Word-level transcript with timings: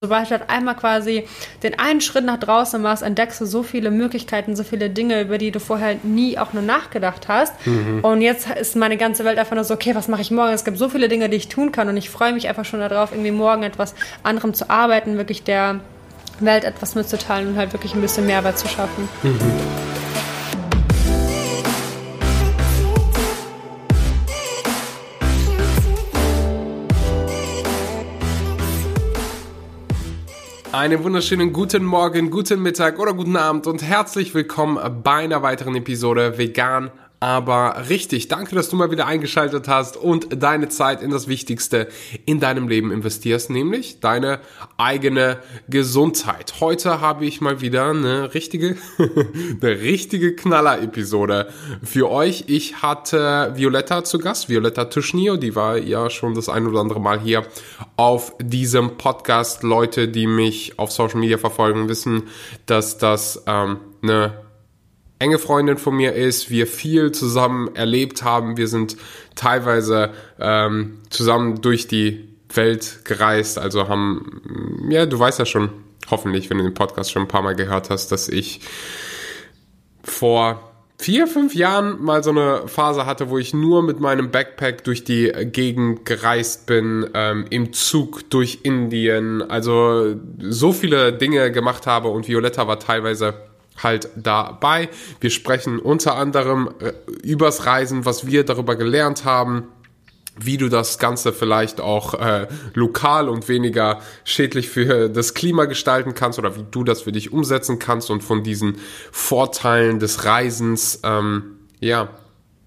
Sobald 0.00 0.26
du 0.26 0.38
halt 0.38 0.48
einmal 0.48 0.76
quasi 0.76 1.26
den 1.64 1.76
einen 1.76 2.00
Schritt 2.00 2.24
nach 2.24 2.38
draußen 2.38 2.80
machst, 2.80 3.02
entdeckst 3.02 3.40
du 3.40 3.46
so 3.46 3.64
viele 3.64 3.90
Möglichkeiten, 3.90 4.54
so 4.54 4.62
viele 4.62 4.90
Dinge, 4.90 5.22
über 5.22 5.38
die 5.38 5.50
du 5.50 5.58
vorher 5.58 5.96
nie 6.04 6.38
auch 6.38 6.52
nur 6.52 6.62
nachgedacht 6.62 7.26
hast. 7.26 7.52
Mhm. 7.66 8.04
Und 8.04 8.22
jetzt 8.22 8.48
ist 8.48 8.76
meine 8.76 8.96
ganze 8.96 9.24
Welt 9.24 9.40
einfach 9.40 9.56
nur 9.56 9.64
so, 9.64 9.74
okay, 9.74 9.96
was 9.96 10.06
mache 10.06 10.20
ich 10.20 10.30
morgen? 10.30 10.52
Es 10.52 10.64
gibt 10.64 10.78
so 10.78 10.88
viele 10.88 11.08
Dinge, 11.08 11.28
die 11.28 11.36
ich 11.36 11.48
tun 11.48 11.72
kann 11.72 11.88
und 11.88 11.96
ich 11.96 12.10
freue 12.10 12.32
mich 12.32 12.46
einfach 12.46 12.64
schon 12.64 12.78
darauf, 12.78 13.10
irgendwie 13.10 13.32
morgen 13.32 13.64
etwas 13.64 13.96
anderem 14.22 14.54
zu 14.54 14.70
arbeiten, 14.70 15.16
wirklich 15.16 15.42
der 15.42 15.80
Welt 16.38 16.62
etwas 16.62 16.94
mitzuteilen 16.94 17.48
und 17.48 17.56
halt 17.56 17.72
wirklich 17.72 17.96
ein 17.96 18.00
bisschen 18.00 18.24
Mehrwert 18.24 18.56
zu 18.56 18.68
schaffen. 18.68 19.08
Mhm. 19.24 19.40
Einen 30.78 31.02
wunderschönen 31.02 31.52
guten 31.52 31.84
Morgen, 31.84 32.30
guten 32.30 32.62
Mittag 32.62 33.00
oder 33.00 33.12
guten 33.12 33.34
Abend 33.34 33.66
und 33.66 33.82
herzlich 33.82 34.32
willkommen 34.32 35.02
bei 35.02 35.24
einer 35.24 35.42
weiteren 35.42 35.74
Episode 35.74 36.38
Vegan 36.38 36.92
aber 37.20 37.84
richtig. 37.88 38.28
Danke, 38.28 38.54
dass 38.54 38.68
du 38.68 38.76
mal 38.76 38.90
wieder 38.90 39.06
eingeschaltet 39.06 39.66
hast 39.66 39.96
und 39.96 40.42
deine 40.42 40.68
Zeit 40.68 41.02
in 41.02 41.10
das 41.10 41.26
Wichtigste 41.26 41.88
in 42.26 42.38
deinem 42.38 42.68
Leben 42.68 42.92
investierst, 42.92 43.50
nämlich 43.50 44.00
deine 44.00 44.40
eigene 44.76 45.38
Gesundheit. 45.68 46.54
Heute 46.60 47.00
habe 47.00 47.26
ich 47.26 47.40
mal 47.40 47.60
wieder 47.60 47.90
eine 47.90 48.34
richtige, 48.34 48.76
eine 48.98 49.80
richtige 49.80 50.36
Knaller-Episode 50.36 51.48
für 51.82 52.10
euch. 52.10 52.44
Ich 52.46 52.82
hatte 52.82 53.52
Violetta 53.56 54.04
zu 54.04 54.18
Gast, 54.18 54.48
Violetta 54.48 54.84
Tuschnio, 54.84 55.36
die 55.36 55.56
war 55.56 55.76
ja 55.76 56.10
schon 56.10 56.34
das 56.34 56.48
ein 56.48 56.66
oder 56.66 56.80
andere 56.80 57.00
Mal 57.00 57.20
hier 57.20 57.44
auf 57.96 58.32
diesem 58.40 58.96
Podcast. 58.96 59.62
Leute, 59.64 60.08
die 60.08 60.26
mich 60.26 60.78
auf 60.78 60.92
Social 60.92 61.18
Media 61.18 61.38
verfolgen, 61.38 61.88
wissen, 61.88 62.24
dass 62.66 62.98
das 62.98 63.42
ähm, 63.46 63.78
eine 64.02 64.47
enge 65.18 65.38
Freundin 65.38 65.78
von 65.78 65.96
mir 65.96 66.14
ist, 66.14 66.50
wir 66.50 66.66
viel 66.66 67.12
zusammen 67.12 67.74
erlebt 67.74 68.22
haben, 68.22 68.56
wir 68.56 68.68
sind 68.68 68.96
teilweise 69.34 70.10
ähm, 70.38 70.98
zusammen 71.10 71.60
durch 71.60 71.88
die 71.88 72.28
Welt 72.54 73.00
gereist, 73.04 73.58
also 73.58 73.88
haben, 73.88 74.86
ja, 74.88 75.06
du 75.06 75.18
weißt 75.18 75.38
ja 75.38 75.46
schon, 75.46 75.70
hoffentlich, 76.10 76.48
wenn 76.50 76.58
du 76.58 76.64
den 76.64 76.74
Podcast 76.74 77.10
schon 77.10 77.22
ein 77.22 77.28
paar 77.28 77.42
Mal 77.42 77.54
gehört 77.54 77.90
hast, 77.90 78.10
dass 78.12 78.28
ich 78.28 78.60
vor 80.02 80.68
vier, 80.98 81.26
fünf 81.26 81.54
Jahren 81.54 82.02
mal 82.02 82.24
so 82.24 82.30
eine 82.30 82.66
Phase 82.66 83.06
hatte, 83.06 83.30
wo 83.30 83.38
ich 83.38 83.54
nur 83.54 83.82
mit 83.82 84.00
meinem 84.00 84.30
Backpack 84.30 84.82
durch 84.84 85.04
die 85.04 85.30
Gegend 85.52 86.04
gereist 86.04 86.66
bin, 86.66 87.08
ähm, 87.14 87.44
im 87.50 87.72
Zug 87.72 88.28
durch 88.30 88.60
Indien, 88.62 89.42
also 89.42 90.16
so 90.40 90.72
viele 90.72 91.12
Dinge 91.12 91.52
gemacht 91.52 91.86
habe 91.86 92.08
und 92.08 92.26
Violetta 92.26 92.66
war 92.66 92.80
teilweise 92.80 93.47
halt 93.82 94.08
dabei. 94.16 94.88
Wir 95.20 95.30
sprechen 95.30 95.78
unter 95.78 96.16
anderem 96.16 96.70
äh, 96.80 96.92
übers 97.22 97.66
Reisen, 97.66 98.04
was 98.04 98.26
wir 98.26 98.44
darüber 98.44 98.76
gelernt 98.76 99.24
haben, 99.24 99.68
wie 100.40 100.56
du 100.56 100.68
das 100.68 100.98
Ganze 100.98 101.32
vielleicht 101.32 101.80
auch 101.80 102.14
äh, 102.14 102.46
lokal 102.74 103.28
und 103.28 103.48
weniger 103.48 104.00
schädlich 104.24 104.68
für 104.68 105.08
das 105.08 105.34
Klima 105.34 105.64
gestalten 105.64 106.14
kannst 106.14 106.38
oder 106.38 106.56
wie 106.56 106.64
du 106.70 106.84
das 106.84 107.02
für 107.02 107.12
dich 107.12 107.32
umsetzen 107.32 107.78
kannst 107.78 108.10
und 108.10 108.22
von 108.22 108.42
diesen 108.42 108.78
Vorteilen 109.10 109.98
des 109.98 110.24
Reisens 110.24 111.00
ähm, 111.02 111.56
ja 111.80 112.10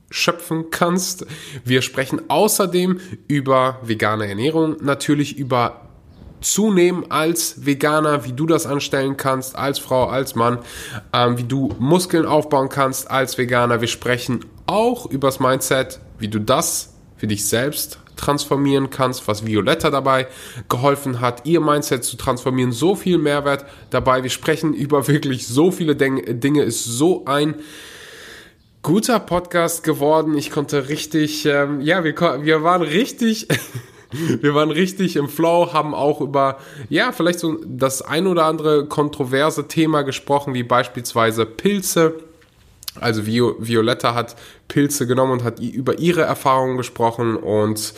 schöpfen 0.09 0.69
kannst. 0.71 1.25
Wir 1.63 1.81
sprechen 1.81 2.29
außerdem 2.29 2.99
über 3.27 3.79
vegane 3.81 4.27
Ernährung, 4.27 4.75
natürlich 4.81 5.37
über 5.37 5.90
zunehmen 6.41 7.09
als 7.09 7.65
Veganer, 7.65 8.25
wie 8.25 8.33
du 8.33 8.45
das 8.45 8.65
anstellen 8.65 9.15
kannst, 9.15 9.55
als 9.55 9.79
Frau, 9.79 10.07
als 10.07 10.35
Mann, 10.35 10.59
ähm, 11.13 11.37
wie 11.37 11.43
du 11.43 11.73
Muskeln 11.79 12.25
aufbauen 12.25 12.69
kannst 12.69 13.09
als 13.09 13.37
Veganer. 13.37 13.81
Wir 13.81 13.87
sprechen 13.87 14.45
auch 14.65 15.05
übers 15.05 15.39
Mindset, 15.39 15.99
wie 16.19 16.27
du 16.27 16.39
das 16.39 16.93
für 17.15 17.27
dich 17.27 17.47
selbst 17.47 17.99
transformieren 18.15 18.89
kannst, 18.89 19.27
was 19.27 19.45
Violetta 19.45 19.89
dabei 19.89 20.27
geholfen 20.69 21.21
hat, 21.21 21.45
ihr 21.45 21.59
Mindset 21.59 22.03
zu 22.03 22.17
transformieren. 22.17 22.71
So 22.71 22.95
viel 22.95 23.17
Mehrwert 23.17 23.65
dabei. 23.89 24.23
Wir 24.23 24.29
sprechen 24.29 24.73
über 24.73 25.07
wirklich 25.07 25.47
so 25.47 25.71
viele 25.71 25.95
Dinge. 25.95 26.63
Ist 26.63 26.85
so 26.85 27.25
ein 27.25 27.55
guter 28.83 29.19
Podcast 29.19 29.83
geworden. 29.83 30.37
Ich 30.37 30.51
konnte 30.51 30.89
richtig, 30.89 31.45
ähm, 31.45 31.81
ja, 31.81 32.03
wir, 32.03 32.15
wir 32.43 32.63
waren 32.63 32.81
richtig 32.81 33.47
wir 34.11 34.53
waren 34.55 34.71
richtig 34.71 35.15
im 35.15 35.29
Flow, 35.29 35.73
haben 35.73 35.93
auch 35.93 36.21
über, 36.21 36.59
ja, 36.89 37.11
vielleicht 37.11 37.39
so 37.39 37.57
das 37.65 38.01
ein 38.01 38.27
oder 38.27 38.45
andere 38.45 38.85
kontroverse 38.85 39.67
Thema 39.67 40.03
gesprochen, 40.03 40.53
wie 40.53 40.63
beispielsweise 40.63 41.45
Pilze. 41.45 42.15
Also 42.99 43.25
Violetta 43.25 44.13
hat 44.13 44.35
Pilze 44.67 45.07
genommen 45.07 45.31
und 45.31 45.43
hat 45.43 45.59
über 45.59 45.99
ihre 45.99 46.21
Erfahrungen 46.23 46.75
gesprochen 46.75 47.37
und 47.37 47.93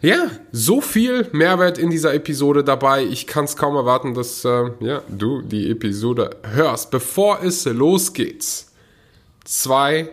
ja, 0.00 0.32
so 0.50 0.80
viel 0.80 1.28
Mehrwert 1.30 1.78
in 1.78 1.90
dieser 1.90 2.12
Episode 2.12 2.64
dabei. 2.64 3.04
Ich 3.04 3.28
kann 3.28 3.44
es 3.44 3.56
kaum 3.56 3.76
erwarten, 3.76 4.14
dass 4.14 4.44
äh, 4.44 4.70
ja, 4.80 5.02
du 5.08 5.42
die 5.42 5.70
Episode 5.70 6.30
hörst. 6.42 6.90
Bevor 6.90 7.40
es 7.44 7.64
losgeht, 7.66 8.44
zwei 9.44 10.10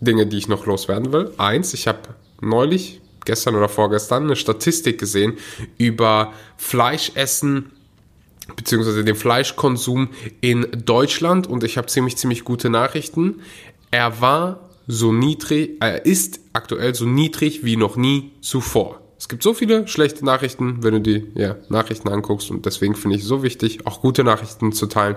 Dinge, 0.00 0.26
die 0.26 0.38
ich 0.38 0.48
noch 0.48 0.66
loswerden 0.66 1.12
will. 1.12 1.30
Eins, 1.38 1.74
ich 1.74 1.86
habe 1.86 2.00
neulich 2.40 3.00
gestern 3.24 3.54
oder 3.54 3.68
vorgestern 3.68 4.24
eine 4.24 4.36
Statistik 4.36 4.98
gesehen 4.98 5.34
über 5.78 6.32
Fleischessen 6.56 7.72
beziehungsweise 8.56 9.04
den 9.04 9.14
Fleischkonsum 9.14 10.08
in 10.40 10.66
Deutschland 10.84 11.46
und 11.46 11.64
ich 11.64 11.78
habe 11.78 11.86
ziemlich, 11.86 12.16
ziemlich 12.16 12.44
gute 12.44 12.70
Nachrichten. 12.70 13.40
Er 13.90 14.20
war 14.20 14.70
so 14.86 15.12
niedrig, 15.12 15.76
er 15.80 16.04
ist 16.04 16.40
aktuell 16.52 16.94
so 16.94 17.06
niedrig 17.06 17.64
wie 17.64 17.76
noch 17.76 17.96
nie 17.96 18.32
zuvor. 18.40 19.00
Es 19.18 19.28
gibt 19.28 19.44
so 19.44 19.54
viele 19.54 19.86
schlechte 19.86 20.24
Nachrichten, 20.24 20.82
wenn 20.82 20.94
du 20.94 21.00
die 21.00 21.26
ja, 21.34 21.56
Nachrichten 21.68 22.08
anguckst 22.08 22.50
und 22.50 22.66
deswegen 22.66 22.96
finde 22.96 23.16
ich 23.16 23.22
es 23.22 23.28
so 23.28 23.42
wichtig, 23.44 23.86
auch 23.86 24.00
gute 24.00 24.24
Nachrichten 24.24 24.72
zu 24.72 24.86
teilen. 24.86 25.16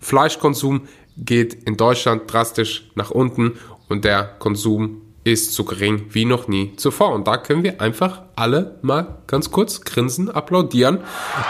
Fleischkonsum 0.00 0.88
geht 1.16 1.54
in 1.54 1.76
Deutschland 1.76 2.30
drastisch 2.30 2.90
nach 2.96 3.10
unten 3.12 3.52
und 3.88 4.04
der 4.04 4.24
Konsum 4.24 5.02
ist 5.24 5.54
so 5.54 5.64
gering 5.64 6.06
wie 6.10 6.26
noch 6.26 6.48
nie 6.48 6.76
zuvor. 6.76 7.12
Und 7.12 7.26
da 7.26 7.38
können 7.38 7.64
wir 7.64 7.80
einfach 7.80 8.22
alle 8.36 8.78
mal 8.82 9.18
ganz 9.26 9.50
kurz 9.50 9.80
grinsen, 9.80 10.30
applaudieren, 10.30 10.98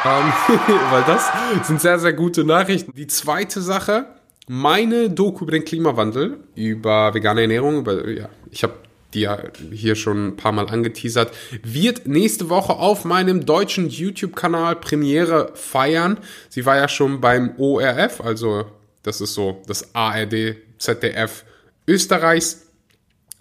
ähm, 0.04 0.32
weil 0.90 1.02
das 1.06 1.28
sind 1.66 1.80
sehr, 1.80 1.98
sehr 1.98 2.12
gute 2.12 2.44
Nachrichten. 2.44 2.92
Die 2.94 3.08
zweite 3.08 3.60
Sache, 3.60 4.06
meine 4.46 5.10
Doku 5.10 5.44
über 5.44 5.52
den 5.52 5.64
Klimawandel, 5.64 6.38
über 6.54 7.12
vegane 7.12 7.42
Ernährung, 7.42 7.78
über, 7.78 8.08
ja, 8.08 8.28
ich 8.50 8.62
habe 8.62 8.74
die 9.12 9.20
ja 9.20 9.38
hier 9.72 9.94
schon 9.94 10.28
ein 10.28 10.36
paar 10.36 10.52
Mal 10.52 10.68
angeteasert, 10.68 11.32
wird 11.62 12.06
nächste 12.06 12.50
Woche 12.50 12.74
auf 12.74 13.04
meinem 13.04 13.46
deutschen 13.46 13.88
YouTube-Kanal 13.88 14.76
Premiere 14.76 15.52
feiern. 15.54 16.18
Sie 16.48 16.66
war 16.66 16.76
ja 16.76 16.88
schon 16.88 17.20
beim 17.20 17.54
ORF, 17.56 18.20
also 18.20 18.64
das 19.02 19.20
ist 19.20 19.34
so 19.34 19.62
das 19.66 19.94
ARD, 19.94 20.56
ZDF 20.78 21.44
Österreichs 21.86 22.63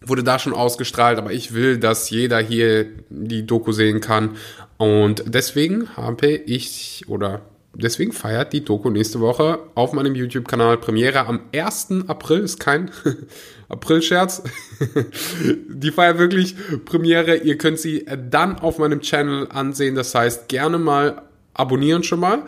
wurde 0.06 0.24
da 0.24 0.40
schon 0.40 0.54
ausgestrahlt, 0.54 1.18
aber 1.18 1.32
ich 1.32 1.54
will, 1.54 1.78
dass 1.78 2.10
jeder 2.10 2.40
hier 2.40 2.88
die 3.10 3.46
Doku 3.46 3.72
sehen 3.72 4.02
kann. 4.02 4.38
Und 4.78 5.24
deswegen 5.28 5.96
habe 5.96 6.28
ich, 6.28 7.06
oder 7.08 7.42
deswegen 7.74 8.12
feiert 8.12 8.54
die 8.54 8.64
Doku 8.64 8.90
nächste 8.90 9.20
Woche 9.20 9.60
auf 9.76 9.94
meinem 9.94 10.16
YouTube-Kanal 10.16 10.78
Premiere 10.78 11.26
am 11.26 11.42
1. 11.54 12.06
April, 12.08 12.42
ist 12.42 12.60
kein 12.60 12.92
April-Scherz. 13.70 14.44
die 15.70 15.92
feiert 15.92 16.18
wirklich 16.18 16.56
Premiere. 16.86 17.38
Ihr 17.38 17.58
könnt 17.58 17.80
sie 17.80 18.06
dann 18.30 18.60
auf 18.60 18.78
meinem 18.78 19.02
Channel 19.02 19.48
ansehen. 19.50 19.96
Das 19.96 20.14
heißt, 20.14 20.48
gerne 20.50 20.78
mal 20.78 21.24
abonnieren 21.54 22.04
schon 22.04 22.20
mal. 22.20 22.44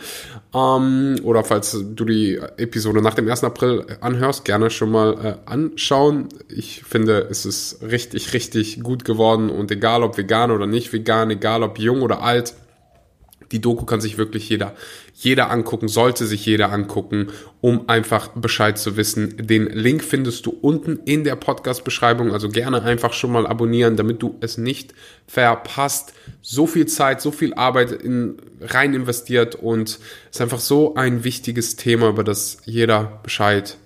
Ähm, 0.54 1.18
oder 1.24 1.44
falls 1.44 1.72
du 1.72 2.06
die 2.06 2.40
Episode 2.58 3.02
nach 3.02 3.14
dem 3.14 3.30
1. 3.30 3.44
April 3.44 3.86
anhörst, 4.02 4.46
gerne 4.46 4.70
schon 4.70 4.92
mal 4.92 5.14
äh, 5.46 5.50
anschauen. 5.50 6.30
Ich 6.50 6.84
finde, 6.84 7.28
es 7.30 7.46
ist 7.46 7.82
richtig, 7.82 8.34
richtig 8.34 8.82
gut 8.82 9.06
geworden 9.06 9.50
und 9.50 9.72
egal 9.72 10.04
ob 10.04 10.18
vegan 10.18 10.52
oder 10.52 10.68
nicht 10.68 10.94
vegan, 10.94 11.32
egal 11.32 11.64
ob 11.64 11.80
jung 11.80 12.02
oder 12.02 12.22
alt, 12.22 12.54
die 13.52 13.62
Doku 13.62 13.86
kann 13.86 14.02
sich 14.02 14.18
wirklich 14.18 14.50
jeder, 14.50 14.74
jeder 15.18 15.50
angucken, 15.50 15.88
sollte 15.88 16.26
sich 16.26 16.46
jeder 16.46 16.74
angucken, 16.74 17.28
um 17.62 17.88
einfach 17.88 18.28
Bescheid 18.36 18.78
zu 18.78 18.98
wissen. 18.98 19.38
Den 19.38 19.68
Link 19.68 20.04
findest 20.04 20.46
du 20.46 20.50
unten 20.50 21.00
in 21.06 21.24
der 21.24 21.38
Podcast-Beschreibung, 21.38 22.34
also 22.34 22.50
gerne 22.50 22.84
einfach 22.84 23.14
schon 23.14 23.32
mal 23.32 23.48
abonnieren, 23.48 23.96
damit 23.96 24.22
du 24.22 24.36
es 24.42 24.58
nicht 24.58 24.94
verpasst. 25.26 26.14
So 26.42 26.68
viel 26.68 26.86
Zeit, 26.88 27.22
so 27.22 27.32
viel 27.32 27.54
Arbeit 27.54 27.94
in, 27.94 28.36
rein 28.60 28.94
investiert 28.94 29.56
und 29.56 29.90
es 29.90 30.00
ist 30.32 30.42
einfach 30.42 30.60
so 30.60 30.96
ein 30.96 31.24
wichtiges 31.24 31.78
Thema, 31.78 32.10
über 32.10 32.26
das 32.26 32.58
jeder 32.66 33.20
Bescheid 33.24 33.78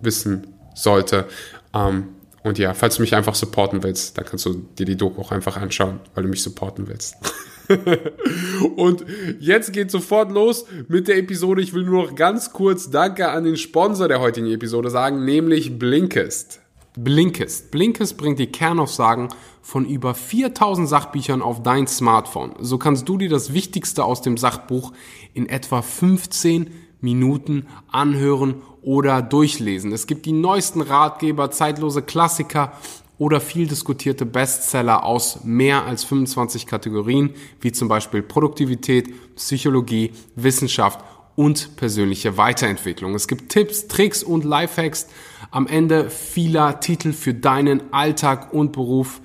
wissen 0.00 0.54
sollte. 0.74 1.26
Ähm, 1.74 2.08
und 2.42 2.56
ja, 2.56 2.72
falls 2.72 2.96
du 2.96 3.02
mich 3.02 3.14
einfach 3.14 3.34
supporten 3.34 3.82
willst, 3.82 4.16
dann 4.16 4.24
kannst 4.24 4.46
du 4.46 4.54
dir 4.78 4.86
die 4.86 4.96
Doku 4.96 5.20
auch 5.20 5.32
einfach 5.32 5.58
anschauen, 5.58 6.00
weil 6.14 6.22
du 6.22 6.30
mich 6.30 6.42
supporten 6.42 6.88
willst. 6.88 7.16
Und 8.76 9.04
jetzt 9.40 9.72
geht 9.72 9.90
sofort 9.90 10.32
los 10.32 10.66
mit 10.88 11.08
der 11.08 11.18
Episode. 11.18 11.62
Ich 11.62 11.74
will 11.74 11.84
nur 11.84 12.04
noch 12.04 12.14
ganz 12.14 12.52
kurz 12.52 12.90
Danke 12.90 13.28
an 13.30 13.44
den 13.44 13.56
Sponsor 13.56 14.08
der 14.08 14.20
heutigen 14.20 14.50
Episode 14.50 14.90
sagen, 14.90 15.24
nämlich 15.24 15.78
Blinkist. 15.78 16.60
Blinkist. 16.96 17.70
Blinkist 17.70 18.16
bringt 18.16 18.38
die 18.38 18.48
Kernaussagen 18.48 19.28
von 19.62 19.84
über 19.84 20.14
4000 20.14 20.88
Sachbüchern 20.88 21.42
auf 21.42 21.62
dein 21.62 21.86
Smartphone. 21.86 22.54
So 22.58 22.78
kannst 22.78 23.08
du 23.08 23.18
dir 23.18 23.28
das 23.28 23.52
Wichtigste 23.52 24.04
aus 24.04 24.22
dem 24.22 24.36
Sachbuch 24.36 24.92
in 25.34 25.48
etwa 25.48 25.82
15 25.82 26.70
Minuten 27.00 27.66
anhören 27.92 28.62
oder 28.82 29.22
durchlesen. 29.22 29.92
Es 29.92 30.06
gibt 30.06 30.26
die 30.26 30.32
neuesten 30.32 30.80
Ratgeber, 30.80 31.50
zeitlose 31.50 32.02
Klassiker 32.02 32.72
oder 33.18 33.40
viel 33.40 33.66
diskutierte 33.66 34.24
Bestseller 34.24 35.04
aus 35.04 35.44
mehr 35.44 35.84
als 35.84 36.04
25 36.04 36.66
Kategorien, 36.66 37.34
wie 37.60 37.72
zum 37.72 37.88
Beispiel 37.88 38.22
Produktivität, 38.22 39.12
Psychologie, 39.36 40.12
Wissenschaft 40.36 41.00
und 41.34 41.76
persönliche 41.76 42.36
Weiterentwicklung. 42.36 43.14
Es 43.14 43.28
gibt 43.28 43.50
Tipps, 43.50 43.86
Tricks 43.88 44.22
und 44.22 44.44
Lifehacks 44.44 45.06
am 45.50 45.66
Ende 45.66 46.10
vieler 46.10 46.80
Titel 46.80 47.12
für 47.12 47.34
deinen 47.34 47.92
Alltag 47.92 48.52
und 48.52 48.72
Beruf. 48.72 49.20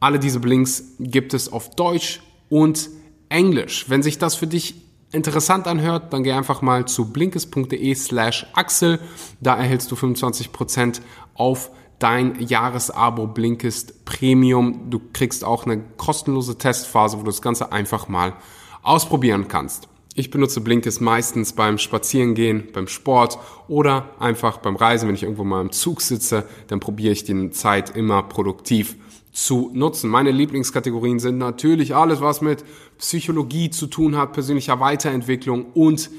Alle 0.00 0.18
diese 0.18 0.40
Blinks 0.40 0.96
gibt 0.98 1.34
es 1.34 1.52
auf 1.52 1.70
Deutsch 1.70 2.20
und 2.48 2.88
Englisch. 3.28 3.88
Wenn 3.88 4.02
sich 4.02 4.18
das 4.18 4.34
für 4.36 4.46
dich 4.46 4.74
interessant 5.12 5.66
anhört, 5.66 6.12
dann 6.12 6.22
geh 6.22 6.32
einfach 6.32 6.62
mal 6.62 6.86
zu 6.86 7.12
blinkes.de 7.12 7.94
slash 7.94 8.46
Axel. 8.54 9.00
Da 9.40 9.56
erhältst 9.56 9.90
du 9.90 9.96
25% 9.96 11.00
auf 11.34 11.70
dein 11.98 12.40
Jahresabo 12.40 13.26
Blinkist 13.26 14.04
Premium. 14.04 14.90
Du 14.90 15.00
kriegst 15.12 15.44
auch 15.44 15.66
eine 15.66 15.82
kostenlose 15.96 16.58
Testphase, 16.58 17.16
wo 17.16 17.20
du 17.20 17.26
das 17.26 17.42
Ganze 17.42 17.72
einfach 17.72 18.08
mal 18.08 18.34
ausprobieren 18.82 19.48
kannst. 19.48 19.88
Ich 20.14 20.30
benutze 20.30 20.60
Blinkist 20.60 21.00
meistens 21.00 21.52
beim 21.52 21.78
Spazierengehen, 21.78 22.68
beim 22.72 22.88
Sport 22.88 23.38
oder 23.68 24.10
einfach 24.18 24.58
beim 24.58 24.74
Reisen, 24.74 25.06
wenn 25.06 25.14
ich 25.14 25.22
irgendwo 25.22 25.44
mal 25.44 25.60
im 25.60 25.70
Zug 25.70 26.00
sitze, 26.00 26.44
dann 26.66 26.80
probiere 26.80 27.12
ich 27.12 27.22
die 27.22 27.50
Zeit 27.50 27.94
immer 27.94 28.24
produktiv 28.24 28.96
zu 29.32 29.70
nutzen. 29.72 30.10
Meine 30.10 30.32
Lieblingskategorien 30.32 31.20
sind 31.20 31.38
natürlich 31.38 31.94
alles, 31.94 32.20
was 32.20 32.40
mit 32.40 32.64
Psychologie 32.98 33.70
zu 33.70 33.86
tun 33.86 34.16
hat, 34.16 34.32
persönlicher 34.32 34.80
Weiterentwicklung 34.80 35.66
und 35.74 36.10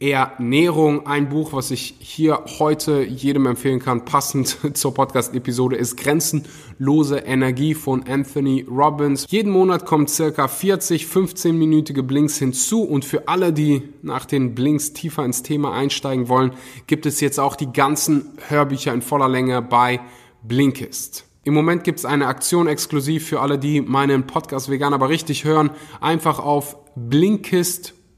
Ernährung. 0.00 1.06
Ein 1.06 1.28
Buch, 1.28 1.52
was 1.52 1.70
ich 1.70 1.96
hier 1.98 2.44
heute 2.58 3.02
jedem 3.02 3.46
empfehlen 3.46 3.80
kann, 3.80 4.04
passend 4.04 4.58
zur 4.76 4.94
Podcast-Episode, 4.94 5.76
ist 5.76 5.96
Grenzenlose 5.96 7.18
Energie 7.18 7.74
von 7.74 8.04
Anthony 8.08 8.64
Robbins. 8.68 9.26
Jeden 9.28 9.50
Monat 9.50 9.86
kommen 9.86 10.06
circa 10.06 10.46
40, 10.46 11.06
15-minütige 11.06 12.02
Blinks 12.02 12.38
hinzu 12.38 12.82
und 12.82 13.04
für 13.04 13.26
alle, 13.26 13.52
die 13.52 13.82
nach 14.02 14.24
den 14.24 14.54
Blinks 14.54 14.92
tiefer 14.92 15.24
ins 15.24 15.42
Thema 15.42 15.72
einsteigen 15.72 16.28
wollen, 16.28 16.52
gibt 16.86 17.04
es 17.04 17.20
jetzt 17.20 17.40
auch 17.40 17.56
die 17.56 17.72
ganzen 17.72 18.38
Hörbücher 18.48 18.94
in 18.94 19.02
voller 19.02 19.28
Länge 19.28 19.62
bei 19.62 20.00
Blinkist. 20.42 21.24
Im 21.42 21.54
Moment 21.54 21.82
gibt 21.82 21.98
es 21.98 22.04
eine 22.04 22.26
Aktion 22.26 22.68
exklusiv 22.68 23.26
für 23.26 23.40
alle, 23.40 23.58
die 23.58 23.80
meinen 23.80 24.26
Podcast 24.26 24.68
vegan 24.68 24.92
aber 24.92 25.08
richtig 25.08 25.44
hören. 25.44 25.70
Einfach 26.00 26.38
auf 26.38 26.76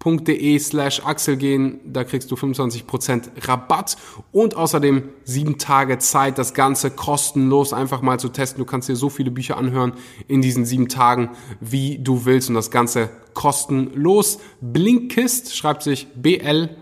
blinkist.de 0.01 0.59
slash 0.59 1.05
Axel 1.05 1.37
gehen, 1.37 1.81
da 1.85 2.05
kriegst 2.05 2.31
du 2.31 2.35
25% 2.35 3.47
Rabatt 3.47 3.97
und 4.33 4.57
außerdem 4.57 5.11
sieben 5.25 5.59
Tage 5.59 5.99
Zeit, 5.99 6.39
das 6.39 6.55
Ganze 6.55 6.91
kostenlos 6.91 7.73
einfach 7.73 8.01
mal 8.03 8.19
zu 8.19 8.31
testen. 8.31 8.59
Du 8.59 8.65
kannst 8.65 8.89
dir 8.89 8.97
so 8.97 9.11
viele 9.11 9.31
Bücher 9.31 9.57
anhören 9.57 9.93
in 10.27 10.43
diesen 10.43 10.65
sieben 10.65 10.89
Tagen, 10.89 11.31
wie 11.61 11.99
du 11.99 12.25
willst 12.25 12.49
und 12.49 12.57
das 12.57 12.71
Ganze 12.71 13.11
kostenlos. 13.35 14.41
Blinkist 14.61 15.55
schreibt 15.57 15.83
sich 15.83 16.07
B-L-I-N-K-I-S-T. 16.15 16.73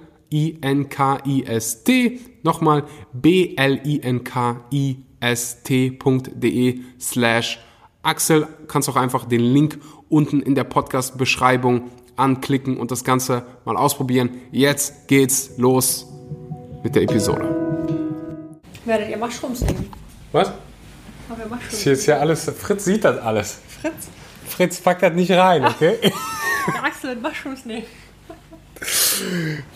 Nochmal 2.43 2.85
B-L-I-N-K-I-S-T 3.13 5.09
st.de 5.25 6.81
slash 7.01 7.61
Axel. 8.03 8.47
Kannst 8.69 8.89
auch 8.89 8.97
einfach 8.97 9.25
den 9.25 9.41
Link 9.41 9.81
unten 10.09 10.41
in 10.41 10.55
der 10.55 10.65
Podcast-Beschreibung 10.65 11.91
anklicken 12.19 12.77
und 12.77 12.91
das 12.91 13.05
Ganze 13.05 13.45
mal 13.65 13.77
ausprobieren. 13.77 14.41
Jetzt 14.51 15.09
geht's 15.09 15.53
los 15.57 16.07
mit 16.83 16.95
der 16.95 17.03
Episode. 17.03 17.55
Werdet 18.85 19.11
ihr 19.11 19.19
Mushrooms 19.19 19.61
nehmen? 19.63 19.91
Was? 20.33 20.49
Haben 20.49 21.39
wir 21.39 21.47
Mushrooms? 21.47 21.71
Das 21.71 21.81
hier 21.81 21.93
ist 21.93 22.07
ja 22.07 22.19
alles, 22.19 22.45
Fritz 22.45 22.85
sieht 22.85 23.05
das 23.05 23.19
alles. 23.19 23.61
Fritz? 23.81 24.09
Fritz 24.47 24.81
packt 24.81 25.03
das 25.03 25.13
nicht 25.13 25.31
rein, 25.31 25.65
okay? 25.65 25.99
Der 26.75 26.85
Axel 26.85 27.11
wird 27.11 27.23
Mushrooms 27.23 27.65
nehmen. 27.65 27.87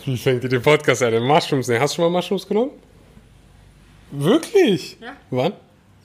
Wie 0.05 0.17
fängt 0.17 0.43
ihr 0.43 0.49
den 0.49 0.61
Podcast 0.61 1.03
an? 1.03 1.11
Den 1.11 1.23
Mushrooms 1.23 1.67
nehmen. 1.67 1.81
Hast 1.81 1.93
du 1.93 2.01
schon 2.01 2.11
mal 2.11 2.19
Mushrooms 2.19 2.47
genommen? 2.47 2.71
Wirklich? 4.11 4.97
Ja. 5.01 5.13
Wann? 5.31 5.53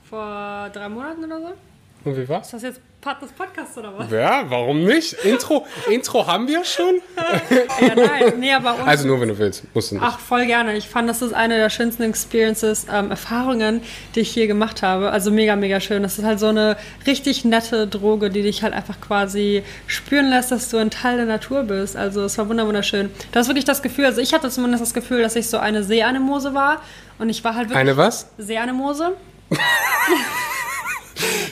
Vor 0.08 0.70
drei 0.72 0.88
Monaten 0.88 1.24
oder 1.24 1.40
so? 1.40 2.08
Und 2.08 2.16
wie 2.16 2.28
war's? 2.28 2.46
Ist 2.46 2.54
das 2.54 2.62
jetzt 2.62 2.80
Part 3.00 3.22
des 3.22 3.30
Podcasts 3.30 3.78
oder 3.78 3.96
was? 3.96 4.10
Ja, 4.10 4.42
warum 4.48 4.82
nicht? 4.82 5.12
Intro, 5.24 5.64
Intro 5.88 6.26
haben 6.26 6.48
wir 6.48 6.64
schon. 6.64 6.96
Ja, 7.80 7.94
nein. 7.94 8.34
Nee, 8.40 8.52
aber 8.52 8.74
uns, 8.74 8.86
Also 8.86 9.06
nur 9.06 9.20
wenn 9.20 9.28
du 9.28 9.38
willst, 9.38 9.62
musst 9.72 9.90
du 9.92 9.94
nicht. 9.96 10.04
Ach, 10.04 10.18
voll 10.18 10.46
gerne. 10.46 10.76
Ich 10.76 10.88
fand, 10.88 11.08
das 11.08 11.22
ist 11.22 11.32
eine 11.32 11.56
der 11.56 11.70
schönsten 11.70 12.02
Experiences, 12.02 12.86
ähm, 12.92 13.10
Erfahrungen, 13.10 13.82
die 14.14 14.20
ich 14.20 14.30
hier 14.30 14.48
gemacht 14.48 14.82
habe. 14.82 15.10
Also 15.10 15.30
mega, 15.30 15.54
mega 15.54 15.78
schön. 15.80 16.02
Das 16.02 16.18
ist 16.18 16.24
halt 16.24 16.40
so 16.40 16.48
eine 16.48 16.76
richtig 17.06 17.44
nette 17.44 17.86
Droge, 17.86 18.30
die 18.30 18.42
dich 18.42 18.64
halt 18.64 18.74
einfach 18.74 19.00
quasi 19.00 19.62
spüren 19.86 20.28
lässt, 20.28 20.50
dass 20.50 20.68
du 20.68 20.78
ein 20.78 20.90
Teil 20.90 21.16
der 21.18 21.26
Natur 21.26 21.62
bist. 21.62 21.96
Also 21.96 22.24
es 22.24 22.36
war 22.36 22.48
wunderschön. 22.48 23.10
Du 23.30 23.38
hast 23.38 23.46
wirklich 23.46 23.64
das 23.64 23.80
Gefühl, 23.82 24.06
also 24.06 24.20
ich 24.20 24.34
hatte 24.34 24.50
zumindest 24.50 24.82
das 24.82 24.92
Gefühl, 24.92 25.22
dass 25.22 25.36
ich 25.36 25.48
so 25.48 25.58
eine 25.58 25.84
Seeanemose 25.84 26.52
war. 26.52 26.82
Und 27.18 27.28
ich 27.28 27.44
war 27.44 27.54
halt 27.54 27.68
wirklich... 27.68 27.78
Eine 27.78 27.96
was? 27.96 28.28
Seeanemose. 28.38 29.12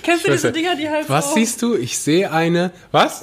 Kennst 0.06 0.26
du 0.26 0.30
diese. 0.30 0.52
Dinger, 0.52 0.76
die 0.76 0.88
halt 0.88 1.08
Was 1.08 1.30
so... 1.30 1.34
siehst 1.34 1.60
du? 1.62 1.74
Ich 1.74 1.98
sehe 1.98 2.30
eine. 2.30 2.70
Was? 2.92 3.20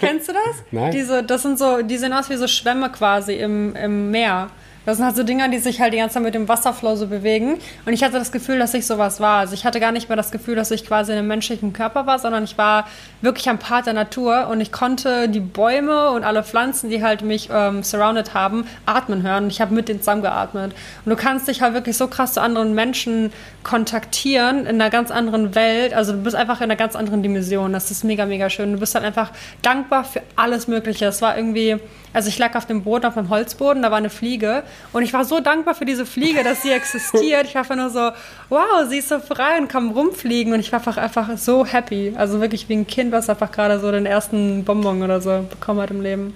Kennst 0.00 0.28
du 0.28 0.32
das? 0.32 0.56
Nein. 0.70 0.92
Diese, 0.92 1.24
das 1.24 1.42
sind 1.42 1.58
so, 1.58 1.80
die 1.80 1.96
sehen 1.96 2.12
aus 2.12 2.28
wie 2.28 2.36
so 2.36 2.46
Schwämme 2.46 2.90
quasi 2.92 3.34
im, 3.34 3.74
im 3.74 4.10
Meer. 4.10 4.50
Das 4.86 4.96
sind 4.96 5.04
halt 5.04 5.16
so 5.16 5.22
Dinger, 5.22 5.48
die 5.48 5.58
sich 5.58 5.80
halt 5.80 5.92
die 5.92 5.98
ganze 5.98 6.14
Zeit 6.14 6.22
mit 6.22 6.34
dem 6.34 6.48
Wasserflow 6.48 6.96
so 6.96 7.06
bewegen. 7.06 7.58
Und 7.84 7.92
ich 7.92 8.02
hatte 8.02 8.18
das 8.18 8.32
Gefühl, 8.32 8.58
dass 8.58 8.72
ich 8.72 8.86
sowas 8.86 9.20
war. 9.20 9.40
Also 9.40 9.54
ich 9.54 9.64
hatte 9.64 9.78
gar 9.78 9.92
nicht 9.92 10.08
mehr 10.08 10.16
das 10.16 10.30
Gefühl, 10.30 10.56
dass 10.56 10.70
ich 10.70 10.86
quasi 10.86 11.12
in 11.12 11.18
einem 11.18 11.28
menschlichen 11.28 11.72
Körper 11.72 12.06
war, 12.06 12.18
sondern 12.18 12.44
ich 12.44 12.56
war 12.56 12.86
wirklich 13.20 13.48
am 13.48 13.58
Part 13.58 13.86
der 13.86 13.92
Natur 13.92 14.48
und 14.48 14.60
ich 14.60 14.72
konnte 14.72 15.28
die 15.28 15.40
Bäume 15.40 16.10
und 16.10 16.24
alle 16.24 16.42
Pflanzen, 16.42 16.88
die 16.88 17.02
halt 17.02 17.22
mich 17.22 17.50
ähm, 17.52 17.82
surrounded 17.82 18.32
haben, 18.32 18.66
atmen 18.86 19.22
hören. 19.22 19.44
Und 19.44 19.50
ich 19.50 19.60
habe 19.60 19.74
mit 19.74 19.88
denen 19.88 20.00
zusammengeatmet. 20.00 20.72
Und 21.04 21.10
du 21.10 21.16
kannst 21.16 21.48
dich 21.48 21.60
halt 21.60 21.74
wirklich 21.74 21.96
so 21.96 22.06
krass 22.06 22.34
zu 22.34 22.40
anderen 22.40 22.74
Menschen 22.74 23.32
kontaktieren 23.62 24.60
in 24.60 24.80
einer 24.80 24.88
ganz 24.88 25.10
anderen 25.10 25.54
Welt. 25.54 25.92
Also 25.92 26.12
du 26.12 26.22
bist 26.22 26.34
einfach 26.34 26.60
in 26.60 26.64
einer 26.64 26.76
ganz 26.76 26.96
anderen 26.96 27.22
Dimension. 27.22 27.72
Das 27.72 27.90
ist 27.90 28.04
mega, 28.04 28.24
mega 28.24 28.48
schön. 28.48 28.72
Du 28.72 28.80
bist 28.80 28.94
halt 28.94 29.04
einfach 29.04 29.30
dankbar 29.60 30.04
für 30.04 30.22
alles 30.36 30.68
Mögliche. 30.68 31.04
Es 31.04 31.20
war 31.20 31.36
irgendwie, 31.36 31.76
also 32.12 32.28
ich 32.28 32.38
lag 32.38 32.54
auf 32.56 32.66
dem 32.66 32.82
Boden, 32.82 33.04
auf 33.06 33.16
einem 33.16 33.28
Holzboden, 33.28 33.82
da 33.82 33.90
war 33.90 33.98
eine 33.98 34.10
Fliege 34.10 34.62
und 34.92 35.02
ich 35.02 35.12
war 35.12 35.24
so 35.24 35.40
dankbar 35.40 35.74
für 35.74 35.84
diese 35.84 36.06
Fliege, 36.06 36.42
dass 36.44 36.62
sie 36.62 36.70
existiert. 36.70 37.46
Ich 37.46 37.54
war 37.54 37.62
einfach 37.62 37.76
nur 37.76 37.90
so, 37.90 38.10
wow, 38.48 38.88
sie 38.88 38.98
ist 38.98 39.08
so 39.08 39.18
frei 39.20 39.58
und 39.58 39.68
kann 39.68 39.90
rumfliegen 39.90 40.52
und 40.52 40.60
ich 40.60 40.72
war 40.72 40.80
einfach, 40.80 40.96
einfach 40.96 41.36
so 41.36 41.64
happy. 41.64 42.14
Also 42.16 42.40
wirklich 42.40 42.68
wie 42.68 42.74
ein 42.74 42.86
Kind, 42.86 43.12
was 43.12 43.28
einfach 43.28 43.52
gerade 43.52 43.78
so 43.80 43.90
den 43.90 44.06
ersten 44.06 44.64
Bonbon 44.64 45.02
oder 45.02 45.20
so 45.20 45.44
bekommen 45.48 45.80
hat 45.80 45.90
im 45.90 46.00
Leben. 46.00 46.34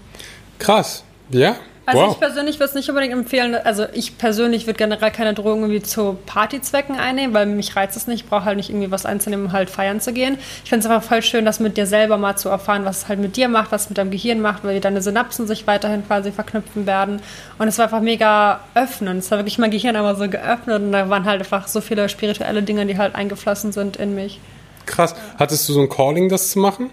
Krass. 0.58 1.04
Ja? 1.30 1.56
Also 1.86 2.00
wow. 2.00 2.12
ich 2.12 2.20
persönlich 2.20 2.56
würde 2.56 2.70
es 2.70 2.74
nicht 2.74 2.88
unbedingt 2.88 3.12
empfehlen, 3.12 3.54
also 3.54 3.84
ich 3.92 4.16
persönlich 4.16 4.66
würde 4.66 4.78
generell 4.78 5.10
keine 5.10 5.34
Drogen 5.34 5.62
irgendwie 5.62 5.82
zu 5.82 6.16
Partyzwecken 6.24 6.96
einnehmen, 6.96 7.34
weil 7.34 7.44
mich 7.44 7.76
reizt 7.76 7.94
es 7.96 8.06
nicht, 8.06 8.24
ich 8.24 8.30
brauche 8.30 8.46
halt 8.46 8.56
nicht 8.56 8.70
irgendwie 8.70 8.90
was 8.90 9.04
einzunehmen, 9.04 9.46
um 9.46 9.52
halt 9.52 9.68
feiern 9.68 10.00
zu 10.00 10.14
gehen. 10.14 10.38
Ich 10.64 10.70
finde 10.70 10.86
es 10.86 10.90
einfach 10.90 11.06
voll 11.06 11.20
schön, 11.20 11.44
das 11.44 11.60
mit 11.60 11.76
dir 11.76 11.86
selber 11.86 12.16
mal 12.16 12.36
zu 12.36 12.48
erfahren, 12.48 12.86
was 12.86 12.98
es 12.98 13.08
halt 13.08 13.18
mit 13.18 13.36
dir 13.36 13.48
macht, 13.48 13.70
was 13.70 13.82
es 13.82 13.88
mit 13.90 13.98
deinem 13.98 14.10
Gehirn 14.10 14.40
macht, 14.40 14.64
weil 14.64 14.80
deine 14.80 15.02
Synapsen 15.02 15.46
sich 15.46 15.66
weiterhin 15.66 16.06
quasi 16.06 16.32
verknüpfen 16.32 16.86
werden. 16.86 17.20
Und 17.58 17.68
es 17.68 17.76
war 17.76 17.84
einfach 17.84 18.00
mega 18.00 18.60
öffnend. 18.74 19.18
Es 19.18 19.30
war 19.30 19.38
wirklich 19.38 19.58
mein 19.58 19.70
Gehirn 19.70 19.94
einmal 19.94 20.16
so 20.16 20.28
geöffnet 20.28 20.80
und 20.80 20.92
da 20.92 21.10
waren 21.10 21.24
halt 21.24 21.40
einfach 21.40 21.68
so 21.68 21.82
viele 21.82 22.08
spirituelle 22.08 22.62
Dinge, 22.62 22.86
die 22.86 22.96
halt 22.96 23.14
eingeflossen 23.14 23.72
sind 23.72 23.96
in 23.96 24.14
mich. 24.14 24.40
Krass. 24.86 25.14
Hattest 25.38 25.68
du 25.68 25.72
so 25.72 25.80
ein 25.80 25.88
Calling, 25.88 26.28
das 26.28 26.50
zu 26.50 26.58
machen? 26.58 26.90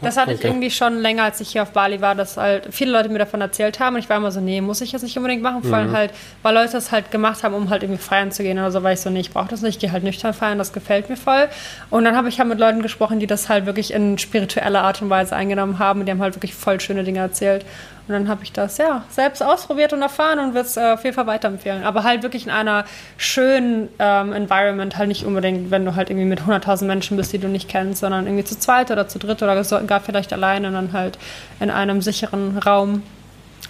Das 0.00 0.16
hatte 0.16 0.32
ich 0.32 0.38
okay. 0.38 0.48
irgendwie 0.48 0.70
schon 0.70 1.00
länger, 1.00 1.24
als 1.24 1.40
ich 1.40 1.50
hier 1.50 1.62
auf 1.62 1.70
Bali 1.70 2.00
war, 2.00 2.14
dass 2.14 2.36
halt 2.36 2.68
viele 2.70 2.92
Leute 2.92 3.08
mir 3.08 3.18
davon 3.18 3.40
erzählt 3.40 3.80
haben 3.80 3.94
und 3.94 4.00
ich 4.00 4.08
war 4.08 4.16
immer 4.16 4.30
so, 4.30 4.40
nee, 4.40 4.60
muss 4.60 4.80
ich 4.80 4.92
das 4.92 5.02
nicht 5.02 5.16
unbedingt 5.16 5.42
machen, 5.42 5.62
vor 5.62 5.76
allem 5.76 5.92
halt, 5.92 6.12
weil 6.42 6.54
Leute 6.54 6.72
das 6.72 6.92
halt 6.92 7.10
gemacht 7.10 7.42
haben, 7.42 7.54
um 7.54 7.70
halt 7.70 7.82
irgendwie 7.82 8.02
feiern 8.02 8.32
zu 8.32 8.42
gehen 8.42 8.58
oder 8.58 8.70
so, 8.70 8.82
weil 8.82 8.94
ich 8.94 9.00
so, 9.00 9.10
nee, 9.10 9.20
ich 9.20 9.30
brauche 9.30 9.48
das 9.48 9.62
nicht, 9.62 9.76
ich 9.76 9.80
gehe 9.80 9.92
halt 9.92 10.04
nüchtern 10.04 10.34
feiern, 10.34 10.58
das 10.58 10.72
gefällt 10.72 11.08
mir 11.08 11.16
voll. 11.16 11.48
Und 11.90 12.04
dann 12.04 12.16
habe 12.16 12.28
ich 12.28 12.38
halt 12.38 12.48
mit 12.48 12.58
Leuten 12.58 12.82
gesprochen, 12.82 13.20
die 13.20 13.26
das 13.26 13.48
halt 13.48 13.66
wirklich 13.66 13.92
in 13.92 14.18
spiritueller 14.18 14.82
Art 14.82 15.00
und 15.00 15.10
Weise 15.10 15.34
eingenommen 15.34 15.78
haben 15.78 16.00
und 16.00 16.06
die 16.06 16.12
haben 16.12 16.22
halt 16.22 16.34
wirklich 16.34 16.54
voll 16.54 16.80
schöne 16.80 17.04
Dinge 17.04 17.20
erzählt. 17.20 17.64
Und 18.08 18.12
dann 18.12 18.28
habe 18.28 18.44
ich 18.44 18.52
das 18.52 18.78
ja 18.78 19.04
selbst 19.08 19.42
ausprobiert 19.42 19.92
und 19.92 20.00
erfahren 20.00 20.38
und 20.38 20.54
würde 20.54 20.68
es 20.68 20.76
äh, 20.76 20.92
auf 20.92 21.02
jeden 21.02 21.14
Fall 21.14 21.26
weiterempfehlen. 21.26 21.82
Aber 21.82 22.04
halt 22.04 22.22
wirklich 22.22 22.44
in 22.44 22.52
einer 22.52 22.84
schönen 23.16 23.88
ähm, 23.98 24.32
Environment, 24.32 24.96
halt 24.96 25.08
nicht 25.08 25.24
unbedingt, 25.24 25.72
wenn 25.72 25.84
du 25.84 25.96
halt 25.96 26.10
irgendwie 26.10 26.26
mit 26.26 26.42
100.000 26.42 26.84
Menschen 26.84 27.16
bist, 27.16 27.32
die 27.32 27.38
du 27.38 27.48
nicht 27.48 27.68
kennst, 27.68 28.00
sondern 28.00 28.26
irgendwie 28.26 28.44
zu 28.44 28.58
zweit 28.58 28.92
oder 28.92 29.08
zu 29.08 29.18
dritt 29.18 29.42
oder 29.42 29.60
gar 29.86 30.00
vielleicht 30.00 30.32
alleine 30.32 30.68
und 30.68 30.74
dann 30.74 30.92
halt 30.92 31.18
in 31.58 31.70
einem 31.70 32.00
sicheren 32.00 32.58
Raum, 32.58 33.02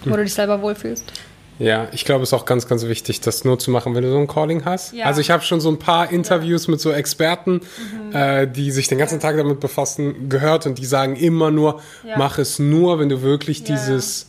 wo 0.01 0.11
hm. 0.11 0.17
du 0.17 0.23
dich 0.23 0.33
selber 0.33 0.61
wohlfühlst. 0.61 1.11
Ja, 1.59 1.87
ich 1.91 2.05
glaube, 2.05 2.23
es 2.23 2.29
ist 2.29 2.33
auch 2.33 2.45
ganz, 2.45 2.67
ganz 2.67 2.85
wichtig, 2.85 3.21
das 3.21 3.43
nur 3.43 3.57
zu 3.57 3.71
machen, 3.71 3.95
wenn 3.95 4.03
du 4.03 4.11
so 4.11 4.17
ein 4.17 4.27
Calling 4.27 4.65
hast. 4.65 4.93
Ja. 4.93 5.05
Also 5.05 5.21
ich 5.21 5.31
habe 5.31 5.43
schon 5.43 5.59
so 5.59 5.69
ein 5.69 5.79
paar 5.79 6.11
Interviews 6.11 6.67
ja. 6.67 6.71
mit 6.71 6.81
so 6.81 6.91
Experten, 6.91 7.61
mhm. 7.61 8.15
äh, 8.15 8.47
die 8.47 8.71
sich 8.71 8.87
den 8.87 8.97
ganzen 8.97 9.19
Tag 9.19 9.37
damit 9.37 9.59
befassen, 9.59 10.29
gehört 10.29 10.65
und 10.65 10.77
die 10.77 10.85
sagen 10.85 11.15
immer 11.15 11.51
nur, 11.51 11.81
ja. 12.05 12.17
mach 12.17 12.37
es 12.37 12.59
nur, 12.59 12.99
wenn 12.99 13.09
du 13.09 13.21
wirklich 13.21 13.63
dieses 13.63 14.27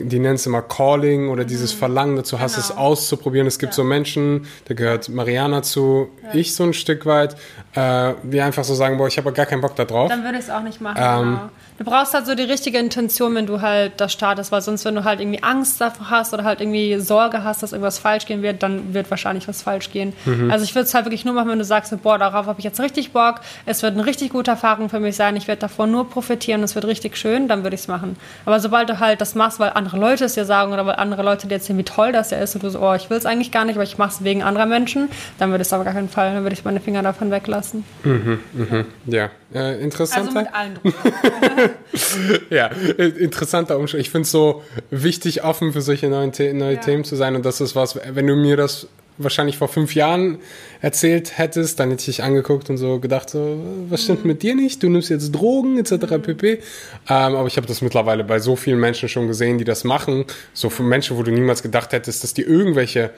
die 0.00 0.18
nennen 0.18 0.34
es 0.34 0.46
immer 0.46 0.62
Calling 0.62 1.28
oder 1.28 1.44
mhm. 1.44 1.48
dieses 1.48 1.72
Verlangen 1.72 2.16
dazu 2.16 2.40
hast, 2.40 2.54
genau. 2.54 2.66
es 2.66 2.76
auszuprobieren. 2.76 3.46
Es 3.46 3.58
gibt 3.58 3.74
so 3.74 3.84
Menschen, 3.84 4.46
da 4.66 4.74
gehört 4.74 5.08
Mariana 5.08 5.62
zu, 5.62 6.08
ich 6.32 6.54
so 6.54 6.64
ein 6.64 6.72
Stück 6.72 7.06
weit, 7.06 7.36
äh, 7.74 8.14
die 8.22 8.40
einfach 8.40 8.64
so 8.64 8.74
sagen, 8.74 8.98
boah, 8.98 9.08
ich 9.08 9.18
habe 9.18 9.32
gar 9.32 9.46
keinen 9.46 9.60
Bock 9.60 9.76
da 9.76 9.84
drauf. 9.84 10.08
Dann 10.08 10.24
würde 10.24 10.38
ich 10.38 10.44
es 10.44 10.50
auch 10.50 10.62
nicht 10.62 10.80
machen. 10.80 10.98
Ähm, 11.00 11.24
genau. 11.24 11.50
Du 11.78 11.84
brauchst 11.84 12.14
halt 12.14 12.26
so 12.26 12.34
die 12.34 12.44
richtige 12.44 12.78
Intention, 12.78 13.34
wenn 13.34 13.46
du 13.46 13.60
halt 13.60 13.92
das 13.98 14.12
startest, 14.12 14.50
weil 14.50 14.62
sonst, 14.62 14.84
wenn 14.86 14.94
du 14.94 15.04
halt 15.04 15.20
irgendwie 15.20 15.42
Angst 15.42 15.78
davor 15.80 16.08
hast 16.08 16.32
oder 16.32 16.44
halt 16.44 16.60
irgendwie 16.60 16.98
Sorge 16.98 17.44
hast, 17.44 17.62
dass 17.62 17.72
irgendwas 17.72 17.98
falsch 17.98 18.24
gehen 18.24 18.42
wird, 18.42 18.62
dann 18.62 18.94
wird 18.94 19.10
wahrscheinlich 19.10 19.46
was 19.46 19.60
falsch 19.60 19.90
gehen. 19.90 20.14
Mhm. 20.24 20.50
Also 20.50 20.64
ich 20.64 20.74
würde 20.74 20.86
es 20.86 20.94
halt 20.94 21.04
wirklich 21.04 21.26
nur 21.26 21.34
machen, 21.34 21.50
wenn 21.50 21.58
du 21.58 21.64
sagst, 21.64 21.94
boah, 22.02 22.18
darauf 22.18 22.46
habe 22.46 22.58
ich 22.58 22.64
jetzt 22.64 22.80
richtig 22.80 23.12
Bock, 23.12 23.40
es 23.66 23.82
wird 23.82 23.92
eine 23.92 24.06
richtig 24.06 24.30
gute 24.30 24.50
Erfahrung 24.50 24.88
für 24.88 25.00
mich 25.00 25.16
sein, 25.16 25.36
ich 25.36 25.48
werde 25.48 25.60
davor 25.60 25.86
nur 25.86 26.08
profitieren, 26.08 26.62
es 26.62 26.74
wird 26.74 26.86
richtig 26.86 27.16
schön, 27.16 27.46
dann 27.46 27.62
würde 27.62 27.74
ich 27.74 27.82
es 27.82 27.88
machen. 27.88 28.16
Aber 28.46 28.58
sobald 28.58 28.88
du 28.88 28.98
halt 28.98 29.20
das 29.20 29.34
machst, 29.34 29.60
weil 29.60 29.70
andere 29.74 29.98
Leute 29.98 30.24
es 30.24 30.34
dir 30.34 30.46
sagen 30.46 30.72
oder 30.72 30.86
weil 30.86 30.96
andere 30.96 31.22
Leute 31.22 31.46
dir 31.46 31.54
erzählen, 31.54 31.78
wie 31.78 31.84
toll 31.84 32.12
das 32.12 32.30
ja 32.30 32.38
ist 32.38 32.54
und 32.54 32.64
du 32.64 32.70
so, 32.70 32.80
oh, 32.80 32.94
ich 32.94 33.10
will 33.10 33.18
es 33.18 33.26
eigentlich 33.26 33.52
gar 33.52 33.66
nicht, 33.66 33.76
aber 33.76 33.84
ich 33.84 33.98
mache 33.98 34.10
es 34.10 34.24
wegen 34.24 34.42
anderer 34.42 34.66
Menschen, 34.66 35.10
dann 35.38 35.50
würde 35.50 35.62
ich 35.62 35.68
es 35.68 35.72
aber 35.74 35.84
gar 35.84 35.92
keinen 35.92 36.08
Fall, 36.08 36.32
dann 36.32 36.42
würde 36.42 36.54
ich 36.54 36.64
meine 36.64 36.80
Finger 36.80 37.02
davon 37.02 37.30
weglassen. 37.30 37.84
Mhm, 38.02 38.40
mhm, 38.54 38.84
ja, 39.06 39.28
äh, 39.54 39.82
interessant. 39.82 40.28
Also 40.28 40.38
mit 40.38 40.54
allen 40.54 40.78
ja, 42.50 42.66
interessanter 42.98 43.78
Umschlag. 43.78 44.00
Ich 44.00 44.10
finde 44.10 44.22
es 44.22 44.30
so 44.30 44.62
wichtig, 44.90 45.44
offen 45.44 45.72
für 45.72 45.80
solche 45.80 46.08
neuen 46.08 46.32
The 46.32 46.52
neue 46.52 46.74
ja. 46.74 46.80
Themen 46.80 47.04
zu 47.04 47.16
sein. 47.16 47.36
Und 47.36 47.44
das 47.44 47.60
ist 47.60 47.74
was, 47.76 47.96
wenn 47.96 48.26
du 48.26 48.36
mir 48.36 48.56
das 48.56 48.88
wahrscheinlich 49.18 49.56
vor 49.56 49.68
fünf 49.68 49.94
Jahren 49.94 50.38
erzählt 50.80 51.38
hättest, 51.38 51.80
dann 51.80 51.90
hätte 51.90 52.00
ich 52.00 52.06
dich 52.06 52.22
angeguckt 52.22 52.68
und 52.68 52.76
so 52.76 53.00
gedacht, 53.00 53.30
so, 53.30 53.58
was 53.88 54.04
stimmt 54.04 54.24
mhm. 54.24 54.28
mit 54.28 54.42
dir 54.42 54.54
nicht? 54.54 54.82
Du 54.82 54.88
nimmst 54.88 55.08
jetzt 55.08 55.32
Drogen 55.32 55.78
etc. 55.78 55.92
Mhm. 55.92 56.22
pp. 56.22 56.52
Ähm, 56.52 56.60
aber 57.08 57.46
ich 57.46 57.56
habe 57.56 57.66
das 57.66 57.82
mittlerweile 57.82 58.24
bei 58.24 58.38
so 58.38 58.56
vielen 58.56 58.78
Menschen 58.78 59.08
schon 59.08 59.26
gesehen, 59.26 59.58
die 59.58 59.64
das 59.64 59.84
machen. 59.84 60.24
So 60.52 60.70
für 60.70 60.82
Menschen, 60.82 61.16
wo 61.16 61.22
du 61.22 61.30
niemals 61.30 61.62
gedacht 61.62 61.92
hättest, 61.92 62.24
dass 62.24 62.34
die 62.34 62.42
irgendwelche 62.42 63.10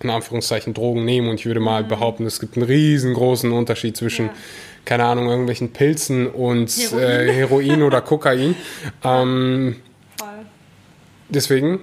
in 0.00 0.10
Anführungszeichen 0.10 0.74
Drogen 0.74 1.04
nehmen. 1.04 1.28
Und 1.28 1.36
ich 1.36 1.46
würde 1.46 1.60
mal 1.60 1.84
mhm. 1.84 1.88
behaupten, 1.88 2.26
es 2.26 2.40
gibt 2.40 2.56
einen 2.56 2.66
riesengroßen 2.66 3.52
Unterschied 3.52 3.96
zwischen 3.96 4.26
ja 4.26 4.32
keine 4.84 5.04
Ahnung, 5.04 5.28
irgendwelchen 5.28 5.72
Pilzen 5.72 6.26
und 6.26 6.70
Heroin, 6.70 7.02
äh, 7.02 7.32
Heroin 7.32 7.82
oder 7.82 8.00
Kokain. 8.02 8.54
Ähm, 9.04 9.76
deswegen 11.28 11.80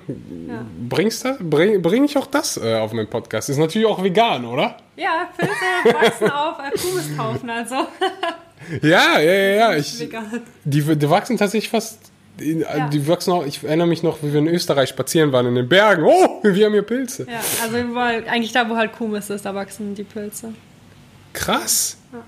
ja. 0.47 0.65
bringst 0.89 1.25
du, 1.25 1.37
bring, 1.39 1.81
bring 1.81 2.03
ich 2.03 2.17
auch 2.17 2.27
das 2.27 2.57
äh, 2.57 2.75
auf 2.75 2.93
meinen 2.93 3.09
Podcast. 3.09 3.49
Ist 3.49 3.57
natürlich 3.57 3.87
auch 3.87 4.03
vegan, 4.03 4.45
oder? 4.45 4.77
Ja, 4.95 5.29
Pilze 5.37 5.95
wachsen 5.95 6.31
auf 6.31 6.57
äh, 6.59 6.77
Kumishaufen, 6.77 7.49
also. 7.49 7.75
ja, 8.81 9.19
ja, 9.19 9.33
ja, 9.33 9.55
ja. 9.55 9.75
Ich, 9.75 9.97
die, 10.63 10.81
die 10.95 11.09
wachsen 11.09 11.37
tatsächlich 11.37 11.69
fast 11.69 12.09
ja. 12.41 12.87
die 12.87 13.05
wachsen 13.07 13.33
auch, 13.33 13.45
ich 13.45 13.63
erinnere 13.63 13.87
mich 13.87 14.01
noch, 14.01 14.23
wie 14.23 14.31
wir 14.31 14.39
in 14.39 14.47
Österreich 14.47 14.89
spazieren 14.89 15.31
waren 15.31 15.45
in 15.47 15.55
den 15.55 15.67
Bergen. 15.67 16.03
Oh, 16.03 16.39
wir 16.43 16.65
haben 16.65 16.73
hier 16.73 16.83
Pilze. 16.83 17.27
Ja, 17.29 17.41
also 17.61 17.97
eigentlich 17.97 18.51
da, 18.53 18.69
wo 18.69 18.75
halt 18.75 18.93
Kumis 18.93 19.29
ist, 19.29 19.45
da 19.45 19.53
wachsen 19.53 19.95
die 19.95 20.03
Pilze. 20.03 20.53
Krass. 21.33 21.97
Ja. 22.13 22.19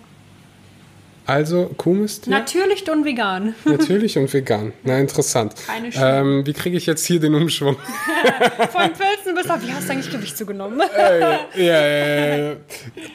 Also 1.26 1.72
Kuhmist? 1.78 2.28
Natürlich 2.28 2.90
und 2.90 3.06
vegan. 3.06 3.56
Natürlich 3.66 4.18
und 4.18 4.34
vegan. 4.34 4.74
Na, 4.84 4.98
interessant. 4.98 5.54
Keine 5.68 5.90
ähm, 5.96 6.46
Wie 6.46 6.54
kriege 6.54 6.78
ich 6.78 6.86
jetzt 6.86 7.06
hier 7.06 7.20
den 7.20 7.36
Umschwung? 7.36 7.76
Von 8.72 8.92
Pilzen 8.94 9.36
bis 9.36 9.50
auf, 9.50 9.62
wie 9.62 9.72
hast 9.72 9.88
du 9.88 9.94
eigentlich 9.94 10.12
Gewicht 10.12 10.38
zugenommen? 10.38 10.82
äh, 10.82 11.20
ja, 11.20 11.38
ja, 11.56 12.38
ja, 12.38 12.56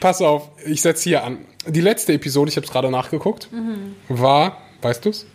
Pass 0.00 0.22
auf, 0.22 0.50
ich 0.64 0.80
setze 0.80 1.04
hier 1.04 1.24
an. 1.24 1.38
Die 1.66 1.80
letzte 1.80 2.12
Episode, 2.12 2.50
ich 2.50 2.56
habe 2.56 2.66
es 2.66 2.72
gerade 2.72 2.90
nachgeguckt, 2.90 3.48
mhm. 3.52 3.96
war, 4.08 4.62
weißt 4.82 5.04
du 5.04 5.10
es? 5.10 5.26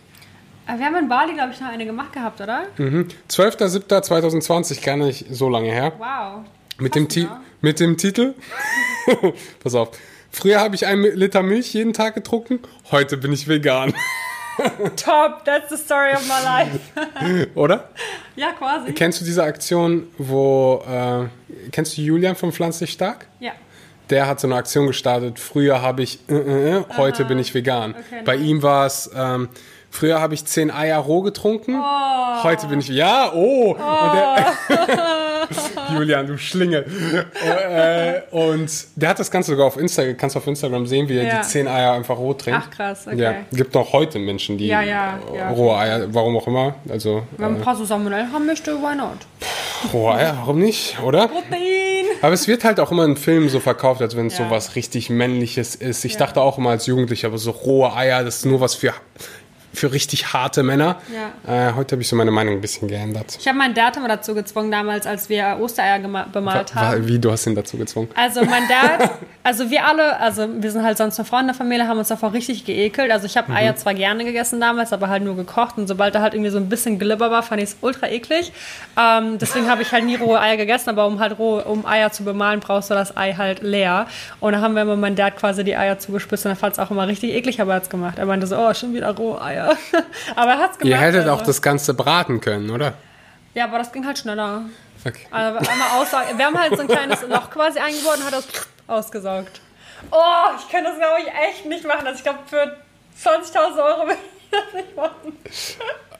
Äh, 0.66 0.78
wir 0.78 0.86
haben 0.86 0.96
in 0.96 1.08
Bali, 1.08 1.34
glaube 1.34 1.52
ich, 1.52 1.60
noch 1.60 1.68
eine 1.68 1.84
gemacht 1.84 2.12
gehabt, 2.12 2.40
oder? 2.40 2.66
Mhm. 2.78 3.08
12.07.2020, 3.30 4.84
gar 4.84 4.96
nicht 4.96 5.26
so 5.30 5.48
lange 5.48 5.70
her. 5.70 5.92
Wow. 5.98 6.44
Mit 6.78 6.94
dem, 6.94 7.06
mit 7.60 7.80
dem 7.80 7.96
Titel, 7.96 8.34
pass 9.62 9.74
auf, 9.74 9.90
Früher 10.32 10.60
habe 10.60 10.74
ich 10.74 10.86
einen 10.86 11.04
Liter 11.14 11.42
Milch 11.42 11.74
jeden 11.74 11.92
Tag 11.92 12.14
getrunken, 12.14 12.60
heute 12.90 13.18
bin 13.18 13.32
ich 13.32 13.46
vegan. 13.46 13.94
Top, 14.96 15.44
that's 15.44 15.70
the 15.70 15.76
story 15.76 16.12
of 16.14 16.26
my 16.26 16.42
life. 16.42 17.50
Oder? 17.54 17.90
Ja, 18.34 18.52
quasi. 18.52 18.92
Kennst 18.92 19.20
du 19.20 19.24
diese 19.24 19.42
Aktion, 19.42 20.08
wo, 20.18 20.82
äh, 20.88 21.26
kennst 21.70 21.96
du 21.96 22.02
Julian 22.02 22.34
von 22.34 22.50
Pflanzlich 22.52 22.92
Stark? 22.92 23.26
Ja. 23.40 23.52
Der 24.10 24.26
hat 24.26 24.40
so 24.40 24.46
eine 24.46 24.56
Aktion 24.56 24.86
gestartet, 24.86 25.38
früher 25.38 25.80
habe 25.80 26.02
ich, 26.02 26.18
äh, 26.28 26.34
äh, 26.34 26.78
äh 26.78 26.84
heute 26.96 27.22
Aha. 27.22 27.28
bin 27.28 27.38
ich 27.38 27.54
vegan. 27.54 27.94
Okay, 27.94 28.22
Bei 28.24 28.36
nice. 28.36 28.46
ihm 28.46 28.62
war 28.62 28.86
es, 28.86 29.10
ähm, 29.14 29.48
Früher 29.92 30.22
habe 30.22 30.32
ich 30.32 30.46
zehn 30.46 30.70
Eier 30.70 30.96
roh 30.96 31.20
getrunken. 31.20 31.76
Oh. 31.78 32.42
Heute 32.44 32.66
bin 32.66 32.80
ich, 32.80 32.88
ja, 32.88 33.30
oh. 33.34 33.76
oh. 33.78 34.36
Julian, 35.92 36.26
du 36.26 36.38
Schlingel. 36.38 36.86
äh, 37.44 38.22
und 38.30 38.70
der 38.96 39.10
hat 39.10 39.18
das 39.18 39.30
Ganze 39.30 39.52
sogar 39.52 39.66
auf 39.66 39.76
Instagram, 39.76 40.16
kannst 40.16 40.36
du 40.36 40.38
auf 40.38 40.46
Instagram 40.46 40.86
sehen, 40.86 41.08
wie 41.08 41.18
er 41.18 41.24
ja. 41.24 41.40
die 41.40 41.46
zehn 41.46 41.68
Eier 41.68 41.92
einfach 41.92 42.18
roh 42.18 42.34
trinkt. 42.34 42.60
Ach 42.64 42.70
krass, 42.70 43.06
okay. 43.06 43.20
Ja, 43.20 43.34
gibt 43.52 43.76
auch 43.76 43.92
heute 43.92 44.18
Menschen, 44.18 44.58
die 44.58 44.66
ja, 44.66 44.82
ja, 44.82 45.18
rohe 45.50 45.76
Eier, 45.76 46.06
warum 46.12 46.36
auch 46.36 46.46
immer. 46.46 46.74
Also, 46.88 47.22
Wenn 47.36 47.52
man 47.52 47.60
ein 47.60 47.62
paar 47.62 47.76
so 47.76 47.84
Salmonellen 47.84 48.32
haben 48.32 48.46
möchte, 48.46 48.72
why 48.72 48.94
not? 48.94 49.18
Rohe 49.92 50.14
Eier, 50.14 50.36
warum 50.38 50.60
nicht, 50.60 50.98
oder? 51.02 51.28
Protein. 51.28 52.04
Aber 52.20 52.32
es 52.32 52.46
wird 52.46 52.64
halt 52.64 52.78
auch 52.78 52.92
immer 52.92 53.04
in 53.04 53.16
Filmen 53.16 53.48
so 53.48 53.60
verkauft, 53.60 54.00
als 54.00 54.16
wenn 54.16 54.28
es 54.28 54.36
so 54.36 54.48
was 54.48 54.76
richtig 54.76 55.10
Männliches 55.10 55.74
ist. 55.74 56.04
Ich 56.04 56.16
dachte 56.16 56.40
auch 56.40 56.58
immer 56.58 56.70
als 56.70 56.86
Jugendlicher, 56.86 57.28
aber 57.28 57.38
so 57.38 57.50
rohe 57.50 57.94
Eier, 57.94 58.24
das 58.24 58.36
ist 58.36 58.46
nur 58.46 58.60
was 58.60 58.74
für 58.74 58.94
für 59.74 59.92
richtig 59.92 60.32
harte 60.32 60.62
Männer. 60.62 61.00
Ja. 61.46 61.68
Äh, 61.68 61.72
heute 61.74 61.92
habe 61.92 62.02
ich 62.02 62.08
so 62.08 62.16
meine 62.16 62.30
Meinung 62.30 62.54
ein 62.54 62.60
bisschen 62.60 62.88
geändert. 62.88 63.38
Ich 63.40 63.48
habe 63.48 63.56
meinen 63.56 63.74
Dad 63.74 63.96
immer 63.96 64.08
dazu 64.08 64.34
gezwungen, 64.34 64.70
damals, 64.70 65.06
als 65.06 65.28
wir 65.28 65.58
Ostereier 65.60 65.98
bemalt 65.98 66.74
haben. 66.74 67.08
Wie, 67.08 67.18
du 67.18 67.32
hast 67.32 67.46
ihn 67.46 67.54
dazu 67.54 67.78
gezwungen? 67.78 68.08
Also 68.14 68.44
mein 68.44 68.68
Dad, 68.68 69.10
also 69.42 69.70
wir 69.70 69.86
alle, 69.86 70.20
also 70.20 70.46
wir 70.58 70.70
sind 70.70 70.82
halt 70.84 70.98
sonst 70.98 71.18
eine 71.18 71.26
Freundefamilie, 71.26 71.88
haben 71.88 71.98
uns 71.98 72.08
davor 72.08 72.32
richtig 72.32 72.64
geekelt. 72.64 73.10
Also 73.10 73.26
ich 73.26 73.36
habe 73.36 73.50
mhm. 73.50 73.56
Eier 73.56 73.76
zwar 73.76 73.94
gerne 73.94 74.24
gegessen 74.24 74.60
damals, 74.60 74.92
aber 74.92 75.08
halt 75.08 75.22
nur 75.22 75.36
gekocht. 75.36 75.78
Und 75.78 75.86
sobald 75.86 76.14
da 76.14 76.20
halt 76.20 76.34
irgendwie 76.34 76.50
so 76.50 76.58
ein 76.58 76.68
bisschen 76.68 76.98
Glibber 76.98 77.30
war, 77.30 77.42
fand 77.42 77.62
ich 77.62 77.70
es 77.70 77.76
ultra 77.80 78.08
eklig. 78.08 78.52
Ähm, 78.98 79.38
deswegen 79.38 79.70
habe 79.70 79.82
ich 79.82 79.92
halt 79.92 80.04
nie 80.04 80.16
rohe 80.16 80.38
Eier 80.38 80.58
gegessen, 80.58 80.90
aber 80.90 81.06
um 81.06 81.18
halt 81.18 81.38
rohe, 81.38 81.64
um 81.64 81.86
Eier 81.86 82.12
zu 82.12 82.24
bemalen, 82.24 82.60
brauchst 82.60 82.90
du 82.90 82.94
das 82.94 83.16
Ei 83.16 83.32
halt 83.32 83.62
leer. 83.62 84.06
Und 84.40 84.52
da 84.52 84.60
haben 84.60 84.74
wir 84.74 84.82
immer 84.82 84.96
meinen 84.96 85.16
Dad 85.16 85.36
quasi 85.36 85.64
die 85.64 85.76
Eier 85.76 85.98
zugespitzt 85.98 86.44
und 86.44 86.52
er 86.52 86.56
fand 86.56 86.74
es 86.74 86.78
auch 86.78 86.90
immer 86.90 87.08
richtig 87.08 87.32
eklig, 87.32 87.60
aber 87.60 87.72
er 87.72 87.76
hat 87.76 87.84
es 87.84 87.90
gemacht. 87.90 88.18
Er 88.18 88.26
meinte 88.26 88.46
so, 88.46 88.56
oh, 88.58 88.74
schon 88.74 88.92
wieder 88.92 89.16
rohe 89.16 89.40
Eier 89.40 89.61
ja. 89.68 90.02
aber 90.36 90.52
er 90.52 90.58
hat's 90.58 90.78
gemacht. 90.78 90.90
Ihr 90.90 90.98
hättet 90.98 91.22
also. 91.22 91.32
auch 91.32 91.42
das 91.42 91.62
Ganze 91.62 91.94
braten 91.94 92.40
können, 92.40 92.70
oder? 92.70 92.94
Ja, 93.54 93.64
aber 93.64 93.78
das 93.78 93.92
ging 93.92 94.06
halt 94.06 94.18
schneller. 94.18 94.62
Okay. 95.04 95.26
Also 95.30 95.58
einmal 95.58 96.38
wir 96.38 96.46
haben 96.46 96.58
halt 96.58 96.76
so 96.76 96.82
ein 96.82 96.88
kleines 96.88 97.22
Loch 97.28 97.50
quasi 97.50 97.78
eingebaut 97.78 98.18
und 98.18 98.24
hat 98.26 98.32
das 98.34 98.46
ausgesaugt. 98.86 99.60
Oh, 100.10 100.16
ich 100.58 100.70
kann 100.70 100.84
das, 100.84 100.96
glaube 100.96 101.20
ich, 101.20 101.28
echt 101.28 101.66
nicht 101.66 101.84
machen. 101.84 102.06
Also 102.06 102.18
ich 102.18 102.22
glaube, 102.22 102.40
für 102.46 102.76
20.000 103.20 103.84
Euro 103.84 104.06
würde 104.06 104.18
ich 104.20 104.50
das 104.50 104.74
nicht 104.74 104.96
machen. 104.96 105.38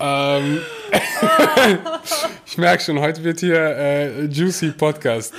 Ähm, 0.01 0.63
oh. 0.93 1.99
ich 2.47 2.59
merke 2.59 2.83
schon, 2.83 2.99
heute 3.01 3.23
wird 3.23 3.41
hier 3.41 3.61
äh, 3.61 4.25
Juicy 4.25 4.71
Podcast. 4.73 5.33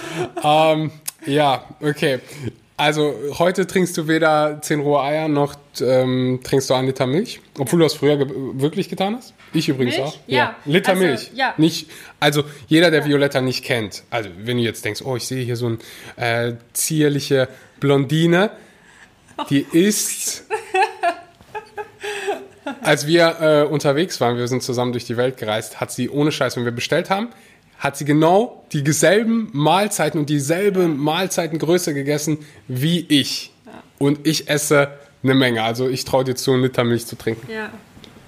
ähm, 0.43 0.91
ja, 1.25 1.63
okay. 1.81 2.21
Also 2.75 3.13
heute 3.37 3.67
trinkst 3.67 3.95
du 3.97 4.07
weder 4.07 4.59
10 4.61 4.79
rohe 4.79 5.01
Eier 5.01 5.27
noch 5.27 5.55
ähm, 5.79 6.39
trinkst 6.43 6.69
du 6.69 6.73
einen 6.73 6.87
Liter 6.87 7.05
Milch, 7.05 7.39
obwohl 7.59 7.79
du 7.79 7.85
das 7.85 7.93
früher 7.93 8.17
ge 8.17 8.27
wirklich 8.29 8.89
getan 8.89 9.15
hast. 9.15 9.35
Ich 9.53 9.69
übrigens 9.69 9.97
Milch? 9.97 10.07
auch. 10.07 10.17
Ja. 10.25 10.37
ja. 10.37 10.55
Liter 10.65 10.93
also, 10.93 11.03
Milch. 11.03 11.31
Ja. 11.35 11.53
Nicht, 11.57 11.91
also 12.19 12.43
jeder, 12.67 12.89
der 12.89 13.01
ja. 13.01 13.05
Violetta 13.05 13.41
nicht 13.41 13.63
kennt, 13.63 14.03
also 14.09 14.29
wenn 14.37 14.57
du 14.57 14.63
jetzt 14.63 14.83
denkst, 14.85 15.01
oh, 15.05 15.15
ich 15.15 15.27
sehe 15.27 15.43
hier 15.43 15.55
so 15.55 15.67
eine 15.67 15.77
äh, 16.47 16.55
zierliche 16.73 17.47
Blondine, 17.79 18.51
die 19.49 19.61
ist. 19.71 20.45
Als 22.81 23.07
wir 23.07 23.41
äh, 23.41 23.63
unterwegs 23.69 24.21
waren, 24.21 24.37
wir 24.37 24.47
sind 24.47 24.63
zusammen 24.63 24.93
durch 24.93 25.05
die 25.05 25.17
Welt 25.17 25.37
gereist, 25.37 25.81
hat 25.81 25.91
sie 25.91 26.09
ohne 26.09 26.31
Scheiß, 26.31 26.55
wenn 26.55 26.63
wir 26.65 26.71
bestellt 26.71 27.09
haben, 27.09 27.29
hat 27.83 27.97
sie 27.97 28.05
genau 28.05 28.63
dieselben 28.71 29.49
Mahlzeiten 29.51 30.19
und 30.19 30.29
dieselbe 30.29 30.87
Mahlzeitengröße 30.87 31.93
gegessen 31.93 32.39
wie 32.67 33.05
ich. 33.09 33.51
Ja. 33.65 33.71
Und 33.99 34.25
ich 34.25 34.49
esse 34.49 34.89
eine 35.21 35.35
Menge. 35.35 35.63
Also 35.63 35.87
ich 35.89 36.05
traue 36.05 36.23
dir 36.23 36.35
zu, 36.35 36.53
einen 36.53 36.63
Liter 36.63 36.83
Milch 36.83 37.05
zu 37.05 37.17
trinken. 37.17 37.47
Ja. 37.51 37.69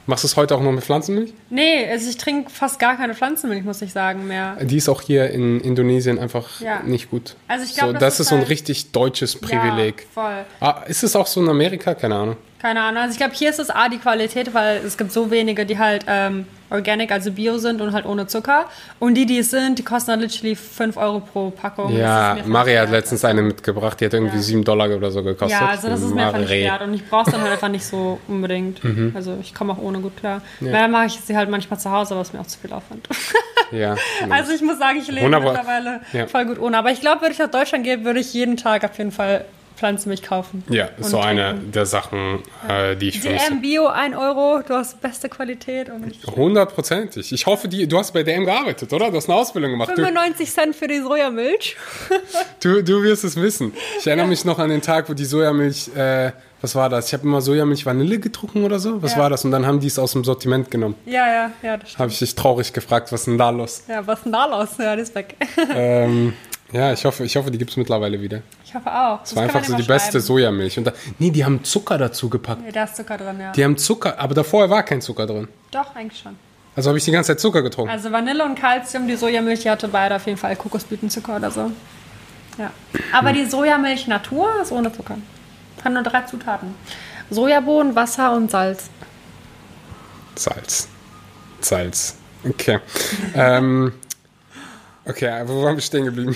Machst 0.07 0.23
du 0.23 0.27
es 0.27 0.37
heute 0.37 0.55
auch 0.55 0.61
noch 0.61 0.71
mit 0.71 0.83
Pflanzenmilch? 0.83 1.33
Nee, 1.49 1.87
also 1.89 2.07
ich 2.09 2.17
trinke 2.17 2.51
fast 2.51 2.77
gar 2.79 2.95
keine 2.95 3.15
Pflanzenmilch, 3.15 3.63
muss 3.63 3.81
ich 3.81 3.91
sagen, 3.91 4.27
mehr. 4.27 4.55
Die 4.61 4.77
ist 4.77 4.87
auch 4.87 5.01
hier 5.01 5.31
in 5.31 5.59
Indonesien 5.61 6.19
einfach 6.19 6.61
Ja. 6.61 6.83
nicht 6.83 7.09
gut. 7.09 7.35
Also 7.47 7.65
ich 7.65 7.73
glaub, 7.73 7.87
so, 7.87 7.93
das 7.93 8.01
das, 8.01 8.13
ist 8.15 8.19
ist 8.19 8.27
so 8.29 8.35
ein 8.35 8.41
halt- 8.41 8.49
richtig 8.51 8.91
deutsches 8.91 9.35
Privileg. 9.35 10.01
Ja, 10.01 10.21
voll. 10.21 10.45
Ah, 10.59 10.83
ist 10.87 11.03
es 11.03 11.15
auch 11.15 11.25
so 11.25 11.41
in 11.41 11.49
Amerika? 11.49 11.95
Keine 11.95 12.15
Ahnung. 12.17 12.37
Keine 12.65 12.81
Ahnung. 12.81 13.03
Also 13.03 13.11
ich 13.11 13.19
glaube, 13.19 13.35
hier 13.35 13.51
ist 13.51 13.59
es 13.59 13.69
A, 13.69 13.89
die 13.89 13.99
Qualität, 13.99 14.51
weil 14.55 14.77
es 14.83 14.97
gibt 14.97 15.11
so 15.11 15.29
wenige, 15.29 15.67
die 15.67 15.77
halt 15.77 16.03
ähm, 16.07 16.47
organic, 16.71 17.11
also 17.11 17.31
bio 17.31 17.59
sind 17.59 17.79
und 17.79 17.93
halt 17.93 18.07
ohne 18.07 18.25
Zucker. 18.25 18.65
Und 18.97 19.13
die, 19.13 19.27
die 19.27 19.37
es 19.37 19.51
sind, 19.51 19.77
die 19.77 19.83
kosten 19.83 20.09
dann 20.09 20.19
literally 20.21 20.55
5 20.55 20.97
Euro 20.97 21.19
pro 21.19 21.51
Packung. 21.51 21.95
Ja, 21.95 22.37
Maria 22.43 22.81
hat 22.81 22.89
letztens 22.89 23.23
eine 23.23 23.43
mitgebracht, 23.43 24.01
die 24.01 24.05
hat 24.05 24.15
irgendwie 24.15 24.37
Ja. 24.37 24.41
7 24.41 24.63
Dollar 24.63 24.89
oder 24.89 25.11
so 25.11 25.21
gekostet. 25.21 25.61
Ja, 25.61 25.67
also 25.67 25.89
das 25.89 26.01
ist 26.01 26.15
mir 26.15 26.25
einfach 26.25 26.39
nicht 26.39 26.49
wert. 26.49 26.81
Und 26.81 26.95
ich 26.95 27.07
brauche 27.07 27.27
es 27.29 27.31
dann 27.33 27.41
halt 27.43 27.51
einfach 27.51 27.67
nicht 27.69 27.85
so 27.85 28.19
unbedingt. 28.27 28.83
Mhm. 28.83 29.11
Also 29.15 29.37
ich 29.39 29.53
komme 29.53 29.73
auch 29.73 29.77
ohne 29.77 29.99
gut 29.99 30.17
klar. 30.17 30.41
Ja. 30.59 30.71
dann 30.71 30.89
mache 30.89 31.05
ich 31.05 31.19
sie 31.23 31.37
halt 31.37 31.51
manchmal 31.51 31.79
zu 31.79 31.91
Hause, 31.91 32.15
aber 32.15 32.21
es 32.23 32.29
ist 32.29 32.33
mir 32.33 32.39
auch 32.39 32.47
zu 32.47 32.57
viel 32.57 32.73
Aufwand. 32.73 33.07
Ja. 33.71 33.95
Also 34.29 34.53
ich 34.53 34.61
muss 34.61 34.77
sagen, 34.79 34.99
ich 34.99 35.07
lebe 35.07 35.25
Wunderbar. 35.25 35.53
mittlerweile 35.53 36.01
Ja. 36.13 36.27
voll 36.27 36.45
gut 36.45 36.59
ohne. 36.59 36.77
Aber 36.77 36.91
ich 36.91 37.01
glaube, 37.01 37.21
würde 37.21 37.33
ich 37.33 37.39
nach 37.39 37.49
Deutschland 37.51 37.83
gehen, 37.83 38.05
würde 38.05 38.19
ich 38.19 38.33
jeden 38.33 38.57
Tag 38.57 38.83
auf 38.85 38.97
jeden 38.97 39.11
Fall 39.11 39.45
Pflanzenmilch 39.75 40.21
kaufen. 40.21 40.63
ja, 40.69 40.89
so 40.99 41.19
eine 41.19 41.51
trinken. 41.51 41.71
der 41.71 41.85
Sachen, 41.85 42.39
äh, 42.67 42.95
die 42.95 43.09
ich 43.09 43.19
vermisse. 43.21 43.49
DM 43.49 43.61
Bio 43.61 43.87
1 43.87 44.15
Euro, 44.15 44.61
du 44.67 44.73
hast 44.73 45.01
beste 45.01 45.29
Qualität 45.29 45.89
Hundertprozentig. 46.35 47.31
Ich 47.31 47.45
hoffe, 47.45 47.67
die, 47.67 47.87
du 47.87 47.97
hast 47.97 48.11
bei 48.13 48.23
DM 48.23 48.45
gearbeitet, 48.45 48.91
oder? 48.93 49.09
Du 49.11 49.17
hast 49.17 49.29
eine 49.29 49.37
Ausbildung 49.37 49.71
gemacht. 49.71 49.89
Du, 49.89 49.95
95 49.95 50.51
Cent 50.51 50.75
für 50.75 50.87
die 50.87 50.99
Sojamilch. 51.01 51.75
du, 52.61 52.83
du 52.83 53.03
wirst 53.03 53.23
es 53.23 53.35
wissen. 53.35 53.73
Ich 53.99 54.07
erinnere 54.07 54.27
mich 54.27 54.45
noch 54.45 54.59
an 54.59 54.69
den 54.69 54.81
Tag, 54.81 55.09
wo 55.09 55.13
die 55.13 55.25
Sojamilch, 55.25 55.89
äh, 55.95 56.31
was 56.61 56.73
war 56.75 56.89
das? 56.89 57.07
Ich 57.07 57.13
habe 57.13 57.23
immer 57.23 57.41
Sojamilch 57.41 57.85
Vanille 57.85 58.17
getrunken 58.19 58.63
oder 58.63 58.79
so. 58.79 59.01
Was 59.01 59.11
Ja. 59.13 59.19
war 59.19 59.29
das? 59.29 59.45
Und 59.45 59.51
dann 59.51 59.65
haben 59.65 59.79
die 59.79 59.87
es 59.87 59.99
aus 59.99 60.13
dem 60.13 60.23
Sortiment 60.23 60.71
genommen. 60.71 60.95
Ja, 61.05 61.27
ja, 61.27 61.51
ja, 61.61 61.77
das 61.77 61.89
stimmt. 61.89 61.99
Habe 61.99 62.11
ich 62.11 62.19
dich 62.19 62.33
traurig 62.35 62.73
gefragt, 62.73 63.11
was 63.11 63.21
ist 63.21 63.27
denn 63.27 63.37
da 63.37 63.49
los? 63.49 63.83
Ja, 63.87 64.05
was 64.07 64.19
ist 64.19 64.23
denn 64.25 64.31
da 64.31 64.45
los? 64.45 64.69
Ja, 64.79 64.95
das 64.95 65.09
ist 65.09 65.15
weg. 65.15 65.35
ähm, 65.75 66.33
ja, 66.71 66.91
ich 66.91 67.05
hoffe, 67.05 67.23
ich 67.23 67.35
hoffe, 67.35 67.51
die 67.51 67.57
gibt 67.57 67.71
es 67.71 67.77
mittlerweile 67.77 68.19
wieder. 68.19 68.41
Ich 68.63 68.73
hoffe 68.73 68.91
auch. 68.91 69.19
Das 69.21 69.35
war 69.35 69.43
einfach 69.43 69.63
so 69.63 69.75
die 69.75 69.83
beste 69.83 70.19
Sojamilch. 70.19 70.77
Und 70.77 70.85
da, 70.85 70.93
nee, 71.19 71.29
die 71.29 71.45
haben 71.45 71.63
Zucker 71.63 71.97
dazu 71.97 72.29
gepackt. 72.29 72.65
Ja, 72.65 72.71
da 72.71 72.83
ist 72.83 72.95
Zucker 72.95 73.17
drin, 73.17 73.39
ja. 73.39 73.51
Die 73.51 73.63
haben 73.63 73.77
Zucker, 73.77 74.19
aber 74.19 74.33
davor 74.33 74.69
war 74.69 74.83
kein 74.83 75.01
Zucker 75.01 75.27
drin. 75.27 75.47
Doch, 75.71 75.95
eigentlich 75.95 76.21
schon. 76.21 76.35
Also 76.75 76.89
habe 76.89 76.97
ich 76.97 77.05
die 77.05 77.11
ganze 77.11 77.31
Zeit 77.31 77.39
Zucker 77.39 77.61
getrunken. 77.61 77.91
Also 77.91 78.11
Vanille 78.11 78.43
und 78.43 78.55
Calcium, 78.55 79.07
die 79.07 79.15
Sojamilch, 79.15 79.61
die 79.61 79.69
hatte 79.69 79.87
beide 79.87 80.15
auf 80.15 80.25
jeden 80.25 80.37
Fall 80.37 80.55
Kokosblütenzucker 80.55 81.37
oder 81.37 81.51
so. 81.51 81.71
Ja. 82.57 82.71
Aber 83.13 83.31
die 83.31 83.45
Sojamilch 83.45 84.07
Natur 84.07 84.49
ist 84.61 84.71
ohne 84.71 84.91
Zucker. 84.91 85.17
Hat 85.83 85.93
nur 85.93 86.03
drei 86.03 86.21
Zutaten. 86.23 86.75
Sojabohnen, 87.29 87.95
Wasser 87.95 88.35
und 88.35 88.51
Salz. 88.51 88.89
Salz. 90.35 90.89
Salz. 91.61 92.17
Okay. 92.47 92.79
ähm, 93.35 93.93
okay, 95.07 95.43
wo 95.45 95.63
waren 95.63 95.75
wir 95.75 95.81
stehen 95.81 96.05
geblieben? 96.05 96.35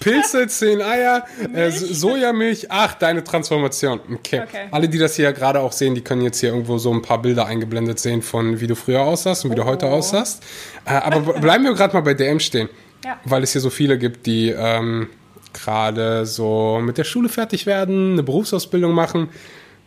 Pilze, 0.00 0.46
10 0.46 0.80
Eier, 0.82 1.24
äh, 1.54 1.70
So- 1.70 1.86
Sojamilch, 2.10 2.66
ach, 2.70 2.94
deine 2.94 3.24
Transformation. 3.24 4.00
Okay. 4.14 4.42
Okay. 4.46 4.68
Alle, 4.70 4.88
die 4.88 4.98
das 4.98 5.16
hier 5.16 5.32
gerade 5.32 5.60
auch 5.60 5.72
sehen, 5.72 5.94
die 5.94 6.02
können 6.02 6.22
jetzt 6.22 6.40
hier 6.40 6.50
irgendwo 6.50 6.78
so 6.78 6.92
ein 6.92 7.02
paar 7.02 7.20
Bilder 7.20 7.46
eingeblendet 7.46 7.98
sehen 7.98 8.22
von 8.22 8.60
wie 8.60 8.66
du 8.66 8.74
früher 8.76 9.00
aussahst 9.02 9.44
und 9.44 9.50
wie 9.52 9.56
du 9.56 9.64
heute 9.64 9.86
Oh. 9.86 9.90
aussahst. 9.90 10.42
Äh, 10.84 10.90
aber 10.94 11.20
bleiben 11.40 11.64
wir 11.64 11.74
gerade 11.74 11.94
mal 11.94 12.02
bei 12.02 12.14
DM 12.14 12.40
stehen. 12.40 12.68
Ja. 13.04 13.18
Weil 13.24 13.42
es 13.42 13.52
hier 13.52 13.60
so 13.60 13.70
viele 13.70 13.96
gibt, 13.98 14.26
die 14.26 14.50
ähm, 14.50 15.08
gerade 15.52 16.26
so 16.26 16.80
mit 16.82 16.98
der 16.98 17.04
Schule 17.04 17.28
fertig 17.28 17.66
werden, 17.66 18.12
eine 18.12 18.22
Berufsausbildung 18.22 18.92
machen. 18.92 19.28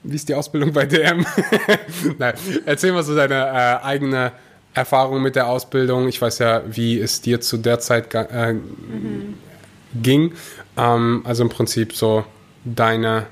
Wie 0.03 0.15
ist 0.15 0.29
die 0.29 0.33
Ausbildung 0.35 0.73
bei 0.73 0.85
DM? 0.85 1.25
Nein, 2.17 2.33
erzähl 2.65 2.91
mal 2.91 3.03
so 3.03 3.15
deine 3.15 3.35
äh, 3.35 3.85
eigene 3.85 4.31
Erfahrung 4.73 5.21
mit 5.21 5.35
der 5.35 5.47
Ausbildung. 5.47 6.07
Ich 6.07 6.21
weiß 6.21 6.39
ja, 6.39 6.61
wie 6.65 6.99
es 6.99 7.21
dir 7.21 7.41
zu 7.41 7.57
der 7.57 7.79
Zeit 7.79 8.13
äh, 8.13 8.55
ging. 10.01 10.33
Ähm, 10.77 11.21
also 11.25 11.43
im 11.43 11.49
Prinzip 11.49 11.93
so 11.93 12.23
deine, 12.63 13.27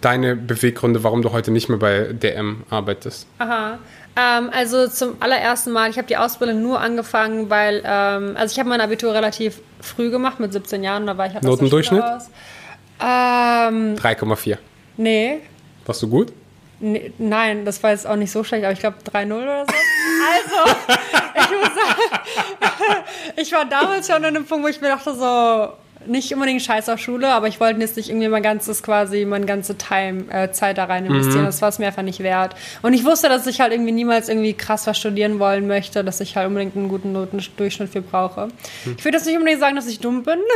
deine 0.00 0.34
Beweggründe, 0.36 1.04
warum 1.04 1.22
du 1.22 1.32
heute 1.32 1.50
nicht 1.50 1.68
mehr 1.68 1.78
bei 1.78 2.12
DM 2.12 2.64
arbeitest. 2.70 3.26
Aha. 3.38 3.78
Ähm, 4.14 4.50
also 4.52 4.88
zum 4.88 5.14
allerersten 5.20 5.72
Mal, 5.72 5.88
ich 5.90 5.96
habe 5.96 6.08
die 6.08 6.16
Ausbildung 6.16 6.62
nur 6.62 6.80
angefangen, 6.80 7.48
weil, 7.48 7.82
ähm, 7.84 8.36
also 8.36 8.52
ich 8.52 8.58
habe 8.58 8.68
mein 8.68 8.80
Abitur 8.80 9.14
relativ 9.14 9.60
früh 9.80 10.10
gemacht, 10.10 10.38
mit 10.38 10.52
17 10.52 10.82
Jahren, 10.82 11.06
da 11.06 11.16
war 11.16 11.26
ich 11.28 11.34
halt 11.34 11.44
Notendurchschnitt? 11.44 12.02
Ähm, 13.00 13.96
3,4. 13.96 14.58
nee, 14.96 15.40
Warst 15.86 16.02
du 16.02 16.08
gut? 16.08 16.32
Nee, 16.84 17.12
nein, 17.18 17.64
das 17.64 17.80
war 17.84 17.90
jetzt 17.90 18.08
auch 18.08 18.16
nicht 18.16 18.32
so 18.32 18.42
schlecht, 18.42 18.64
aber 18.64 18.72
ich 18.72 18.80
glaube 18.80 18.96
3-0 19.08 19.32
oder 19.40 19.66
so. 19.66 19.74
Also, 20.32 20.76
ich 21.36 21.50
muss 21.50 21.74
sagen, 21.76 23.04
ich 23.36 23.52
war 23.52 23.64
damals 23.66 24.08
schon 24.08 24.16
an 24.16 24.24
einem 24.24 24.44
Punkt, 24.44 24.64
wo 24.64 24.68
ich 24.68 24.80
mir 24.80 24.88
dachte, 24.88 25.14
so, 25.14 25.74
nicht 26.06 26.32
unbedingt 26.34 26.62
scheiß 26.62 26.88
auf 26.88 26.98
Schule, 26.98 27.28
aber 27.28 27.48
ich 27.48 27.60
wollte 27.60 27.80
jetzt 27.80 27.96
nicht 27.96 28.08
irgendwie 28.08 28.28
mein 28.28 28.42
ganzes 28.42 28.82
quasi, 28.82 29.24
meine 29.24 29.46
ganze 29.46 29.76
Time, 29.76 30.24
äh, 30.30 30.50
Zeit 30.52 30.78
da 30.78 30.84
rein 30.84 31.06
investieren. 31.06 31.44
Das 31.44 31.62
war 31.62 31.68
es 31.68 31.78
mir 31.78 31.86
einfach 31.86 32.02
nicht 32.02 32.20
wert. 32.20 32.54
Und 32.82 32.94
ich 32.94 33.04
wusste, 33.04 33.28
dass 33.28 33.46
ich 33.46 33.60
halt 33.60 33.72
irgendwie 33.72 33.92
niemals 33.92 34.28
irgendwie 34.28 34.54
krass 34.54 34.86
was 34.86 34.98
studieren 34.98 35.38
wollen 35.38 35.66
möchte, 35.66 36.04
dass 36.04 36.20
ich 36.20 36.36
halt 36.36 36.46
unbedingt 36.48 36.76
einen 36.76 36.88
guten 36.88 37.12
Notendurchschnitt 37.12 37.90
für 37.90 38.02
brauche. 38.02 38.48
Ich 38.96 39.04
würde 39.04 39.18
jetzt 39.18 39.26
nicht 39.26 39.36
unbedingt 39.36 39.60
sagen, 39.60 39.76
dass 39.76 39.86
ich 39.86 40.00
dumm 40.00 40.22
bin. 40.22 40.38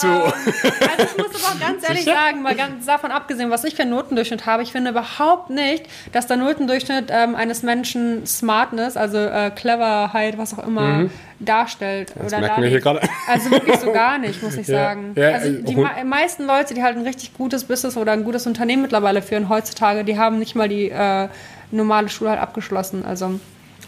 Du. 0.00 0.08
Also 0.08 0.34
ich 0.42 1.16
muss 1.16 1.44
aber 1.44 1.54
auch 1.54 1.60
ganz 1.60 1.84
ehrlich 1.86 2.04
Sicher? 2.04 2.16
sagen, 2.16 2.42
mal 2.42 2.54
ganz 2.54 2.86
davon 2.86 3.10
abgesehen, 3.10 3.50
was 3.50 3.62
ich 3.64 3.74
für 3.74 3.82
einen 3.82 3.92
Notendurchschnitt 3.92 4.46
habe, 4.46 4.62
ich 4.62 4.72
finde 4.72 4.90
überhaupt 4.90 5.50
nicht, 5.50 5.86
dass 6.12 6.26
der 6.26 6.38
Notendurchschnitt 6.38 7.06
ähm, 7.10 7.34
eines 7.34 7.62
Menschen 7.62 8.26
Smartness, 8.26 8.96
also 8.96 9.18
äh, 9.18 9.50
Cleverheit, 9.54 10.38
was 10.38 10.58
auch 10.58 10.66
immer, 10.66 11.10
darstellt. 11.44 12.12
Das 12.16 12.32
oder 12.32 12.40
merken 12.40 12.62
wir 12.62 12.68
hier 12.68 12.80
gerade. 12.80 13.00
Also 13.28 13.50
wirklich 13.50 13.76
so 13.76 13.92
gar 13.92 14.18
nicht, 14.18 14.42
muss 14.42 14.56
ich 14.56 14.66
Ja. 14.68 14.78
sagen. 14.84 15.12
Ja, 15.16 15.30
also 15.32 15.48
äh, 15.48 15.62
die 15.62 15.76
me 15.76 15.88
meisten 16.04 16.46
Leute, 16.46 16.74
die 16.74 16.82
halt 16.82 16.96
ein 16.96 17.04
richtig 17.04 17.34
gutes 17.34 17.64
Business 17.64 17.96
oder 17.96 18.12
ein 18.12 18.24
gutes 18.24 18.46
Unternehmen 18.46 18.82
mittlerweile 18.82 19.22
führen 19.22 19.48
heutzutage, 19.48 20.04
die 20.04 20.18
haben 20.18 20.38
nicht 20.38 20.54
mal 20.54 20.68
die 20.68 20.90
äh, 20.90 21.28
normale 21.70 22.08
Schule 22.08 22.30
halt 22.30 22.40
abgeschlossen. 22.40 23.04
Also 23.04 23.40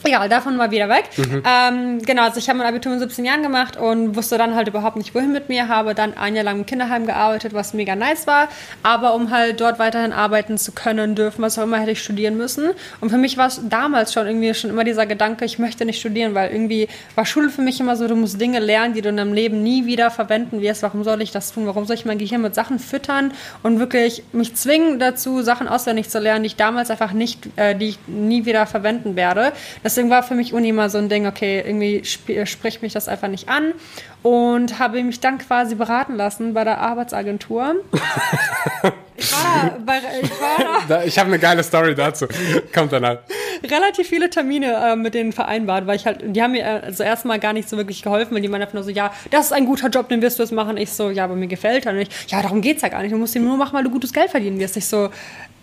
Egal, 0.07 0.29
davon 0.29 0.57
mal 0.57 0.71
wieder 0.71 0.91
weg. 0.91 1.09
Mhm. 1.17 1.43
Ähm, 1.47 2.03
genau, 2.03 2.25
also 2.25 2.39
ich 2.39 2.49
habe 2.51 2.59
mein 2.59 2.67
Abitur 2.67 2.93
mit 2.93 3.01
17 3.01 3.25
Jahren 3.25 3.43
gemacht 3.43 3.79
und 3.79 4.15
wusste 4.15 4.37
dann 4.37 4.55
halt 4.55 4.69
überhaupt 4.69 4.97
nicht, 4.97 5.15
wohin 5.15 5.33
mit 5.33 5.49
mir. 5.49 5.69
Habe 5.69 5.95
dann 5.95 6.15
ein 6.15 6.35
Jahr 6.35 6.45
lang 6.45 6.59
im 6.59 6.67
Kinderheim 6.67 7.07
gearbeitet, 7.07 7.55
was 7.55 7.73
mega 7.73 7.97
nice 7.97 8.27
war. 8.27 8.49
Aber 8.83 9.15
um 9.15 9.31
halt 9.31 9.63
dort 9.63 9.79
weiterhin 9.79 10.13
arbeiten 10.13 10.59
zu 10.59 10.73
können, 10.73 11.15
dürfen, 11.15 11.41
was 11.41 11.59
auch 11.59 11.63
immer, 11.63 11.79
hätte 11.79 11.93
ich 11.93 12.03
studieren 12.03 12.37
müssen. 12.37 12.73
Und 13.01 13.09
für 13.09 13.17
mich 13.17 13.39
war 13.39 13.47
es 13.47 13.63
damals 13.67 14.13
schon 14.13 14.27
irgendwie 14.27 14.53
schon 14.53 14.69
immer 14.69 14.85
dieser 14.85 15.07
Gedanke, 15.07 15.47
ich 15.47 15.59
möchte 15.59 15.87
nicht 15.87 15.99
studieren, 15.99 16.35
weil 16.35 16.53
irgendwie 16.53 16.89
war 17.15 17.25
Schule 17.25 17.49
für 17.49 17.63
mich 17.63 17.81
immer 17.81 17.97
so, 17.97 18.07
du 18.07 18.15
musst 18.15 18.39
Dinge 18.39 18.59
lernen, 18.59 18.93
die 18.93 19.01
du 19.01 19.09
in 19.09 19.17
deinem 19.17 19.33
Leben 19.33 19.63
nie 19.63 19.87
wieder 19.87 20.11
verwenden 20.11 20.61
wirst. 20.61 20.83
Warum 20.83 21.03
soll 21.03 21.23
ich 21.23 21.33
das 21.33 21.53
tun? 21.53 21.67
Warum 21.67 21.87
soll 21.87 21.97
ich 21.97 22.05
mein 22.05 22.19
Gehirn 22.19 22.43
mit 22.43 22.55
Sachen 22.55 22.79
füttern 22.79 23.33
und 23.63 23.79
wirklich 23.79 24.23
mich 24.33 24.55
zwingen 24.55 24.99
dazu, 24.99 25.41
Sachen 25.41 25.67
auswendig 25.67 26.11
zu 26.11 26.19
lernen, 26.19 26.43
die 26.43 26.49
ich 26.49 26.57
damals 26.57 26.91
einfach 26.91 27.13
nicht, 27.13 27.49
äh, 27.57 27.75
die 27.75 27.89
ich 27.89 27.99
nie 28.07 28.45
wieder 28.45 28.67
verwenden 28.67 29.17
werde. 29.17 29.53
Deswegen 29.95 30.11
war 30.11 30.25
für 30.25 30.35
mich 30.35 30.53
Uni 30.53 30.71
immer 30.71 30.91
so 30.91 30.99
ein 30.99 31.09
Ding, 31.09 31.25
okay, 31.25 31.63
irgendwie 31.65 32.03
sp 32.03 32.27
spricht 32.47 32.83
mich 32.83 32.93
das 32.93 33.07
einfach 33.07 33.29
nicht 33.29 33.49
an 33.49 33.75
und 34.25 34.81
habe 34.81 35.01
mich 35.05 35.21
dann 35.21 35.39
quasi 35.39 35.77
beraten 35.77 36.17
lassen 36.17 36.53
bei 36.53 36.65
der 36.65 36.79
Arbeitsagentur. 36.79 37.77
ich 39.17 39.33
war 39.33 39.71
da, 39.71 39.79
bei, 39.85 39.99
ich 40.23 40.31
war 40.41 40.59
da 40.59 40.81
Da, 40.89 41.05
ich 41.05 41.19
habe 41.19 41.29
eine 41.29 41.39
geile 41.39 41.63
Story 41.63 41.95
dazu. 41.95 42.27
Kommt 42.73 42.93
danach. 42.93 43.19
relativ 43.63 44.09
viele 44.09 44.29
Termine 44.31 44.75
äh, 44.75 44.97
mit 44.97 45.15
denen 45.15 45.33
vereinbart, 45.33 45.87
weil 45.87 45.97
ich 45.97 46.07
halt, 46.07 46.21
die 46.25 46.43
haben 46.43 46.53
mir 46.53 46.63
äh, 46.63 46.81
also 46.85 47.03
erstmal 47.05 47.39
gar 47.39 47.53
nicht 47.53 47.69
so 47.69 47.77
wirklich 47.77 48.03
geholfen, 48.03 48.35
weil 48.35 48.43
die 48.43 48.49
meinen 48.49 48.63
einfach 48.63 48.75
nur 48.75 48.83
so, 48.83 48.91
ja, 48.91 49.13
das 49.31 49.47
ist 49.47 49.53
ein 49.53 49.67
guter 49.67 49.89
Job, 49.89 50.09
den 50.09 50.23
wirst 50.23 50.39
du 50.39 50.43
jetzt 50.43 50.53
machen. 50.53 50.77
Ich 50.77 50.91
so, 50.93 51.11
ja, 51.11 51.25
aber 51.25 51.37
mir 51.37 51.47
gefällt 51.47 51.87
er 51.87 51.93
nicht. 51.93 52.31
Ja, 52.31 52.43
darum 52.43 52.61
geht's 52.61 52.83
ja 52.83 52.89
gar 52.89 53.03
nicht. 53.03 53.13
Du 53.13 53.19
musst 53.19 53.35
ihn 53.37 53.45
nur 53.45 53.57
machen, 53.57 53.75
weil 53.75 53.85
du 53.85 53.91
gutes 53.91 54.13
Geld 54.13 54.31
verdienen 54.31 54.59
wirst. 54.59 54.77
Ich 54.77 54.87
so, 54.87 55.11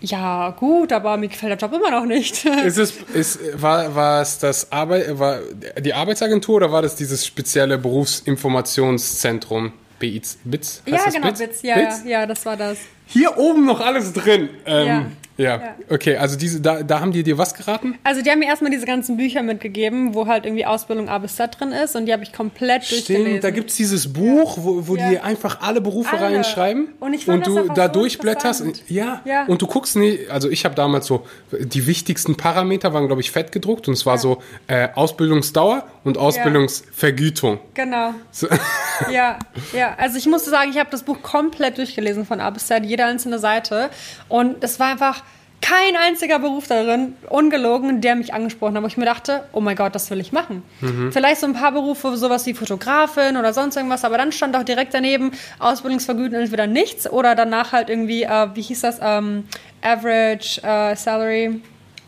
ja, 0.00 0.50
gut, 0.50 0.92
aber 0.92 1.16
mir 1.16 1.28
gefällt 1.28 1.50
der 1.50 1.58
Job 1.58 1.72
immer 1.72 1.90
noch 1.90 2.06
nicht. 2.06 2.44
Ist 2.64 2.78
es, 2.78 2.94
ist, 3.14 3.38
war, 3.60 3.94
war 3.94 4.22
es 4.22 4.38
das 4.38 4.72
Arbeit, 4.72 5.18
war 5.18 5.38
die 5.78 5.94
Arbeitsagentur 5.94 6.56
oder 6.56 6.72
war 6.72 6.82
das 6.82 6.96
dieses 6.96 7.24
spezielle 7.24 7.78
Berufsinformationszentrum? 7.78 9.72
BITS? 10.02 10.38
BITS? 10.42 10.82
Heißt 10.90 11.06
ja, 11.06 11.12
genau, 11.12 11.28
BITS? 11.28 11.40
Witz, 11.40 11.62
ja, 11.62 11.74
BITS? 11.76 12.04
ja, 12.04 12.10
ja, 12.10 12.26
das 12.26 12.44
war 12.44 12.56
das. 12.56 12.78
Hier 13.06 13.38
oben 13.38 13.64
noch 13.64 13.80
alles 13.80 14.12
drin. 14.12 14.48
Ähm, 14.66 14.86
ja. 14.86 15.06
Ja. 15.42 15.74
okay, 15.90 16.16
also 16.16 16.36
diese, 16.38 16.60
da, 16.60 16.82
da 16.82 17.00
haben 17.00 17.12
die 17.12 17.22
dir 17.22 17.38
was 17.38 17.54
geraten? 17.54 17.98
Also 18.04 18.22
die 18.22 18.30
haben 18.30 18.38
mir 18.38 18.46
erstmal 18.46 18.70
diese 18.70 18.86
ganzen 18.86 19.16
Bücher 19.16 19.42
mitgegeben, 19.42 20.14
wo 20.14 20.26
halt 20.26 20.44
irgendwie 20.46 20.64
Ausbildung 20.66 21.08
A 21.08 21.18
bis 21.18 21.36
Z 21.36 21.58
drin 21.58 21.72
ist 21.72 21.96
und 21.96 22.06
die 22.06 22.12
habe 22.12 22.22
ich 22.22 22.32
komplett 22.32 22.82
durchgelesen. 22.90 23.26
Stimmt, 23.26 23.44
da 23.44 23.50
gibt 23.50 23.70
es 23.70 23.76
dieses 23.76 24.12
Buch, 24.12 24.58
wo, 24.60 24.86
wo 24.86 24.96
Ja. 24.96 25.10
die 25.10 25.18
einfach 25.18 25.60
alle 25.60 25.80
Berufe 25.80 26.16
Alle. 26.16 26.26
reinschreiben 26.36 26.88
Und 27.00 27.14
ich 27.14 27.24
fand 27.26 27.46
das 27.46 27.54
du 27.54 27.68
da 27.72 27.86
so 27.86 27.92
durchblätterst. 28.00 28.64
Ja. 28.88 29.20
Ja. 29.24 29.44
und 29.46 29.60
du 29.62 29.66
guckst, 29.66 29.96
nie, 29.96 30.20
also 30.28 30.48
ich 30.48 30.64
habe 30.64 30.74
damals 30.74 31.06
so, 31.06 31.26
die 31.52 31.86
wichtigsten 31.86 32.36
Parameter 32.36 32.92
waren, 32.92 33.06
glaube 33.06 33.20
ich, 33.22 33.30
fett 33.30 33.52
gedruckt 33.52 33.88
und 33.88 33.94
es 33.94 34.06
war 34.06 34.18
so 34.18 34.42
äh, 34.66 34.88
Ausbildungsdauer 34.94 35.86
und 36.04 36.18
Ausbildungsvergütung. 36.18 37.58
Genau. 37.74 38.14
So, 38.30 38.48
Ja, 39.10 39.38
ja. 39.72 39.94
Also 39.98 40.18
ich 40.18 40.26
musste 40.26 40.50
sagen, 40.50 40.70
ich 40.70 40.78
habe 40.78 40.90
das 40.90 41.02
Buch 41.02 41.22
komplett 41.22 41.78
durchgelesen 41.78 42.24
von 42.26 42.40
A 42.40 42.50
bis 42.50 42.66
Z, 42.66 42.84
jede 42.84 43.04
einzelne 43.04 43.38
Seite. 43.38 43.90
Und 44.28 44.62
es 44.62 44.78
war 44.78 44.88
einfach 44.92 45.22
kein 45.62 45.96
einziger 45.96 46.40
Beruf 46.40 46.66
darin, 46.66 47.14
ungelogen, 47.30 48.00
der 48.00 48.16
mich 48.16 48.34
angesprochen 48.34 48.76
hat, 48.76 48.82
wo 48.82 48.86
ich 48.88 48.96
mir 48.96 49.06
dachte, 49.06 49.44
oh 49.52 49.60
mein 49.60 49.76
Gott, 49.76 49.94
das 49.94 50.10
will 50.10 50.20
ich 50.20 50.32
machen. 50.32 50.62
Mhm. 50.80 51.12
Vielleicht 51.12 51.40
so 51.40 51.46
ein 51.46 51.54
paar 51.54 51.72
Berufe, 51.72 52.16
sowas 52.16 52.44
wie 52.46 52.52
Fotografin 52.52 53.36
oder 53.36 53.54
sonst 53.54 53.76
irgendwas, 53.76 54.04
aber 54.04 54.18
dann 54.18 54.32
stand 54.32 54.56
auch 54.56 54.64
direkt 54.64 54.92
daneben, 54.92 55.30
Ausbildungsvergütung 55.60 56.40
entweder 56.40 56.66
nichts 56.66 57.08
oder 57.10 57.34
danach 57.34 57.72
halt 57.72 57.88
irgendwie, 57.88 58.24
äh, 58.24 58.48
wie 58.54 58.62
hieß 58.62 58.80
das, 58.80 58.98
ähm, 59.00 59.44
Average 59.82 60.60
äh, 60.62 60.96
Salary 60.96 61.60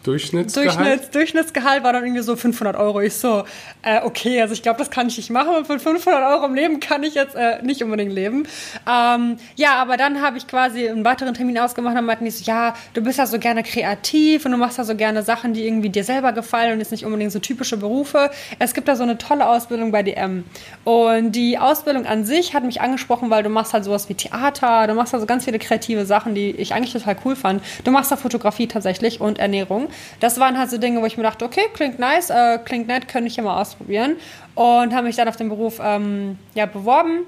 Durchschnittsgehalt? 0.04 0.78
Durchschnitts, 0.78 1.10
Durchschnittsgehalt 1.10 1.82
war 1.82 1.92
dann 1.92 2.04
irgendwie 2.04 2.22
so 2.22 2.36
500 2.36 2.76
Euro. 2.76 3.00
Ich 3.00 3.14
so, 3.14 3.44
äh, 3.82 4.02
okay, 4.02 4.40
also 4.42 4.52
ich 4.52 4.62
glaube, 4.62 4.78
das 4.78 4.90
kann 4.90 5.08
ich 5.08 5.16
nicht 5.16 5.30
machen. 5.30 5.54
Und 5.56 5.66
von 5.66 5.80
500 5.80 6.22
Euro 6.22 6.44
im 6.44 6.54
Leben 6.54 6.78
kann 6.78 7.02
ich 7.02 7.14
jetzt 7.14 7.34
äh, 7.34 7.62
nicht 7.62 7.82
unbedingt 7.82 8.12
leben. 8.12 8.46
Ähm, 8.88 9.38
ja, 9.56 9.76
aber 9.76 9.96
dann 9.96 10.20
habe 10.20 10.36
ich 10.36 10.46
quasi 10.46 10.88
einen 10.88 11.04
weiteren 11.04 11.32
Termin 11.32 11.58
ausgemacht 11.58 11.96
und 11.96 12.04
meinten 12.04 12.26
die 12.26 12.30
so, 12.30 12.44
ja, 12.44 12.74
du 12.92 13.00
bist 13.00 13.18
ja 13.18 13.26
so 13.26 13.38
gerne 13.38 13.62
kreativ 13.62 14.44
und 14.44 14.52
du 14.52 14.58
machst 14.58 14.76
ja 14.76 14.84
so 14.84 14.94
gerne 14.94 15.22
Sachen, 15.22 15.54
die 15.54 15.66
irgendwie 15.66 15.88
dir 15.88 16.04
selber 16.04 16.32
gefallen 16.32 16.74
und 16.74 16.78
jetzt 16.80 16.92
nicht 16.92 17.06
unbedingt 17.06 17.32
so 17.32 17.38
typische 17.38 17.78
Berufe. 17.78 18.30
Es 18.58 18.74
gibt 18.74 18.88
da 18.88 18.96
so 18.96 19.02
eine 19.02 19.16
tolle 19.16 19.46
Ausbildung 19.46 19.90
bei 19.90 20.02
DM. 20.02 20.44
Und 20.84 21.32
die 21.32 21.58
Ausbildung 21.58 22.04
an 22.04 22.26
sich 22.26 22.52
hat 22.54 22.64
mich 22.64 22.82
angesprochen, 22.82 23.30
weil 23.30 23.42
du 23.42 23.48
machst 23.48 23.72
halt 23.72 23.84
sowas 23.84 24.08
wie 24.10 24.14
Theater, 24.14 24.86
du 24.86 24.94
machst 24.94 25.14
also 25.14 25.24
ganz 25.24 25.46
viele 25.46 25.58
kreative 25.58 26.04
Sachen, 26.04 26.34
die 26.34 26.50
ich 26.50 26.74
eigentlich 26.74 26.92
total 26.92 27.16
cool 27.24 27.36
fand. 27.36 27.62
Du 27.84 27.90
machst 27.90 28.12
da 28.12 28.16
Fotografie 28.16 28.66
tatsächlich 28.66 29.20
und 29.20 29.38
Ernährung 29.38 29.88
das 30.20 30.38
waren 30.38 30.58
halt 30.58 30.70
so 30.70 30.78
Dinge, 30.78 31.00
wo 31.00 31.06
ich 31.06 31.16
mir 31.16 31.22
dachte, 31.22 31.44
okay, 31.44 31.62
klingt 31.72 31.98
nice, 31.98 32.30
äh, 32.30 32.58
klingt 32.64 32.88
nett, 32.88 33.08
könnte 33.08 33.28
ich 33.28 33.36
ja 33.36 33.42
mal 33.42 33.60
ausprobieren. 33.60 34.16
Und 34.54 34.94
habe 34.94 35.06
mich 35.06 35.16
dann 35.16 35.28
auf 35.28 35.36
den 35.36 35.48
Beruf 35.48 35.80
ähm, 35.82 36.38
ja, 36.54 36.66
beworben. 36.66 37.26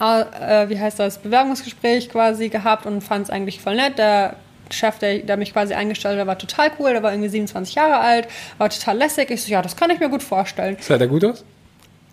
Äh, 0.00 0.68
wie 0.68 0.78
heißt 0.78 0.98
das? 0.98 1.18
Bewerbungsgespräch 1.18 2.08
quasi 2.08 2.48
gehabt 2.48 2.86
und 2.86 3.02
fand 3.02 3.24
es 3.24 3.30
eigentlich 3.30 3.60
voll 3.60 3.76
nett. 3.76 3.98
Der 3.98 4.36
Chef, 4.70 4.98
der, 4.98 5.18
der, 5.18 5.36
mich 5.36 5.52
quasi 5.52 5.74
eingestellt 5.74 6.18
hat, 6.18 6.26
war 6.26 6.38
total 6.38 6.70
cool. 6.78 6.92
Der 6.92 7.02
war 7.02 7.12
irgendwie 7.12 7.28
27 7.28 7.74
Jahre 7.74 7.98
alt, 7.98 8.28
war 8.58 8.68
total 8.70 8.96
lässig. 8.96 9.30
Ich 9.30 9.42
so, 9.42 9.52
ja, 9.52 9.62
das 9.62 9.76
kann 9.76 9.90
ich 9.90 10.00
mir 10.00 10.08
gut 10.08 10.22
vorstellen. 10.22 10.76
Sah 10.80 10.98
der 10.98 11.06
gut 11.06 11.24
aus? 11.24 11.44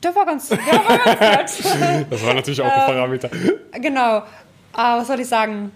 Der 0.03 0.15
war 0.15 0.25
ganz, 0.25 0.49
der 0.49 0.57
war 0.57 1.15
ganz 1.15 1.63
nett. 1.79 2.07
das 2.09 2.25
war 2.25 2.33
natürlich 2.33 2.61
auch 2.61 2.65
ein 2.65 2.85
Parameter. 2.85 3.29
Genau. 3.73 4.23
Aber 4.73 5.01
was 5.01 5.07
soll 5.07 5.19
ich 5.19 5.27
sagen? 5.27 5.71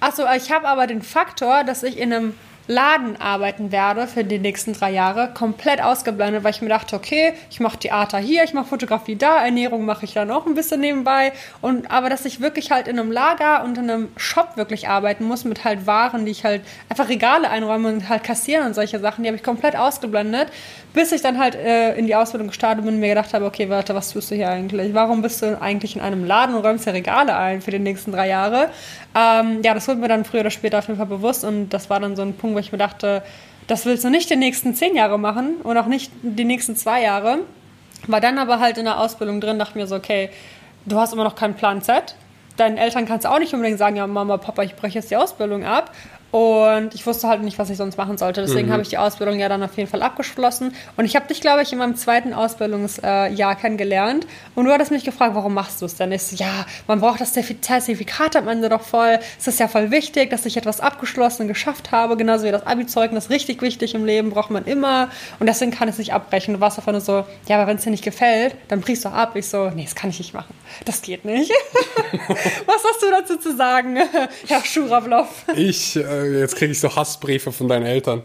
Achso, 0.00 0.24
ich 0.36 0.50
habe 0.50 0.66
aber 0.66 0.86
den 0.86 1.02
Faktor, 1.02 1.62
dass 1.64 1.82
ich 1.82 1.96
in 1.96 2.12
einem 2.12 2.34
Laden 2.66 3.20
arbeiten 3.20 3.72
werde 3.72 4.06
für 4.06 4.24
die 4.24 4.38
nächsten 4.38 4.72
drei 4.72 4.92
Jahre, 4.92 5.30
komplett 5.34 5.82
ausgeblendet, 5.82 6.44
weil 6.44 6.52
ich 6.52 6.62
mir 6.62 6.68
dachte, 6.68 6.94
okay, 6.94 7.34
ich 7.50 7.60
mache 7.60 7.78
Theater 7.78 8.18
hier, 8.18 8.44
ich 8.44 8.54
mache 8.54 8.66
Fotografie 8.66 9.16
da, 9.16 9.44
Ernährung 9.44 9.84
mache 9.84 10.04
ich 10.04 10.14
dann 10.14 10.30
auch 10.30 10.46
ein 10.46 10.54
bisschen 10.54 10.80
nebenbei. 10.80 11.32
Und 11.60 11.90
aber 11.90 12.08
dass 12.08 12.24
ich 12.24 12.40
wirklich 12.40 12.70
halt 12.70 12.88
in 12.88 12.98
einem 12.98 13.10
Lager 13.10 13.64
und 13.64 13.78
in 13.78 13.90
einem 13.90 14.08
Shop 14.16 14.56
wirklich 14.56 14.88
arbeiten 14.88 15.24
muss 15.24 15.44
mit 15.44 15.64
halt 15.64 15.86
Waren, 15.86 16.24
die 16.24 16.30
ich 16.30 16.44
halt 16.44 16.62
einfach 16.88 17.08
Regale 17.08 17.50
einräume 17.50 17.88
und 17.88 18.08
halt 18.08 18.22
kassieren 18.22 18.66
und 18.66 18.74
solche 18.74 19.00
Sachen, 19.00 19.24
die 19.24 19.28
habe 19.28 19.36
ich 19.36 19.42
komplett 19.42 19.76
ausgeblendet, 19.76 20.48
bis 20.94 21.12
ich 21.12 21.22
dann 21.22 21.38
halt 21.38 21.54
äh, 21.54 21.94
in 21.94 22.06
die 22.06 22.14
Ausbildung 22.14 22.48
gestartet 22.48 22.84
bin 22.84 22.94
und 22.94 23.00
mir 23.00 23.08
gedacht 23.08 23.32
habe, 23.32 23.44
okay, 23.44 23.68
warte, 23.68 23.94
was 23.94 24.10
tust 24.10 24.30
du 24.30 24.34
hier 24.34 24.50
eigentlich? 24.50 24.92
Warum 24.92 25.22
bist 25.22 25.42
du 25.42 25.60
eigentlich 25.60 25.96
in 25.96 26.02
einem 26.02 26.24
Laden 26.24 26.54
und 26.54 26.64
räumst 26.64 26.86
ja 26.86 26.92
Regale 26.92 27.36
ein 27.36 27.62
für 27.62 27.70
die 27.70 27.78
nächsten 27.78 28.12
drei 28.12 28.28
Jahre? 28.28 28.70
Ähm, 29.14 29.60
ja, 29.62 29.74
das 29.74 29.88
wurde 29.88 30.00
mir 30.00 30.08
dann 30.08 30.24
früher 30.24 30.40
oder 30.40 30.50
später 30.50 30.78
auf 30.78 30.88
jeden 30.88 30.98
Fall 30.98 31.06
bewusst 31.06 31.44
und 31.44 31.70
das 31.70 31.88
war 31.88 32.00
dann 32.00 32.16
so 32.16 32.22
ein 32.22 32.34
Punkt, 32.34 32.56
wo 32.56 32.60
ich 32.60 32.72
mir 32.72 32.78
dachte, 32.78 33.22
das 33.66 33.86
willst 33.86 34.04
du 34.04 34.10
nicht 34.10 34.28
die 34.28 34.36
nächsten 34.36 34.74
zehn 34.74 34.94
Jahre 34.94 35.18
machen 35.18 35.56
und 35.62 35.76
auch 35.78 35.86
nicht 35.86 36.12
die 36.22 36.44
nächsten 36.44 36.76
zwei 36.76 37.02
Jahre. 37.02 37.38
War 38.06 38.20
dann 38.20 38.38
aber 38.38 38.58
halt 38.58 38.78
in 38.78 38.84
der 38.84 38.98
Ausbildung 38.98 39.40
drin, 39.40 39.58
dachte 39.58 39.78
mir 39.78 39.86
so, 39.86 39.94
okay, 39.94 40.30
du 40.84 40.98
hast 40.98 41.12
immer 41.12 41.24
noch 41.24 41.36
keinen 41.36 41.54
Plan 41.54 41.80
Z. 41.80 42.16
Deinen 42.56 42.76
Eltern 42.76 43.06
kannst 43.06 43.24
du 43.24 43.30
auch 43.30 43.38
nicht 43.38 43.54
unbedingt 43.54 43.78
sagen, 43.78 43.96
ja, 43.96 44.06
Mama, 44.06 44.36
Papa, 44.36 44.62
ich 44.62 44.74
breche 44.74 44.98
jetzt 44.98 45.10
die 45.10 45.16
Ausbildung 45.16 45.64
ab. 45.64 45.92
Und 46.32 46.94
ich 46.94 47.06
wusste 47.06 47.28
halt 47.28 47.42
nicht, 47.42 47.58
was 47.58 47.68
ich 47.68 47.76
sonst 47.76 47.98
machen 47.98 48.16
sollte. 48.16 48.40
Deswegen 48.40 48.68
mhm. 48.68 48.72
habe 48.72 48.82
ich 48.82 48.88
die 48.88 48.96
Ausbildung 48.96 49.38
ja 49.38 49.50
dann 49.50 49.62
auf 49.62 49.76
jeden 49.76 49.88
Fall 49.88 50.00
abgeschlossen. 50.00 50.74
Und 50.96 51.04
ich 51.04 51.14
habe 51.14 51.28
dich, 51.28 51.42
glaube 51.42 51.60
ich, 51.60 51.70
in 51.74 51.78
meinem 51.78 51.94
zweiten 51.94 52.32
Ausbildungsjahr 52.32 53.54
kennengelernt. 53.56 54.26
Und 54.54 54.64
du 54.64 54.72
hattest 54.72 54.90
mich 54.90 55.04
gefragt, 55.04 55.34
warum 55.34 55.52
machst 55.52 55.82
du 55.82 55.84
es 55.84 55.94
denn? 55.96 56.10
Ich 56.10 56.22
so, 56.22 56.36
ja, 56.36 56.64
man 56.86 57.00
braucht 57.00 57.20
das 57.20 57.34
Zertifikat 57.34 58.34
am 58.34 58.48
Ende 58.48 58.70
doch 58.70 58.80
voll. 58.80 59.18
Es 59.38 59.46
ist 59.46 59.60
ja 59.60 59.68
voll 59.68 59.90
wichtig, 59.90 60.30
dass 60.30 60.46
ich 60.46 60.56
etwas 60.56 60.80
abgeschlossen 60.80 61.48
geschafft 61.48 61.92
habe. 61.92 62.16
Genauso 62.16 62.46
wie 62.46 62.50
das 62.50 62.66
Abi-Zeugnis. 62.66 63.28
Richtig 63.28 63.60
wichtig 63.60 63.94
im 63.94 64.06
Leben, 64.06 64.30
braucht 64.30 64.50
man 64.50 64.64
immer. 64.64 65.10
Und 65.38 65.48
deswegen 65.48 65.70
kann 65.70 65.88
ich 65.88 65.96
es 65.96 65.98
nicht 65.98 66.14
abbrechen. 66.14 66.54
Du 66.54 66.60
warst 66.60 66.78
einfach 66.78 66.92
nur 66.92 67.02
so, 67.02 67.26
ja, 67.46 67.56
aber 67.56 67.66
wenn 67.66 67.76
es 67.76 67.84
dir 67.84 67.90
nicht 67.90 68.04
gefällt, 68.04 68.56
dann 68.68 68.80
brichst 68.80 69.04
du 69.04 69.10
ab. 69.10 69.36
Ich 69.36 69.48
so, 69.48 69.68
nee, 69.68 69.84
das 69.84 69.94
kann 69.94 70.08
ich 70.08 70.18
nicht 70.18 70.32
machen. 70.32 70.54
Das 70.86 71.02
geht 71.02 71.26
nicht. 71.26 71.52
was 72.66 72.84
hast 72.90 73.02
du 73.02 73.10
dazu 73.10 73.36
zu 73.36 73.54
sagen, 73.54 73.98
Herr 74.48 74.64
Schuravlov? 74.64 75.28
Ich... 75.56 75.96
Äh 75.96 76.21
jetzt 76.24 76.56
kriege 76.56 76.72
ich 76.72 76.80
so 76.80 76.94
Hassbriefe 76.94 77.52
von 77.52 77.68
deinen 77.68 77.86
Eltern. 77.86 78.22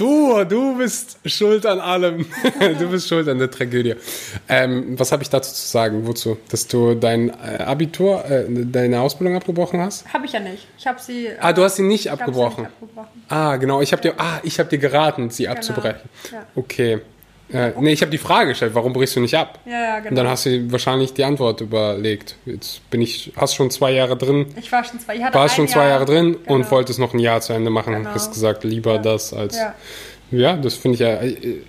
Du, 0.00 0.44
du 0.44 0.78
bist 0.78 1.18
schuld 1.26 1.66
an 1.66 1.78
allem. 1.78 2.24
du 2.78 2.88
bist 2.88 3.06
schuld 3.06 3.28
an 3.28 3.38
der 3.38 3.50
Tragödie. 3.50 3.96
Ähm, 4.48 4.98
was 4.98 5.12
habe 5.12 5.22
ich 5.22 5.28
dazu 5.28 5.52
zu 5.52 5.68
sagen? 5.68 6.06
Wozu? 6.06 6.38
Dass 6.48 6.66
du 6.66 6.94
dein 6.94 7.28
äh, 7.28 7.62
Abitur, 7.62 8.24
äh, 8.24 8.46
deine 8.48 9.02
Ausbildung 9.02 9.36
abgebrochen 9.36 9.78
hast? 9.78 10.10
Habe 10.10 10.24
ich 10.24 10.32
ja 10.32 10.40
nicht. 10.40 10.66
Ich 10.78 10.86
habe 10.86 10.98
sie. 10.98 11.28
Ah, 11.38 11.52
du 11.52 11.62
hast 11.62 11.76
sie 11.76 11.82
nicht 11.82 12.10
abgebrochen. 12.10 12.64
Sie 12.64 12.70
nicht 12.70 12.82
abgebrochen. 12.82 13.22
Ah, 13.28 13.56
genau. 13.56 13.82
Ich 13.82 13.92
habe 13.92 14.00
dir, 14.00 14.14
ah, 14.16 14.40
ich 14.42 14.58
habe 14.58 14.70
dir 14.70 14.78
geraten, 14.78 15.28
sie 15.28 15.42
genau. 15.42 15.56
abzubrechen. 15.56 16.08
Ja. 16.32 16.46
Okay. 16.54 17.00
Äh, 17.52 17.72
nee, 17.80 17.92
ich 17.92 18.00
habe 18.02 18.10
die 18.10 18.18
Frage 18.18 18.50
gestellt, 18.50 18.74
warum 18.74 18.92
brichst 18.92 19.16
du 19.16 19.20
nicht 19.20 19.34
ab? 19.36 19.58
Ja, 19.64 19.72
ja, 19.72 19.98
genau. 19.98 20.10
Und 20.10 20.16
dann 20.16 20.28
hast 20.28 20.46
du 20.46 20.70
wahrscheinlich 20.70 21.14
die 21.14 21.24
Antwort 21.24 21.60
überlegt. 21.60 22.36
Jetzt 22.46 22.88
bin 22.90 23.02
ich, 23.02 23.32
hast 23.36 23.54
schon 23.54 23.70
zwei 23.70 23.92
Jahre 23.92 24.16
drin. 24.16 24.46
Ich 24.56 24.70
war 24.70 24.84
schon 24.84 25.00
zwei, 25.00 25.16
ich 25.16 25.22
warst 25.34 25.56
schon 25.56 25.68
zwei 25.68 25.80
Jahr, 25.80 25.90
Jahre 25.90 26.04
drin 26.04 26.36
genau. 26.42 26.54
und 26.54 26.70
wolltest 26.70 26.98
noch 26.98 27.12
ein 27.12 27.18
Jahr 27.18 27.40
zu 27.40 27.52
Ende 27.52 27.70
machen. 27.70 27.94
Genau. 27.94 28.10
Hast 28.10 28.32
gesagt, 28.32 28.64
lieber 28.64 28.94
ja. 28.94 28.98
das 28.98 29.32
als. 29.32 29.56
Ja, 29.56 29.74
ja 30.30 30.56
das 30.56 30.74
finde 30.74 30.94
ich 30.94 31.00
ja 31.00 31.14
äh, 31.22 31.62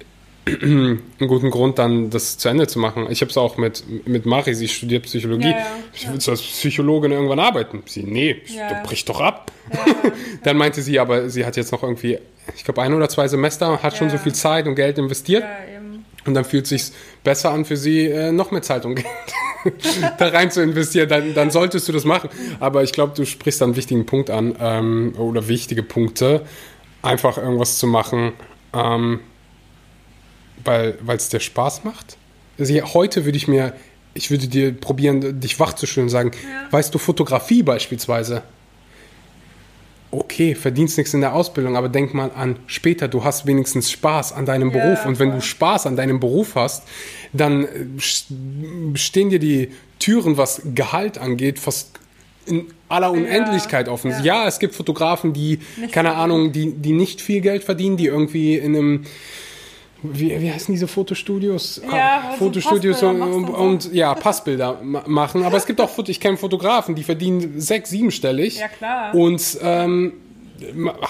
einen 0.45 1.01
guten 1.19 1.51
Grund, 1.51 1.77
dann 1.77 2.10
das 2.10 2.38
zu 2.38 2.49
Ende 2.49 2.67
zu 2.67 2.80
machen. 2.80 3.08
Ich 3.10 3.21
habe 3.21 3.30
es 3.30 3.38
auch 3.38 3.58
mit, 3.58 3.84
mit 4.08 4.25
Mari, 4.25 4.56
sie 4.56 4.67
studiert 4.67 5.04
Psychologie. 5.04 5.51
Ja, 5.51 5.58
ja. 5.58 5.67
Ich 5.93 6.08
will 6.08 6.15
als 6.15 6.41
Psychologin 6.41 7.12
irgendwann 7.12 7.39
arbeiten. 7.39 7.84
Sie, 7.86 8.04
nee, 8.04 8.41
ja. 8.47 8.69
du 8.69 8.88
brichst 8.88 9.08
doch 9.10 9.21
ab. 9.21 9.51
dann 10.43 10.58
meinte 10.58 10.82
sie, 10.82 10.99
aber 10.99 11.30
sie 11.30 11.45
hat 11.45 11.58
jetzt 11.58 11.71
noch 11.71 11.84
irgendwie, 11.84 12.17
ich 12.56 12.63
glaube, 12.63 12.82
ein 12.82 12.93
oder 12.93 13.08
zwei 13.08 13.27
Semester, 13.27 13.84
hat 13.84 13.95
schon 13.95 14.10
so 14.10 14.17
viel 14.17 14.34
Zeit 14.34 14.67
und 14.67 14.75
Geld 14.75 14.97
investiert. 14.97 15.43
Und 16.25 16.34
dann 16.36 16.45
fühlt 16.45 16.65
es 16.65 16.69
sich 16.69 16.97
besser 17.23 17.51
an 17.51 17.65
für 17.65 17.77
sie, 17.77 18.06
äh, 18.06 18.32
noch 18.32 18.51
mehr 18.51 18.62
Zeit 18.62 18.86
und 18.86 18.95
Geld 18.95 19.08
da 20.17 20.27
rein 20.30 20.51
zu 20.51 20.62
investieren. 20.62 21.10
Dann, 21.10 21.34
dann 21.34 21.51
solltest 21.51 21.88
du 21.88 21.91
das 21.91 22.06
machen. 22.06 22.30
Aber 22.60 22.84
ich 22.84 22.91
glaube, 22.91 23.13
du 23.15 23.25
sprichst 23.25 23.62
einen 23.62 23.75
wichtigen 23.75 24.06
Punkt 24.06 24.30
an 24.30 24.56
ähm, 24.60 25.13
oder 25.17 25.47
wichtige 25.47 25.84
Punkte, 25.84 26.45
einfach 27.01 27.38
irgendwas 27.38 27.77
zu 27.77 27.88
machen, 27.88 28.34
ähm, 28.73 29.19
weil 30.65 30.97
es 31.15 31.30
dir 31.30 31.39
Spaß 31.39 31.84
macht. 31.84 32.17
Also 32.60 32.74
heute 32.93 33.26
würde 33.26 33.38
ich 33.38 33.47
mir, 33.47 33.74
ich 34.13 34.30
würde 34.30 34.47
dir 34.47 34.74
probieren, 34.74 35.39
dich 35.39 35.60
wachzustellen 35.60 36.06
und 36.06 36.10
sagen, 36.10 36.32
ja. 36.34 36.71
weißt 36.71 36.93
du, 36.93 37.00
Fotografie 37.00 37.63
beispielsweise, 37.63 38.43
okay, 40.12 40.56
verdienst 40.56 40.97
nichts 40.97 41.13
in 41.13 41.21
der 41.21 41.34
Ausbildung, 41.34 41.78
aber 41.78 41.89
denk 41.89 42.13
mal 42.13 42.32
an 42.36 42.58
später, 42.67 43.08
du 43.08 43.24
hast 43.24 43.45
wenigstens 43.45 43.89
Spaß 43.89 44.34
an 44.34 44.45
deinem 44.45 44.71
ja, 44.71 44.78
Beruf. 44.78 45.06
Und 45.06 45.19
wenn 45.19 45.32
du 45.32 45.41
Spaß 45.41 45.88
an 45.88 45.95
deinem 45.95 46.19
Beruf 46.19 46.56
hast, 46.56 46.84
dann 47.34 47.65
äh, 47.65 48.97
stehen 48.97 49.30
dir 49.30 49.39
die 49.39 49.71
Türen, 50.00 50.38
was 50.38 50.62
Gehalt 50.76 51.17
angeht, 51.17 51.60
fast 51.60 52.00
in 52.45 52.67
aller 52.89 53.12
Unendlichkeit 53.12 53.88
ja, 53.88 53.93
offen. 53.93 54.12
Ja. 54.12 54.21
ja. 54.21 54.47
es 54.47 54.60
gibt 54.60 54.76
Fotografen, 54.76 55.34
die, 55.34 55.60
nicht 55.78 55.93
keine 55.93 56.15
Ahnung, 56.15 56.52
die, 56.52 56.74
die 56.74 56.91
nicht 56.91 57.21
viel 57.21 57.41
Geld 57.41 57.63
verdienen, 57.63 57.97
die 57.97 58.08
irgendwie 58.08 58.58
in 58.58 58.76
einem 58.76 59.06
wie, 60.04 60.42
wie 60.42 60.52
heißen 60.52 60.74
diese 60.74 60.88
Fotostudios? 60.88 61.82
Ja, 61.84 62.24
ah, 62.24 62.32
Fotostudios 62.38 63.04
und, 63.04 63.22
und, 63.22 63.50
und, 63.50 63.94
ja, 63.94 64.14
Passbilder 64.16 64.82
machen. 64.82 65.44
Aber 65.44 65.58
es 65.58 65.66
gibt 65.66 65.80
auch, 65.80 65.92
ich 66.08 66.20
kenne 66.20 66.38
Fotografen, 66.38 66.96
die 66.96 67.04
verdienen 67.04 67.62
sechs, 67.62 67.92
siebenstellig. 67.92 68.60
Ja, 68.60 68.68
klar. 68.68 69.14
Und 69.14 69.60
ähm, 69.62 70.14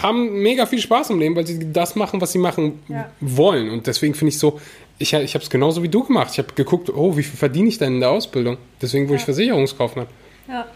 haben 0.01 0.41
mega 0.41 0.65
viel 0.65 0.79
Spaß 0.79 1.11
im 1.11 1.19
Leben, 1.19 1.35
weil 1.35 1.47
sie 1.47 1.71
das 1.71 1.95
machen, 1.95 2.21
was 2.21 2.31
sie 2.31 2.39
machen 2.39 2.79
ja. 2.87 3.09
wollen. 3.19 3.69
Und 3.69 3.87
deswegen 3.87 4.13
finde 4.13 4.29
ich 4.29 4.39
so, 4.39 4.59
ich, 4.97 5.13
ich 5.13 5.33
habe 5.33 5.43
es 5.43 5.49
genauso 5.49 5.83
wie 5.83 5.89
du 5.89 6.03
gemacht. 6.03 6.29
Ich 6.33 6.37
habe 6.37 6.53
geguckt, 6.53 6.89
oh, 6.89 7.15
wie 7.17 7.23
viel 7.23 7.37
verdiene 7.37 7.69
ich 7.69 7.77
denn 7.77 7.95
in 7.95 7.99
der 8.01 8.09
Ausbildung? 8.09 8.57
Deswegen 8.81 9.05
wurde 9.05 9.15
ja. 9.15 9.19
ich 9.19 9.25
Versicherungskaufmann. 9.25 10.07
Ja. 10.47 10.67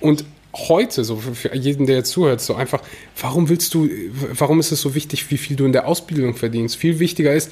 Und 0.00 0.24
heute, 0.54 1.04
so 1.04 1.16
für 1.16 1.54
jeden, 1.54 1.86
der 1.86 1.96
jetzt 1.96 2.10
zuhört, 2.10 2.40
so 2.40 2.54
einfach, 2.54 2.82
warum 3.20 3.48
willst 3.48 3.72
du, 3.74 3.88
warum 4.32 4.60
ist 4.60 4.72
es 4.72 4.80
so 4.80 4.94
wichtig, 4.94 5.30
wie 5.30 5.38
viel 5.38 5.56
du 5.56 5.64
in 5.64 5.72
der 5.72 5.88
Ausbildung 5.88 6.34
verdienst? 6.34 6.76
Viel 6.76 6.98
wichtiger 6.98 7.32
ist, 7.32 7.50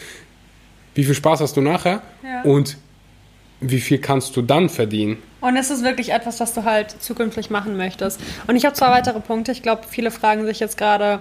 wie 0.95 1.05
viel 1.05 1.15
Spaß 1.15 1.41
hast 1.41 1.57
du 1.57 1.61
nachher 1.61 2.03
ja. 2.23 2.43
und 2.43 2.77
wie 3.61 3.81
viel 3.81 3.99
kannst 3.99 4.37
du 4.37 4.43
dann 4.43 4.69
verdienen? 4.69 5.19
Und 5.41 5.57
es 5.57 5.71
ist 5.71 5.83
wirklich 5.85 6.13
etwas, 6.13 6.41
was 6.41 6.55
du 6.55 6.65
halt 6.65 6.91
zukünftig 7.03 7.51
machen 7.51 7.77
möchtest. 7.77 8.21
Und 8.47 8.57
ich 8.57 8.65
habe 8.65 8.75
zwei 8.75 8.89
weitere 8.89 9.21
Punkte. 9.21 9.53
Ich 9.53 9.63
glaube, 9.63 9.83
viele 9.89 10.11
fragen 10.11 10.47
sich 10.47 10.61
jetzt 10.61 10.77
gerade, 10.77 11.21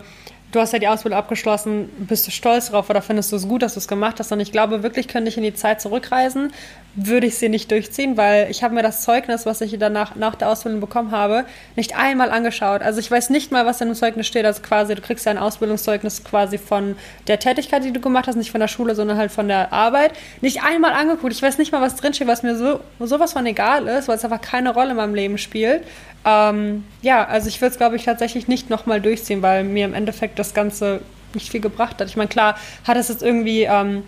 du 0.51 0.59
hast 0.59 0.73
ja 0.73 0.79
die 0.79 0.87
Ausbildung 0.87 1.19
abgeschlossen, 1.19 1.89
bist 1.99 2.27
du 2.27 2.31
stolz 2.31 2.71
drauf 2.71 2.89
oder 2.89 3.01
findest 3.01 3.31
du 3.31 3.35
es 3.35 3.47
gut, 3.47 3.61
dass 3.61 3.73
du 3.73 3.79
es 3.79 3.87
gemacht 3.87 4.19
hast? 4.19 4.31
Und 4.31 4.39
ich 4.39 4.51
glaube, 4.51 4.83
wirklich 4.83 5.07
könnte 5.07 5.29
ich 5.29 5.37
in 5.37 5.43
die 5.43 5.53
Zeit 5.53 5.81
zurückreisen, 5.81 6.51
würde 6.95 7.28
ich 7.28 7.38
sie 7.38 7.49
nicht 7.49 7.69
durchziehen, 7.71 8.17
weil 8.17 8.49
ich 8.49 8.63
habe 8.63 8.73
mir 8.73 8.82
das 8.82 9.02
Zeugnis, 9.02 9.45
was 9.45 9.62
ich 9.62 9.78
danach 9.78 10.15
nach 10.15 10.36
der 10.36 10.49
Ausbildung 10.49 10.82
bekommen 10.82 11.12
habe, 11.12 11.45
nicht 11.75 11.95
einmal 11.95 12.32
angeschaut. 12.32 12.82
Also 12.82 12.99
ich 12.99 13.10
weiß 13.10 13.30
nicht 13.30 13.52
mal, 13.52 13.65
was 13.65 13.80
in 13.82 13.89
dem 13.89 13.95
Zeugnis 13.95 14.28
steht. 14.28 14.45
Also 14.45 14.62
quasi, 14.62 14.95
du 14.95 15.02
kriegst 15.02 15.25
ja 15.25 15.32
ein 15.32 15.38
Ausbildungszeugnis 15.38 16.23
quasi 16.23 16.58
von 16.58 16.95
der 17.28 17.39
Tätigkeit, 17.39 17.84
die 17.84 17.93
du 17.93 17.99
gemacht 17.99 18.28
hast, 18.28 18.36
nicht 18.36 18.52
von 18.52 18.60
der 18.60 18.67
Schule, 18.67 18.95
sondern 18.95 19.17
halt 19.17 19.32
von 19.32 19.47
der 19.47 19.71
Arbeit. 19.71 20.13
Nicht 20.41 20.63
einmal 20.63 20.91
angeguckt. 20.91 21.32
Ich 21.32 21.41
weiß 21.41 21.58
nicht 21.58 21.71
mal, 21.71 21.82
was 21.82 21.95
drinsteht, 21.95 22.28
was 22.28 22.43
mir 22.43 22.56
so 22.56 22.80
sowas 22.99 23.34
von 23.34 23.45
egal 23.45 23.88
ist, 23.88 24.08
weil 24.08 24.17
es 24.17 24.25
einfach 24.25 24.41
keine 24.41 24.73
Rolle 24.73 24.91
in 24.91 24.97
meinem 24.97 25.15
Leben 25.15 25.38
spielt. 25.38 25.84
Ähm, 26.25 26.84
ja, 27.02 27.25
also 27.25 27.47
ich 27.47 27.62
würde 27.62 27.71
es, 27.71 27.78
glaube 27.78 27.95
ich, 27.95 28.04
tatsächlich 28.04 28.47
nicht 28.47 28.69
nochmal 28.69 28.99
durchziehen, 28.99 29.41
weil 29.41 29.63
mir 29.63 29.86
im 29.86 29.93
Endeffekt 29.93 30.39
das 30.39 30.54
Ganze 30.54 31.02
nicht 31.34 31.49
viel 31.49 31.62
gebracht 31.62 32.02
hat. 32.02 32.08
Ich 32.08 32.17
meine, 32.17 32.30
klar 32.30 32.58
hat 32.86 32.97
es 32.97 33.10
jetzt 33.10 33.21
irgendwie... 33.21 33.63
Ähm, 33.63 34.04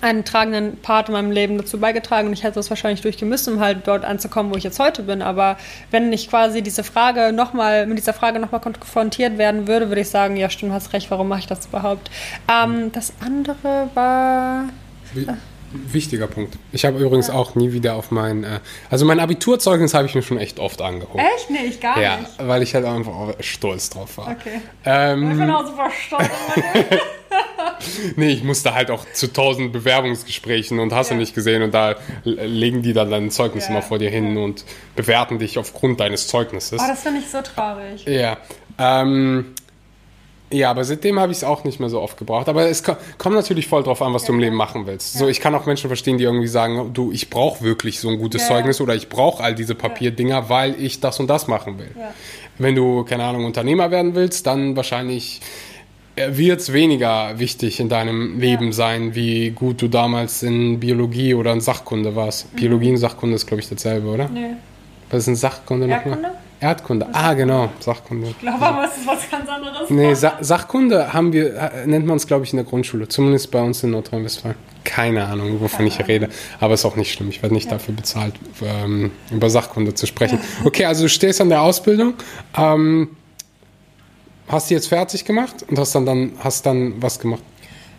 einen 0.00 0.24
tragenden 0.24 0.78
Part 0.78 1.08
in 1.08 1.12
meinem 1.12 1.30
Leben 1.30 1.58
dazu 1.58 1.78
beigetragen 1.78 2.28
und 2.28 2.32
ich 2.32 2.42
hätte 2.42 2.58
es 2.58 2.70
wahrscheinlich 2.70 3.02
durchgemüsst, 3.02 3.48
um 3.48 3.60
halt 3.60 3.86
dort 3.86 4.04
anzukommen, 4.04 4.52
wo 4.52 4.56
ich 4.56 4.64
jetzt 4.64 4.78
heute 4.78 5.02
bin. 5.02 5.22
Aber 5.22 5.56
wenn 5.90 6.12
ich 6.12 6.28
quasi 6.28 6.62
diese 6.62 6.84
Frage 6.84 7.32
nochmal, 7.32 7.86
mit 7.86 7.98
dieser 7.98 8.12
Frage 8.12 8.38
nochmal 8.38 8.60
konfrontiert 8.60 9.38
werden 9.38 9.68
würde, 9.68 9.88
würde 9.88 10.00
ich 10.00 10.10
sagen, 10.10 10.36
ja 10.36 10.50
stimmt, 10.50 10.72
hast 10.72 10.92
recht, 10.92 11.10
warum 11.10 11.28
mache 11.28 11.40
ich 11.40 11.46
das 11.46 11.66
überhaupt? 11.66 12.10
Ähm, 12.48 12.90
das 12.92 13.12
andere 13.20 13.90
war... 13.94 14.64
Wie? 15.12 15.26
Wichtiger 15.72 16.26
Punkt. 16.26 16.58
Ich 16.72 16.84
habe 16.84 16.98
übrigens 16.98 17.28
ja. 17.28 17.34
auch 17.34 17.54
nie 17.54 17.72
wieder 17.72 17.94
auf 17.94 18.10
mein, 18.10 18.44
äh, 18.44 18.60
also 18.90 19.04
mein 19.04 19.20
Abiturzeugnis 19.20 19.94
habe 19.94 20.06
ich 20.06 20.14
mir 20.14 20.22
schon 20.22 20.38
echt 20.38 20.58
oft 20.58 20.82
angeholt. 20.82 21.24
Echt? 21.36 21.50
Nee, 21.50 21.66
ich 21.68 21.80
gar 21.80 22.00
ja, 22.00 22.18
nicht. 22.18 22.38
Ja, 22.38 22.48
weil 22.48 22.62
ich 22.62 22.74
halt 22.74 22.84
einfach 22.84 23.34
stolz 23.40 23.90
drauf 23.90 24.18
war. 24.18 24.28
Okay. 24.30 24.60
Ähm, 24.84 25.32
ich 25.32 25.38
bin 25.38 25.50
auch 25.50 25.66
super 25.66 25.90
stolz. 25.90 26.30
nee, 28.16 28.30
ich 28.30 28.44
musste 28.44 28.74
halt 28.74 28.90
auch 28.90 29.04
zu 29.12 29.32
tausend 29.32 29.72
Bewerbungsgesprächen 29.72 30.78
und 30.78 30.92
hast 30.92 31.10
ja. 31.10 31.14
du 31.14 31.20
nicht 31.20 31.34
gesehen 31.34 31.62
und 31.62 31.72
da 31.72 31.96
legen 32.24 32.82
die 32.82 32.92
dann 32.92 33.10
dein 33.10 33.30
Zeugnis 33.30 33.64
ja. 33.64 33.70
immer 33.70 33.82
vor 33.82 33.98
dir 33.98 34.10
hin 34.10 34.36
und 34.36 34.64
bewerten 34.96 35.38
dich 35.38 35.58
aufgrund 35.58 36.00
deines 36.00 36.28
Zeugnisses. 36.28 36.80
Oh, 36.82 36.88
das 36.88 37.02
finde 37.02 37.20
ich 37.20 37.28
so 37.28 37.40
traurig. 37.40 38.04
Ja. 38.06 38.38
Ähm, 38.78 39.54
ja, 40.52 40.70
aber 40.70 40.84
seitdem 40.84 41.18
habe 41.18 41.32
ich 41.32 41.38
es 41.38 41.44
auch 41.44 41.64
nicht 41.64 41.80
mehr 41.80 41.88
so 41.88 42.00
oft 42.00 42.16
gebraucht. 42.16 42.48
Aber 42.48 42.68
es 42.68 42.82
kommt 42.82 43.34
natürlich 43.34 43.66
voll 43.66 43.82
drauf 43.82 44.02
an, 44.02 44.14
was 44.14 44.22
ja. 44.22 44.28
du 44.28 44.34
im 44.34 44.40
Leben 44.40 44.56
machen 44.56 44.86
willst. 44.86 45.14
Ja. 45.14 45.20
So, 45.20 45.28
ich 45.28 45.40
kann 45.40 45.54
auch 45.54 45.66
Menschen 45.66 45.88
verstehen, 45.88 46.18
die 46.18 46.24
irgendwie 46.24 46.48
sagen, 46.48 46.92
du, 46.92 47.12
ich 47.12 47.30
brauche 47.30 47.62
wirklich 47.62 48.00
so 48.00 48.08
ein 48.08 48.18
gutes 48.18 48.42
ja. 48.42 48.48
Zeugnis 48.48 48.80
oder 48.80 48.94
ich 48.94 49.08
brauche 49.08 49.42
all 49.42 49.54
diese 49.54 49.74
Papierdinger, 49.74 50.48
weil 50.48 50.80
ich 50.80 51.00
das 51.00 51.18
und 51.20 51.28
das 51.28 51.48
machen 51.48 51.78
will. 51.78 51.90
Wenn 52.58 52.74
du, 52.74 53.04
keine 53.04 53.24
Ahnung, 53.24 53.44
Unternehmer 53.44 53.90
werden 53.90 54.14
willst, 54.14 54.46
dann 54.46 54.76
wahrscheinlich 54.76 55.40
wird 56.14 56.60
es 56.60 56.72
weniger 56.72 57.38
wichtig 57.38 57.80
in 57.80 57.88
deinem 57.88 58.38
Leben 58.38 58.72
sein, 58.72 59.14
wie 59.14 59.50
gut 59.50 59.80
du 59.80 59.88
damals 59.88 60.42
in 60.42 60.78
Biologie 60.78 61.34
oder 61.34 61.52
in 61.52 61.60
Sachkunde 61.60 62.14
warst. 62.14 62.52
Mhm. 62.52 62.56
Biologie 62.56 62.90
und 62.90 62.98
Sachkunde 62.98 63.36
ist, 63.36 63.46
glaube 63.46 63.62
ich, 63.62 63.68
dasselbe, 63.68 64.08
oder? 64.08 64.28
Nee. 64.28 64.56
Was 65.10 65.20
ist 65.20 65.28
in 65.28 65.36
Sachkunde 65.36 65.86
nochmal? 65.86 66.32
Erdkunde. 66.62 67.08
Ah, 67.12 67.34
genau, 67.34 67.70
Sachkunde. 67.80 68.28
Ich 68.28 68.38
glaube 68.38 68.64
aber, 68.64 68.84
es 68.84 68.96
ist 68.96 69.06
was 69.06 69.28
ganz 69.28 69.48
anderes. 69.48 69.90
Nee, 69.90 70.14
Sa 70.14 70.38
Sachkunde 70.40 71.12
haben 71.12 71.32
wir, 71.32 71.56
äh, 71.56 71.86
nennt 71.86 72.06
man 72.06 72.18
es, 72.18 72.26
glaube 72.28 72.44
ich, 72.44 72.52
in 72.52 72.58
der 72.58 72.64
Grundschule. 72.64 73.08
Zumindest 73.08 73.50
bei 73.50 73.60
uns 73.60 73.82
in 73.82 73.90
Nordrhein-Westfalen. 73.90 74.54
Keine 74.84 75.24
Ahnung, 75.26 75.60
wovon 75.60 75.78
Keine 75.78 75.88
ich 75.88 76.06
rede. 76.06 76.28
Aber 76.60 76.74
ist 76.74 76.84
auch 76.84 76.94
nicht 76.94 77.12
schlimm. 77.12 77.30
Ich 77.30 77.42
werde 77.42 77.52
nicht 77.52 77.66
ja. 77.66 77.72
dafür 77.72 77.94
bezahlt, 77.94 78.34
ähm, 78.62 79.10
über 79.32 79.50
Sachkunde 79.50 79.94
zu 79.94 80.06
sprechen. 80.06 80.38
Okay, 80.64 80.84
also 80.84 81.02
du 81.02 81.08
stehst 81.08 81.40
an 81.40 81.48
der 81.48 81.62
Ausbildung. 81.62 82.14
Ähm, 82.56 83.16
hast 84.46 84.70
du 84.70 84.74
jetzt 84.74 84.86
fertig 84.86 85.24
gemacht 85.24 85.64
und 85.68 85.78
hast 85.78 85.96
dann, 85.96 86.06
dann, 86.06 86.32
hast 86.38 86.64
dann 86.64 87.02
was 87.02 87.18
gemacht? 87.18 87.42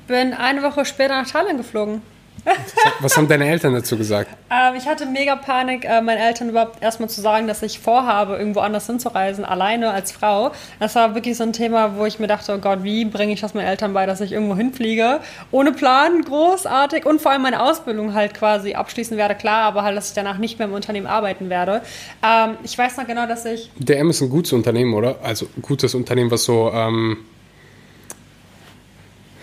Bin 0.07 0.33
eine 0.33 0.63
Woche 0.63 0.85
später 0.85 1.21
nach 1.21 1.29
Thailand 1.29 1.57
geflogen. 1.57 2.01
Was 2.99 3.15
haben 3.15 3.27
deine 3.27 3.47
Eltern 3.47 3.73
dazu 3.73 3.97
gesagt? 3.97 4.29
Ähm, 4.51 4.75
ich 4.75 4.85
hatte 4.87 5.05
mega 5.05 5.35
Panik, 5.35 5.85
äh, 5.85 6.01
meinen 6.01 6.17
Eltern 6.17 6.49
überhaupt 6.49 6.81
erstmal 6.81 7.09
zu 7.09 7.21
sagen, 7.21 7.47
dass 7.47 7.61
ich 7.61 7.79
vorhabe, 7.79 8.35
irgendwo 8.35 8.59
anders 8.59 8.85
hinzureisen, 8.85 9.45
alleine 9.45 9.91
als 9.91 10.11
Frau. 10.11 10.51
Das 10.79 10.95
war 10.95 11.15
wirklich 11.15 11.37
so 11.37 11.43
ein 11.43 11.53
Thema, 11.53 11.97
wo 11.97 12.05
ich 12.05 12.19
mir 12.19 12.27
dachte, 12.27 12.53
oh 12.53 12.57
Gott, 12.57 12.83
wie 12.83 13.05
bringe 13.05 13.33
ich 13.33 13.41
das 13.41 13.53
meinen 13.53 13.67
Eltern 13.67 13.93
bei, 13.93 14.05
dass 14.05 14.21
ich 14.21 14.31
irgendwo 14.33 14.55
hinfliege? 14.55 15.19
Ohne 15.51 15.71
Plan, 15.71 16.21
großartig 16.23 17.05
und 17.05 17.21
vor 17.21 17.31
allem 17.31 17.43
meine 17.43 17.61
Ausbildung 17.61 18.13
halt 18.13 18.33
quasi 18.33 18.73
abschließen 18.73 19.17
werde, 19.17 19.35
klar, 19.35 19.63
aber 19.63 19.83
halt, 19.83 19.95
dass 19.95 20.09
ich 20.09 20.13
danach 20.13 20.37
nicht 20.37 20.59
mehr 20.59 20.67
im 20.67 20.73
Unternehmen 20.73 21.07
arbeiten 21.07 21.49
werde. 21.49 21.81
Ähm, 22.23 22.57
ich 22.63 22.77
weiß 22.77 22.97
noch 22.97 23.07
genau, 23.07 23.25
dass 23.25 23.45
ich... 23.45 23.71
DM 23.77 24.09
ist 24.09 24.21
ein 24.21 24.29
gutes 24.29 24.51
Unternehmen, 24.53 24.93
oder? 24.93 25.15
Also 25.23 25.47
gutes 25.61 25.95
Unternehmen, 25.95 26.31
was 26.31 26.43
so... 26.43 26.71
Ähm 26.73 27.17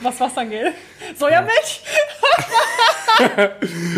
was 0.02 0.18
was 0.18 0.36
angeht. 0.36 0.72
Sojamilch? 1.16 1.82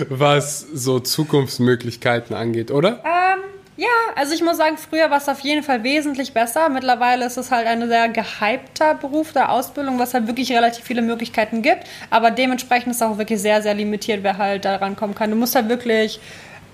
was 0.08 0.60
so 0.60 1.00
Zukunftsmöglichkeiten 1.00 2.34
angeht, 2.34 2.70
oder? 2.70 3.02
Ähm, 3.04 3.40
ja, 3.76 3.88
also 4.16 4.34
ich 4.34 4.42
muss 4.42 4.58
sagen, 4.58 4.76
früher 4.76 5.10
war 5.10 5.18
es 5.18 5.28
auf 5.28 5.40
jeden 5.40 5.62
Fall 5.62 5.82
wesentlich 5.82 6.34
besser. 6.34 6.68
Mittlerweile 6.68 7.24
ist 7.24 7.38
es 7.38 7.50
halt 7.50 7.66
ein 7.66 7.88
sehr 7.88 8.08
gehypter 8.08 8.94
Beruf 8.94 9.32
der 9.32 9.50
Ausbildung, 9.50 9.98
was 9.98 10.12
halt 10.14 10.26
wirklich 10.26 10.52
relativ 10.52 10.84
viele 10.84 11.02
Möglichkeiten 11.02 11.62
gibt. 11.62 11.84
Aber 12.10 12.30
dementsprechend 12.30 12.90
ist 12.90 12.96
es 12.96 13.02
auch 13.02 13.18
wirklich 13.18 13.40
sehr, 13.40 13.62
sehr 13.62 13.74
limitiert, 13.74 14.22
wer 14.22 14.36
halt 14.36 14.64
da 14.64 14.76
rankommen 14.76 15.14
kann. 15.14 15.30
Du 15.30 15.36
musst 15.36 15.54
halt 15.54 15.68
wirklich 15.68 16.20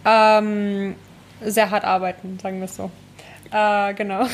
ähm, 0.05 0.97
sehr 1.41 1.71
hart 1.71 1.85
arbeiten, 1.85 2.39
sagen 2.43 2.59
wir 2.59 2.65
es 2.65 2.77
so. 2.77 2.91
Äh, 3.51 3.95
genau. 3.95 4.21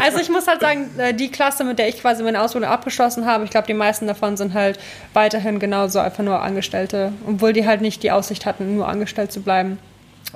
also 0.00 0.18
ich 0.18 0.28
muss 0.28 0.48
halt 0.48 0.60
sagen, 0.60 0.90
äh, 0.98 1.14
die 1.14 1.30
Klasse, 1.30 1.62
mit 1.64 1.78
der 1.78 1.88
ich 1.88 2.00
quasi 2.00 2.22
meine 2.22 2.42
Ausbildung 2.42 2.70
abgeschlossen 2.70 3.26
habe, 3.26 3.44
ich 3.44 3.50
glaube, 3.50 3.66
die 3.66 3.74
meisten 3.74 4.06
davon 4.06 4.36
sind 4.36 4.54
halt 4.54 4.78
weiterhin 5.14 5.60
genauso 5.60 6.00
einfach 6.00 6.24
nur 6.24 6.42
Angestellte, 6.42 7.12
obwohl 7.26 7.52
die 7.52 7.66
halt 7.66 7.80
nicht 7.80 8.02
die 8.02 8.10
Aussicht 8.10 8.44
hatten, 8.44 8.74
nur 8.74 8.88
angestellt 8.88 9.30
zu 9.30 9.40
bleiben. 9.40 9.78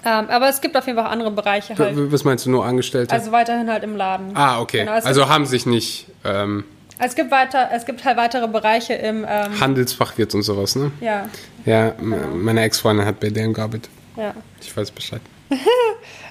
Ähm, 0.04 0.28
aber 0.28 0.48
es 0.48 0.60
gibt 0.60 0.76
auf 0.76 0.86
jeden 0.86 0.98
Fall 0.98 1.08
andere 1.08 1.30
Bereiche 1.30 1.76
halt. 1.76 2.12
Was 2.12 2.24
meinst 2.24 2.46
du, 2.46 2.50
nur 2.50 2.64
Angestellte? 2.64 3.12
Also 3.12 3.32
weiterhin 3.32 3.70
halt 3.70 3.82
im 3.82 3.96
Laden. 3.96 4.36
Ah, 4.36 4.60
okay. 4.60 4.80
Genau, 4.80 4.92
also 4.92 5.28
haben 5.28 5.46
sich 5.46 5.66
nicht... 5.66 6.06
Ähm 6.24 6.64
es 6.98 7.14
gibt 7.14 7.30
weiter, 7.30 7.70
es 7.74 7.84
gibt 7.84 8.04
halt 8.04 8.16
weitere 8.16 8.48
Bereiche 8.48 8.94
im 8.94 9.26
ähm 9.28 9.60
Handelsfachwirt 9.60 10.34
und 10.34 10.42
sowas, 10.42 10.76
ne? 10.76 10.92
Ja. 11.00 11.28
Ja, 11.66 11.92
meine 11.98 12.62
Ex-Freundin 12.62 13.04
hat 13.04 13.20
bei 13.20 13.28
denen 13.28 13.52
gearbeitet. 13.52 13.90
Ja. 14.16 14.32
Ich 14.62 14.74
weiß 14.74 14.90
Bescheid. 14.92 15.20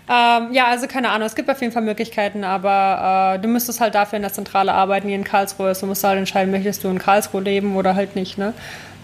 Ähm, 0.07 0.53
ja, 0.53 0.67
also 0.67 0.87
keine 0.87 1.09
Ahnung, 1.09 1.25
es 1.25 1.35
gibt 1.35 1.49
auf 1.49 1.59
jeden 1.61 1.73
Fall 1.73 1.81
Möglichkeiten, 1.81 2.43
aber 2.43 3.35
äh, 3.35 3.39
du 3.39 3.47
müsstest 3.47 3.81
halt 3.81 3.95
dafür 3.95 4.17
in 4.17 4.21
der 4.21 4.33
Zentrale 4.33 4.73
arbeiten, 4.73 5.07
die 5.07 5.15
in 5.15 5.23
Karlsruhe 5.23 5.71
ist. 5.71 5.81
Du 5.81 5.87
musst 5.87 6.03
halt 6.03 6.19
entscheiden, 6.19 6.51
möchtest 6.51 6.83
du 6.83 6.89
in 6.89 6.99
Karlsruhe 6.99 7.41
leben 7.41 7.75
oder 7.75 7.95
halt 7.95 8.15
nicht, 8.15 8.37
ne? 8.37 8.53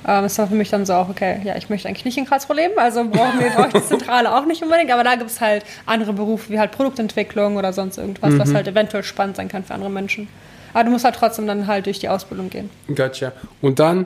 Ähm, 0.07 0.23
das 0.23 0.37
war 0.37 0.47
für 0.47 0.55
mich 0.55 0.69
dann 0.69 0.85
so 0.85 0.93
auch, 0.93 1.09
okay, 1.09 1.41
ja, 1.43 1.55
ich 1.55 1.69
möchte 1.69 1.87
eigentlich 1.87 2.05
nicht 2.05 2.17
in 2.17 2.25
Karlsruhe 2.25 2.55
leben, 2.55 2.73
also 2.77 3.03
brauchen 3.07 3.39
wir 3.39 3.49
brauche 3.49 3.67
ich 3.67 3.73
die 3.73 3.85
Zentrale 3.85 4.35
auch 4.35 4.45
nicht 4.45 4.61
unbedingt, 4.61 4.91
aber 4.91 5.03
da 5.03 5.15
gibt 5.15 5.29
es 5.29 5.41
halt 5.41 5.63
andere 5.87 6.13
Berufe 6.13 6.51
wie 6.51 6.59
halt 6.59 6.71
Produktentwicklung 6.71 7.57
oder 7.57 7.73
sonst 7.73 7.97
irgendwas, 7.97 8.33
mhm. 8.33 8.39
was 8.39 8.53
halt 8.53 8.67
eventuell 8.67 9.03
spannend 9.03 9.37
sein 9.37 9.47
kann 9.47 9.63
für 9.63 9.73
andere 9.73 9.89
Menschen. 9.89 10.27
Aber 10.73 10.83
du 10.83 10.91
musst 10.91 11.05
halt 11.05 11.15
trotzdem 11.15 11.47
dann 11.47 11.67
halt 11.67 11.87
durch 11.87 11.99
die 11.99 12.09
Ausbildung 12.09 12.49
gehen. 12.49 12.69
Gotcha. 12.95 13.31
Und 13.61 13.79
dann 13.79 14.05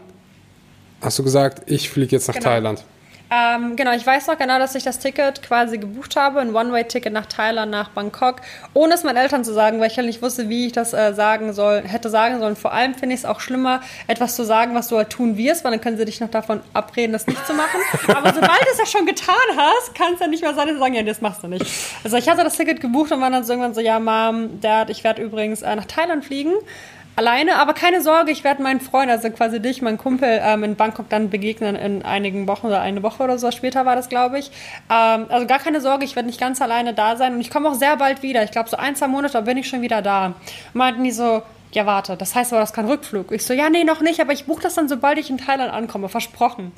hast 1.01 1.19
du 1.19 1.23
gesagt, 1.23 1.69
ich 1.69 1.89
fliege 1.89 2.15
jetzt 2.15 2.27
nach 2.27 2.36
genau. 2.36 2.45
Thailand. 2.47 2.84
Ähm, 3.31 3.75
genau, 3.75 3.93
ich 3.93 4.05
weiß 4.05 4.27
noch 4.27 4.38
genau, 4.38 4.59
dass 4.59 4.75
ich 4.75 4.83
das 4.83 4.99
Ticket 4.99 5.41
quasi 5.41 5.77
gebucht 5.79 6.15
habe, 6.15 6.39
ein 6.41 6.55
One-Way-Ticket 6.55 7.11
nach 7.11 7.25
Thailand, 7.25 7.71
nach 7.71 7.89
Bangkok, 7.89 8.41
ohne 8.73 8.93
es 8.93 9.03
meinen 9.03 9.17
Eltern 9.17 9.43
zu 9.43 9.53
sagen, 9.53 9.79
weil 9.79 9.89
ich 9.89 9.97
halt 9.97 10.05
nicht 10.05 10.21
wusste, 10.21 10.47
wie 10.47 10.67
ich 10.67 10.73
das 10.73 10.93
äh, 10.93 11.13
sagen 11.13 11.53
soll, 11.53 11.81
hätte 11.81 12.09
sagen 12.09 12.39
sollen. 12.39 12.55
Vor 12.55 12.71
allem 12.71 12.93
finde 12.93 13.15
ich 13.15 13.21
es 13.21 13.25
auch 13.25 13.39
schlimmer, 13.39 13.81
etwas 14.07 14.35
zu 14.35 14.43
sagen, 14.43 14.75
was 14.75 14.89
du 14.89 14.97
halt 14.97 15.09
tun 15.09 15.38
wirst, 15.38 15.63
weil 15.63 15.71
dann 15.71 15.81
können 15.81 15.97
sie 15.97 16.05
dich 16.05 16.19
noch 16.19 16.29
davon 16.29 16.61
abreden, 16.73 17.13
das 17.13 17.25
nicht 17.25 17.45
zu 17.47 17.53
machen. 17.53 17.79
Aber 18.15 18.31
sobald 18.33 18.61
du 18.61 18.71
es 18.71 18.77
ja 18.77 18.85
schon 18.85 19.07
getan 19.07 19.35
hast, 19.55 19.95
kann 19.95 20.13
es 20.13 20.19
ja 20.19 20.27
nicht 20.27 20.43
mehr 20.43 20.53
sein, 20.53 20.67
dass 20.67 20.75
sie 20.75 20.81
sagen, 20.81 20.93
ja, 20.93 21.03
das 21.03 21.21
machst 21.21 21.43
du 21.43 21.47
nicht. 21.47 21.65
Also 22.03 22.17
ich 22.17 22.29
hatte 22.29 22.43
das 22.43 22.55
Ticket 22.55 22.79
gebucht 22.79 23.11
und 23.11 23.21
war 23.21 23.31
dann 23.31 23.43
so 23.43 23.53
irgendwann 23.53 23.73
so, 23.73 23.81
ja, 23.81 23.99
Mom, 23.99 24.61
Dad, 24.61 24.89
ich 24.91 25.03
werde 25.03 25.23
übrigens 25.23 25.63
äh, 25.63 25.75
nach 25.75 25.85
Thailand 25.85 26.23
fliegen 26.25 26.53
alleine, 27.15 27.58
aber 27.58 27.73
keine 27.73 28.01
Sorge, 28.01 28.32
ich 28.32 28.43
werde 28.43 28.62
meinen 28.62 28.82
Freund, 28.82 29.10
also 29.10 29.30
quasi 29.30 29.62
dich, 29.62 29.82
meinen 29.82 29.97
Kumpel 29.97 30.39
ähm, 30.43 30.63
in 30.63 30.75
Bangkok 30.75 31.10
dann 31.10 31.30
begegnen 31.30 31.75
in 31.75 32.04
einigen 32.04 32.47
Wochen 32.47 32.67
oder 32.67 32.82
eine 32.82 33.04
Woche 33.04 33.23
oder 33.23 33.38
so 33.38 33.51
später 33.51 33.86
war 33.86 33.95
das, 33.95 34.10
glaube 34.10 34.39
ich. 34.39 34.51
Ähm, 34.89 35.25
also 35.30 35.47
gar 35.47 35.60
keine 35.60 35.82
Sorge, 35.82 36.06
ich 36.06 36.15
werde 36.15 36.28
nicht 36.28 36.39
ganz 36.39 36.62
alleine 36.62 36.93
da 36.93 37.15
sein 37.15 37.34
und 37.34 37.41
ich 37.41 37.49
komme 37.49 37.69
auch 37.69 37.75
sehr 37.75 37.97
bald 37.97 38.23
wieder. 38.23 38.43
Ich 38.43 38.51
glaube, 38.51 38.69
so 38.69 38.78
ein, 38.78 38.95
zwei 38.95 39.08
Monate 39.08 39.41
bin 39.41 39.58
ich 39.58 39.67
schon 39.67 39.82
wieder 39.82 40.01
da. 40.01 40.34
meinten 40.73 41.04
die 41.04 41.12
so, 41.12 41.43
ja, 41.71 41.86
warte, 41.86 42.15
das 42.15 42.36
heißt 42.36 42.54
aber, 42.54 42.62
das 42.62 42.69
ist 42.69 42.75
kein 42.75 42.86
Rückflug. 42.86 43.32
Ich 43.32 43.45
so, 43.45 43.54
ja, 43.54 43.69
nee, 43.69 43.84
noch 43.84 44.01
nicht, 44.01 44.19
aber 44.21 44.32
ich 44.32 44.45
buche 44.45 44.62
das 44.63 44.75
dann, 44.75 44.88
sobald 44.88 45.17
ich 45.17 45.30
in 45.30 45.38
Thailand 45.38 45.73
ankomme, 45.73 46.08
versprochen. 46.08 46.71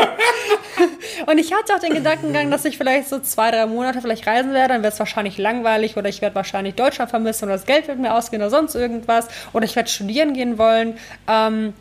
und 1.26 1.38
ich 1.38 1.52
hatte 1.52 1.74
auch 1.74 1.78
den 1.78 1.94
Gedankengang, 1.94 2.50
dass 2.50 2.64
ich 2.64 2.78
vielleicht 2.78 3.08
so 3.08 3.20
zwei, 3.20 3.50
drei 3.50 3.66
Monate 3.66 4.00
vielleicht 4.00 4.26
reisen 4.26 4.52
werde, 4.52 4.74
dann 4.74 4.82
wird 4.82 4.94
es 4.94 4.98
wahrscheinlich 4.98 5.38
langweilig 5.38 5.96
oder 5.96 6.08
ich 6.08 6.20
werde 6.20 6.34
wahrscheinlich 6.34 6.74
Deutschland 6.74 7.10
vermissen 7.10 7.44
oder 7.44 7.54
das 7.54 7.66
Geld 7.66 7.86
wird 7.86 7.98
mir 7.98 8.14
ausgehen 8.14 8.42
oder 8.42 8.50
sonst 8.50 8.74
irgendwas 8.74 9.28
oder 9.52 9.64
ich 9.64 9.76
werde 9.76 9.88
studieren 9.88 10.34
gehen 10.34 10.58
wollen. 10.58 10.98
Ähm, 11.28 11.74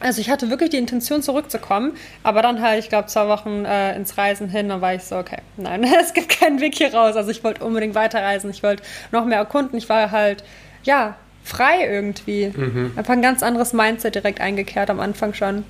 also 0.00 0.20
ich 0.20 0.30
hatte 0.30 0.48
wirklich 0.50 0.70
die 0.70 0.76
Intention 0.76 1.22
zurückzukommen, 1.22 1.96
aber 2.22 2.42
dann 2.42 2.62
halt, 2.62 2.82
ich 2.82 2.88
glaube, 2.88 3.08
zwei 3.08 3.26
Wochen 3.28 3.64
äh, 3.64 3.96
ins 3.96 4.16
Reisen 4.16 4.48
hin, 4.48 4.68
dann 4.68 4.80
war 4.80 4.94
ich 4.94 5.02
so, 5.02 5.16
okay, 5.16 5.38
nein, 5.56 5.84
es 6.00 6.14
gibt 6.14 6.28
keinen 6.28 6.60
Weg 6.60 6.76
hier 6.76 6.94
raus. 6.94 7.16
Also 7.16 7.30
ich 7.30 7.42
wollte 7.42 7.64
unbedingt 7.64 7.94
weiterreisen, 7.94 8.50
ich 8.50 8.62
wollte 8.62 8.82
noch 9.10 9.24
mehr 9.24 9.38
erkunden. 9.38 9.76
Ich 9.76 9.88
war 9.88 10.10
halt, 10.10 10.44
ja, 10.84 11.16
frei 11.44 11.86
irgendwie. 11.86 12.52
Mhm. 12.54 12.92
Einfach 12.96 13.12
ein 13.12 13.22
ganz 13.22 13.42
anderes 13.42 13.72
Mindset 13.72 14.14
direkt 14.14 14.40
eingekehrt 14.40 14.90
am 14.90 15.00
Anfang 15.00 15.34
schon. 15.34 15.64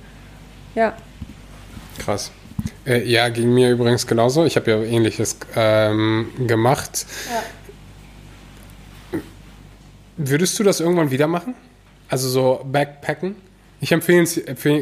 Ja. 0.75 0.95
Krass. 1.97 2.31
Äh, 2.85 3.07
ja, 3.07 3.29
ging 3.29 3.53
mir 3.53 3.71
übrigens 3.71 4.07
genauso. 4.07 4.45
Ich 4.45 4.55
habe 4.55 4.71
ja 4.71 4.81
ähnliches 4.81 5.37
ähm, 5.55 6.29
gemacht. 6.47 7.05
Ja. 9.11 9.19
Würdest 10.17 10.59
du 10.59 10.63
das 10.63 10.79
irgendwann 10.79 11.11
wieder 11.11 11.27
machen? 11.27 11.55
Also 12.09 12.27
so 12.27 12.65
Backpacken? 12.65 13.35
Ich 13.81 13.93
empfehle, 13.93 14.25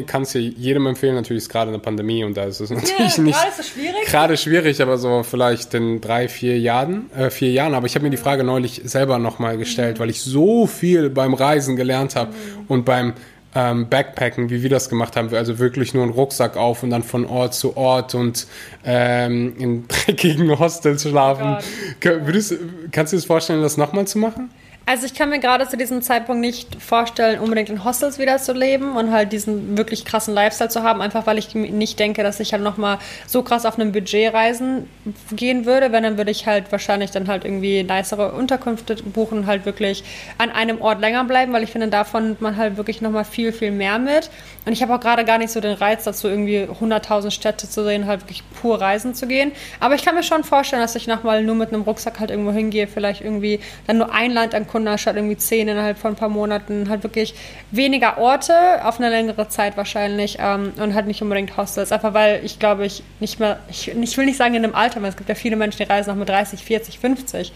kann 0.06 0.22
es 0.22 0.32
jedem 0.32 0.86
empfehlen. 0.86 1.14
Natürlich 1.14 1.44
ist 1.44 1.48
gerade 1.48 1.68
eine 1.68 1.78
Pandemie 1.78 2.24
und 2.24 2.36
da 2.36 2.44
ist 2.44 2.60
es 2.60 2.70
natürlich 2.70 3.16
ja, 3.16 3.22
nicht 3.22 3.36
so 3.56 3.62
schwierig. 3.62 4.06
gerade 4.06 4.36
schwierig, 4.36 4.82
aber 4.82 4.98
so 4.98 5.22
vielleicht 5.22 5.72
in 5.74 6.00
drei, 6.00 6.28
vier 6.28 6.58
Jahren. 6.58 7.10
Äh, 7.16 7.30
vier 7.30 7.52
Jahren. 7.52 7.74
Aber 7.74 7.86
ich 7.86 7.94
habe 7.94 8.04
mir 8.04 8.10
die 8.10 8.16
Frage 8.16 8.42
neulich 8.42 8.82
selber 8.84 9.18
nochmal 9.18 9.56
gestellt, 9.56 9.96
mhm. 9.96 10.00
weil 10.00 10.10
ich 10.10 10.20
so 10.20 10.66
viel 10.66 11.10
beim 11.10 11.34
Reisen 11.34 11.76
gelernt 11.76 12.16
habe 12.16 12.32
mhm. 12.32 12.64
und 12.66 12.84
beim 12.84 13.12
ähm, 13.54 13.88
Backpacken, 13.88 14.50
wie 14.50 14.62
wir 14.62 14.70
das 14.70 14.88
gemacht 14.88 15.16
haben. 15.16 15.32
Also 15.34 15.58
wirklich 15.58 15.94
nur 15.94 16.02
einen 16.02 16.12
Rucksack 16.12 16.56
auf 16.56 16.82
und 16.82 16.90
dann 16.90 17.02
von 17.04 17.24
Ort 17.24 17.54
zu 17.54 17.76
Ort 17.76 18.14
und 18.14 18.46
ähm, 18.84 19.54
in 19.58 19.88
dreckigen 19.88 20.58
Hostels 20.58 21.02
schlafen. 21.02 21.58
Oh 21.58 22.08
Würdest, 22.26 22.54
kannst 22.90 23.12
du 23.12 23.16
dir 23.16 23.20
das 23.20 23.26
vorstellen, 23.26 23.62
das 23.62 23.76
nochmal 23.76 24.06
zu 24.06 24.18
machen? 24.18 24.50
Also 24.88 25.04
ich 25.04 25.12
kann 25.12 25.28
mir 25.28 25.38
gerade 25.38 25.68
zu 25.68 25.76
diesem 25.76 26.00
Zeitpunkt 26.00 26.40
nicht 26.40 26.80
vorstellen, 26.80 27.40
unbedingt 27.40 27.68
in 27.68 27.84
Hostels 27.84 28.18
wieder 28.18 28.38
zu 28.38 28.54
leben 28.54 28.96
und 28.96 29.12
halt 29.12 29.32
diesen 29.32 29.76
wirklich 29.76 30.06
krassen 30.06 30.32
Lifestyle 30.32 30.70
zu 30.70 30.82
haben, 30.82 31.02
einfach 31.02 31.26
weil 31.26 31.36
ich 31.36 31.54
nicht 31.54 31.98
denke, 31.98 32.22
dass 32.22 32.40
ich 32.40 32.54
halt 32.54 32.62
nochmal 32.62 32.96
so 33.26 33.42
krass 33.42 33.66
auf 33.66 33.78
einem 33.78 33.92
Budget 33.92 34.32
reisen 34.32 34.88
gehen 35.30 35.66
würde. 35.66 35.92
Wenn, 35.92 36.04
dann 36.04 36.16
würde 36.16 36.30
ich 36.30 36.46
halt 36.46 36.72
wahrscheinlich 36.72 37.10
dann 37.10 37.28
halt 37.28 37.44
irgendwie 37.44 37.82
nicere 37.82 38.32
Unterkünfte 38.32 38.96
buchen, 39.02 39.46
halt 39.46 39.66
wirklich 39.66 40.04
an 40.38 40.48
einem 40.50 40.80
Ort 40.80 41.02
länger 41.02 41.22
bleiben, 41.24 41.52
weil 41.52 41.64
ich 41.64 41.70
finde, 41.70 41.88
davon 41.88 42.28
nimmt 42.28 42.40
man 42.40 42.56
halt 42.56 42.78
wirklich 42.78 43.02
nochmal 43.02 43.26
viel, 43.26 43.52
viel 43.52 43.72
mehr 43.72 43.98
mit. 43.98 44.30
Und 44.64 44.72
ich 44.72 44.80
habe 44.80 44.94
auch 44.94 45.00
gerade 45.00 45.26
gar 45.26 45.36
nicht 45.36 45.50
so 45.50 45.60
den 45.60 45.74
Reiz 45.74 46.04
dazu, 46.04 46.28
irgendwie 46.28 46.60
100.000 46.60 47.30
Städte 47.30 47.68
zu 47.68 47.84
sehen, 47.84 48.06
halt 48.06 48.22
wirklich 48.22 48.42
pur 48.62 48.80
reisen 48.80 49.14
zu 49.14 49.26
gehen. 49.26 49.52
Aber 49.80 49.96
ich 49.96 50.02
kann 50.02 50.14
mir 50.14 50.22
schon 50.22 50.44
vorstellen, 50.44 50.80
dass 50.80 50.96
ich 50.96 51.06
nochmal 51.06 51.44
nur 51.44 51.56
mit 51.56 51.74
einem 51.74 51.82
Rucksack 51.82 52.20
halt 52.20 52.30
irgendwo 52.30 52.52
hingehe, 52.52 52.86
vielleicht 52.86 53.20
irgendwie 53.20 53.60
dann 53.86 53.98
nur 53.98 54.14
ein 54.14 54.30
Land 54.30 54.54
ankunde 54.54 54.77
500 54.78 55.00
statt 55.00 55.16
irgendwie 55.16 55.36
10 55.36 55.68
innerhalb 55.68 55.98
von 55.98 56.12
ein 56.12 56.16
paar 56.16 56.28
Monaten. 56.28 56.88
Hat 56.88 57.02
wirklich 57.02 57.34
weniger 57.70 58.18
Orte 58.18 58.54
auf 58.84 58.98
eine 58.98 59.10
längere 59.10 59.48
Zeit 59.48 59.76
wahrscheinlich 59.76 60.38
ähm, 60.40 60.72
und 60.80 60.94
hat 60.94 61.06
nicht 61.06 61.22
unbedingt 61.22 61.56
Hostels. 61.56 61.92
Einfach 61.92 62.14
weil 62.14 62.40
ich 62.44 62.58
glaube, 62.58 62.86
ich 62.86 63.02
nicht 63.20 63.40
mehr, 63.40 63.58
ich, 63.68 63.88
ich 63.88 64.16
will 64.16 64.26
nicht 64.26 64.36
sagen 64.36 64.54
in 64.54 64.64
einem 64.64 64.74
Alter, 64.74 65.02
weil 65.02 65.10
es 65.10 65.16
gibt 65.16 65.28
ja 65.28 65.34
viele 65.34 65.56
Menschen, 65.56 65.78
die 65.78 65.84
reisen 65.84 66.10
noch 66.10 66.16
mit 66.16 66.28
30, 66.28 66.62
40, 66.62 66.98
50. 66.98 67.52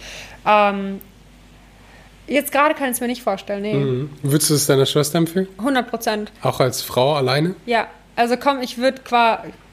Ähm, 0.46 1.00
Jetzt 2.28 2.52
gerade 2.52 2.74
kann 2.74 2.86
ich 2.86 2.92
es 2.92 3.00
mir 3.00 3.08
nicht 3.08 3.22
vorstellen, 3.22 3.62
nee. 3.62 3.74
Mhm. 3.74 4.10
Würdest 4.22 4.48
du 4.48 4.54
es 4.54 4.66
deiner 4.66 4.86
Schwester 4.86 5.18
empfehlen? 5.18 5.48
100 5.58 5.90
Prozent. 5.90 6.32
Auch 6.40 6.60
als 6.60 6.80
Frau 6.80 7.14
alleine? 7.14 7.56
Ja, 7.66 7.88
also 8.14 8.36
komm, 8.36 8.62
ich 8.62 8.78
würde 8.78 9.02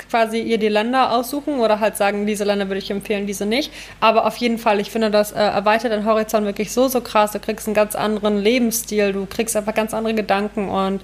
quasi 0.09 0.39
ihr 0.39 0.57
die 0.57 0.69
Länder 0.69 1.11
aussuchen 1.11 1.59
oder 1.59 1.79
halt 1.79 1.97
sagen, 1.97 2.25
diese 2.25 2.43
Länder 2.43 2.67
würde 2.67 2.79
ich 2.79 2.91
empfehlen, 2.91 3.27
diese 3.27 3.45
nicht. 3.45 3.71
Aber 3.99 4.25
auf 4.25 4.37
jeden 4.37 4.57
Fall, 4.57 4.79
ich 4.79 4.91
finde, 4.91 5.11
das 5.11 5.31
äh, 5.31 5.39
erweitert 5.39 5.91
den 5.91 6.05
Horizont 6.05 6.45
wirklich 6.45 6.71
so, 6.71 6.87
so 6.87 7.01
krass. 7.01 7.31
Du 7.31 7.39
kriegst 7.39 7.67
einen 7.67 7.75
ganz 7.75 7.95
anderen 7.95 8.37
Lebensstil, 8.37 9.13
du 9.13 9.25
kriegst 9.25 9.55
einfach 9.55 9.75
ganz 9.75 9.93
andere 9.93 10.13
Gedanken 10.13 10.69
und 10.69 11.01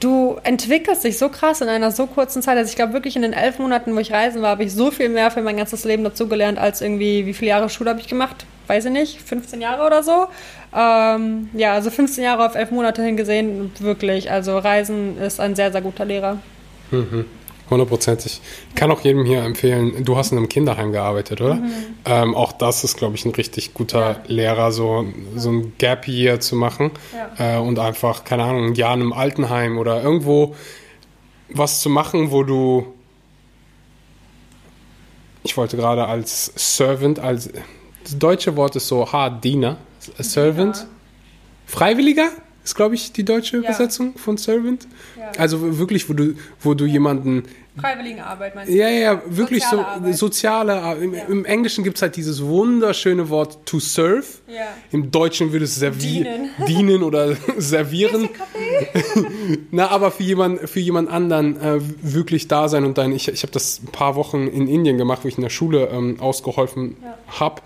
du 0.00 0.38
entwickelst 0.42 1.04
dich 1.04 1.18
so 1.18 1.28
krass 1.28 1.60
in 1.60 1.68
einer 1.68 1.90
so 1.90 2.06
kurzen 2.06 2.42
Zeit. 2.42 2.56
Also 2.56 2.70
ich 2.70 2.76
glaube 2.76 2.92
wirklich 2.92 3.16
in 3.16 3.22
den 3.22 3.32
elf 3.32 3.58
Monaten, 3.58 3.94
wo 3.94 3.98
ich 3.98 4.12
reisen 4.12 4.42
war, 4.42 4.50
habe 4.50 4.64
ich 4.64 4.72
so 4.72 4.90
viel 4.90 5.08
mehr 5.08 5.30
für 5.30 5.42
mein 5.42 5.56
ganzes 5.56 5.84
Leben 5.84 6.04
dazugelernt, 6.04 6.58
als 6.58 6.80
irgendwie, 6.80 7.26
wie 7.26 7.34
viele 7.34 7.50
Jahre 7.50 7.68
Schule 7.68 7.90
habe 7.90 8.00
ich 8.00 8.08
gemacht? 8.08 8.44
Weiß 8.66 8.86
ich 8.86 8.92
nicht, 8.92 9.20
15 9.20 9.60
Jahre 9.60 9.86
oder 9.86 10.02
so. 10.02 10.26
Ähm, 10.74 11.50
ja, 11.52 11.74
also 11.74 11.90
15 11.90 12.24
Jahre 12.24 12.46
auf 12.46 12.54
elf 12.54 12.70
Monate 12.70 13.02
hingesehen, 13.02 13.72
wirklich. 13.78 14.30
Also 14.30 14.58
Reisen 14.58 15.18
ist 15.18 15.40
ein 15.40 15.54
sehr, 15.54 15.70
sehr 15.70 15.82
guter 15.82 16.04
Lehrer. 16.04 16.38
Mhm. 16.90 17.26
Hundertprozentig. 17.70 18.40
Ich 18.68 18.74
kann 18.74 18.90
auch 18.90 19.00
jedem 19.00 19.24
hier 19.24 19.42
empfehlen, 19.42 20.04
du 20.04 20.16
hast 20.16 20.32
in 20.32 20.38
einem 20.38 20.50
Kinderheim 20.50 20.92
gearbeitet, 20.92 21.40
oder? 21.40 21.54
Mhm. 21.54 21.72
Ähm, 22.04 22.34
auch 22.34 22.52
das 22.52 22.84
ist, 22.84 22.96
glaube 22.96 23.16
ich, 23.16 23.24
ein 23.24 23.32
richtig 23.32 23.72
guter 23.72 24.10
ja. 24.10 24.20
Lehrer, 24.26 24.70
so, 24.70 25.06
so 25.34 25.50
ein 25.50 25.72
Gap 25.78 26.06
Year 26.06 26.40
zu 26.40 26.56
machen 26.56 26.90
ja. 27.38 27.56
äh, 27.56 27.58
und 27.58 27.78
einfach, 27.78 28.24
keine 28.24 28.44
Ahnung, 28.44 28.66
ein 28.66 28.74
Jahr 28.74 28.94
in 28.94 29.00
einem 29.00 29.12
Altenheim 29.14 29.78
oder 29.78 30.02
irgendwo 30.02 30.54
was 31.48 31.80
zu 31.80 31.88
machen, 31.88 32.30
wo 32.30 32.42
du, 32.42 32.86
ich 35.42 35.56
wollte 35.56 35.76
gerade 35.76 36.06
als 36.06 36.52
Servant, 36.56 37.18
als, 37.18 37.50
das 38.02 38.18
deutsche 38.18 38.56
Wort 38.56 38.76
ist 38.76 38.88
so 38.88 39.10
hart, 39.10 39.42
Diener, 39.42 39.78
Servant, 40.18 40.76
ja. 40.76 40.86
Freiwilliger? 41.66 42.28
Ist, 42.64 42.74
glaube 42.74 42.94
ich, 42.94 43.12
die 43.12 43.24
deutsche 43.24 43.58
ja. 43.58 43.62
Übersetzung 43.62 44.16
von 44.16 44.38
Servant. 44.38 44.88
Ja. 45.18 45.32
Also 45.38 45.78
wirklich, 45.78 46.08
wo 46.08 46.14
du, 46.14 46.34
wo 46.60 46.72
du 46.72 46.86
jemanden. 46.86 47.42
Freiwilligenarbeit 47.76 48.54
meinst 48.54 48.72
du? 48.72 48.76
Ja, 48.76 48.88
ja, 48.88 49.22
wirklich 49.26 49.64
soziale 49.64 49.82
so 49.82 49.88
Arbeit. 49.88 50.16
soziale 50.80 51.02
Im, 51.02 51.14
ja. 51.14 51.24
Im, 51.24 51.44
Englischen 51.44 51.84
gibt 51.84 51.96
es 51.96 52.02
halt 52.02 52.16
dieses 52.16 52.42
wunderschöne 52.42 53.28
Wort 53.28 53.66
to 53.66 53.80
serve. 53.80 54.24
Ja. 54.46 54.68
Im 54.92 55.10
Deutschen 55.10 55.52
würde 55.52 55.66
es 55.66 55.74
servieren, 55.74 56.50
dienen. 56.56 56.66
dienen 56.68 57.02
oder 57.02 57.36
servieren. 57.58 58.30
Na, 59.70 59.88
aber 59.88 60.10
für 60.10 60.22
jemand, 60.22 60.60
für 60.68 60.80
jemand 60.80 61.10
anderen 61.10 61.60
äh, 61.60 61.80
wirklich 62.00 62.48
da 62.48 62.68
sein 62.68 62.84
und 62.84 62.96
dann, 62.96 63.12
ich, 63.12 63.28
ich 63.28 63.42
habe 63.42 63.52
das 63.52 63.82
ein 63.82 63.92
paar 63.92 64.14
Wochen 64.14 64.46
in 64.46 64.68
Indien 64.68 64.96
gemacht, 64.96 65.24
wo 65.24 65.28
ich 65.28 65.36
in 65.36 65.42
der 65.42 65.50
Schule 65.50 65.88
ähm, 65.92 66.18
ausgeholfen 66.20 66.96
habe. 67.26 67.60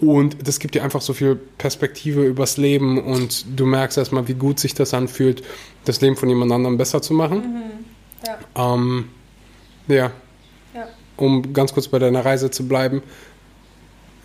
Und 0.00 0.46
das 0.46 0.58
gibt 0.58 0.74
dir 0.74 0.82
einfach 0.84 1.00
so 1.00 1.14
viel 1.14 1.36
Perspektive 1.36 2.24
übers 2.24 2.58
Leben 2.58 3.02
und 3.02 3.46
du 3.58 3.64
merkst 3.64 3.96
erstmal, 3.96 4.28
wie 4.28 4.34
gut 4.34 4.58
sich 4.60 4.74
das 4.74 4.92
anfühlt, 4.92 5.42
das 5.86 6.00
Leben 6.02 6.16
von 6.16 6.28
jemand 6.28 6.52
anderem 6.52 6.76
besser 6.76 7.00
zu 7.00 7.14
machen. 7.14 7.38
Mhm. 7.38 8.26
Ja. 8.26 8.74
Ähm, 8.74 9.08
ja. 9.88 10.10
ja. 10.74 10.88
Um 11.16 11.52
ganz 11.54 11.72
kurz 11.72 11.88
bei 11.88 11.98
deiner 11.98 12.24
Reise 12.24 12.50
zu 12.50 12.68
bleiben, 12.68 13.02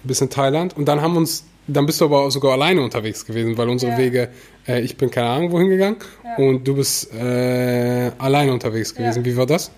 bis 0.04 0.20
in 0.20 0.30
Thailand. 0.30 0.76
Und 0.76 0.86
dann 0.86 1.02
haben 1.02 1.16
uns, 1.16 1.46
dann 1.68 1.86
bist 1.86 2.02
du 2.02 2.06
aber 2.06 2.30
sogar 2.32 2.54
alleine 2.54 2.82
unterwegs 2.82 3.26
gewesen, 3.26 3.58
weil 3.58 3.70
unsere 3.70 3.94
ja. 3.94 3.98
Wege, 3.98 4.30
äh, 4.68 4.82
ich 4.82 4.98
bin 4.98 5.10
keine 5.10 5.30
Ahnung 5.30 5.52
wohin 5.52 5.70
gegangen 5.70 5.98
und 6.38 6.68
du 6.68 6.76
bist 6.76 7.14
äh, 7.14 8.12
alleine 8.18 8.52
unterwegs 8.52 8.94
gewesen. 8.94 9.24
Wie 9.24 9.38
war 9.38 9.46
das? 9.46 9.72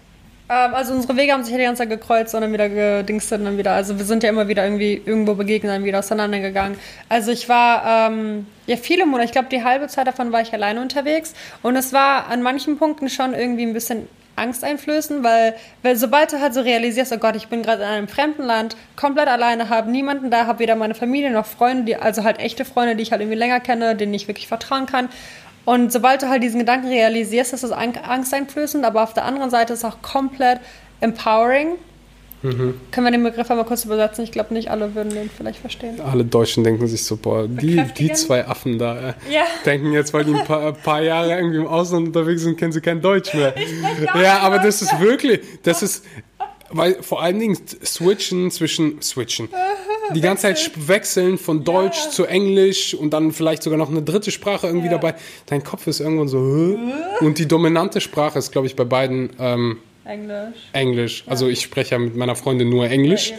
Ähm, 0.49 0.73
also 0.73 0.93
unsere 0.93 1.15
Wege 1.17 1.33
haben 1.33 1.43
sich 1.43 1.51
ja 1.51 1.57
die 1.57 1.65
ganze 1.65 1.79
Zeit 1.79 1.89
gekreuzt 1.89 2.35
und 2.35 2.41
dann 2.41 2.53
wieder 2.53 2.69
gedingst 2.69 3.31
und 3.33 3.45
dann 3.45 3.57
wieder. 3.57 3.71
Also 3.71 3.97
wir 3.97 4.05
sind 4.05 4.23
ja 4.23 4.29
immer 4.29 4.47
wieder 4.47 4.63
irgendwie 4.63 5.01
irgendwo 5.05 5.35
begegnet, 5.35 5.71
dann 5.71 5.83
wieder 5.85 5.99
auseinandergegangen. 5.99 6.77
Also 7.09 7.31
ich 7.31 7.47
war 7.49 8.09
ähm, 8.09 8.47
ja 8.67 8.77
viele 8.77 9.05
Monate, 9.05 9.25
ich 9.25 9.31
glaube 9.31 9.49
die 9.49 9.63
halbe 9.63 9.87
Zeit 9.87 10.07
davon 10.07 10.31
war 10.31 10.41
ich 10.41 10.53
alleine 10.53 10.81
unterwegs 10.81 11.33
und 11.61 11.75
es 11.75 11.93
war 11.93 12.27
an 12.27 12.41
manchen 12.41 12.77
Punkten 12.77 13.09
schon 13.09 13.33
irgendwie 13.33 13.63
ein 13.65 13.73
bisschen 13.73 14.07
angsteinflößend, 14.35 15.23
weil, 15.23 15.55
weil 15.83 15.95
sobald 15.95 16.33
du 16.33 16.41
halt 16.41 16.53
so 16.53 16.61
realisierst, 16.61 17.13
oh 17.13 17.17
Gott, 17.17 17.35
ich 17.35 17.47
bin 17.47 17.61
gerade 17.61 17.83
in 17.83 17.89
einem 17.89 18.07
fremden 18.07 18.43
Land, 18.43 18.75
komplett 18.95 19.27
alleine, 19.27 19.69
habe 19.69 19.91
niemanden 19.91 20.31
da, 20.31 20.47
habe 20.47 20.59
weder 20.59 20.75
meine 20.75 20.95
Familie 20.95 21.31
noch 21.31 21.45
Freunde, 21.45 21.83
die, 21.83 21.95
also 21.95 22.23
halt 22.23 22.39
echte 22.39 22.65
Freunde, 22.65 22.95
die 22.95 23.03
ich 23.03 23.11
halt 23.11 23.21
irgendwie 23.21 23.37
länger 23.37 23.59
kenne, 23.59 23.95
denen 23.95 24.13
ich 24.13 24.27
wirklich 24.27 24.47
vertrauen 24.47 24.85
kann. 24.85 25.09
Und 25.65 25.93
sobald 25.93 26.21
du 26.21 26.29
halt 26.29 26.43
diesen 26.43 26.59
Gedanken 26.59 26.87
realisierst, 26.87 27.53
ist 27.53 27.63
das 27.63 27.71
angsteinflößend, 27.71 28.83
aber 28.85 29.03
auf 29.03 29.13
der 29.13 29.25
anderen 29.25 29.49
Seite 29.49 29.73
ist 29.73 29.79
es 29.79 29.85
auch 29.85 30.01
komplett 30.01 30.59
empowering. 30.99 31.75
Mhm. 32.43 32.73
Können 32.91 33.07
wir 33.07 33.11
den 33.11 33.23
Begriff 33.23 33.49
einmal 33.49 33.65
kurz 33.65 33.85
übersetzen? 33.85 34.25
Ich 34.25 34.33
glaube, 34.33 34.53
nicht 34.53 34.69
alle 34.69 34.93
würden 34.95 35.13
den 35.13 35.29
vielleicht 35.29 35.59
verstehen. 35.59 36.01
Alle 36.01 36.25
Deutschen 36.25 36.65
denken 36.65 36.87
sich 36.87 37.05
so, 37.05 37.15
boah, 37.15 37.47
die, 37.47 37.81
die 37.97 38.11
zwei 38.11 38.45
Affen 38.45 38.77
da 38.77 38.97
äh, 38.97 39.13
ja. 39.31 39.43
denken 39.65 39.93
jetzt, 39.93 40.13
weil 40.13 40.25
die 40.25 40.33
ein 40.33 40.43
paar, 40.43 40.73
paar, 40.73 41.01
Jahre 41.01 41.35
irgendwie 41.37 41.59
im 41.59 41.67
Ausland 41.67 42.07
unterwegs 42.07 42.41
sind, 42.41 42.57
kennen 42.57 42.73
sie 42.73 42.81
kein 42.81 43.01
Deutsch 43.01 43.33
mehr. 43.33 43.55
ja, 44.21 44.39
aber 44.39 44.59
das 44.59 44.81
ist 44.81 44.99
wirklich, 44.99 45.39
das 45.63 45.81
ist, 45.81 46.03
weil 46.69 47.01
vor 47.01 47.21
allen 47.21 47.39
Dingen 47.39 47.57
switchen 47.83 48.51
zwischen, 48.51 49.01
switchen, 49.01 49.49
die 50.15 50.21
ganze 50.21 50.43
Zeit 50.43 50.71
wechseln 50.87 51.37
von 51.37 51.63
Deutsch 51.63 52.05
ja. 52.05 52.09
zu 52.09 52.25
Englisch 52.25 52.93
und 52.93 53.11
dann 53.11 53.31
vielleicht 53.31 53.63
sogar 53.63 53.77
noch 53.77 53.89
eine 53.89 54.01
dritte 54.01 54.31
Sprache 54.31 54.67
irgendwie 54.67 54.87
ja. 54.87 54.93
dabei. 54.93 55.15
Dein 55.45 55.63
Kopf 55.63 55.87
ist 55.87 55.99
irgendwann 55.99 56.27
so, 56.27 56.77
und 57.19 57.37
die 57.37 57.47
dominante 57.47 58.01
Sprache 58.01 58.39
ist, 58.39 58.51
glaube 58.51 58.67
ich, 58.67 58.75
bei 58.75 58.85
beiden 58.85 59.29
ähm, 59.39 59.77
Englisch. 60.05 60.57
Englisch. 60.73 61.23
Also 61.27 61.47
ich 61.47 61.61
spreche 61.61 61.91
ja 61.91 61.99
mit 61.99 62.15
meiner 62.15 62.35
Freundin 62.35 62.69
nur 62.69 62.89
Englisch. 62.89 63.33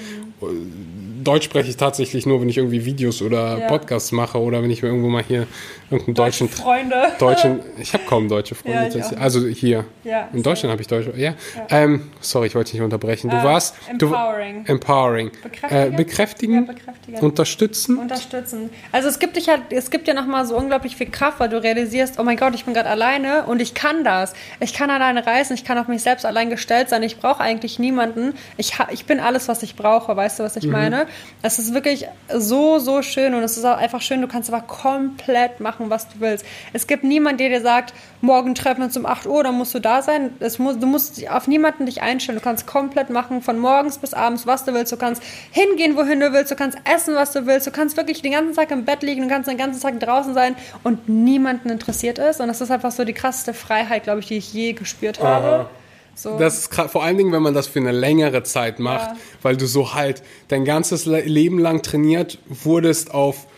Deutsch 1.22 1.44
spreche 1.44 1.70
ich 1.70 1.76
tatsächlich 1.76 2.26
nur, 2.26 2.40
wenn 2.40 2.48
ich 2.48 2.58
irgendwie 2.58 2.84
Videos 2.84 3.22
oder 3.22 3.58
ja. 3.58 3.66
Podcasts 3.66 4.12
mache 4.12 4.38
oder 4.38 4.62
wenn 4.62 4.70
ich 4.70 4.82
mir 4.82 4.88
irgendwo 4.88 5.08
mal 5.08 5.24
hier 5.26 5.46
irgendeinen 5.90 6.14
deutschen 6.14 6.48
Freunde. 6.48 7.12
Deutschen, 7.18 7.60
ich 7.78 7.92
habe 7.92 8.04
kaum 8.04 8.28
deutsche 8.28 8.54
Freunde. 8.54 8.98
Ja, 8.98 9.16
also 9.18 9.46
hier. 9.46 9.84
Ja, 10.04 10.28
in 10.32 10.42
Deutschland 10.42 10.72
habe 10.72 10.82
ich 10.82 10.88
Deutsche. 10.88 11.12
Ja. 11.16 11.34
Ähm, 11.70 12.10
sorry, 12.20 12.48
ich 12.48 12.54
wollte 12.54 12.72
dich 12.72 12.80
nicht 12.80 12.84
unterbrechen. 12.84 13.30
Du 13.30 13.36
uh, 13.36 13.44
warst 13.44 13.74
empowering. 13.88 14.64
Du, 14.64 14.72
empowering. 14.72 15.30
Bekräftigen. 15.42 15.92
Äh, 15.92 15.96
bekräftigen, 15.96 16.66
bekräftigen. 16.66 17.18
Unterstützen. 17.20 17.98
Unterstützen. 17.98 18.70
Also 18.92 19.08
es 19.08 19.18
gibt 19.18 19.36
dich 19.36 19.48
halt, 19.48 19.62
es 19.70 19.90
gibt 19.90 20.08
ja 20.08 20.14
nochmal 20.14 20.46
so 20.46 20.56
unglaublich 20.56 20.96
viel 20.96 21.10
Kraft, 21.10 21.40
weil 21.40 21.48
du 21.48 21.62
realisierst, 21.62 22.18
oh 22.18 22.22
mein 22.22 22.36
Gott, 22.36 22.54
ich 22.54 22.64
bin 22.64 22.74
gerade 22.74 22.88
alleine 22.88 23.44
und 23.44 23.60
ich 23.60 23.74
kann 23.74 24.04
das. 24.04 24.34
Ich 24.60 24.74
kann 24.74 24.90
alleine 24.90 25.26
reisen, 25.26 25.54
ich 25.54 25.64
kann 25.64 25.78
auf 25.78 25.88
mich 25.88 26.02
selbst 26.02 26.26
allein 26.26 26.50
gestellt 26.50 26.88
sein. 26.88 27.02
Ich 27.02 27.18
brauche 27.18 27.40
eigentlich 27.40 27.78
niemanden. 27.78 28.34
Ich, 28.56 28.74
ich 28.90 29.06
bin 29.06 29.20
alles, 29.20 29.48
was 29.48 29.62
ich 29.62 29.76
brauche. 29.76 30.16
Weißt 30.16 30.38
du, 30.38 30.44
was 30.44 30.56
ich 30.56 30.66
mhm. 30.66 30.72
meine? 30.72 31.06
Es 31.42 31.58
ist 31.58 31.74
wirklich 31.74 32.06
so, 32.32 32.78
so 32.78 33.02
schön 33.02 33.34
und 33.34 33.42
es 33.42 33.56
ist 33.56 33.64
auch 33.64 33.76
einfach 33.76 34.00
schön, 34.00 34.20
du 34.20 34.28
kannst 34.28 34.52
aber 34.52 34.62
komplett 34.62 35.60
machen, 35.60 35.73
was 35.78 36.08
du 36.08 36.14
willst. 36.20 36.44
Es 36.72 36.86
gibt 36.86 37.04
niemanden, 37.04 37.38
der 37.38 37.48
dir 37.48 37.60
sagt, 37.60 37.92
morgen 38.20 38.54
treffen 38.54 38.78
wir 38.80 38.84
uns 38.86 38.96
um 38.96 39.06
8 39.06 39.26
Uhr, 39.26 39.42
dann 39.44 39.56
musst 39.56 39.74
du 39.74 39.78
da 39.80 40.02
sein. 40.02 40.30
Muss, 40.58 40.78
du 40.78 40.86
musst 40.86 41.28
auf 41.28 41.46
niemanden 41.48 41.86
dich 41.86 42.02
einstellen. 42.02 42.38
Du 42.38 42.44
kannst 42.44 42.66
komplett 42.66 43.10
machen, 43.10 43.42
von 43.42 43.58
morgens 43.58 43.98
bis 43.98 44.14
abends, 44.14 44.46
was 44.46 44.64
du 44.64 44.74
willst. 44.74 44.92
Du 44.92 44.96
kannst 44.96 45.22
hingehen, 45.50 45.96
wohin 45.96 46.20
du 46.20 46.32
willst. 46.32 46.50
Du 46.50 46.56
kannst 46.56 46.78
essen, 46.84 47.14
was 47.14 47.32
du 47.32 47.46
willst. 47.46 47.66
Du 47.66 47.70
kannst 47.70 47.96
wirklich 47.96 48.22
den 48.22 48.32
ganzen 48.32 48.54
Tag 48.54 48.70
im 48.70 48.84
Bett 48.84 49.02
liegen, 49.02 49.22
du 49.22 49.28
kannst 49.28 49.48
den 49.48 49.56
ganzen 49.58 49.80
Tag 49.80 50.00
draußen 50.00 50.34
sein 50.34 50.56
und 50.82 51.08
niemanden 51.08 51.70
interessiert 51.70 52.18
ist. 52.18 52.40
Und 52.40 52.48
das 52.48 52.60
ist 52.60 52.70
einfach 52.70 52.92
so 52.92 53.04
die 53.04 53.12
krasseste 53.12 53.54
Freiheit, 53.54 54.04
glaube 54.04 54.20
ich, 54.20 54.26
die 54.28 54.36
ich 54.38 54.52
je 54.52 54.72
gespürt 54.72 55.22
habe. 55.22 55.46
Aha. 55.46 55.70
So. 56.16 56.38
Das 56.38 56.58
ist 56.58 56.74
vor 56.74 57.02
allen 57.02 57.18
Dingen, 57.18 57.32
wenn 57.32 57.42
man 57.42 57.54
das 57.54 57.66
für 57.66 57.80
eine 57.80 57.90
längere 57.90 58.44
Zeit 58.44 58.78
macht, 58.78 59.10
Ja. 59.10 59.16
weil 59.42 59.56
du 59.56 59.66
so 59.66 59.94
halt 59.94 60.22
dein 60.46 60.64
ganzes 60.64 61.06
Le 61.06 61.22
Leben 61.22 61.58
lang 61.58 61.82
trainiert 61.82 62.38
wurdest 62.46 63.12
auf 63.12 63.48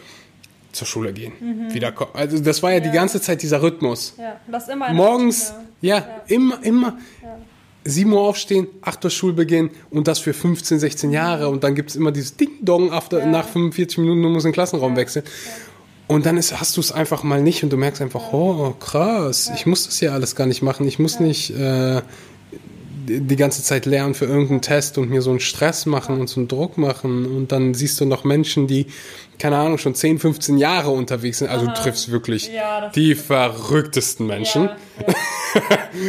zur 0.77 0.87
Schule 0.87 1.13
gehen, 1.13 1.33
wiederkommen. 1.71 2.11
Also 2.15 2.39
das 2.39 2.63
war 2.63 2.73
ja, 2.73 2.81
die 2.81 2.89
Mhm. 2.89 2.95
Ja. 2.95 3.01
ganze 3.01 3.21
Zeit 3.21 3.43
dieser 3.43 3.63
Rhythmus. 3.63 4.15
ja, 4.19 4.37
das 4.51 4.69
immer 4.69 4.93
Morgens, 4.93 5.51
Routine. 5.53 5.69
ja, 5.81 6.07
immer, 6.29 6.63
immer. 6.63 6.99
7 7.85 8.13
Uhr 8.13 8.21
aufstehen, 8.21 8.67
8 8.83 9.05
Uhr 9.05 9.11
Schulbeginn 9.11 9.71
und 9.91 10.09
das 10.09 10.19
für 10.19 10.33
15, 10.35 10.79
16 10.81 11.13
Jahre. 11.13 11.49
Und 11.49 11.63
dann 11.63 11.75
gibt 11.77 11.91
es 11.91 11.97
immer 11.97 12.11
dieses 12.11 12.37
Ding-Dong 12.37 12.91
Ja. 12.91 13.27
nach 13.27 13.47
45 13.49 13.99
Minuten, 13.99 14.23
du 14.23 14.29
musst 14.29 14.45
den 14.45 14.53
Klassenraum 14.53 14.97
wechseln. 14.97 15.25
Und 16.09 16.27
dann 16.27 16.37
ist, 16.37 16.59
hast 16.59 16.77
du 16.77 16.81
es 16.81 16.91
einfach 16.93 17.23
mal 17.23 17.41
nicht 17.43 17.63
und 17.65 17.71
du 17.73 17.77
merkst 17.77 18.01
einfach, 18.03 18.33
oh 18.33 18.75
krass, 18.79 19.51
ich 19.55 19.67
muss 19.67 19.87
das 19.87 20.01
ja 20.01 20.13
alles 20.13 20.35
gar 20.37 20.47
nicht 20.47 20.63
machen. 20.63 20.87
Ich 20.89 20.99
muss 20.99 21.21
nicht 21.21 21.51
äh, 21.51 22.01
die 23.07 23.37
ganze 23.37 23.63
Zeit 23.63 23.87
lernen 23.87 24.15
für 24.15 24.27
irgendeinen 24.27 24.63
Test 24.63 24.99
und 24.99 25.11
mir 25.11 25.23
so 25.23 25.31
einen 25.31 25.41
Stress 25.41 25.87
machen 25.87 26.21
und 26.21 26.29
so 26.29 26.41
einen 26.41 26.49
Druck 26.49 26.77
machen. 26.77 27.25
Und 27.27 27.53
dann 27.53 27.75
siehst 27.75 28.01
du 28.01 28.05
noch 28.05 28.25
Menschen, 28.25 28.67
die, 28.67 28.87
keine 29.39 29.57
Ahnung, 29.57 29.79
schon 29.79 29.95
10, 29.95 30.19
15 30.19 30.59
Jahre 30.59 30.91
unterwegs 30.91 31.39
sind. 31.39 31.49
Also 31.49 31.67
du 31.67 31.75
triffst 31.75 32.11
wirklich 32.11 32.51
Ja, 32.53 32.91
die 32.91 33.15
verrücktesten 33.15 34.27
Menschen. 34.27 34.65
Ja, 34.65 35.07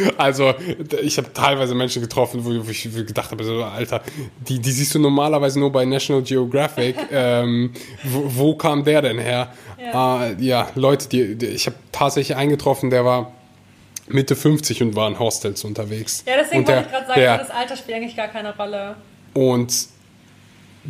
ja. 0.04 0.10
Also, 0.18 0.54
ich 1.02 1.16
habe 1.18 1.32
teilweise 1.32 1.74
Menschen 1.74 2.02
getroffen, 2.02 2.44
wo 2.44 2.52
ich 2.70 2.82
gedacht 2.82 3.30
habe, 3.30 3.44
so, 3.44 3.62
Alter, 3.62 4.02
die, 4.48 4.58
die 4.58 4.72
siehst 4.72 4.94
du 4.94 4.98
normalerweise 4.98 5.58
nur 5.58 5.72
bei 5.72 5.84
National 5.84 6.22
Geographic. 6.22 6.96
ähm, 7.12 7.72
wo, 8.04 8.24
wo 8.26 8.54
kam 8.56 8.84
der 8.84 9.02
denn 9.02 9.18
her? 9.18 9.52
Ja, 9.80 10.26
äh, 10.26 10.64
Leute, 10.74 11.08
die, 11.08 11.36
die 11.36 11.46
ich 11.46 11.66
habe 11.66 11.76
tatsächlich 11.92 12.36
eingetroffen, 12.36 12.90
der 12.90 13.04
war 13.04 13.32
Mitte 14.08 14.36
50 14.36 14.82
und 14.82 14.96
war 14.96 15.08
in 15.08 15.18
Hostels 15.18 15.64
unterwegs. 15.64 16.24
Ja, 16.26 16.34
deswegen 16.36 16.60
und 16.60 16.68
wollte 16.68 16.80
der, 16.80 16.86
ich 16.86 16.92
gerade 16.92 17.06
sagen, 17.06 17.20
der, 17.20 17.38
das 17.38 17.50
Alter 17.50 17.76
spielt 17.76 17.96
eigentlich 17.96 18.16
gar 18.16 18.28
keine 18.28 18.56
Rolle. 18.56 18.96
und 19.34 19.72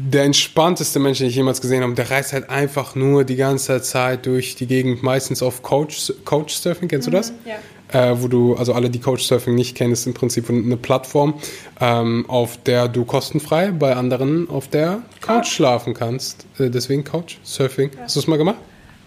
der 0.00 0.24
entspannteste 0.24 1.00
Mensch, 1.00 1.18
den 1.18 1.26
ich 1.26 1.34
jemals 1.34 1.60
gesehen 1.60 1.82
habe, 1.82 1.94
der 1.94 2.08
reist 2.08 2.32
halt 2.32 2.48
einfach 2.50 2.94
nur 2.94 3.24
die 3.24 3.34
ganze 3.34 3.82
Zeit 3.82 4.26
durch 4.26 4.54
die 4.54 4.66
Gegend, 4.66 5.02
meistens 5.02 5.42
auf 5.42 5.62
Coach, 5.62 6.12
Couchsurfing, 6.24 6.88
kennst 6.88 7.08
du 7.08 7.10
das? 7.10 7.32
ja. 7.44 7.56
Äh, 7.90 8.22
wo 8.22 8.28
du, 8.28 8.54
also 8.54 8.74
alle, 8.74 8.90
die 8.90 9.00
Couchsurfing 9.00 9.54
nicht 9.54 9.74
kennen, 9.74 9.94
ist 9.94 10.06
im 10.06 10.12
Prinzip 10.12 10.50
eine 10.50 10.76
Plattform, 10.76 11.40
ähm, 11.80 12.26
auf 12.28 12.62
der 12.62 12.86
du 12.86 13.06
kostenfrei 13.06 13.70
bei 13.70 13.96
anderen 13.96 14.50
auf 14.50 14.68
der 14.68 15.00
Couch, 15.22 15.48
schlafen 15.48 15.94
kannst. 15.94 16.44
Äh, 16.58 16.68
deswegen 16.68 17.02
Couchsurfing. 17.02 17.90
Hast 17.98 18.14
du 18.14 18.20
es 18.20 18.26
mal 18.26 18.36
gemacht? 18.36 18.58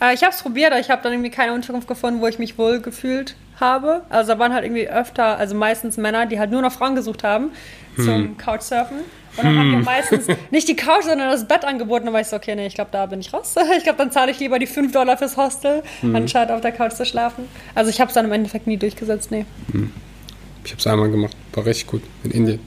Äh, 0.01 0.15
ich 0.15 0.23
habe 0.23 0.33
es 0.33 0.41
probiert, 0.41 0.71
aber 0.71 0.81
ich 0.81 0.89
habe 0.89 1.03
dann 1.03 1.13
irgendwie 1.13 1.29
keine 1.29 1.53
Unterkunft 1.53 1.87
gefunden, 1.87 2.21
wo 2.21 2.27
ich 2.27 2.39
mich 2.39 2.57
wohl 2.57 2.81
gefühlt 2.81 3.35
habe. 3.61 4.01
Also 4.09 4.33
da 4.33 4.39
waren 4.39 4.53
halt 4.53 4.65
irgendwie 4.65 4.89
öfter, 4.89 5.37
also 5.37 5.55
meistens 5.55 5.97
Männer, 5.97 6.25
die 6.25 6.39
halt 6.39 6.51
nur 6.51 6.61
noch 6.61 6.71
Frauen 6.71 6.95
gesucht 6.95 7.23
haben 7.23 7.51
zum 7.95 8.37
Couchsurfen. 8.37 8.97
Und 9.37 9.45
dann 9.45 9.57
haben 9.57 9.71
wir 9.71 9.79
meistens 9.79 10.27
nicht 10.51 10.67
die 10.67 10.75
Couch, 10.75 11.03
sondern 11.03 11.29
das 11.29 11.47
Bett 11.47 11.63
angeboten. 11.63 12.05
Da 12.05 12.13
war 12.13 12.19
ich 12.19 12.27
so, 12.27 12.35
okay, 12.35 12.55
nee, 12.55 12.67
ich 12.67 12.75
glaube, 12.75 12.89
da 12.91 13.05
bin 13.05 13.21
ich 13.21 13.33
raus. 13.33 13.55
Ich 13.77 13.83
glaube, 13.83 13.97
dann 13.97 14.11
zahle 14.11 14.31
ich 14.31 14.39
lieber 14.39 14.59
die 14.59 14.67
5 14.67 14.91
Dollar 14.91 15.17
fürs 15.17 15.37
Hostel, 15.37 15.83
anstatt 16.13 16.51
auf 16.51 16.61
der 16.61 16.71
Couch 16.73 16.93
zu 16.93 17.05
schlafen. 17.05 17.47
Also 17.75 17.89
ich 17.89 18.01
habe 18.01 18.09
es 18.09 18.15
dann 18.15 18.25
im 18.25 18.31
Endeffekt 18.31 18.67
nie 18.67 18.77
durchgesetzt, 18.77 19.31
nee. 19.31 19.45
Ich 20.63 20.71
habe 20.71 20.79
es 20.79 20.87
einmal 20.87 21.09
gemacht. 21.09 21.35
War 21.53 21.65
richtig 21.65 21.87
gut. 21.87 22.03
In 22.23 22.31
Indien. 22.31 22.59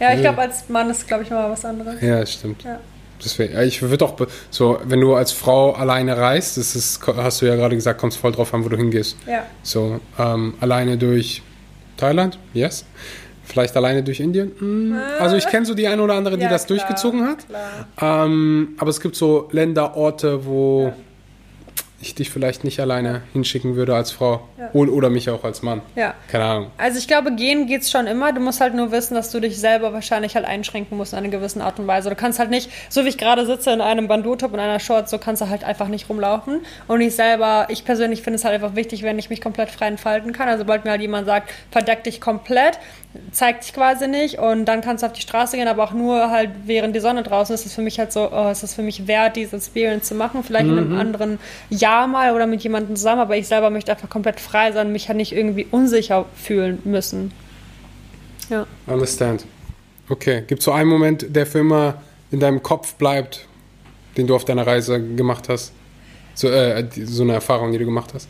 Ja, 0.00 0.12
ich 0.14 0.20
glaube, 0.20 0.40
als 0.40 0.68
Mann 0.68 0.90
ist, 0.90 1.06
glaube 1.06 1.22
ich, 1.22 1.30
mal 1.30 1.48
was 1.50 1.64
anderes. 1.64 2.00
Ja, 2.02 2.26
stimmt. 2.26 2.64
Ja. 2.64 2.80
Deswegen, 3.24 3.54
ja, 3.54 3.62
ich 3.62 3.82
würde 3.82 4.04
auch 4.04 4.16
so, 4.50 4.78
wenn 4.84 5.00
du 5.00 5.14
als 5.14 5.32
Frau 5.32 5.72
alleine 5.72 6.16
reist, 6.16 6.56
das 6.56 6.74
ist, 6.74 7.00
hast 7.06 7.42
du 7.42 7.46
ja 7.46 7.56
gerade 7.56 7.74
gesagt, 7.74 8.00
kommt 8.00 8.12
es 8.12 8.18
voll 8.18 8.32
drauf 8.32 8.52
an, 8.54 8.64
wo 8.64 8.68
du 8.68 8.76
hingehst. 8.76 9.16
Ja. 9.26 9.46
So, 9.62 10.00
ähm, 10.18 10.54
alleine 10.60 10.98
durch 10.98 11.42
Thailand, 11.96 12.38
yes. 12.54 12.84
Vielleicht 13.44 13.76
alleine 13.76 14.02
durch 14.02 14.20
Indien. 14.20 14.52
Hm. 14.58 14.96
Also 15.18 15.36
ich 15.36 15.46
kenne 15.48 15.66
so 15.66 15.74
die 15.74 15.86
eine 15.88 16.00
oder 16.00 16.14
andere, 16.14 16.36
die 16.36 16.44
Ja, 16.44 16.48
das 16.48 16.66
klar, 16.66 16.78
durchgezogen 16.78 17.26
hat. 17.26 17.38
Ähm, 18.00 18.76
aber 18.78 18.90
es 18.90 19.00
gibt 19.00 19.16
so 19.16 19.48
Länder, 19.50 19.96
Orte, 19.96 20.46
wo 20.46 20.92
ich 22.02 22.14
dich 22.14 22.30
vielleicht 22.30 22.64
nicht 22.64 22.80
alleine 22.80 23.22
hinschicken 23.32 23.76
würde 23.76 23.94
als 23.94 24.10
Frau. 24.10 24.46
Ja. 24.58 24.70
Oder 24.72 25.08
mich 25.08 25.30
auch 25.30 25.44
als 25.44 25.62
Mann. 25.62 25.80
Ja. 25.94 26.14
Keine 26.28 26.44
Ahnung. 26.44 26.70
Also 26.76 26.98
ich 26.98 27.06
glaube, 27.06 27.34
gehen 27.34 27.66
geht's 27.66 27.90
schon 27.90 28.06
immer. 28.06 28.32
Du 28.32 28.40
musst 28.40 28.60
halt 28.60 28.74
nur 28.74 28.90
wissen, 28.90 29.14
dass 29.14 29.30
du 29.30 29.40
dich 29.40 29.58
selber 29.58 29.92
wahrscheinlich 29.92 30.34
halt 30.34 30.44
einschränken 30.44 30.98
musst 30.98 31.12
in 31.12 31.18
einer 31.20 31.28
gewissen 31.28 31.62
Art 31.62 31.78
und 31.78 31.86
Weise. 31.86 32.10
Du 32.10 32.16
kannst 32.16 32.38
halt 32.38 32.50
nicht, 32.50 32.70
so 32.88 33.04
wie 33.04 33.08
ich 33.08 33.18
gerade 33.18 33.46
sitze 33.46 33.70
in 33.70 33.80
einem 33.80 34.08
Bandotop 34.08 34.52
und 34.52 34.58
einer 34.58 34.80
Shorts, 34.80 35.10
so 35.10 35.18
kannst 35.18 35.42
du 35.42 35.48
halt 35.48 35.62
einfach 35.64 35.88
nicht 35.88 36.08
rumlaufen. 36.08 36.60
Und 36.88 37.00
ich 37.00 37.14
selber, 37.14 37.66
ich 37.70 37.84
persönlich 37.84 38.22
finde 38.22 38.36
es 38.36 38.44
halt 38.44 38.54
einfach 38.54 38.74
wichtig, 38.74 39.02
wenn 39.02 39.18
ich 39.18 39.30
mich 39.30 39.40
komplett 39.40 39.70
frei 39.70 39.86
entfalten 39.86 40.32
kann. 40.32 40.48
Also 40.48 40.64
sobald 40.64 40.84
mir 40.84 40.90
halt 40.90 41.00
jemand 41.00 41.26
sagt, 41.26 41.52
verdeck 41.70 42.02
dich 42.04 42.20
komplett, 42.20 42.78
zeig 43.30 43.60
dich 43.60 43.72
quasi 43.72 44.08
nicht 44.08 44.38
und 44.38 44.64
dann 44.64 44.80
kannst 44.80 45.02
du 45.02 45.06
auf 45.06 45.12
die 45.12 45.20
Straße 45.20 45.56
gehen, 45.56 45.68
aber 45.68 45.84
auch 45.84 45.92
nur 45.92 46.30
halt 46.30 46.50
während 46.64 46.96
die 46.96 47.00
Sonne 47.00 47.22
draußen 47.22 47.54
ist. 47.54 47.66
Es 47.66 47.74
für 47.74 47.82
mich 47.82 47.98
halt 47.98 48.12
so, 48.12 48.30
oh, 48.32 48.48
es 48.48 48.62
ist 48.62 48.74
für 48.74 48.82
mich 48.82 49.06
wert, 49.06 49.36
diese 49.36 49.56
Experience 49.56 50.08
zu 50.08 50.14
machen. 50.14 50.42
Vielleicht 50.42 50.66
in 50.66 50.78
einem 50.78 50.98
anderen 50.98 51.38
Jahr 51.68 52.06
mal 52.06 52.34
oder 52.34 52.46
mit 52.46 52.62
jemandem 52.62 52.96
zusammen, 52.96 53.20
aber 53.20 53.36
ich 53.36 53.46
selber 53.48 53.70
möchte 53.70 53.92
einfach 53.92 54.08
komplett 54.08 54.40
frei 54.40 54.72
sein, 54.72 54.92
mich 54.92 55.08
halt 55.08 55.18
nicht 55.18 55.32
irgendwie 55.32 55.66
unsicher 55.70 56.24
fühlen 56.34 56.78
müssen. 56.84 57.32
Ja. 58.48 58.66
Understand. 58.86 59.44
Okay. 60.08 60.44
Gibt 60.46 60.60
es 60.60 60.64
so 60.64 60.72
einen 60.72 60.88
Moment, 60.88 61.34
der 61.34 61.46
für 61.46 61.60
immer 61.60 62.02
in 62.30 62.40
deinem 62.40 62.62
Kopf 62.62 62.94
bleibt, 62.94 63.46
den 64.16 64.26
du 64.26 64.34
auf 64.34 64.44
deiner 64.44 64.66
Reise 64.66 65.02
gemacht 65.14 65.48
hast? 65.48 65.72
So, 66.34 66.48
äh, 66.48 66.86
so 67.04 67.22
eine 67.22 67.34
Erfahrung, 67.34 67.72
die 67.72 67.78
du 67.78 67.84
gemacht 67.84 68.12
hast? 68.14 68.26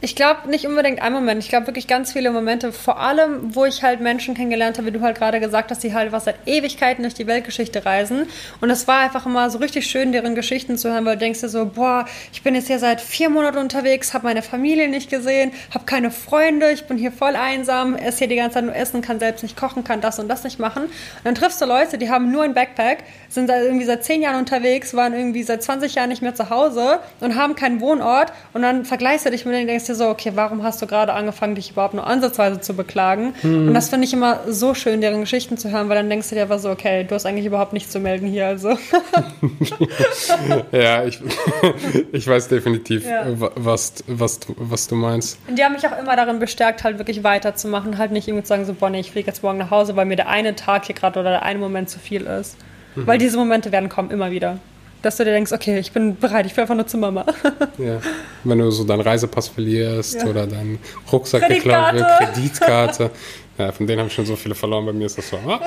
Ich 0.00 0.14
glaube 0.14 0.48
nicht 0.48 0.64
unbedingt 0.64 1.02
ein 1.02 1.12
Moment. 1.12 1.42
Ich 1.42 1.48
glaube 1.48 1.66
wirklich 1.66 1.88
ganz 1.88 2.12
viele 2.12 2.30
Momente. 2.30 2.70
Vor 2.72 3.00
allem, 3.00 3.56
wo 3.56 3.64
ich 3.64 3.82
halt 3.82 4.00
Menschen 4.00 4.36
kennengelernt 4.36 4.78
habe, 4.78 4.86
wie 4.86 4.90
du 4.92 5.00
halt 5.00 5.18
gerade 5.18 5.40
gesagt 5.40 5.72
hast, 5.72 5.82
die 5.82 5.92
halt 5.92 6.12
was 6.12 6.26
seit 6.26 6.36
Ewigkeiten 6.46 7.02
durch 7.02 7.14
die 7.14 7.26
Weltgeschichte 7.26 7.84
reisen. 7.84 8.28
Und 8.60 8.70
es 8.70 8.86
war 8.86 9.00
einfach 9.00 9.26
immer 9.26 9.50
so 9.50 9.58
richtig 9.58 9.88
schön, 9.88 10.12
deren 10.12 10.36
Geschichten 10.36 10.78
zu 10.78 10.88
hören, 10.88 11.04
weil 11.04 11.16
du 11.16 11.24
denkst 11.24 11.40
dir 11.40 11.48
so, 11.48 11.66
boah, 11.66 12.04
ich 12.32 12.44
bin 12.44 12.54
jetzt 12.54 12.68
hier 12.68 12.78
seit 12.78 13.00
vier 13.00 13.28
Monaten 13.28 13.58
unterwegs, 13.58 14.14
habe 14.14 14.26
meine 14.26 14.42
Familie 14.42 14.86
nicht 14.86 15.10
gesehen, 15.10 15.50
habe 15.74 15.84
keine 15.84 16.12
Freunde, 16.12 16.70
ich 16.70 16.84
bin 16.84 16.96
hier 16.96 17.10
voll 17.10 17.34
einsam, 17.34 17.96
esse 17.96 18.18
hier 18.18 18.28
die 18.28 18.36
ganze 18.36 18.54
Zeit 18.54 18.66
nur 18.66 18.76
essen, 18.76 19.02
kann 19.02 19.18
selbst 19.18 19.42
nicht 19.42 19.56
kochen, 19.56 19.82
kann 19.82 20.00
das 20.00 20.20
und 20.20 20.28
das 20.28 20.44
nicht 20.44 20.60
machen. 20.60 20.84
Und 20.84 20.92
dann 21.24 21.34
triffst 21.34 21.60
du 21.60 21.64
Leute, 21.64 21.98
die 21.98 22.08
haben 22.08 22.30
nur 22.30 22.44
ein 22.44 22.54
Backpack, 22.54 22.98
sind 23.28 23.50
irgendwie 23.50 23.84
seit 23.84 24.04
zehn 24.04 24.22
Jahren 24.22 24.36
unterwegs, 24.36 24.94
waren 24.94 25.12
irgendwie 25.12 25.42
seit 25.42 25.60
20 25.60 25.96
Jahren 25.96 26.08
nicht 26.08 26.22
mehr 26.22 26.36
zu 26.36 26.50
Hause 26.50 27.00
und 27.18 27.34
haben 27.34 27.56
keinen 27.56 27.80
Wohnort. 27.80 28.32
Und 28.52 28.62
dann 28.62 28.84
vergleichst 28.84 29.26
du 29.26 29.30
dich 29.32 29.44
mit 29.44 29.54
denen 29.54 29.62
und 29.62 29.68
denkst 29.68 29.87
dir 29.88 29.94
so, 29.94 30.08
okay, 30.08 30.32
warum 30.34 30.62
hast 30.62 30.80
du 30.80 30.86
gerade 30.86 31.12
angefangen, 31.12 31.54
dich 31.54 31.70
überhaupt 31.72 31.94
nur 31.94 32.06
ansatzweise 32.06 32.60
zu 32.60 32.74
beklagen? 32.74 33.34
Und 33.42 33.74
das 33.74 33.88
finde 33.88 34.06
ich 34.06 34.12
immer 34.12 34.40
so 34.48 34.74
schön, 34.74 35.00
deren 35.00 35.20
Geschichten 35.20 35.58
zu 35.58 35.70
hören, 35.70 35.88
weil 35.88 35.96
dann 35.96 36.08
denkst 36.08 36.28
du 36.28 36.34
dir 36.36 36.42
einfach 36.42 36.58
so, 36.60 36.70
okay, 36.70 37.04
du 37.04 37.14
hast 37.14 37.26
eigentlich 37.26 37.46
überhaupt 37.46 37.72
nichts 37.72 37.90
zu 37.90 37.98
melden 38.00 38.26
hier. 38.28 38.46
Also 38.46 38.78
Ja, 40.72 41.04
ich, 41.04 41.20
ich 42.12 42.26
weiß 42.26 42.48
definitiv, 42.48 43.04
Ja. 43.06 43.24
wa- 43.40 43.50
was, 43.56 43.94
was, 44.06 44.40
du- 44.40 44.54
was 44.58 44.86
du 44.88 44.94
meinst. 44.94 45.38
Und 45.48 45.58
die 45.58 45.64
haben 45.64 45.72
mich 45.72 45.86
auch 45.86 45.98
immer 45.98 46.16
darin 46.16 46.38
bestärkt, 46.38 46.84
halt 46.84 46.98
wirklich 46.98 47.24
weiterzumachen, 47.24 47.98
halt 47.98 48.12
nicht 48.12 48.28
irgendwie 48.28 48.44
zu 48.44 48.48
sagen, 48.48 48.64
so, 48.64 48.74
boah, 48.74 48.90
nee, 48.90 49.00
ich 49.00 49.10
fliege 49.10 49.26
jetzt 49.26 49.42
morgen 49.42 49.58
nach 49.58 49.70
Hause, 49.70 49.96
weil 49.96 50.06
mir 50.06 50.16
der 50.16 50.28
eine 50.28 50.54
Tag 50.56 50.84
hier 50.86 50.94
gerade 50.94 51.20
oder 51.20 51.30
der 51.30 51.42
eine 51.42 51.58
Moment 51.58 51.90
zu 51.90 51.98
viel 51.98 52.22
ist. 52.22 52.56
Weil 52.94 53.18
diese 53.18 53.36
Momente 53.36 53.70
werden 53.70 53.88
kommen, 53.88 54.10
immer 54.10 54.30
wieder. 54.32 54.58
Dass 55.02 55.16
du 55.16 55.24
dir 55.24 55.30
denkst, 55.32 55.52
okay, 55.52 55.78
ich 55.78 55.92
bin 55.92 56.16
bereit, 56.16 56.46
ich 56.46 56.56
will 56.56 56.62
einfach 56.62 56.74
nur 56.74 56.86
zur 56.86 57.00
Mama. 57.00 57.24
Ja. 57.78 58.00
Wenn 58.44 58.58
du 58.58 58.70
so 58.70 58.82
deinen 58.84 59.02
Reisepass 59.02 59.48
verlierst 59.48 60.14
Ja. 60.14 60.26
oder 60.26 60.46
deinen 60.46 60.78
Rucksack 61.12 61.46
geklaut 61.48 61.94
wird, 61.94 62.06
Kreditkarte. 62.18 62.34
Kreditkarte. 62.34 63.10
Ja, 63.58 63.72
von 63.72 63.86
denen 63.86 64.00
habe 64.00 64.08
ich 64.08 64.14
schon 64.14 64.26
so 64.26 64.34
viele 64.36 64.54
verloren. 64.54 64.86
Bei 64.86 64.92
mir 64.92 65.06
ist 65.06 65.18
das 65.18 65.28
so. 65.28 65.36
Ah, 65.46 65.60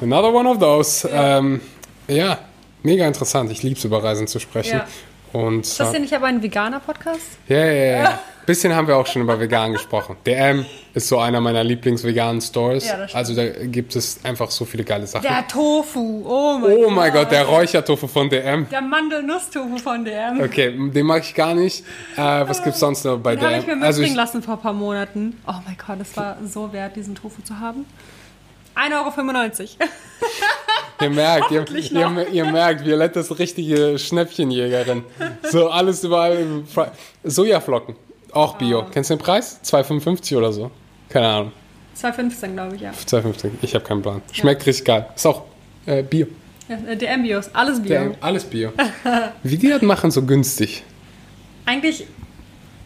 another 0.00 0.32
one 0.32 0.48
of 0.48 0.58
those. 0.58 1.08
Ja, 1.08 1.38
ähm, 1.38 1.60
ja 2.08 2.38
mega 2.82 3.06
interessant. 3.06 3.50
Ich 3.50 3.62
liebe 3.62 3.78
es, 3.78 3.84
über 3.84 4.02
Reisen 4.02 4.26
zu 4.26 4.38
sprechen. 4.38 4.80
Und 5.32 5.60
Ist 5.60 5.78
das 5.78 5.90
hier 5.90 6.00
nicht 6.00 6.14
aber 6.14 6.26
ein 6.26 6.42
veganer 6.42 6.80
Podcast? 6.80 7.38
ja, 7.48 7.64
ja, 7.64 8.02
ja. 8.02 8.18
Bisschen 8.48 8.74
haben 8.74 8.88
wir 8.88 8.96
auch 8.96 9.06
schon 9.06 9.20
über 9.20 9.38
vegan 9.38 9.74
gesprochen. 9.74 10.16
DM 10.24 10.64
ist 10.94 11.08
so 11.08 11.18
einer 11.18 11.38
meiner 11.38 11.62
Lieblings-veganen 11.62 12.40
Stores. 12.40 12.88
Ja, 12.88 12.96
das 12.96 13.14
also 13.14 13.34
da 13.34 13.46
gibt 13.46 13.94
es 13.94 14.24
einfach 14.24 14.50
so 14.50 14.64
viele 14.64 14.84
geile 14.84 15.06
Sachen. 15.06 15.24
Der 15.24 15.46
Tofu, 15.46 16.24
oh 16.26 16.58
mein 16.58 16.78
oh 16.78 16.88
mein 16.88 17.12
Gott, 17.12 17.30
der 17.30 17.44
Räuchertofu 17.44 18.06
von 18.06 18.30
DM. 18.30 18.66
Der 18.70 18.80
Mandelnuss-Tofu 18.80 19.76
von 19.76 20.02
DM. 20.02 20.40
Okay, 20.40 20.72
den 20.74 21.04
mag 21.04 21.24
ich 21.24 21.34
gar 21.34 21.54
nicht. 21.54 21.84
Äh, 22.16 22.22
was 22.22 22.64
gibt's 22.64 22.80
sonst 22.80 23.04
noch 23.04 23.18
bei 23.18 23.36
Den 23.36 23.44
habe 23.44 23.58
ich 23.58 23.66
mir 23.66 23.74
DM? 23.74 23.82
Also 23.82 24.00
mitbringen 24.00 24.12
ich, 24.12 24.16
lassen 24.16 24.42
vor 24.42 24.54
ein 24.54 24.60
paar 24.60 24.72
Monaten. 24.72 25.38
Oh 25.46 25.52
mein 25.66 25.76
Gott, 25.86 25.98
es 26.00 26.16
war 26.16 26.38
so 26.42 26.72
wert, 26.72 26.96
diesen 26.96 27.16
Tofu 27.16 27.42
zu 27.42 27.60
haben. 27.60 27.84
1,95 28.76 28.92
Euro. 28.94 29.90
Ihr 31.00 31.10
merkt, 31.10 31.50
ihr, 31.50 31.64
ihr, 31.70 32.28
ihr 32.32 32.44
merkt, 32.46 32.84
Violetta 32.84 33.20
ist 33.20 33.38
richtige 33.38 33.98
Schnäppchenjägerin. 33.98 35.04
So 35.50 35.68
alles 35.68 36.02
überall. 36.02 36.64
Sojaflocken, 37.22 37.94
auch 38.32 38.56
Bio. 38.56 38.84
Kennst 38.90 39.10
du 39.10 39.14
den 39.14 39.22
Preis? 39.22 39.60
2,55 39.64 40.36
oder 40.36 40.52
so. 40.52 40.70
Keine 41.08 41.28
Ahnung. 41.28 41.52
2,15 42.00 42.52
glaube 42.54 42.76
ich, 42.76 42.82
ja. 42.82 42.90
2,50. 42.90 43.50
Ich 43.62 43.74
habe 43.74 43.84
keinen 43.84 44.02
Plan. 44.02 44.22
Schmeckt 44.32 44.66
richtig 44.66 44.84
geil. 44.84 45.06
Ist 45.14 45.26
auch 45.26 45.42
äh, 45.86 46.02
Bio. 46.02 46.26
ja 46.68 46.76
äh, 46.76 46.96
DM-Bios, 46.96 47.54
alles 47.54 47.82
Bio. 47.82 47.94
Ja, 47.94 48.10
alles 48.20 48.44
Bio. 48.44 48.72
Wie 49.42 49.56
die 49.56 49.68
das 49.68 49.82
machen, 49.82 50.10
so 50.10 50.22
günstig. 50.22 50.84
Eigentlich, 51.64 52.06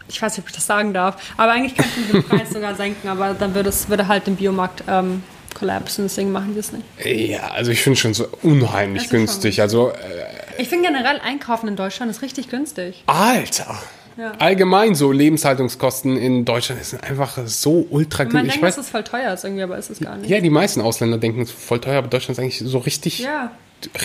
ich 0.07 0.21
weiß 0.21 0.37
nicht, 0.37 0.45
ob 0.45 0.49
ich 0.49 0.55
das 0.55 0.65
sagen 0.65 0.93
darf, 0.93 1.33
aber 1.37 1.51
eigentlich 1.51 1.75
könnten 1.75 2.07
wir 2.07 2.21
den 2.21 2.27
Preis 2.27 2.49
sogar 2.53 2.75
senken, 2.75 3.07
aber 3.07 3.33
dann 3.33 3.53
würde 3.53 3.69
es 3.69 3.87
würde 3.89 4.07
halt 4.07 4.25
den 4.25 4.35
Biomarkt 4.35 4.83
ähm, 4.87 5.23
kollapsen, 5.53 6.05
deswegen 6.05 6.31
machen 6.31 6.53
wir 6.55 6.59
es 6.59 6.71
nicht. 6.71 6.83
Ja, 7.03 7.51
also 7.51 7.71
ich 7.71 7.81
finde 7.81 7.99
schon 7.99 8.13
so 8.13 8.27
unheimlich 8.41 9.03
ist 9.03 9.09
schon 9.09 9.19
günstig. 9.19 9.61
Also, 9.61 9.89
äh, 9.89 10.61
Ich 10.61 10.69
finde 10.69 10.87
generell 10.89 11.19
Einkaufen 11.19 11.67
in 11.67 11.75
Deutschland 11.75 12.11
ist 12.11 12.21
richtig 12.21 12.49
günstig. 12.49 13.03
Alter. 13.07 13.77
Ja. 14.15 14.33
Allgemein 14.37 14.93
so 14.93 15.11
Lebenshaltungskosten 15.11 16.17
in 16.17 16.45
Deutschland 16.45 16.83
sind 16.85 17.03
einfach 17.03 17.39
so 17.45 17.87
ultra 17.89 18.23
Man 18.25 18.31
günstig. 18.31 18.47
Ich 18.55 18.61
denkt, 18.61 18.77
dass 18.77 18.85
es 18.85 18.91
voll 18.91 19.03
teuer 19.03 19.33
ist 19.33 19.43
irgendwie, 19.43 19.63
aber 19.63 19.77
ist 19.77 19.89
es 19.89 19.99
gar 19.99 20.17
nicht. 20.17 20.29
ja, 20.29 20.39
die 20.39 20.51
meisten 20.51 20.81
Ausländer 20.81 21.17
denken, 21.17 21.41
es 21.41 21.49
ist 21.49 21.57
voll 21.59 21.79
teuer, 21.81 21.97
aber 21.97 22.07
Deutschland 22.09 22.37
ist 22.37 22.43
eigentlich 22.43 22.59
so 22.59 22.77
richtig, 22.77 23.19
Ja. 23.19 23.51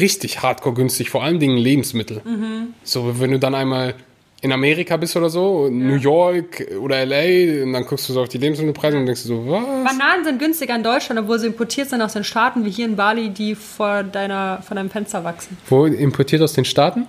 richtig 0.01 0.41
hardcore 0.43 0.75
günstig. 0.75 1.11
Vor 1.11 1.23
allen 1.23 1.39
Dingen 1.39 1.59
Lebensmittel. 1.59 2.23
Mhm. 2.25 2.69
So, 2.85 3.21
wenn 3.21 3.33
du 3.33 3.39
dann 3.39 3.55
einmal 3.55 3.95
in 4.41 4.53
Amerika 4.53 4.97
bist 4.97 5.17
oder 5.17 5.31
so, 5.31 5.69
New 5.69 5.97
York 5.97 6.65
oder 6.81 7.05
LA, 7.05 7.65
und 7.65 7.73
dann 7.73 7.85
guckst 7.85 8.09
du 8.09 8.13
so 8.13 8.23
auf 8.23 8.29
die 8.29 8.39
Lebensmittelpreise 8.39 8.97
und 8.97 9.07
denkst 9.07 9.23
du 9.23 9.29
so, 9.29 9.51
was? 9.51 9.65
Bananen 9.93 10.25
sind 10.25 10.39
günstiger 10.39 10.77
in 10.77 10.85
Deutschland, 10.85 11.21
obwohl 11.21 11.41
sie 11.41 11.49
importiert 11.49 11.89
sind 11.89 12.01
aus 12.03 12.13
den 12.13 12.23
Staaten, 12.23 12.65
wie 12.65 12.71
hier 12.71 12.85
in 12.87 12.95
Bali, 12.95 13.31
die 13.31 13.57
vor, 13.57 14.05
deiner, 14.05 14.63
vor 14.63 14.77
deinem 14.77 14.91
Fenster 14.91 15.25
wachsen. 15.25 15.57
Wo 15.69 15.87
importiert 15.87 16.41
aus 16.43 16.53
den 16.53 16.65
Staaten? 16.65 17.07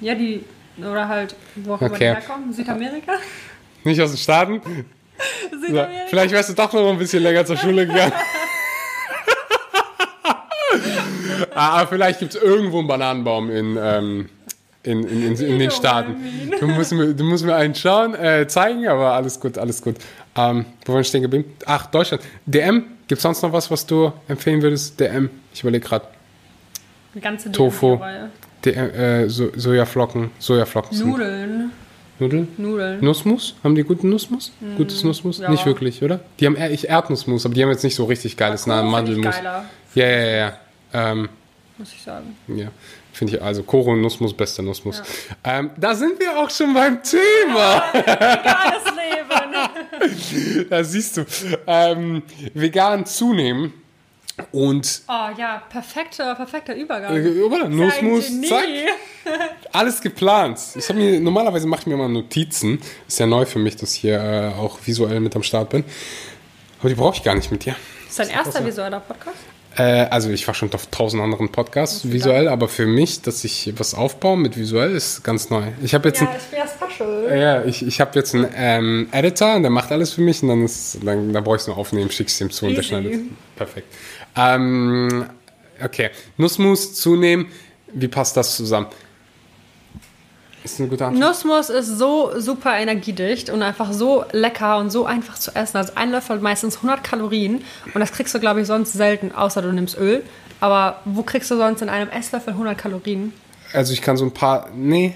Ja, 0.00 0.14
die, 0.14 0.44
oder 0.78 1.08
halt, 1.08 1.34
wo 1.56 1.74
auch 1.74 1.80
immer 1.80 1.90
die 1.90 1.94
Okay. 1.96 2.04
herkommen. 2.14 2.52
Südamerika? 2.54 3.12
Nicht 3.84 4.00
aus 4.00 4.10
den 4.12 4.18
Staaten? 4.18 4.54
Ja, 4.54 4.60
Südamerika? 5.60 6.04
vielleicht 6.08 6.30
wärst 6.32 6.48
du 6.50 6.54
doch 6.54 6.72
noch 6.72 6.90
ein 6.90 6.98
bisschen 6.98 7.22
länger 7.22 7.44
zur 7.44 7.58
Schule 7.58 7.86
gegangen. 7.86 8.12
ah, 11.54 11.80
aber 11.80 11.88
vielleicht 11.88 12.20
gibt 12.20 12.34
es 12.34 12.42
irgendwo 12.42 12.78
einen 12.78 12.88
Bananenbaum 12.88 13.50
in, 13.50 13.78
ähm, 13.80 14.28
in, 14.84 15.04
in, 15.04 15.22
in, 15.22 15.36
in 15.36 15.58
den 15.58 15.70
Staaten. 15.70 16.16
Du 16.58 16.66
musst 16.66 16.92
mir, 16.92 17.14
du 17.14 17.24
musst 17.24 17.44
mir 17.44 17.54
einen 17.54 17.74
schauen, 17.74 18.14
äh, 18.14 18.46
zeigen, 18.48 18.86
aber 18.88 19.12
alles 19.12 19.38
gut, 19.38 19.58
alles 19.58 19.80
gut. 19.82 19.96
Ähm, 20.36 20.64
wo 20.84 20.92
waren 20.92 21.00
wir 21.00 21.04
stehen 21.04 21.22
geblieben? 21.22 21.44
Ach, 21.66 21.86
Deutschland. 21.86 22.22
DM, 22.46 22.84
gibt 23.06 23.18
es 23.18 23.22
sonst 23.22 23.42
noch 23.42 23.52
was, 23.52 23.70
was 23.70 23.86
du 23.86 24.12
empfehlen 24.28 24.62
würdest? 24.62 24.98
DM, 24.98 25.30
ich 25.54 25.60
überlege 25.60 25.86
gerade. 25.86 26.06
Eine 27.12 27.20
ganze 27.22 27.52
Tofu. 27.52 27.96
DM-Reihe. 27.96 28.30
DM, 28.64 28.90
äh, 28.90 29.28
so, 29.28 29.50
Sojaflocken, 29.54 30.30
Sojaflocken. 30.38 30.98
Nudeln. 30.98 31.70
Nudeln? 32.18 32.48
Nudeln. 32.56 33.04
Nussmus? 33.04 33.54
Haben 33.64 33.74
die 33.74 33.82
guten 33.82 34.08
Nussmus? 34.08 34.52
Gutes 34.76 35.02
Nussmus? 35.02 35.38
ja. 35.38 35.50
Nicht 35.50 35.66
wirklich, 35.66 36.02
oder? 36.02 36.20
Die 36.38 36.46
haben 36.46 36.56
eher 36.56 36.70
ich 36.70 36.88
Erdnussmus, 36.88 37.44
aber 37.44 37.54
die 37.54 37.62
haben 37.62 37.70
jetzt 37.70 37.82
nicht 37.82 37.96
so 37.96 38.04
richtig 38.04 38.36
geiles 38.36 38.64
Koro 38.64 38.76
Na- 38.76 38.82
find 38.96 39.08
ich 39.08 39.16
Mandelmus. 39.16 39.34
ja, 39.94 40.06
ja. 40.06 40.26
ja. 40.36 40.52
Ähm, 40.92 41.28
muss 41.78 41.92
ich 41.92 42.02
sagen. 42.02 42.36
ja. 42.48 42.68
Finde 43.12 43.36
ich, 43.36 43.42
also 43.42 43.62
Koro 43.62 43.94
Nussmus, 43.94 44.32
bester 44.34 44.62
Nussmus. 44.62 45.02
Ähm, 45.44 45.70
da 45.76 45.94
sind 45.94 46.18
wir 46.18 46.38
auch 46.38 46.48
schon 46.50 46.72
beim 46.72 47.02
Thema. 47.02 47.84
Geiles 47.92 48.84
Leben. 48.96 49.22
Da 50.70 50.82
siehst 50.82 51.16
du. 51.16 51.24
Ähm, 51.66 52.22
vegan 52.54 53.04
zunehmen 53.06 53.72
und 54.50 55.02
Oh 55.08 55.28
ja, 55.36 55.62
perfekter, 55.68 56.34
perfekter 56.34 56.74
Übergang. 56.74 57.14
äh, 57.14 57.40
oder? 57.42 57.68
Nussmus, 57.68 58.30
zack. 58.48 58.64
Alles 59.72 60.00
geplant. 60.00 60.58
Ich 60.74 60.88
habe 60.88 60.98
mir 60.98 61.20
normalerweise 61.20 61.66
mache 61.66 61.82
ich 61.82 61.86
mir 61.86 61.94
immer 61.94 62.08
Notizen. 62.08 62.80
Ist 63.06 63.20
ja 63.20 63.26
neu 63.26 63.44
für 63.44 63.58
mich, 63.58 63.76
dass 63.76 63.94
ich 63.94 64.00
hier 64.00 64.18
äh, 64.20 64.58
auch 64.58 64.78
visuell 64.84 65.20
mit 65.20 65.36
am 65.36 65.42
Start 65.42 65.70
bin. 65.70 65.84
Aber 66.80 66.88
die 66.88 66.94
brauche 66.94 67.16
ich 67.16 67.22
gar 67.22 67.34
nicht 67.34 67.50
mit 67.52 67.64
dir. 67.64 67.76
Ist 68.08 68.18
dein 68.18 68.30
erster 68.30 68.64
visueller 68.64 69.00
Podcast? 69.00 69.36
Äh, 69.76 70.06
also 70.10 70.30
ich 70.30 70.46
war 70.46 70.54
schon 70.54 70.72
auf 70.74 70.86
tausend 70.88 71.22
anderen 71.22 71.50
Podcasts 71.50 72.10
visuell, 72.12 72.48
aber 72.48 72.68
für 72.68 72.86
mich, 72.86 73.22
dass 73.22 73.42
ich 73.44 73.72
was 73.78 73.94
aufbaue 73.94 74.36
mit 74.36 74.56
visuell, 74.56 74.94
ist 74.94 75.22
ganz 75.24 75.48
neu. 75.50 75.62
Ich 75.82 75.94
habe 75.94 76.08
jetzt 76.08 76.20
Ja, 76.20 76.28
ein, 76.28 76.36
ich 76.36 76.44
bin 76.44 76.58
ja 76.58 76.66
special. 76.66 77.38
ja, 77.38 77.64
ich, 77.64 77.86
ich 77.86 78.00
habe 78.00 78.10
jetzt 78.18 78.34
einen 78.34 78.48
ähm, 78.54 79.08
Editor 79.12 79.56
und 79.56 79.62
der 79.62 79.70
macht 79.70 79.90
alles 79.90 80.12
für 80.12 80.20
mich 80.20 80.42
und 80.42 80.48
dann 80.48 80.64
ist, 80.64 80.98
dann, 81.04 81.32
da 81.32 81.40
brauche 81.40 81.56
ich 81.56 81.62
es 81.62 81.68
nur 81.68 81.78
aufnehmen, 81.78 82.10
schickst 82.10 82.40
ihm 82.40 82.50
zu 82.50 82.66
und 82.66 82.72
der 82.72 82.80
Easy. 82.80 82.88
schneidet. 82.88 83.20
Perfekt. 83.56 83.86
Ähm, 84.36 85.24
okay, 85.82 86.10
Nussmus 86.36 86.94
zunehmen, 86.94 87.46
wie 87.94 88.08
passt 88.08 88.36
das 88.36 88.56
zusammen? 88.56 88.86
Ist 90.64 90.78
eine 90.78 90.88
gute 90.88 91.06
Antwort. 91.06 91.28
Nussmus 91.28 91.70
ist 91.70 91.88
so 91.88 92.32
super 92.38 92.76
energiedicht 92.78 93.50
und 93.50 93.62
einfach 93.62 93.92
so 93.92 94.24
lecker 94.32 94.78
und 94.78 94.90
so 94.90 95.06
einfach 95.06 95.38
zu 95.38 95.54
essen. 95.54 95.76
Also 95.76 95.94
ein 95.96 96.10
Löffel 96.10 96.36
hat 96.36 96.42
meistens 96.42 96.76
100 96.76 97.02
Kalorien 97.02 97.64
und 97.94 98.00
das 98.00 98.12
kriegst 98.12 98.34
du, 98.34 98.40
glaube 98.40 98.60
ich, 98.60 98.66
sonst 98.66 98.92
selten, 98.92 99.32
außer 99.32 99.62
du 99.62 99.72
nimmst 99.72 99.98
Öl. 99.98 100.22
Aber 100.60 101.00
wo 101.04 101.22
kriegst 101.24 101.50
du 101.50 101.56
sonst 101.56 101.82
in 101.82 101.88
einem 101.88 102.08
Esslöffel 102.10 102.52
100 102.52 102.78
Kalorien? 102.78 103.32
Also 103.72 103.92
ich 103.92 104.02
kann 104.02 104.16
so 104.16 104.24
ein 104.24 104.32
paar, 104.32 104.68
nee, 104.74 105.14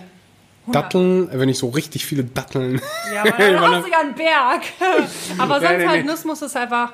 Datteln, 0.67 1.29
wenn 1.33 1.49
ich 1.49 1.59
so 1.59 1.69
richtig 1.69 2.05
viele 2.07 2.25
Datteln. 2.25 2.81
Ja, 3.15 3.21
aber 3.33 3.39
dann 3.39 3.75
hast 3.75 3.87
du 3.87 3.91
ja 3.91 4.01
einen 4.01 4.15
Berg. 4.15 4.63
aber 5.39 5.61
sonst 5.61 5.71
Nee, 5.71 5.79
nee, 5.79 5.87
halt 5.87 6.05
nee. 6.05 6.11
Nussmus 6.11 6.43
ist 6.43 6.57
einfach 6.57 6.93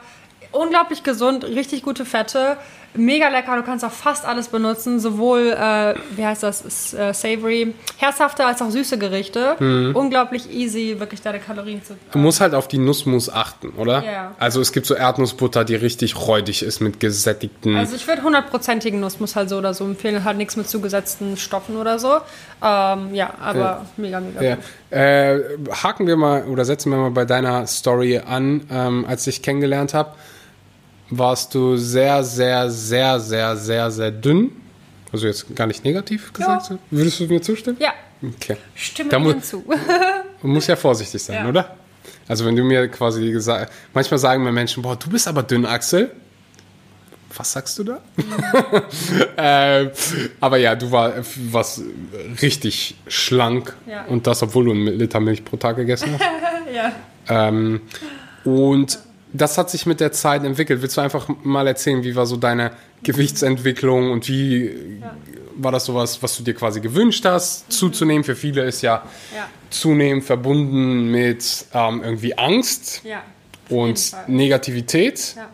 unglaublich 0.51 1.03
gesund, 1.03 1.45
richtig 1.45 1.83
gute 1.83 2.05
Fette, 2.05 2.59
mega 2.95 3.29
lecker. 3.29 3.57
Du 3.57 3.63
kannst 3.63 3.85
auch 3.85 3.93
fast 3.93 4.25
alles 4.25 4.49
benutzen, 4.49 5.01
sowohl, 5.01 5.51
äh, 5.51 5.95
wie 6.17 6.25
heißt 6.25 6.43
das, 6.43 6.63
ist, 6.63 6.95
äh, 6.95 7.13
savory, 7.13 7.75
herzhafte 7.97 8.45
als 8.45 8.63
auch 8.63 8.71
süße 8.71 8.99
Gerichte. 8.99 9.57
Mhm. 9.59 9.97
Unglaublich 9.97 10.51
easy, 10.53 10.97
wirklich 10.99 11.21
deine 11.21 11.41
Kalorien 11.41 11.83
zu. 11.85 11.95
Du 12.13 12.19
musst 12.19 12.41
halt 12.41 12.55
auf 12.55 12.69
die 12.69 12.79
Nussmus 12.79 13.29
achten, 13.29 13.71
oder? 13.71 14.05
Ja. 14.05 14.35
Also 14.39 14.61
es 14.61 14.73
gibt 14.73 14.87
so 14.87 14.95
Erdnussbutter, 14.95 15.65
die 15.65 15.75
richtig 15.75 16.17
räudig 16.17 16.63
ist 16.63 16.81
mit 16.81 17.01
gesättigten. 17.01 17.77
Also 17.77 17.97
ich 17.97 18.07
würde 18.07 18.23
hundertprozentigen 18.23 19.01
Nussmus 19.01 19.35
halt 19.35 19.49
so 19.49 19.59
oder 19.59 19.75
so 19.75 19.85
empfehlen, 19.85 20.23
halt 20.23 20.37
nichts 20.37 20.57
mit 20.57 20.69
zugesetzten 20.69 21.37
Stoffen 21.37 21.77
oder 21.77 21.99
so. 21.99 22.19
Ähm, 22.63 23.15
ja, 23.15 23.35
aber 23.43 23.87
mega, 23.97 24.21
mega 24.21 24.43
ja. 24.43 24.57
äh, 24.91 25.41
haken 25.83 26.07
wir 26.07 26.17
mal 26.17 26.45
oder 26.45 26.65
setzen 26.65 26.91
wir 26.91 26.99
mal 26.99 27.11
bei 27.11 27.25
deiner 27.25 27.67
Story 27.67 28.19
an. 28.19 28.63
Ähm, 28.71 29.05
als 29.09 29.27
ich 29.27 29.33
dich 29.33 29.43
kennengelernt 29.43 29.95
habe, 29.95 30.13
warst 31.19 31.55
du 31.55 31.77
sehr, 31.77 32.25
sehr, 32.25 32.71
sehr, 32.71 33.21
sehr, 33.21 33.57
sehr, 33.57 33.91
sehr 33.91 34.11
dünn. 34.11 34.51
Also 35.13 35.27
jetzt 35.27 35.55
gar 35.55 35.67
nicht 35.67 35.85
negativ 35.85 36.33
gesagt. 36.33 36.71
Ja. 36.71 36.79
Würdest 36.91 37.21
du 37.21 37.27
mir 37.27 37.43
zustimmen? 37.43 37.77
Ja, 37.81 37.93
Okay. 38.37 38.57
stimme 38.75 39.11
Da 39.11 39.19
mu- 39.19 39.33
zu. 39.35 39.65
Man 39.67 39.79
muss 40.53 40.67
ja 40.69 40.77
vorsichtig 40.77 41.23
sein, 41.23 41.43
Ja. 41.45 41.49
oder? 41.49 41.77
Also 42.29 42.45
wenn 42.47 42.55
du 42.57 42.63
mir 42.63 42.87
quasi 42.89 43.31
gesagt, 43.33 43.73
manchmal 43.93 44.19
sagen 44.19 44.43
mir 44.45 44.53
Menschen, 44.53 44.83
boah, 44.83 44.97
du 44.97 45.11
bist 45.11 45.27
aber 45.29 45.43
dünn, 45.43 45.67
Axel. 45.67 46.11
Was 47.37 47.53
sagst 47.53 47.79
du 47.79 47.85
da? 47.85 48.01
äh, 49.37 49.91
aber 50.41 50.57
ja, 50.59 50.75
du 50.75 50.91
war, 50.93 51.15
warst 51.51 51.81
richtig 52.43 52.97
schlank 53.07 53.75
Ja. 53.87 54.05
und 54.05 54.27
das, 54.27 54.43
obwohl 54.43 54.67
du 54.67 54.71
einen 54.73 54.87
Liter 54.87 55.19
Milch 55.21 55.45
pro 55.45 55.57
Tag 55.57 55.77
gegessen 55.77 56.11
hast. 56.13 56.23
ja. 56.75 56.93
ähm, 57.29 57.81
und 58.45 58.99
das 59.33 59.59
hat 59.59 59.71
sich 59.71 59.87
mit 59.87 60.01
der 60.01 60.13
Zeit 60.13 60.45
entwickelt. 60.45 60.83
Willst 60.83 60.97
du 60.97 61.01
einfach 61.01 61.29
mal 61.43 61.67
erzählen, 61.67 62.03
wie 62.05 62.15
war 62.17 62.27
so 62.27 62.37
deine 62.37 62.73
Gewichtsentwicklung 63.03 64.11
und 64.11 64.29
wie 64.29 65.01
war 65.57 65.73
das 65.73 65.85
sowas, 65.87 66.23
was 66.23 66.37
du 66.37 66.43
dir 66.43 66.55
quasi 66.55 66.81
gewünscht 66.81 67.25
hast, 67.25 67.71
zuzunehmen? 67.73 68.25
Für 68.25 68.37
viele 68.37 68.63
ist 68.65 68.83
ja, 68.83 69.03
Ja. 69.35 69.49
zunehmen 69.71 70.23
verbunden 70.23 71.11
mit 71.11 71.65
ähm, 71.73 72.03
irgendwie 72.05 72.37
Angst 72.37 73.03
Ja. 73.05 73.23
und. 73.69 74.13
Negativität. 74.29 75.35
Ja. 75.37 75.49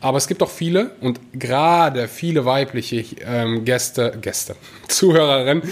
Aber 0.00 0.18
es 0.18 0.28
gibt 0.28 0.42
auch 0.42 0.50
viele 0.50 0.90
und 1.00 1.18
gerade 1.32 2.06
viele 2.06 2.44
weibliche 2.44 3.04
ähm, 3.24 3.64
Gäste, 3.64 4.18
Gäste, 4.20 4.54
Zuhörerinnen, 4.88 5.62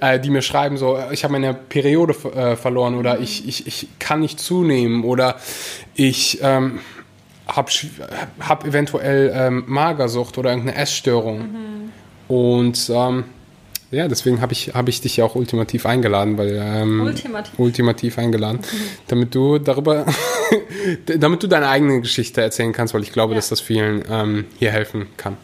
äh, 0.00 0.18
die 0.18 0.30
mir 0.30 0.42
schreiben 0.42 0.76
so, 0.76 0.98
ich 1.10 1.24
habe 1.24 1.32
meine 1.32 1.54
Periode 1.54 2.14
äh, 2.34 2.56
verloren 2.56 2.94
oder 2.94 3.20
ich, 3.20 3.46
ich, 3.46 3.66
ich 3.66 3.88
kann 3.98 4.20
nicht 4.20 4.40
zunehmen 4.40 5.04
oder 5.04 5.36
ich 5.94 6.40
ähm, 6.42 6.80
habe 7.46 7.70
hab 8.40 8.66
eventuell 8.66 9.32
ähm, 9.34 9.64
Magersucht 9.66 10.38
oder 10.38 10.50
irgendeine 10.50 10.78
Essstörung. 10.78 11.90
Und 12.28 12.90
ähm, 12.92 13.24
ja, 13.90 14.08
deswegen 14.08 14.40
habe 14.40 14.52
ich, 14.52 14.74
hab 14.74 14.88
ich 14.88 15.00
dich 15.00 15.16
ja 15.18 15.24
auch 15.24 15.34
ultimativ 15.36 15.86
eingeladen, 15.86 16.36
weil 16.38 16.60
ähm, 16.62 17.00
Ultimativ. 17.02 17.52
ultimativ 17.58 18.18
eingeladen, 18.18 18.58
damit 19.08 19.34
du 19.34 19.58
darüber, 19.58 20.06
damit 21.18 21.42
du 21.42 21.46
deine 21.46 21.68
eigene 21.68 22.00
Geschichte 22.00 22.40
erzählen 22.42 22.72
kannst, 22.72 22.94
weil 22.94 23.02
ich 23.02 23.12
glaube, 23.12 23.32
Ja. 23.34 23.36
dass 23.38 23.48
das 23.48 23.60
vielen 23.60 24.02
ähm, 24.10 24.44
hier 24.58 24.70
helfen 24.72 25.06
kann. 25.16 25.36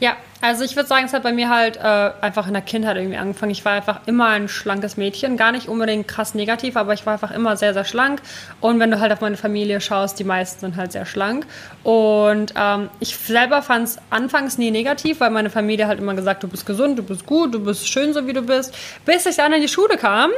Ja, 0.00 0.16
Also 0.42 0.64
ich 0.64 0.74
würde 0.74 0.88
sagen, 0.88 1.04
es 1.04 1.12
hat 1.12 1.22
bei 1.22 1.32
mir 1.32 1.50
halt 1.50 1.76
äh, 1.76 1.80
einfach 2.22 2.46
in 2.46 2.54
der 2.54 2.62
Kindheit 2.62 2.96
irgendwie 2.96 3.18
angefangen. 3.18 3.52
Ich 3.52 3.64
war 3.66 3.72
einfach 3.72 4.00
immer 4.06 4.28
ein 4.28 4.48
schlankes 4.48 4.96
Mädchen, 4.96 5.36
gar 5.36 5.52
nicht 5.52 5.68
unbedingt 5.68 6.08
krass 6.08 6.34
negativ, 6.34 6.76
aber 6.76 6.94
ich 6.94 7.04
war 7.04 7.12
einfach 7.14 7.30
immer 7.30 7.58
sehr, 7.58 7.74
sehr 7.74 7.84
schlank. 7.84 8.22
Und 8.62 8.80
wenn 8.80 8.90
du 8.90 9.00
halt 9.00 9.12
auf 9.12 9.20
meine 9.20 9.36
Familie 9.36 9.82
schaust, 9.82 10.18
die 10.18 10.24
meisten 10.24 10.60
sind 10.60 10.76
halt 10.76 10.92
sehr 10.92 11.04
schlank. 11.04 11.46
Und 11.82 12.54
ähm, 12.56 12.88
ich 13.00 13.16
selber 13.16 13.60
fand 13.60 13.88
es 13.88 13.98
anfangs 14.08 14.56
nie 14.56 14.70
negativ, 14.70 15.20
weil 15.20 15.30
meine 15.30 15.50
Familie 15.50 15.86
halt 15.86 15.98
immer 15.98 16.14
gesagt, 16.14 16.42
du 16.42 16.48
bist 16.48 16.64
gesund, 16.64 16.98
du 16.98 17.02
bist 17.02 17.26
gut, 17.26 17.52
du 17.52 17.60
bist 17.60 17.86
schön 17.86 18.14
so 18.14 18.26
wie 18.26 18.32
du 18.32 18.40
bist, 18.40 18.74
bis 19.04 19.26
ich 19.26 19.36
dann 19.36 19.52
in 19.52 19.60
die 19.60 19.68
Schule 19.68 19.98
kam 19.98 20.30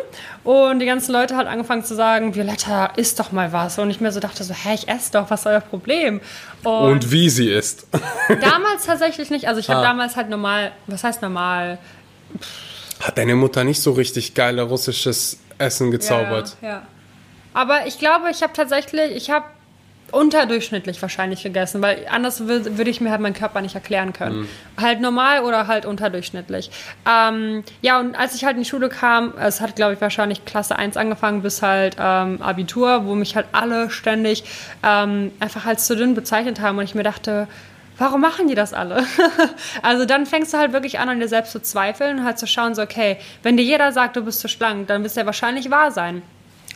und 0.42 0.80
die 0.80 0.86
ganzen 0.86 1.12
Leute 1.12 1.36
halt 1.36 1.46
angefangen 1.46 1.84
zu 1.84 1.94
sagen, 1.94 2.34
Violetta, 2.34 2.86
isst 2.96 3.20
doch 3.20 3.30
mal 3.30 3.53
was. 3.53 3.78
Und 3.78 3.90
ich 3.90 4.00
mir 4.00 4.11
so 4.11 4.18
dachte 4.18 4.42
so, 4.42 4.53
hä, 4.53 4.74
ich 4.74 4.88
esse 4.88 5.12
doch, 5.12 5.30
was 5.30 5.40
ist 5.40 5.46
euer 5.46 5.61
Problem? 5.61 6.20
Und, 6.64 6.92
und 6.92 7.12
wie 7.12 7.28
sie 7.28 7.50
isst. 7.50 7.86
damals 8.40 8.86
tatsächlich 8.86 9.30
nicht. 9.30 9.48
Also 9.48 9.61
ich 9.61 9.68
habe 9.68 9.80
ah. 9.80 9.91
Damals 9.93 10.16
halt 10.16 10.30
normal, 10.30 10.72
was 10.86 11.05
heißt 11.05 11.20
normal? 11.20 11.78
Pff. 12.38 12.72
Hat 13.07 13.18
deine 13.18 13.34
Mutter 13.34 13.64
nicht 13.64 13.82
so 13.82 13.93
richtig 13.93 14.34
geile 14.34 14.62
russisches 14.62 15.38
Essen 15.59 15.90
gezaubert? 15.90 16.57
Ja, 16.62 16.68
ja. 16.68 16.82
Aber 17.53 17.86
ich 17.86 17.99
glaube, 17.99 18.30
ich 18.30 18.43
habe 18.43 18.53
tatsächlich, 18.55 19.14
ich 19.14 19.30
habe 19.30 19.45
unterdurchschnittlich 20.12 21.01
wahrscheinlich 21.03 21.43
gegessen, 21.43 21.82
weil 21.82 22.07
anders 22.11 22.47
würde 22.47 22.78
würd 22.78 22.86
ich 22.88 23.01
mir 23.01 23.11
halt 23.11 23.20
meinen 23.20 23.34
Körper 23.34 23.61
nicht 23.61 23.74
erklären 23.74 24.12
können. 24.12 24.40
Mhm. 24.40 24.49
Halt 24.80 25.01
normal 25.01 25.43
oder 25.43 25.66
halt 25.66 25.84
unterdurchschnittlich. 25.84 26.70
Ähm, 27.09 27.64
ja, 27.80 27.99
und 27.99 28.14
als 28.14 28.34
ich 28.34 28.45
halt 28.45 28.57
in 28.57 28.62
die 28.62 28.68
Schule 28.68 28.88
kam, 28.88 29.34
es 29.38 29.61
hat, 29.61 29.74
glaube 29.74 29.95
ich, 29.95 30.01
wahrscheinlich 30.01 30.45
Klasse 30.45 30.76
1 30.76 30.97
angefangen 30.97 31.43
bis 31.43 31.62
halt 31.62 31.97
ähm, 31.99 32.40
Abitur, 32.40 33.07
wo 33.07 33.14
mich 33.14 33.36
halt 33.36 33.47
alle 33.53 33.90
ständig 33.90 34.45
ähm, 34.82 35.32
einfach 35.40 35.66
als 35.66 35.86
zu 35.86 35.97
dünn 35.97 36.14
bezeichnet 36.14 36.61
haben 36.61 36.78
und 36.78 36.84
ich 36.84 36.95
mir 36.95 37.05
dachte, 37.05 37.49
warum 37.99 38.20
machen 38.20 38.49
die 38.49 38.55
das 38.55 38.72
alle? 38.72 39.05
also 39.82 40.05
dann 40.05 40.26
fängst 40.26 40.53
du 40.53 40.59
halt 40.59 40.72
wirklich 40.72 40.99
an, 40.99 41.09
an 41.09 41.20
dir 41.20 41.28
selbst 41.28 41.53
zu 41.53 41.61
zweifeln 41.61 42.18
und 42.18 42.24
halt 42.24 42.38
zu 42.38 42.47
schauen, 42.47 42.74
so, 42.74 42.82
okay, 42.82 43.18
wenn 43.43 43.57
dir 43.57 43.64
jeder 43.64 43.93
sagt, 43.93 44.16
du 44.16 44.24
bist 44.24 44.40
zu 44.40 44.49
schlank, 44.49 44.88
dann 44.88 45.03
wird 45.03 45.11
es 45.11 45.16
ja 45.16 45.26
wahrscheinlich 45.26 45.70
wahr 45.70 45.90
sein. 45.90 46.22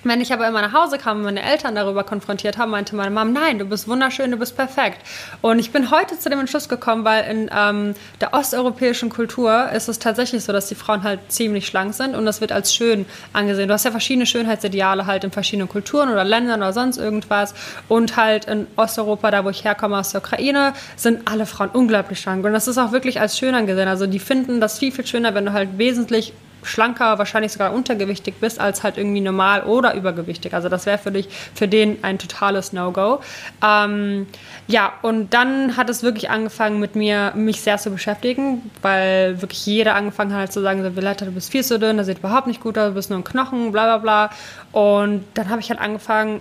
Wenn 0.07 0.21
ich 0.21 0.33
aber 0.33 0.47
immer 0.47 0.63
nach 0.63 0.73
Hause 0.73 0.99
kam 0.99 1.19
und 1.19 1.25
meine 1.25 1.43
Eltern 1.43 1.75
darüber 1.75 2.05
konfrontiert 2.05 2.59
haben, 2.59 2.71
meinte 2.71 2.95
meine 2.95 3.11
Mom, 3.11 3.33
nein, 3.33 3.59
du 3.59 3.65
bist 3.65 3.89
wunderschön, 3.89 4.31
du 4.31 4.37
bist 4.37 4.57
perfekt. 4.57 5.01
Und 5.41 5.59
ich 5.59 5.73
bin 5.73 5.91
heute 5.91 6.17
zu 6.17 6.31
dem 6.31 6.39
Entschluss 6.39 6.69
gekommen, 6.69 7.05
weil 7.05 7.29
in 7.29 7.51
ähm, 7.53 7.95
der 8.21 8.33
osteuropäischen 8.33 9.11
Kultur 9.11 9.69
ist 9.73 9.89
es 9.89 9.99
tatsächlich 9.99 10.45
so, 10.45 10.53
dass 10.53 10.69
die 10.69 10.77
Frauen 10.77 11.03
halt 11.03 11.21
ziemlich 11.29 11.67
schlank 11.67 11.93
sind 11.95 12.15
und 12.15 12.25
das 12.25 12.41
wird 12.41 12.53
als 12.53 12.73
schön 12.73 13.05
angesehen. 13.33 13.67
Du 13.67 13.75
hast 13.75 13.85
ja 13.85 13.91
verschiedene 13.91 14.27
Schönheitsideale 14.27 15.07
halt 15.07 15.25
in 15.25 15.33
verschiedenen 15.33 15.69
Kulturen 15.69 16.09
oder 16.11 16.23
Ländern 16.23 16.61
oder 16.61 16.73
sonst 16.73 16.99
irgendwas. 16.99 17.55
Und 17.89 18.17
halt 18.17 18.45
in 18.45 18.69
Osteuropa, 18.77 19.33
da 19.33 19.45
wo 19.45 19.51
ich 19.51 19.65
herkomme 19.65 19.99
aus 19.99 20.13
der 20.13 20.21
Ukraine, 20.21 20.75
sind 20.95 21.27
alle 21.29 21.47
Frauen 21.47 21.71
unglaublich 21.71 22.21
schlank. 22.21 22.45
Und 22.45 22.53
das 22.53 22.69
ist 22.69 22.79
auch 22.79 22.93
wirklich 22.93 23.21
als 23.21 23.39
schön 23.39 23.57
angesehen. 23.57 23.89
Also 23.89 24.07
die 24.07 24.21
finden 24.21 24.61
das 24.61 24.79
viel, 24.79 24.93
viel 24.93 25.07
schöner, 25.07 25.35
wenn 25.35 25.47
du 25.47 25.53
halt 25.53 25.79
wesentlich 25.79 26.33
schlanker, 26.67 27.19
wahrscheinlich 27.19 27.53
sogar 27.53 27.73
untergewichtig 27.73 28.35
bist, 28.41 28.61
als 28.61 28.83
halt 28.83 28.99
irgendwie 28.99 29.21
normal 29.21 29.63
oder 29.63 29.95
übergewichtig. 29.95 30.55
Also 30.55 30.69
das 30.69 30.87
wäre 30.87 30.99
für 30.99 31.13
dich, 31.13 31.29
für 31.55 31.69
den 31.69 32.03
ein 32.03 32.19
totales 32.19 32.73
No-Go. 32.73 33.21
Ähm, 33.65 34.27
ja, 34.67 34.93
und 35.03 35.33
dann 35.33 35.77
hat 35.77 35.91
es 35.91 36.03
wirklich 36.03 36.31
angefangen 36.31 36.81
mit 36.81 36.97
mir, 36.97 37.33
mich 37.35 37.61
sehr 37.61 37.79
zu 37.79 37.91
beschäftigen, 37.91 38.71
weil 38.83 39.41
wirklich 39.41 39.65
jeder 39.67 39.95
angefangen 39.95 40.35
hat 40.35 40.53
zu 40.53 40.61
sagen, 40.61 40.83
so, 40.83 40.95
Violetta, 40.95 41.25
du 41.25 41.33
bist 41.33 41.51
viel 41.51 41.65
zu 41.65 41.79
dünn, 41.79 41.97
das 41.97 42.07
sieht 42.07 42.19
überhaupt 42.19 42.47
nicht 42.47 42.61
gut 42.61 42.77
aus, 42.79 42.89
du 42.89 42.95
bist 42.95 43.11
nur 43.11 43.19
ein 43.19 43.25
Knochen, 43.25 43.73
bla 43.73 43.97
bla 43.97 43.99
bla. 43.99 44.31
Und 44.73 45.25
dann 45.35 45.49
habe 45.49 45.61
ich 45.61 45.71
halt 45.71 45.81
angefangen, 45.81 46.41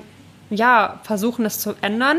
ja, 0.49 0.99
versuchen, 1.03 1.43
das 1.43 1.59
zu 1.59 1.75
ändern 1.81 2.17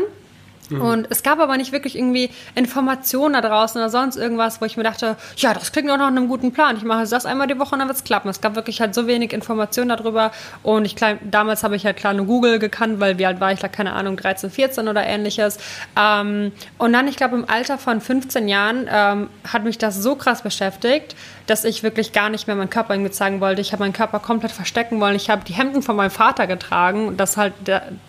Mhm. 0.69 0.81
Und 0.81 1.07
es 1.09 1.23
gab 1.23 1.39
aber 1.39 1.57
nicht 1.57 1.71
wirklich 1.71 1.97
irgendwie 1.97 2.29
Informationen 2.55 3.33
da 3.33 3.41
draußen 3.41 3.79
oder 3.79 3.89
sonst 3.89 4.17
irgendwas, 4.17 4.61
wo 4.61 4.65
ich 4.65 4.77
mir 4.77 4.83
dachte, 4.83 5.15
ja, 5.37 5.53
das 5.53 5.71
klingt 5.71 5.89
doch 5.89 5.97
nach 5.97 6.07
einem 6.07 6.27
guten 6.27 6.51
Plan. 6.51 6.77
Ich 6.77 6.83
mache 6.83 7.07
das 7.07 7.25
einmal 7.25 7.47
die 7.47 7.59
Woche 7.59 7.73
und 7.73 7.79
dann 7.79 7.87
wird 7.87 7.97
es 7.97 8.03
klappen. 8.03 8.29
Es 8.29 8.41
gab 8.41 8.55
wirklich 8.55 8.81
halt 8.81 8.93
so 8.93 9.07
wenig 9.07 9.33
Informationen 9.33 9.89
darüber. 9.89 10.31
Und 10.63 10.85
ich 10.85 10.95
damals 11.29 11.63
habe 11.63 11.75
ich 11.75 11.85
halt 11.85 11.97
klar 11.97 12.13
nur 12.13 12.25
Google 12.25 12.59
gekannt, 12.59 12.99
weil 12.99 13.17
wie 13.17 13.25
alt 13.25 13.39
war 13.39 13.51
ich 13.51 13.59
da, 13.59 13.67
keine 13.67 13.93
Ahnung, 13.93 14.17
13, 14.17 14.49
14 14.49 14.87
oder 14.87 15.05
ähnliches. 15.05 15.57
Ähm, 15.95 16.51
und 16.77 16.93
dann, 16.93 17.07
ich 17.07 17.15
glaube, 17.15 17.35
im 17.35 17.49
Alter 17.49 17.77
von 17.77 18.01
15 18.01 18.47
Jahren 18.47 18.87
ähm, 18.91 19.29
hat 19.51 19.63
mich 19.63 19.77
das 19.77 20.01
so 20.01 20.15
krass 20.15 20.41
beschäftigt, 20.41 21.15
dass 21.47 21.63
ich 21.63 21.81
wirklich 21.81 22.11
gar 22.11 22.29
nicht 22.29 22.45
mehr 22.45 22.55
meinen 22.55 22.69
Körper 22.69 22.93
irgendwie 22.93 23.11
zeigen 23.11 23.41
wollte. 23.41 23.61
Ich 23.61 23.71
habe 23.71 23.83
meinen 23.83 23.93
Körper 23.93 24.19
komplett 24.19 24.51
verstecken 24.51 24.99
wollen. 24.99 25.15
Ich 25.15 25.29
habe 25.29 25.43
die 25.45 25.53
Hemden 25.53 25.81
von 25.81 25.95
meinem 25.95 26.11
Vater 26.11 26.45
getragen, 26.45 27.17
dass 27.17 27.37
halt, 27.37 27.53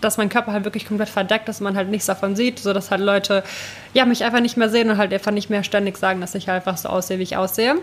dass 0.00 0.18
mein 0.18 0.28
Körper 0.28 0.52
halt 0.52 0.64
wirklich 0.64 0.86
komplett 0.86 1.08
verdeckt, 1.08 1.48
dass 1.48 1.60
man 1.60 1.76
halt 1.76 1.88
nichts 1.88 2.06
davon 2.06 2.36
sieht, 2.36 2.58
sodass 2.58 2.90
halt 2.90 3.00
Leute 3.00 3.44
ja 3.94 4.04
mich 4.04 4.24
einfach 4.24 4.40
nicht 4.40 4.56
mehr 4.56 4.68
sehen 4.68 4.90
und 4.90 4.98
halt 4.98 5.12
einfach 5.12 5.32
nicht 5.32 5.50
mehr 5.50 5.64
ständig 5.64 5.96
sagen, 5.96 6.20
dass 6.20 6.34
ich 6.34 6.48
halt 6.48 6.66
einfach 6.66 6.76
so 6.76 6.88
aussehe, 6.88 7.18
wie 7.18 7.22
ich 7.22 7.36
aussehe. 7.36 7.76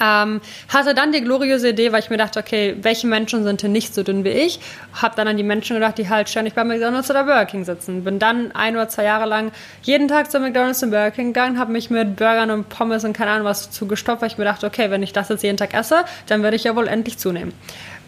Ähm, 0.00 0.40
hatte 0.68 0.94
dann 0.94 1.12
die 1.12 1.22
gloriose 1.22 1.70
Idee, 1.70 1.92
weil 1.92 2.00
ich 2.00 2.10
mir 2.10 2.18
dachte, 2.18 2.38
okay, 2.40 2.76
welche 2.82 3.06
Menschen 3.06 3.44
sind 3.44 3.62
denn 3.62 3.72
nicht 3.72 3.94
so 3.94 4.02
dünn 4.02 4.24
wie 4.24 4.30
ich? 4.30 4.60
Hab 5.00 5.16
dann 5.16 5.28
an 5.28 5.36
die 5.36 5.42
Menschen 5.42 5.74
gedacht, 5.74 5.98
die 5.98 6.08
halt 6.08 6.28
ständig 6.28 6.54
bei 6.54 6.64
McDonalds 6.64 7.10
oder 7.10 7.24
Burger 7.24 7.46
King 7.46 7.64
sitzen. 7.64 8.04
Bin 8.04 8.18
dann 8.18 8.52
ein 8.52 8.76
oder 8.76 8.88
zwei 8.88 9.04
Jahre 9.04 9.26
lang 9.26 9.52
jeden 9.82 10.08
Tag 10.08 10.30
zu 10.30 10.38
McDonalds 10.38 10.82
und 10.82 10.90
Burger 10.90 11.10
King 11.10 11.32
gegangen, 11.32 11.58
habe 11.58 11.72
mich 11.72 11.90
mit 11.90 12.16
Burgern 12.16 12.50
und 12.50 12.68
Pommes 12.68 13.04
und 13.04 13.12
keine 13.12 13.30
Ahnung 13.30 13.46
was 13.46 13.70
zugestopft, 13.70 14.22
weil 14.22 14.28
ich 14.28 14.38
mir 14.38 14.44
dachte, 14.44 14.66
okay, 14.66 14.90
wenn 14.90 15.02
ich 15.02 15.12
das 15.12 15.28
jetzt 15.28 15.42
jeden 15.42 15.56
Tag 15.56 15.74
esse, 15.74 16.04
dann 16.26 16.42
werde 16.42 16.56
ich 16.56 16.64
ja 16.64 16.76
wohl 16.76 16.88
endlich 16.88 17.18
zunehmen. 17.18 17.52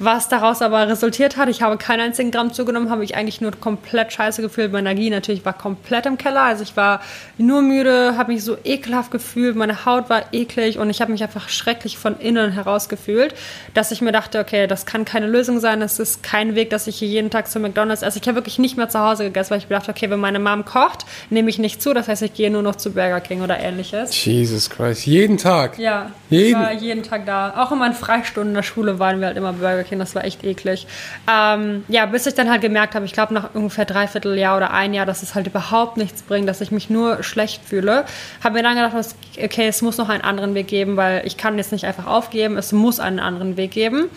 Was 0.00 0.28
daraus 0.28 0.62
aber 0.62 0.86
resultiert 0.86 1.36
hat, 1.36 1.48
ich 1.48 1.60
habe 1.60 1.76
keinen 1.76 2.00
einzigen 2.00 2.30
Gramm 2.30 2.52
zugenommen, 2.52 2.88
habe 2.88 3.02
ich 3.02 3.16
eigentlich 3.16 3.40
nur 3.40 3.50
komplett 3.50 4.12
scheiße 4.12 4.42
gefühlt. 4.42 4.70
Meine 4.70 4.90
Energie 4.90 5.10
natürlich 5.10 5.44
war 5.44 5.52
komplett 5.52 6.06
im 6.06 6.16
Keller. 6.16 6.42
Also 6.42 6.62
ich 6.62 6.76
war 6.76 7.00
nur 7.36 7.62
müde, 7.62 8.14
habe 8.16 8.32
mich 8.32 8.44
so 8.44 8.56
ekelhaft 8.62 9.10
gefühlt, 9.10 9.56
meine 9.56 9.84
Haut 9.84 10.08
war 10.08 10.32
eklig 10.32 10.78
und 10.78 10.88
ich 10.88 11.00
habe 11.00 11.10
mich 11.10 11.22
einfach 11.24 11.48
schrecklich 11.48 11.98
von 11.98 12.20
innen 12.20 12.52
heraus 12.52 12.88
gefühlt, 12.88 13.34
dass 13.74 13.90
ich 13.90 14.00
mir 14.00 14.12
dachte, 14.12 14.38
okay, 14.38 14.68
das 14.68 14.86
kann 14.86 15.04
keine 15.04 15.26
Lösung 15.26 15.58
sein, 15.58 15.80
das 15.80 15.98
ist 15.98 16.22
kein 16.22 16.54
Weg, 16.54 16.70
dass 16.70 16.86
ich 16.86 16.96
hier 16.96 17.08
jeden 17.08 17.30
Tag 17.30 17.48
zu 17.48 17.58
McDonalds 17.58 18.02
esse. 18.02 18.20
Ich 18.20 18.28
habe 18.28 18.36
wirklich 18.36 18.60
nicht 18.60 18.76
mehr 18.76 18.88
zu 18.88 19.00
Hause 19.00 19.24
gegessen, 19.24 19.50
weil 19.50 19.58
ich 19.58 19.68
mir 19.68 19.76
dachte, 19.76 19.90
okay, 19.90 20.08
wenn 20.10 20.20
meine 20.20 20.38
Mom 20.38 20.64
kocht, 20.64 21.06
nehme 21.28 21.50
ich 21.50 21.58
nicht 21.58 21.82
zu, 21.82 21.92
das 21.92 22.06
heißt, 22.06 22.22
ich 22.22 22.34
gehe 22.34 22.50
nur 22.50 22.62
noch 22.62 22.76
zu 22.76 22.92
Burger 22.92 23.20
King 23.20 23.42
oder 23.42 23.58
ähnliches. 23.58 24.24
Jesus 24.24 24.70
Christ, 24.70 25.06
jeden 25.06 25.38
Tag? 25.38 25.76
Ja, 25.76 26.12
jeden? 26.30 26.48
ich 26.48 26.54
war 26.54 26.72
jeden 26.72 27.02
Tag 27.02 27.26
da. 27.26 27.54
Auch 27.56 27.72
in 27.72 27.78
meinen 27.78 27.94
Freistunden 27.94 28.50
in 28.50 28.54
der 28.54 28.62
Schule 28.62 29.00
waren 29.00 29.18
wir 29.18 29.26
halt 29.26 29.36
immer 29.36 29.52
Burger 29.52 29.82
King. 29.82 29.87
King, 29.88 29.98
das 29.98 30.14
war 30.14 30.24
echt 30.24 30.44
eklig. 30.44 30.86
Ähm, 31.30 31.84
ja, 31.88 32.06
bis 32.06 32.26
ich 32.26 32.34
dann 32.34 32.50
halt 32.50 32.60
gemerkt 32.60 32.94
habe, 32.94 33.04
ich 33.04 33.12
glaube 33.12 33.34
nach 33.34 33.54
ungefähr 33.54 33.84
dreiviertel 33.84 34.38
Jahr 34.38 34.56
oder 34.56 34.72
ein 34.72 34.94
Jahr, 34.94 35.06
dass 35.06 35.22
es 35.22 35.34
halt 35.34 35.46
überhaupt 35.46 35.96
nichts 35.96 36.22
bringt, 36.22 36.48
dass 36.48 36.60
ich 36.60 36.70
mich 36.70 36.90
nur 36.90 37.22
schlecht 37.22 37.62
fühle, 37.64 38.04
habe 38.42 38.54
mir 38.54 38.62
dann 38.62 38.76
gedacht, 38.76 39.14
okay, 39.42 39.68
es 39.68 39.82
muss 39.82 39.98
noch 39.98 40.08
einen 40.08 40.22
anderen 40.22 40.54
Weg 40.54 40.68
geben, 40.68 40.96
weil 40.96 41.26
ich 41.26 41.36
kann 41.36 41.56
jetzt 41.58 41.72
nicht 41.72 41.84
einfach 41.84 42.06
aufgeben, 42.06 42.56
es 42.56 42.72
muss 42.72 43.00
einen 43.00 43.20
anderen 43.20 43.56
Weg 43.56 43.70
geben 43.72 44.10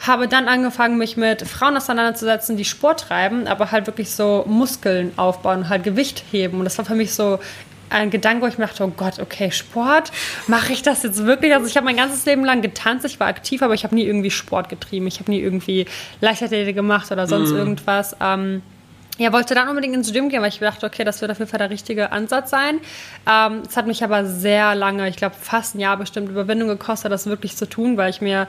habe 0.00 0.28
dann 0.28 0.48
angefangen, 0.48 0.98
mich 0.98 1.16
mit 1.16 1.42
Frauen 1.42 1.76
auseinanderzusetzen, 1.76 2.56
die 2.56 2.64
Sport 2.64 3.00
treiben, 3.00 3.46
aber 3.46 3.72
halt 3.72 3.86
wirklich 3.86 4.10
so 4.10 4.44
Muskeln 4.46 5.12
aufbauen, 5.16 5.68
halt 5.68 5.84
Gewicht 5.84 6.22
heben. 6.30 6.58
Und 6.58 6.64
das 6.64 6.76
war 6.78 6.84
für 6.84 6.94
mich 6.94 7.14
so 7.14 7.38
ein 7.90 8.10
Gedanke, 8.10 8.42
wo 8.42 8.46
ich 8.46 8.58
mir 8.58 8.66
dachte, 8.66 8.84
oh 8.84 8.92
Gott, 8.96 9.18
okay, 9.18 9.50
Sport, 9.50 10.12
mache 10.46 10.72
ich 10.72 10.82
das 10.82 11.02
jetzt 11.02 11.24
wirklich? 11.24 11.54
Also 11.54 11.66
ich 11.66 11.76
habe 11.76 11.84
mein 11.84 11.96
ganzes 11.96 12.24
Leben 12.26 12.44
lang 12.44 12.62
getanzt, 12.62 13.04
ich 13.04 13.20
war 13.20 13.28
aktiv, 13.28 13.62
aber 13.62 13.74
ich 13.74 13.84
habe 13.84 13.94
nie 13.94 14.04
irgendwie 14.04 14.30
Sport 14.30 14.68
getrieben. 14.68 15.06
Ich 15.06 15.20
habe 15.20 15.30
nie 15.30 15.40
irgendwie 15.40 15.86
Leichtathletik 16.20 16.74
gemacht 16.74 17.10
oder 17.12 17.26
sonst 17.26 17.52
mm. 17.52 17.56
irgendwas. 17.56 18.16
Ähm, 18.20 18.62
ja, 19.18 19.32
wollte 19.32 19.54
dann 19.54 19.68
unbedingt 19.68 19.94
ins 19.94 20.12
Gym 20.12 20.28
gehen, 20.28 20.42
weil 20.42 20.50
ich 20.50 20.58
dachte, 20.58 20.84
okay, 20.84 21.04
das 21.04 21.20
wird 21.20 21.30
auf 21.30 21.38
jeden 21.38 21.50
Fall 21.50 21.58
der 21.58 21.70
richtige 21.70 22.12
Ansatz 22.12 22.50
sein. 22.50 22.80
Ähm, 23.30 23.62
es 23.66 23.76
hat 23.76 23.86
mich 23.86 24.04
aber 24.04 24.26
sehr 24.26 24.74
lange, 24.74 25.08
ich 25.08 25.16
glaube 25.16 25.36
fast 25.40 25.74
ein 25.74 25.80
Jahr 25.80 25.96
bestimmt 25.96 26.28
Überwindung 26.28 26.68
gekostet, 26.68 27.10
das 27.10 27.26
wirklich 27.26 27.56
zu 27.56 27.66
tun, 27.66 27.96
weil 27.96 28.10
ich 28.10 28.20
mir 28.20 28.46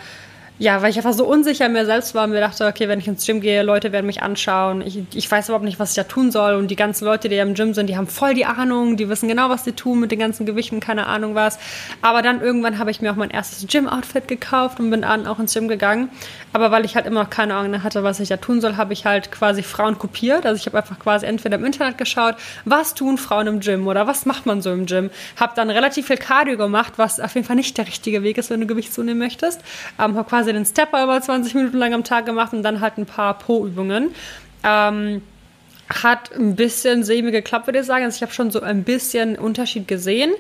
ja, 0.60 0.82
weil 0.82 0.90
ich 0.90 0.98
einfach 0.98 1.14
so 1.14 1.26
unsicher 1.26 1.70
mir 1.70 1.86
selbst 1.86 2.16
war 2.16 2.24
und 2.24 2.32
mir 2.32 2.40
dachte, 2.40 2.66
okay, 2.66 2.88
wenn 2.88 3.00
ich 3.00 3.08
ins 3.08 3.26
Gym 3.26 3.42
gehe, 3.42 3.62
Leute 3.62 3.92
werden 3.92 4.08
mich 4.08 4.24
anschauen. 4.24 4.82
Ich, 4.82 5.00
ich 5.14 5.30
weiß 5.30 5.50
überhaupt 5.50 5.66
nicht, 5.66 5.80
was 5.80 5.92
ich 5.92 5.96
da 5.96 6.04
tun 6.04 6.32
soll. 6.32 6.56
Und 6.56 6.72
die 6.72 6.76
ganzen 6.76 7.06
Leute, 7.06 7.30
die 7.30 7.36
ja 7.36 7.44
im 7.44 7.54
Gym 7.54 7.76
sind, 7.76 7.88
die 7.88 7.96
haben 7.96 8.08
voll 8.08 8.34
die 8.34 8.46
Ahnung, 8.46 8.98
die 8.98 9.08
wissen 9.08 9.28
genau, 9.28 9.50
was 9.50 9.66
sie 9.66 9.74
tun 9.74 10.00
mit 10.00 10.12
den 10.12 10.18
ganzen 10.18 10.48
Gewichten, 10.48 10.80
keine 10.80 11.06
Ahnung 11.06 11.36
was. 11.36 11.60
Aber 12.02 12.24
dann 12.24 12.42
irgendwann 12.42 12.80
habe 12.80 12.90
ich 12.90 13.02
mir 13.02 13.12
auch 13.12 13.16
mein 13.16 13.30
erstes 13.30 13.68
Gym-Outfit 13.68 14.28
gekauft 14.28 14.80
und 14.80 14.90
bin 14.90 15.04
dann 15.04 15.28
auch 15.28 15.38
ins 15.38 15.54
Gym 15.54 15.68
gegangen. 15.68 16.10
Aber 16.54 16.72
weil 16.72 16.86
ich 16.86 16.96
halt 16.96 17.06
immer 17.06 17.24
noch 17.24 17.30
keine 17.30 17.54
Ahnung 17.54 17.84
hatte, 17.84 18.04
was 18.04 18.20
ich 18.20 18.30
da 18.30 18.38
tun 18.38 18.60
soll, 18.60 18.78
habe 18.78 18.94
ich 18.94 19.06
halt 19.06 19.32
quasi 19.32 19.62
Frauen 19.62 20.00
kopiert. 20.00 20.48
Also 20.48 20.60
ich 20.60 20.66
habe 20.66 20.78
einfach 20.80 20.98
quasi 20.98 21.28
entweder 21.28 21.58
im 21.58 21.66
Internet 21.66 22.00
geschaut, 22.00 22.36
was 22.66 22.96
tun 22.96 23.20
Frauen 23.20 23.46
im 23.46 23.60
Gym 23.60 23.86
oder 23.86 24.08
was 24.08 24.26
macht 24.26 24.48
man 24.48 24.64
so 24.64 24.72
im 24.72 24.88
Gym. 24.88 25.12
Habe 25.36 25.54
dann 25.56 25.70
relativ 25.70 26.08
viel 26.08 26.18
Cardio 26.18 26.58
gemacht, 26.58 26.94
was 26.98 27.20
auf 27.20 27.36
jeden 27.36 27.46
Fall 27.46 27.58
nicht 27.58 27.78
der 27.78 27.86
richtige 27.86 28.24
Weg 28.24 28.40
ist, 28.40 28.50
wenn 28.50 28.60
du 28.60 28.66
Gewicht 28.66 28.92
zunehmen 28.92 29.20
möchtest. 29.20 29.62
Ähm, 30.00 30.16
habe 30.18 30.28
quasi 30.28 30.47
den 30.54 30.66
Stepper 30.66 31.04
über 31.04 31.22
20 31.22 31.54
Minuten 31.56 31.78
lang 31.78 31.94
am 31.94 32.04
Tag 32.04 32.26
gemacht 32.26 32.54
und 32.54 32.64
dann 32.64 32.82
halt 32.82 32.98
ein 32.98 33.06
paar 33.06 33.38
Po-Übungen. 33.38 34.12
Ähm, 34.64 35.22
hat 35.90 36.36
ein 36.36 36.56
bisschen 36.56 37.04
semi 37.04 37.32
geklappt, 37.32 37.68
würde 37.68 37.80
ich 37.80 37.86
sagen. 37.86 38.04
Also 38.04 38.18
ich 38.18 38.22
habe 38.22 38.34
schon 38.34 38.52
so 38.52 38.62
ein 38.62 38.84
bisschen 38.84 39.38
Unterschied 39.38 39.88
gesehen. 39.88 40.32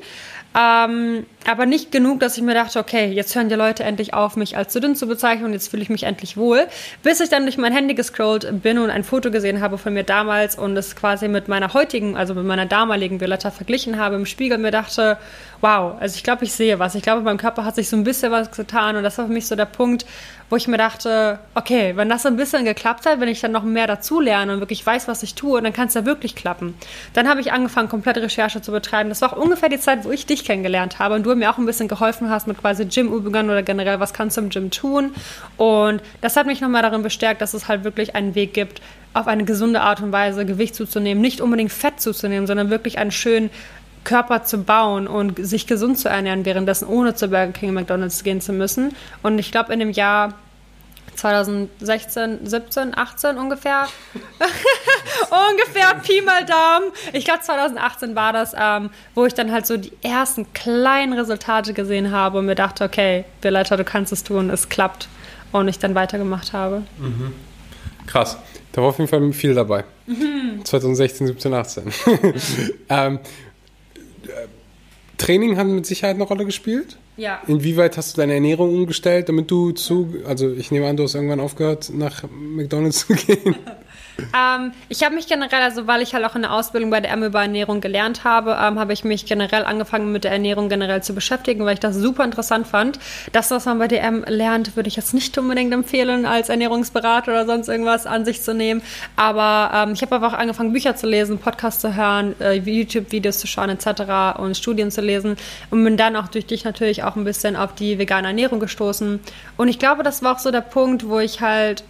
Ähm, 0.58 1.28
aber 1.45 1.68
nicht 1.68 1.91
genug, 1.91 2.20
dass 2.20 2.36
ich 2.36 2.43
mir 2.43 2.55
dachte, 2.55 2.80
okay, 2.80 3.12
jetzt 3.12 3.36
hören 3.36 3.47
die 3.47 3.55
Leute 3.55 3.84
endlich 3.84 4.16
auf, 4.16 4.36
mich 4.36 4.58
als 4.58 4.74
zu 4.74 4.82
dünn 4.82 4.95
zu 4.95 5.05
bezeichnen 5.05 5.45
und 5.45 5.53
jetzt 5.53 5.68
fühle 5.68 5.84
ich 5.84 5.89
mich 5.89 6.03
endlich 6.03 6.36
wohl. 6.36 6.66
Bis 7.03 7.20
ich 7.20 7.30
dann 7.30 7.43
durch 7.43 7.60
mein 7.60 7.74
Handy 7.74 7.93
gescrollt 7.93 8.64
bin 8.64 8.80
und 8.80 8.89
ein 8.89 9.03
Foto 9.03 9.30
gesehen 9.30 9.62
habe 9.62 9.78
von 9.78 9.93
mir 9.93 10.03
damals 10.03 10.58
und 10.58 10.76
es 10.76 10.95
quasi 10.95 11.28
mit 11.28 11.47
meiner 11.47 11.76
heutigen, 11.76 12.18
also 12.18 12.34
mit 12.34 12.45
meiner 12.45 12.66
damaligen 12.66 13.22
Violetta 13.22 13.51
verglichen 13.51 13.99
habe 13.99 14.16
im 14.16 14.26
Spiegel 14.26 14.58
und 14.58 14.64
mir 14.64 14.72
dachte, 14.72 15.18
wow, 15.62 15.95
also 15.99 16.16
ich 16.16 16.24
glaube, 16.24 16.43
ich 16.43 16.53
sehe 16.53 16.80
was. 16.80 16.95
Ich 16.95 17.03
glaube, 17.03 17.22
beim 17.22 17.38
Körper 17.38 17.64
hat 17.64 17.76
sich 17.76 17.88
so 17.88 17.95
ein 17.95 18.03
bisschen 18.03 18.32
was 18.32 18.49
getan 18.49 18.95
und 18.95 19.03
das 19.03 19.18
war 19.20 19.28
für 19.28 19.34
mich 19.34 19.45
so 19.45 19.55
der 19.55 19.66
Punkt, 19.66 20.08
wo 20.50 20.56
ich 20.56 20.68
mir 20.68 20.78
dachte, 20.78 21.39
okay, 21.56 21.93
wenn 21.95 22.08
das 22.08 22.26
ein 22.26 22.38
bisschen 22.38 22.64
geklappt 22.64 23.06
hat, 23.06 23.20
wenn 23.20 23.28
ich 23.28 23.41
dann 23.41 23.52
noch 23.52 23.64
mehr 23.64 23.86
dazu 23.86 24.22
lerne 24.22 24.54
und 24.54 24.60
wirklich 24.60 24.86
weiß, 24.86 25.08
was 25.08 25.22
ich 25.24 25.36
tue, 25.36 25.62
dann 25.62 25.74
kann 25.74 25.88
es 25.88 25.93
ja 25.93 26.06
wirklich 26.06 26.36
klappen. 26.36 26.76
Dann 27.14 27.28
habe 27.28 27.41
ich 27.41 27.52
angefangen, 27.52 27.89
komplette 27.89 28.22
Recherche 28.22 28.62
zu 28.62 28.72
betreiben. 28.72 29.10
Das 29.10 29.22
war 29.22 29.34
auch 29.34 29.38
ungefähr 29.38 29.68
die 29.68 29.80
Zeit, 29.80 30.06
wo 30.06 30.12
ich 30.12 30.26
dich 30.26 30.45
kennengelernt 30.45 31.00
habe 31.00 31.16
und 31.16 31.24
du 31.24 31.36
mir 31.36 31.52
auch 31.52 31.58
ein 31.58 31.66
bisschen 31.66 31.89
geholfen 31.89 32.30
hast 32.30 32.48
mit 32.48 32.58
quasi 32.58 32.86
Gym-Übungen 32.86 33.50
oder 33.50 33.62
generell, 33.62 34.00
was 34.00 34.14
kannst 34.14 34.38
du 34.38 34.41
im 34.41 34.50
Gym 34.50 34.72
tun. 34.72 35.14
Und 35.58 36.02
das 36.22 36.38
hat 36.38 36.48
mich 36.48 36.62
nochmal 36.62 36.82
darin 36.82 37.04
bestärkt, 37.04 37.41
dass 37.41 37.54
es 37.54 37.68
halt 37.68 37.84
wirklich 37.84 38.16
einen 38.16 38.34
Weg 38.34 38.54
gibt, 38.54 38.82
auf 39.14 39.28
eine 39.28 39.45
gesunde 39.45 39.82
Art 39.82 40.02
und 40.02 40.12
Weise 40.12 40.45
Gewicht 40.45 40.76
zuzunehmen, 40.76 41.22
nicht 41.22 41.41
unbedingt 41.41 41.72
Fett 41.72 42.00
zuzunehmen, 42.00 42.48
sondern 42.48 42.70
wirklich 42.70 43.00
einen 43.00 43.12
schönen 43.12 43.50
Körper 44.08 44.45
zu 44.45 44.60
bauen 44.60 45.05
und 45.05 45.45
sich 45.45 45.68
gesund 45.68 45.99
zu 45.99 46.08
ernähren, 46.08 46.45
währenddessen 46.45 46.88
ohne 46.88 47.14
zu 47.14 47.28
Burger 47.28 47.51
King 47.51 47.70
und 47.70 47.76
McDonalds 47.76 48.24
gehen 48.24 48.39
zu 48.39 48.53
müssen. 48.53 48.95
Und 49.22 49.38
ich 49.38 49.51
glaube, 49.51 49.74
in 49.74 49.80
dem 49.80 49.91
Jahr 49.91 50.34
2016, 51.16 52.45
17, 52.45 52.97
18 52.97 53.38
ungefähr. 53.38 53.88
ungefähr 55.49 55.95
Pi 55.95 56.22
mal 56.22 56.45
Daumen. 56.45 56.93
Ich 57.12 57.26
glaube 57.26 57.41
2018 57.41 58.16
war 58.16 58.32
das, 58.32 58.55
ähm, 58.58 58.91
wo 59.14 59.26
ich 59.26 59.34
dann 59.34 59.51
halt 59.51 59.68
so 59.68 59.76
die 59.76 59.91
ersten 60.01 60.53
kleinen 60.53 61.12
Resultate 61.12 61.74
gesehen 61.74 62.12
habe 62.12 62.39
und 62.39 62.45
mir 62.45 62.55
dachte, 62.55 62.86
okay, 62.86 63.26
Violetta, 63.41 63.76
du 63.76 63.84
kannst 63.84 64.14
es 64.14 64.24
tun, 64.24 64.49
es 64.49 64.70
klappt. 64.70 65.10
Und 65.51 65.68
ich 65.68 65.80
dann 65.80 65.95
weitergemacht 65.95 66.53
habe. 66.53 66.84
Mhm. 66.97 67.34
Krass. 68.05 68.38
Da 68.72 68.82
war 68.82 68.89
auf 68.89 68.99
jeden 68.99 69.10
Fall 69.10 69.34
viel 69.34 69.53
dabei. 69.53 69.84
Mhm. 70.05 70.64
2016, 70.64 71.28
17, 71.28 71.53
18. 71.53 71.93
ähm, 72.89 73.20
Training 75.17 75.57
hat 75.57 75.67
mit 75.67 75.86
Sicherheit 75.86 76.15
eine 76.15 76.23
Rolle 76.23 76.45
gespielt. 76.45 76.97
Ja. 77.17 77.41
Inwieweit 77.47 77.97
hast 77.97 78.15
du 78.15 78.21
deine 78.21 78.36
Ernährung 78.36 78.73
umgestellt, 78.73 79.28
damit 79.30 79.49
du 79.49 79.71
zu, 79.71 80.13
also 80.25 80.51
ich 80.51 80.69
nehme 80.71 80.88
an, 80.88 80.97
du 80.97 81.03
hast 81.03 81.15
irgendwann 81.15 81.39
aufgehört, 81.39 81.91
nach 81.93 82.23
McDonalds 82.30 83.07
zu 83.07 83.13
gehen. 83.13 83.55
Ähm, 84.36 84.72
ich 84.89 85.03
habe 85.03 85.15
mich 85.15 85.28
generell, 85.28 85.61
also 85.61 85.88
weil 85.88 86.01
ich 86.01 86.13
halt 86.13 86.26
auch 86.26 86.36
in 86.36 86.41
der 86.41 86.53
Ausbildung 86.53 86.89
bei 86.89 87.01
der 87.01 87.11
M 87.11 87.24
über 87.24 87.41
Ernährung 87.41 87.82
gelernt 87.82 88.24
habe, 88.24 88.57
ähm, 88.59 88.80
habe 88.80 88.93
ich 88.93 89.03
mich 89.03 89.26
generell 89.26 89.65
angefangen 89.65 90.11
mit 90.11 90.24
der 90.24 90.32
Ernährung 90.32 90.70
generell 90.70 91.03
zu 91.03 91.13
beschäftigen, 91.13 91.65
weil 91.65 91.76
ich 91.76 91.80
das 91.80 91.95
super 91.95 92.24
interessant 92.24 92.68
fand. 92.68 92.99
Das, 93.32 93.51
was 93.51 93.65
man 93.65 93.80
bei 93.80 93.88
der 93.88 94.03
M 94.03 94.24
lernt, 94.28 94.76
würde 94.76 94.88
ich 94.88 94.95
jetzt 94.95 95.13
nicht 95.13 95.38
unbedingt 95.38 95.74
empfehlen, 95.74 96.26
als 96.26 96.49
Ernährungsberater 96.49 97.32
oder 97.32 97.45
sonst 97.45 97.68
irgendwas 97.68 98.05
an 98.05 98.26
sich 98.26 98.41
zu 98.41 98.53
nehmen. 98.53 98.82
Aber 99.15 99.72
ähm, 99.74 99.93
ich 99.93 100.01
habe 100.01 100.15
einfach 100.15 100.34
angefangen, 100.34 100.74
Bücher 100.74 100.95
zu 100.95 101.07
lesen, 101.07 101.38
Podcasts 101.38 101.82
zu 101.82 101.95
hören, 101.95 102.36
äh, 102.39 102.53
YouTube-Videos 102.53 103.39
zu 103.39 103.47
schauen 103.47 103.70
etc. 103.70 104.39
und 104.39 104.57
Studien 104.57 104.91
zu 104.91 105.01
lesen 105.01 105.38
und 105.70 105.84
bin 105.84 105.97
dann 105.97 106.15
auch 106.15 106.28
durch 106.28 106.45
dich 106.45 106.63
natürlich 106.63 107.03
auch 107.03 107.15
ein 107.15 107.24
bisschen 107.24 107.55
auf 107.55 107.76
die 107.76 107.97
vegane 107.97 108.28
Ernährung 108.28 108.59
gestoßen. 108.59 109.20
Und 109.57 109.68
ich 109.68 109.80
glaube, 109.80 110.03
das 110.03 110.24
war 110.24 110.36
auch 110.36 110.39
so 110.39 110.51
der 110.51 110.61
Punkt, 110.61 111.07
wo 111.07 111.20
ich 111.20 111.41
halt 111.41 111.84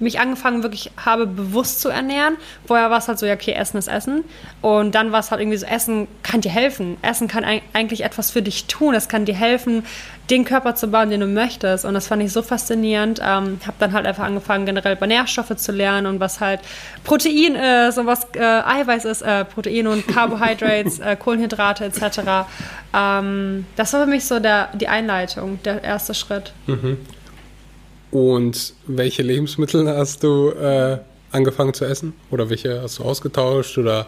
mich 0.00 0.20
angefangen 0.20 0.62
wirklich 0.62 0.90
habe, 1.04 1.26
bewusst 1.26 1.80
zu 1.80 1.88
ernähren. 1.88 2.36
Vorher 2.66 2.90
war 2.90 2.98
es 2.98 3.08
halt 3.08 3.18
so, 3.18 3.26
ja, 3.26 3.34
okay, 3.34 3.52
Essen 3.52 3.78
ist 3.78 3.88
Essen. 3.88 4.24
Und 4.60 4.94
dann 4.94 5.12
war 5.12 5.20
es 5.20 5.30
halt 5.30 5.40
irgendwie 5.40 5.58
so, 5.58 5.66
Essen 5.66 6.08
kann 6.22 6.40
dir 6.40 6.50
helfen. 6.50 6.96
Essen 7.02 7.28
kann 7.28 7.44
eigentlich 7.44 8.04
etwas 8.04 8.30
für 8.30 8.42
dich 8.42 8.66
tun. 8.66 8.94
Es 8.94 9.08
kann 9.08 9.24
dir 9.24 9.34
helfen, 9.34 9.84
den 10.30 10.44
Körper 10.44 10.74
zu 10.74 10.88
bauen, 10.88 11.10
den 11.10 11.20
du 11.20 11.26
möchtest. 11.26 11.84
Und 11.84 11.94
das 11.94 12.06
fand 12.06 12.22
ich 12.22 12.32
so 12.32 12.42
faszinierend. 12.42 13.20
Ähm, 13.20 13.60
habe 13.66 13.76
dann 13.78 13.92
halt 13.92 14.06
einfach 14.06 14.24
angefangen, 14.24 14.66
generell 14.66 14.96
über 14.96 15.06
Nährstoffe 15.06 15.56
zu 15.56 15.72
lernen 15.72 16.06
und 16.06 16.20
was 16.20 16.40
halt 16.40 16.60
Protein 17.04 17.54
ist 17.54 17.98
und 17.98 18.06
was 18.06 18.26
äh, 18.34 18.40
Eiweiß 18.42 19.04
ist, 19.04 19.22
äh, 19.22 19.44
Protein 19.44 19.86
und 19.86 20.06
Carbohydrates, 20.06 20.98
äh, 21.00 21.16
Kohlenhydrate 21.16 21.84
etc. 21.86 22.46
Ähm, 22.94 23.66
das 23.76 23.92
war 23.92 24.04
für 24.04 24.10
mich 24.10 24.26
so 24.26 24.38
der, 24.38 24.68
die 24.74 24.88
Einleitung, 24.88 25.60
der 25.62 25.82
erste 25.82 26.14
Schritt. 26.14 26.52
Mhm. 26.66 26.98
Und 28.10 28.74
welche 28.86 29.22
Lebensmittel 29.22 29.88
hast 29.88 30.22
du 30.22 30.50
äh, 30.50 30.98
angefangen 31.30 31.74
zu 31.74 31.84
essen? 31.84 32.14
Oder 32.30 32.48
welche 32.48 32.82
hast 32.82 32.98
du 32.98 33.04
ausgetauscht? 33.04 33.76
Oder 33.78 33.98
ja. 33.98 34.06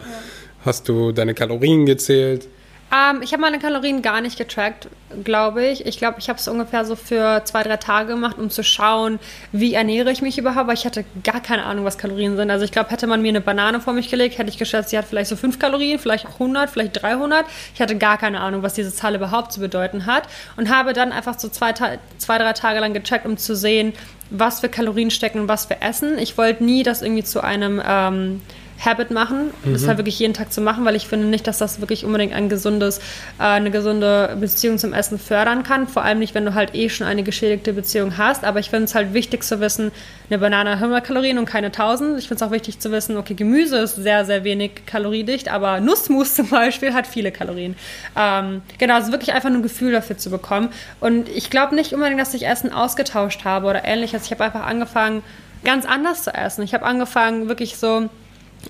hast 0.65 0.89
du 0.89 1.11
deine 1.11 1.33
Kalorien 1.33 1.85
gezählt? 1.85 2.47
Ähm, 2.93 3.21
ich 3.21 3.31
habe 3.31 3.41
meine 3.41 3.57
Kalorien 3.59 4.01
gar 4.01 4.19
nicht 4.19 4.37
getrackt, 4.37 4.89
glaube 5.23 5.65
ich. 5.65 5.85
Ich 5.85 5.97
glaube, 5.97 6.19
ich 6.19 6.27
habe 6.27 6.39
es 6.39 6.47
ungefähr 6.47 6.83
so 6.83 6.97
für 6.97 7.41
zwei, 7.45 7.63
drei 7.63 7.77
Tage 7.77 8.09
gemacht, 8.09 8.37
um 8.37 8.49
zu 8.49 8.63
schauen, 8.63 9.19
wie 9.53 9.73
ernähre 9.73 10.11
ich 10.11 10.21
mich 10.21 10.37
überhaupt, 10.37 10.67
weil 10.67 10.73
ich 10.73 10.85
hatte 10.85 11.05
gar 11.23 11.41
keine 11.41 11.63
Ahnung, 11.63 11.85
was 11.85 11.97
Kalorien 11.97 12.35
sind. 12.35 12.51
Also 12.51 12.65
ich 12.65 12.71
glaube, 12.71 12.89
hätte 12.89 13.07
man 13.07 13.21
mir 13.21 13.29
eine 13.29 13.39
Banane 13.39 13.79
vor 13.79 13.93
mich 13.93 14.09
gelegt, 14.09 14.37
hätte 14.37 14.49
ich 14.49 14.57
geschätzt, 14.57 14.89
sie 14.89 14.97
hat 14.97 15.05
vielleicht 15.05 15.29
so 15.29 15.37
fünf 15.37 15.57
Kalorien, 15.57 15.99
vielleicht 15.99 16.25
auch 16.25 16.33
100, 16.33 16.69
vielleicht 16.69 17.01
300. 17.01 17.45
Ich 17.73 17.81
hatte 17.81 17.97
gar 17.97 18.17
keine 18.17 18.41
Ahnung, 18.41 18.61
was 18.61 18.73
diese 18.73 18.93
Zahl 18.93 19.15
überhaupt 19.15 19.53
zu 19.53 19.61
bedeuten 19.61 20.05
hat 20.05 20.23
und 20.57 20.69
habe 20.69 20.91
dann 20.91 21.13
einfach 21.13 21.39
so 21.39 21.47
zwei, 21.47 21.73
zwei 21.73 22.37
drei 22.37 22.53
Tage 22.53 22.79
lang 22.79 22.93
gecheckt, 22.93 23.25
um 23.25 23.37
zu 23.37 23.55
sehen, 23.55 23.93
was 24.29 24.59
für 24.59 24.69
Kalorien 24.69 25.11
stecken 25.11 25.41
und 25.41 25.47
was 25.47 25.69
wir 25.69 25.81
essen. 25.81 26.17
Ich 26.17 26.37
wollte 26.37 26.63
nie 26.63 26.83
das 26.83 27.01
irgendwie 27.01 27.23
zu 27.23 27.41
einem... 27.41 27.81
Ähm, 27.85 28.41
Habit 28.83 29.11
machen, 29.11 29.51
mhm. 29.63 29.73
das 29.73 29.87
halt 29.87 29.97
wirklich 29.97 30.17
jeden 30.17 30.33
Tag 30.33 30.51
zu 30.51 30.59
machen, 30.59 30.85
weil 30.85 30.95
ich 30.95 31.07
finde 31.07 31.27
nicht, 31.27 31.45
dass 31.45 31.59
das 31.59 31.81
wirklich 31.81 32.03
unbedingt 32.03 32.33
ein 32.33 32.49
gesundes, 32.49 32.97
äh, 33.37 33.43
eine 33.43 33.69
gesunde 33.69 34.35
Beziehung 34.39 34.79
zum 34.79 34.93
Essen 34.93 35.19
fördern 35.19 35.63
kann. 35.63 35.87
Vor 35.87 36.03
allem 36.03 36.19
nicht, 36.19 36.33
wenn 36.33 36.45
du 36.45 36.55
halt 36.55 36.73
eh 36.73 36.89
schon 36.89 37.05
eine 37.05 37.21
geschädigte 37.21 37.73
Beziehung 37.73 38.17
hast. 38.17 38.43
Aber 38.43 38.59
ich 38.59 38.69
finde 38.69 38.85
es 38.85 38.95
halt 38.95 39.13
wichtig 39.13 39.43
zu 39.43 39.59
wissen, 39.59 39.91
eine 40.29 40.39
Banane 40.39 40.71
hat 40.71 40.77
100 40.77 41.03
Kalorien 41.03 41.37
und 41.37 41.45
keine 41.45 41.67
1000. 41.67 42.17
Ich 42.17 42.27
finde 42.27 42.43
es 42.43 42.47
auch 42.47 42.51
wichtig 42.51 42.79
zu 42.79 42.91
wissen, 42.91 43.17
okay, 43.17 43.35
Gemüse 43.35 43.77
ist 43.77 43.95
sehr, 43.95 44.25
sehr 44.25 44.43
wenig 44.43 44.85
kaloriedicht, 44.85 45.49
aber 45.49 45.79
Nussmus 45.79 46.33
zum 46.35 46.49
Beispiel 46.49 46.93
hat 46.93 47.05
viele 47.05 47.31
Kalorien. 47.31 47.75
Ähm, 48.17 48.61
genau, 48.79 48.95
also 48.95 49.11
wirklich 49.11 49.33
einfach 49.33 49.49
nur 49.49 49.59
ein 49.59 49.63
Gefühl 49.63 49.91
dafür 49.91 50.17
zu 50.17 50.31
bekommen. 50.31 50.69
Und 50.99 51.29
ich 51.29 51.49
glaube 51.51 51.75
nicht 51.75 51.93
unbedingt, 51.93 52.19
dass 52.19 52.33
ich 52.33 52.47
Essen 52.47 52.73
ausgetauscht 52.73 53.45
habe 53.45 53.67
oder 53.67 53.85
ähnliches. 53.85 54.25
Ich 54.25 54.31
habe 54.31 54.43
einfach 54.43 54.65
angefangen, 54.65 55.21
ganz 55.63 55.85
anders 55.85 56.23
zu 56.23 56.33
essen. 56.33 56.63
Ich 56.63 56.73
habe 56.73 56.85
angefangen, 56.85 57.47
wirklich 57.47 57.77
so 57.77 58.09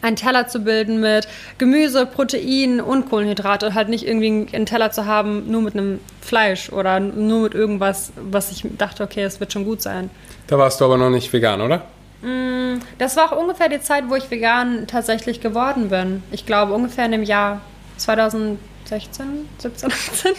einen 0.01 0.15
Teller 0.15 0.47
zu 0.47 0.59
bilden 0.59 0.99
mit 0.99 1.27
Gemüse, 1.57 2.05
Protein 2.05 2.81
und 2.81 3.09
Kohlenhydrate. 3.09 3.73
Halt 3.73 3.89
nicht 3.89 4.07
irgendwie 4.07 4.47
einen 4.53 4.65
Teller 4.65 4.91
zu 4.91 5.05
haben, 5.05 5.49
nur 5.51 5.61
mit 5.61 5.73
einem 5.75 5.99
Fleisch 6.21 6.71
oder 6.71 6.99
nur 6.99 7.41
mit 7.41 7.53
irgendwas, 7.53 8.11
was 8.15 8.51
ich 8.51 8.65
dachte, 8.77 9.03
okay, 9.03 9.23
es 9.23 9.39
wird 9.39 9.53
schon 9.53 9.65
gut 9.65 9.81
sein. 9.81 10.09
Da 10.47 10.57
warst 10.57 10.81
du 10.81 10.85
aber 10.85 10.97
noch 10.97 11.09
nicht 11.09 11.31
vegan, 11.31 11.61
oder? 11.61 11.85
Mm, 12.21 12.79
das 12.97 13.15
war 13.17 13.31
auch 13.31 13.37
ungefähr 13.37 13.69
die 13.69 13.81
Zeit, 13.81 14.05
wo 14.07 14.15
ich 14.15 14.29
vegan 14.29 14.87
tatsächlich 14.87 15.41
geworden 15.41 15.89
bin. 15.89 16.23
Ich 16.31 16.45
glaube 16.45 16.73
ungefähr 16.73 17.05
in 17.05 17.11
dem 17.11 17.23
Jahr 17.23 17.61
2016, 17.97 19.47
17, 19.57 19.91
18. 19.91 20.31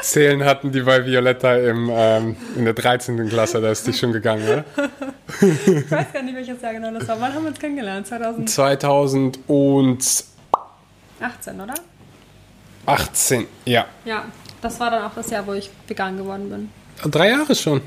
Zählen 0.00 0.44
hatten 0.44 0.72
die 0.72 0.80
bei 0.80 1.04
Violetta 1.04 1.56
im, 1.56 1.90
ähm, 1.92 2.36
in 2.56 2.64
der 2.64 2.74
13. 2.74 3.28
Klasse, 3.28 3.60
da 3.60 3.70
ist 3.70 3.86
die 3.86 3.92
schon 3.92 4.12
gegangen, 4.12 4.44
oder? 4.44 4.64
ich 5.40 5.90
weiß 5.90 6.12
gar 6.12 6.22
nicht, 6.22 6.34
welches 6.34 6.60
Jahr 6.60 6.72
genau 6.72 6.92
das 6.92 7.06
war. 7.08 7.20
Wann 7.20 7.34
haben 7.34 7.44
wir 7.44 7.50
uns 7.50 7.58
kennengelernt? 7.58 8.06
2000? 8.06 8.50
2018, 8.50 10.26
oder? 11.60 11.74
18, 12.86 13.46
ja. 13.64 13.86
Ja, 14.04 14.24
das 14.60 14.80
war 14.80 14.90
dann 14.90 15.04
auch 15.04 15.14
das 15.14 15.30
Jahr, 15.30 15.46
wo 15.46 15.52
ich 15.52 15.70
vegan 15.86 16.16
geworden 16.16 16.50
bin. 16.50 16.70
Drei 17.10 17.30
Jahre 17.30 17.54
schon. 17.54 17.80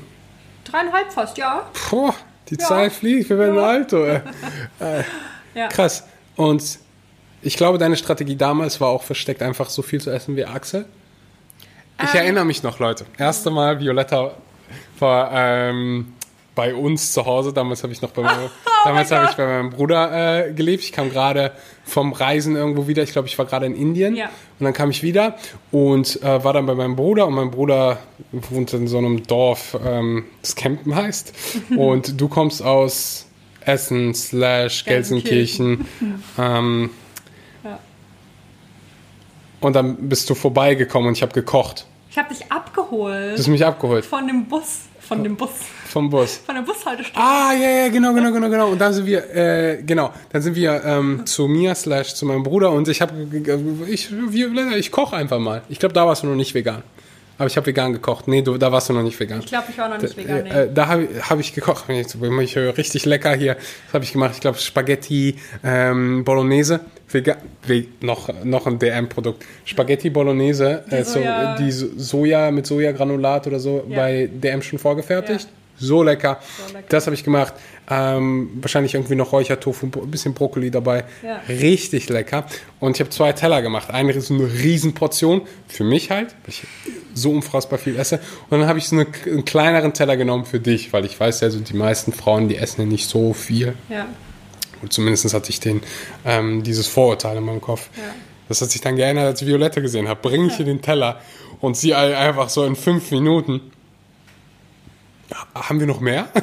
Dreieinhalb 0.64 1.12
fast, 1.12 1.36
ja. 1.38 1.68
Boah, 1.90 2.14
die 2.48 2.56
ja. 2.56 2.66
Zeit 2.66 2.92
fliegt, 2.92 3.28
wir 3.28 3.38
werden 3.38 3.56
ja. 3.56 3.62
alt, 3.62 3.92
oder? 3.92 4.22
Äh, 4.80 5.02
ja. 5.54 5.68
Krass. 5.68 6.04
Und 6.36 6.78
ich 7.42 7.56
glaube, 7.56 7.78
deine 7.78 7.96
Strategie 7.96 8.36
damals 8.36 8.80
war 8.80 8.88
auch 8.88 9.02
versteckt, 9.02 9.42
einfach 9.42 9.70
so 9.70 9.82
viel 9.82 10.00
zu 10.00 10.10
essen 10.10 10.36
wie 10.36 10.44
Axel. 10.44 10.84
Ich 12.02 12.14
ähm, 12.14 12.20
erinnere 12.20 12.44
mich 12.44 12.62
noch, 12.62 12.78
Leute. 12.78 13.06
Erste 13.18 13.50
Mal 13.50 13.80
Violetta 13.80 14.32
war 14.98 15.30
ähm, 15.32 16.14
bei 16.54 16.74
uns 16.74 17.12
zu 17.12 17.24
Hause. 17.24 17.52
Damals 17.52 17.82
habe 17.82 17.92
ich 17.92 18.02
noch 18.02 18.10
bei 18.10 18.22
meinem, 18.22 18.46
oh 18.66 18.70
damals 18.84 19.10
habe 19.12 19.26
ich 19.30 19.36
bei 19.36 19.46
meinem 19.46 19.70
Bruder 19.70 20.48
äh, 20.48 20.52
gelebt. 20.52 20.82
Ich 20.82 20.92
kam 20.92 21.10
gerade 21.10 21.52
vom 21.84 22.12
Reisen 22.12 22.56
irgendwo 22.56 22.88
wieder. 22.88 23.02
Ich 23.02 23.12
glaube, 23.12 23.28
ich 23.28 23.38
war 23.38 23.46
gerade 23.46 23.66
in 23.66 23.76
Indien. 23.76 24.16
Ja. 24.16 24.26
Und 24.58 24.64
dann 24.64 24.72
kam 24.72 24.90
ich 24.90 25.02
wieder 25.02 25.36
und 25.70 26.20
äh, 26.22 26.44
war 26.44 26.52
dann 26.52 26.66
bei 26.66 26.74
meinem 26.74 26.96
Bruder. 26.96 27.26
Und 27.26 27.34
mein 27.34 27.50
Bruder 27.50 27.98
wohnt 28.32 28.72
in 28.72 28.88
so 28.88 28.98
einem 28.98 29.22
Dorf, 29.26 29.78
ähm, 29.84 30.24
das 30.42 30.56
Campen 30.56 30.94
heißt. 30.94 31.32
und 31.76 32.20
du 32.20 32.28
kommst 32.28 32.62
aus 32.62 33.26
Essen 33.60 34.14
slash 34.14 34.84
Gelsenkirchen. 34.84 35.86
ähm, 36.38 36.90
und 39.66 39.72
dann 39.74 39.96
bist 40.08 40.30
du 40.30 40.36
vorbeigekommen 40.36 41.08
und 41.08 41.14
ich 41.14 41.22
habe 41.22 41.32
gekocht. 41.32 41.86
Ich 42.08 42.16
habe 42.16 42.32
dich 42.32 42.50
abgeholt. 42.52 43.34
Du 43.34 43.38
hast 43.38 43.48
mich 43.48 43.66
abgeholt. 43.66 44.04
Von 44.04 44.26
dem 44.28 44.44
Bus 44.44 44.82
Von 45.00 45.24
dem 45.24 45.36
Bus. 45.36 45.50
Vom 45.88 46.08
Bus. 46.08 46.40
Von 46.46 46.54
der 46.54 46.62
Bushaltestelle. 46.62 47.24
Ah, 47.24 47.52
ja, 47.52 47.70
ja, 47.70 47.88
genau, 47.88 48.14
genau, 48.14 48.30
genau, 48.32 48.48
genau. 48.48 48.68
Und 48.68 48.80
dann 48.80 48.92
sind 48.92 49.06
wir, 49.06 49.28
äh, 49.34 49.82
genau, 49.82 50.12
dann 50.30 50.40
sind 50.40 50.54
wir 50.54 50.84
ähm, 50.84 51.26
zu 51.26 51.48
mir 51.48 51.74
slash 51.74 52.14
zu 52.14 52.26
meinem 52.26 52.44
Bruder 52.44 52.70
und 52.70 52.86
ich 52.86 53.00
habe, 53.00 53.12
ich, 53.88 54.08
ich 54.10 54.90
koche 54.92 55.16
einfach 55.16 55.40
mal. 55.40 55.62
Ich 55.68 55.80
glaube, 55.80 55.94
da 55.94 56.06
warst 56.06 56.22
du 56.22 56.28
noch 56.28 56.36
nicht 56.36 56.54
vegan. 56.54 56.82
Aber 57.38 57.46
ich 57.48 57.56
habe 57.56 57.66
vegan 57.66 57.92
gekocht. 57.92 58.28
Nee, 58.28 58.40
du, 58.42 58.56
da 58.56 58.72
warst 58.72 58.88
du 58.88 58.92
noch 58.94 59.02
nicht 59.02 59.18
vegan. 59.20 59.40
Ich 59.40 59.46
glaube, 59.46 59.66
ich 59.70 59.76
war 59.78 59.88
noch 59.88 60.00
nicht 60.00 60.16
vegan. 60.16 60.42
Nee. 60.44 60.50
Äh, 60.50 60.62
äh, 60.64 60.68
da 60.72 60.86
habe 60.88 61.08
hab 61.28 61.38
ich 61.38 61.52
gekocht. 61.54 61.84
Ich 61.88 62.56
äh, 62.56 62.60
richtig 62.70 63.04
lecker 63.04 63.34
hier. 63.34 63.56
Was 63.86 63.94
habe 63.94 64.04
ich 64.04 64.12
gemacht? 64.12 64.32
Ich 64.34 64.40
glaube 64.40 64.58
Spaghetti 64.58 65.36
ähm, 65.62 66.24
Bolognese. 66.24 66.80
Vega 67.08 67.36
ve 67.62 67.86
noch, 68.00 68.28
noch 68.44 68.66
ein 68.66 68.78
DM-Produkt. 68.78 69.44
Spaghetti 69.64 70.10
Bolognese. 70.10 70.82
Die 70.90 70.94
äh, 70.94 71.04
so, 71.04 71.20
Soja- 71.20 71.56
die 71.56 71.70
So- 71.70 71.88
Soja 71.96 72.50
mit 72.50 72.66
Sojagranulat 72.66 73.46
oder 73.46 73.60
so 73.60 73.84
Ja. 73.88 73.96
bei 73.96 74.28
DM 74.32 74.62
schon 74.62 74.78
vorgefertigt. 74.78 75.44
Ja. 75.44 75.65
So 75.78 76.02
lecker. 76.02 76.40
So 76.66 76.72
lecker. 76.72 76.86
Das 76.88 77.06
habe 77.06 77.14
ich 77.14 77.24
gemacht. 77.24 77.54
Ähm, 77.88 78.50
wahrscheinlich 78.60 78.94
irgendwie 78.94 79.14
noch 79.14 79.32
Räuchertofu, 79.32 79.86
ein 79.86 80.10
bisschen 80.10 80.34
Brokkoli 80.34 80.70
dabei. 80.70 81.04
Ja. 81.22 81.40
Richtig 81.48 82.08
lecker. 82.08 82.46
Und 82.80 82.96
ich 82.96 83.00
habe 83.00 83.10
zwei 83.10 83.32
Teller 83.32 83.62
gemacht. 83.62 83.90
Eine 83.90 84.12
ist 84.12 84.30
eine 84.30 84.44
Riesenportion 84.44 85.42
für 85.68 85.84
mich 85.84 86.10
halt, 86.10 86.34
weil 86.42 86.48
ich 86.48 86.64
so 87.14 87.30
unfassbar 87.30 87.78
viel 87.78 87.96
esse. 87.96 88.20
Und 88.50 88.58
dann 88.60 88.68
habe 88.68 88.78
ich 88.78 88.88
so 88.88 88.96
eine, 88.96 89.06
einen 89.24 89.44
kleineren 89.44 89.92
Teller 89.92 90.16
genommen 90.16 90.44
für 90.46 90.60
dich, 90.60 90.92
weil 90.92 91.04
ich 91.04 91.18
weiß 91.18 91.40
ja, 91.40 91.50
so 91.50 91.60
die 91.60 91.76
meisten 91.76 92.12
Frauen, 92.12 92.48
die 92.48 92.56
essen 92.56 92.80
ja 92.80 92.86
nicht 92.86 93.08
so 93.08 93.32
viel. 93.32 93.74
Ja. 93.88 94.06
Und 94.82 94.92
zumindest 94.92 95.32
hatte 95.32 95.50
ich 95.50 95.60
den, 95.60 95.82
ähm, 96.24 96.62
dieses 96.62 96.86
Vorurteil 96.86 97.36
in 97.36 97.44
meinem 97.44 97.60
Kopf. 97.60 97.88
Ja. 97.96 98.02
Das 98.48 98.60
hat 98.60 98.70
sich 98.70 98.80
dann 98.80 98.96
geändert, 98.96 99.26
als 99.26 99.42
ich 99.42 99.48
Violette 99.48 99.82
gesehen 99.82 100.08
habe. 100.08 100.20
Bring 100.20 100.46
ich 100.46 100.58
ihr 100.58 100.64
den 100.64 100.82
Teller 100.82 101.20
und 101.60 101.76
sie 101.76 101.94
einfach 101.94 102.48
so 102.48 102.64
in 102.64 102.76
fünf 102.76 103.10
Minuten. 103.10 103.60
Haben 105.54 105.80
wir 105.80 105.86
noch 105.86 106.00
mehr? 106.00 106.28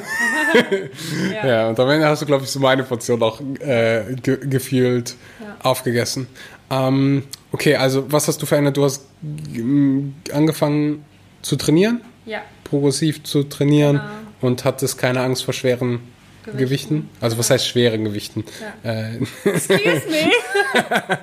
Ja. 1.32 1.46
Ja, 1.46 1.68
und 1.68 1.80
am 1.80 1.90
Ende 1.90 2.06
hast 2.06 2.22
du, 2.22 2.26
glaube 2.26 2.44
ich, 2.44 2.50
so 2.50 2.60
meine 2.60 2.84
Portion 2.84 3.20
auch 3.22 3.40
äh, 3.60 4.14
ge 4.22 4.38
gefühlt 4.46 5.16
Ja. 5.40 5.56
aufgegessen. 5.62 6.28
Ähm, 6.70 7.24
okay, 7.50 7.74
also 7.74 8.10
was 8.12 8.28
hast 8.28 8.40
du 8.40 8.46
verändert? 8.46 8.76
Du 8.76 8.84
hast 8.84 9.04
mm, 9.22 10.10
angefangen 10.32 11.04
zu 11.42 11.56
trainieren, 11.56 12.02
ja. 12.24 12.40
progressiv 12.62 13.24
zu 13.24 13.42
trainieren 13.44 13.96
Genau. 13.96 14.48
und 14.48 14.64
hattest 14.64 14.96
keine 14.98 15.20
Angst 15.22 15.44
vor 15.44 15.54
schweren 15.54 16.00
Gewichten. 16.44 16.58
Gewichten. 16.58 17.10
Also 17.20 17.38
was 17.38 17.50
heißt 17.50 17.66
schweren 17.66 18.04
Gewichten? 18.04 18.44
Ja. 18.84 18.90
Äh, 18.90 19.16
Excuse 19.44 19.80
me. 20.10 20.30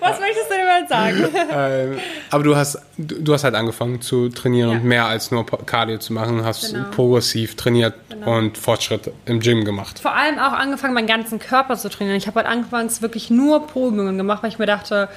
Was 0.00 0.20
möchtest 0.20 0.50
du 0.50 0.54
denn 0.54 0.66
mal 0.66 0.88
sagen? 0.88 1.94
äh, 1.96 2.00
aber 2.30 2.44
du 2.44 2.56
hast, 2.56 2.78
du, 2.98 3.32
hast 3.32 3.44
halt 3.44 3.54
angefangen 3.54 4.00
zu 4.00 4.28
trainieren 4.28 4.70
Ja. 4.70 4.76
und 4.76 4.84
mehr 4.84 5.06
als 5.06 5.30
nur 5.30 5.44
Cardio 5.46 5.98
zu 5.98 6.12
machen, 6.12 6.44
hast 6.44 6.72
Genau. 6.72 6.88
progressiv 6.90 7.56
trainiert 7.56 7.94
Genau. 8.10 8.38
und 8.38 8.58
Fortschritt 8.58 9.10
im 9.26 9.40
Gym 9.40 9.64
gemacht. 9.64 9.98
Vor 9.98 10.14
allem 10.14 10.38
auch 10.38 10.52
angefangen, 10.52 10.94
meinen 10.94 11.06
ganzen 11.06 11.38
Körper 11.38 11.76
zu 11.76 11.88
trainieren. 11.88 12.16
Ich 12.16 12.26
habe 12.26 12.36
halt 12.40 12.46
anfangs 12.46 13.02
wirklich 13.02 13.30
nur 13.30 13.66
Proübungen 13.66 14.16
gemacht, 14.18 14.42
weil 14.42 14.50
ich 14.50 14.58
mir 14.58 14.66
dachte, 14.66 15.08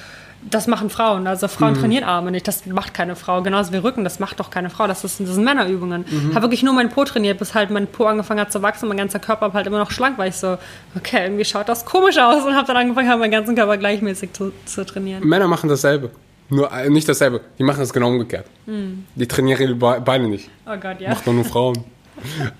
das 0.50 0.68
machen 0.68 0.90
Frauen. 0.90 1.28
Also 1.28 1.48
Frauen 1.48 1.74
trainieren 1.74 2.04
Arme 2.04 2.32
nicht. 2.32 2.48
Das 2.48 2.66
macht 2.66 2.94
keine 2.94 3.16
Frau. 3.16 3.42
Genauso 3.42 3.74
wie 3.74 3.78
Rücken, 3.78 4.04
das 4.04 4.20
macht 4.20 4.40
doch 4.40 4.50
keine 4.50 4.70
Frau. 4.70 4.88
Das, 4.88 5.04
ist, 5.04 5.20
das 5.20 5.30
sind 5.30 5.44
Männerübungen. 5.44 6.06
Habe 6.34 6.44
wirklich 6.44 6.64
nur 6.64 6.74
meinen 6.74 6.90
Po 6.90 7.04
trainiert, 7.04 7.40
bis 7.40 7.54
halt 7.56 7.72
mein 7.72 7.88
Po 7.88 8.06
angefangen 8.06 8.40
hat 8.40 8.52
zu 8.52 8.62
wachsen. 8.62 8.88
Mein 8.88 8.98
ganzer 8.98 9.20
Körper 9.20 9.52
halt 9.54 9.68
immer 9.68 9.80
noch 9.80 9.92
schlank, 9.92 10.18
weil 10.18 10.30
ich 10.30 10.36
so, 10.36 10.58
okay, 10.96 11.24
irgendwie 11.24 11.46
schaut 11.46 11.68
das 11.70 11.86
komisch 11.86 12.18
aus. 12.18 12.44
Und 12.46 12.56
habe 12.56 12.68
dann 12.68 12.78
angefangen, 12.78 13.10
halt 13.10 13.20
meinen 13.20 13.32
ganzen 13.32 13.56
Körper 13.56 13.78
gleichmäßig 13.78 14.34
zu, 14.34 14.52
zu 14.66 14.86
trainieren. 14.86 15.24
Männer 15.28 15.48
machen 15.48 15.70
dasselbe. 15.70 16.12
Nur 16.50 16.72
äh, 16.72 16.90
nicht 16.90 17.10
dasselbe. 17.10 17.42
Die 17.58 17.64
machen 17.64 17.80
das 17.80 17.92
genau 17.92 18.10
umgekehrt. 18.10 18.46
Hm. 18.66 19.06
Die 19.16 19.28
trainieren 19.28 19.60
ihre 19.62 19.74
Be- 19.76 20.02
Beine 20.06 20.28
nicht. 20.28 20.50
Oh 20.68 20.78
Gott, 20.80 21.00
ja. 21.02 21.10
Macht 21.10 21.26
man 21.26 21.36
nur 21.38 21.46
Frauen. 21.46 21.84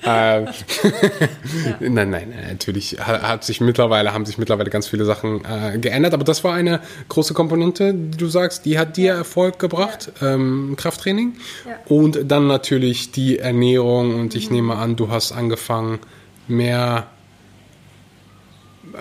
äh, 0.04 0.42
Nein, 1.80 2.10
nein, 2.10 2.32
äh, 2.32 2.52
natürlich 2.52 2.98
ha- 3.00 3.22
hat 3.22 3.44
sich 3.44 3.62
mittlerweile, 3.62 4.14
haben 4.14 4.26
sich 4.26 4.38
mittlerweile 4.38 4.70
ganz 4.70 4.88
viele 4.88 5.06
Sachen 5.06 5.44
äh, 5.46 5.78
geändert, 5.78 6.14
aber 6.14 6.24
das 6.24 6.44
war 6.44 6.54
eine 6.54 6.82
große 7.10 7.34
Komponente, 7.34 7.94
die 7.94 8.18
du 8.18 8.28
sagst, 8.28 8.66
die 8.66 8.78
hat 8.78 8.98
dir 8.98 9.14
Erfolg 9.14 9.60
gebracht, 9.60 10.12
ähm, 10.22 10.76
Krafttraining. 10.78 11.36
Ja. 11.66 11.72
Und 11.88 12.20
dann 12.32 12.48
natürlich 12.48 13.12
die 13.12 13.40
Ernährung 13.40 14.20
und 14.20 14.36
ich 14.36 14.50
nehme 14.52 14.76
an, 14.76 14.96
du 14.96 15.10
hast 15.10 15.32
angefangen, 15.32 16.00
mehr 16.48 17.08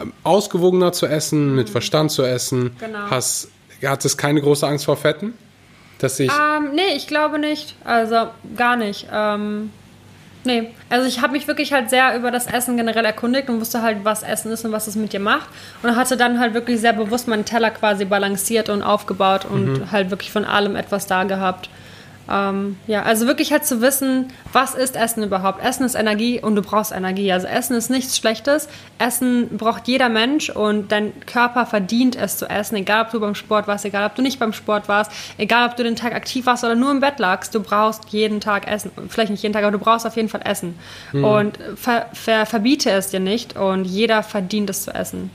ähm, 0.01 0.13
ausgewogener 0.23 0.93
zu 0.93 1.07
essen, 1.07 1.55
mit 1.55 1.69
Verstand 1.71 2.11
zu 2.11 2.23
essen. 2.23 2.71
Genau. 2.81 3.11
Hast, 3.11 3.49
hattest 3.85 4.17
keine 4.19 4.41
große 4.41 4.67
Angst 4.67 4.85
vor 4.87 4.97
Fetten? 4.97 5.35
Dass 5.99 6.19
ich. 6.19 6.31
Ähm, 6.31 6.71
nee, 6.75 6.97
ich 6.97 7.07
glaube 7.07 7.39
nicht. 7.39 7.77
Also 7.85 8.29
gar 8.57 8.77
nicht. 8.77 9.07
Ähm, 9.13 9.71
nee, 10.45 10.71
also 10.91 11.07
ich 11.07 11.21
habe 11.21 11.33
mich 11.33 11.47
wirklich 11.49 11.73
halt 11.73 11.91
sehr 11.91 12.17
über 12.17 12.31
das 12.31 12.47
Essen 12.47 12.77
generell 12.77 13.05
erkundigt 13.05 13.49
und 13.49 13.61
wusste 13.61 13.83
halt, 13.83 13.99
was 14.05 14.23
Essen 14.23 14.53
ist 14.53 14.65
und 14.65 14.73
was 14.73 14.87
es 14.87 14.97
mit 14.97 15.13
dir 15.13 15.21
macht. 15.21 15.49
Und 15.83 15.97
hatte 15.97 16.17
dann 16.17 16.39
halt 16.39 16.55
wirklich 16.55 16.81
sehr 16.81 16.93
bewusst 16.93 17.29
meinen 17.29 17.45
Teller 17.45 17.71
quasi 17.71 18.05
balanciert 18.05 18.69
und 18.69 18.83
aufgebaut 18.83 19.45
und 19.45 19.91
halt 19.93 20.11
wirklich 20.11 20.33
von 20.33 20.45
allem 20.45 20.77
etwas 20.77 21.07
da 21.07 21.25
gehabt. 21.25 21.69
Ähm, 22.31 22.77
ja, 22.87 23.03
also 23.03 23.27
wirklich 23.27 23.53
halt 23.53 23.67
zu 23.67 23.81
wissen, 23.81 24.29
was 24.53 24.75
ist 24.75 24.97
Essen 24.97 25.23
überhaupt? 25.23 25.63
Essen 25.63 25.85
ist 25.85 25.95
Energie 25.95 26.41
und 26.41 26.57
du 26.57 26.63
brauchst 26.63 26.93
Energie. 26.93 27.31
Also 27.33 27.47
Essen 27.47 27.77
ist 27.77 27.91
nichts 27.91 28.17
Schlechtes. 28.17 28.69
Essen 28.99 29.57
braucht 29.57 29.89
jeder 29.89 30.09
Mensch 30.09 30.49
und 30.51 30.91
dein 30.91 31.13
Körper 31.27 31.67
verdient 31.67 32.17
es 32.17 32.39
zu 32.39 32.47
essen, 32.49 32.77
egal 32.77 33.05
ob 33.05 33.11
du 33.11 33.21
beim 33.21 33.35
Sport 33.35 33.67
warst, 33.67 33.85
egal 33.85 34.07
ob 34.07 34.15
du 34.15 34.23
nicht 34.23 34.39
beim 34.39 34.53
Sport 34.53 34.89
warst, 34.89 35.13
egal 35.37 35.69
ob 35.69 35.77
du 35.77 35.83
den 35.83 35.97
Tag 35.97 36.15
aktiv 36.15 36.47
warst 36.47 36.65
oder 36.65 36.75
nur 36.75 36.91
im 36.91 37.01
Bett 37.01 37.19
lagst. 37.19 37.55
Du 37.55 37.61
brauchst 37.61 38.09
jeden 38.09 38.41
Tag 38.41 38.67
Essen. 38.67 38.91
Vielleicht 39.09 39.31
nicht 39.31 39.43
jeden 39.43 39.53
Tag, 39.53 39.63
aber 39.63 39.73
du 39.73 39.79
brauchst 39.79 40.07
auf 40.07 40.17
jeden 40.17 40.29
Fall 40.29 40.43
Essen. 40.45 40.79
Und 41.13 41.59
ver 41.77 42.07
ver 42.13 42.47
verbiete 42.47 42.91
es 42.91 43.09
dir 43.09 43.21
nicht 43.21 43.57
und 43.57 43.85
jeder 43.85 44.23
verdient 44.23 44.71
es 44.71 44.85
zu 44.85 44.95
essen. 44.95 45.31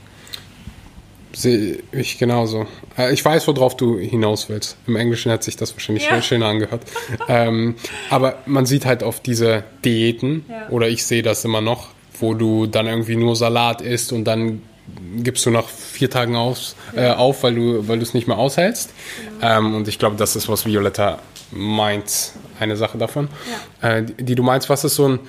Sehe 1.32 1.78
ich 1.92 2.18
genauso. 2.18 2.66
Äh, 2.98 3.12
Ich 3.12 3.24
weiß, 3.24 3.46
worauf 3.46 3.76
du 3.76 3.98
hinaus 3.98 4.48
willst. 4.48 4.76
Im 4.86 4.96
Englischen 4.96 5.30
hat 5.30 5.44
sich 5.44 5.56
das 5.56 5.72
wahrscheinlich 5.74 6.04
Ja. 6.04 6.10
schön 6.14 6.22
schöner 6.22 6.46
angehört. 6.46 6.82
ähm, 7.28 7.76
aber 8.10 8.38
man 8.46 8.66
sieht 8.66 8.84
halt 8.84 9.02
auf 9.02 9.20
diese 9.20 9.62
Diäten, 9.84 10.44
Ja. 10.48 10.68
oder 10.70 10.88
ich 10.88 11.04
sehe 11.04 11.22
das 11.22 11.44
immer 11.44 11.60
noch, 11.60 11.88
wo 12.18 12.34
du 12.34 12.66
dann 12.66 12.86
irgendwie 12.86 13.16
nur 13.16 13.36
Salat 13.36 13.80
isst 13.80 14.12
und 14.12 14.24
dann 14.24 14.62
gibst 15.18 15.46
du 15.46 15.50
nach 15.50 15.68
vier 15.68 16.10
Tagen 16.10 16.34
auf, 16.34 16.74
äh, 16.96 17.10
auf 17.10 17.44
weil 17.44 17.54
du 17.54 17.86
weil 17.86 17.98
du 17.98 18.02
es 18.02 18.12
nicht 18.12 18.26
mehr 18.26 18.36
aushältst. 18.38 18.90
Ähm, 19.40 19.74
und 19.76 19.86
ich 19.86 19.98
glaube, 20.00 20.16
das 20.16 20.34
ist, 20.34 20.48
was 20.48 20.66
Violetta 20.66 21.20
meint, 21.52 22.32
eine 22.58 22.76
Sache 22.76 22.98
davon. 22.98 23.28
Äh, 23.82 24.02
die, 24.02 24.24
die 24.24 24.34
du 24.34 24.42
meinst, 24.42 24.68
was 24.68 24.82
ist 24.84 24.96
so 24.96 25.08
ein 25.08 25.20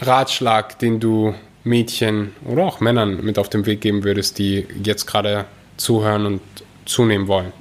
Ratschlag, 0.00 0.78
den 0.78 1.00
du 1.00 1.34
Mädchen 1.66 2.32
oder 2.44 2.64
auch 2.64 2.80
Männern 2.80 3.24
mit 3.24 3.38
auf 3.38 3.48
den 3.48 3.66
Weg 3.66 3.80
geben 3.80 4.04
würdest, 4.04 4.38
die 4.38 4.66
jetzt 4.82 5.06
gerade 5.06 5.44
zuhören 5.76 6.24
und 6.26 6.40
zunehmen 6.86 7.28
wollen? 7.28 7.52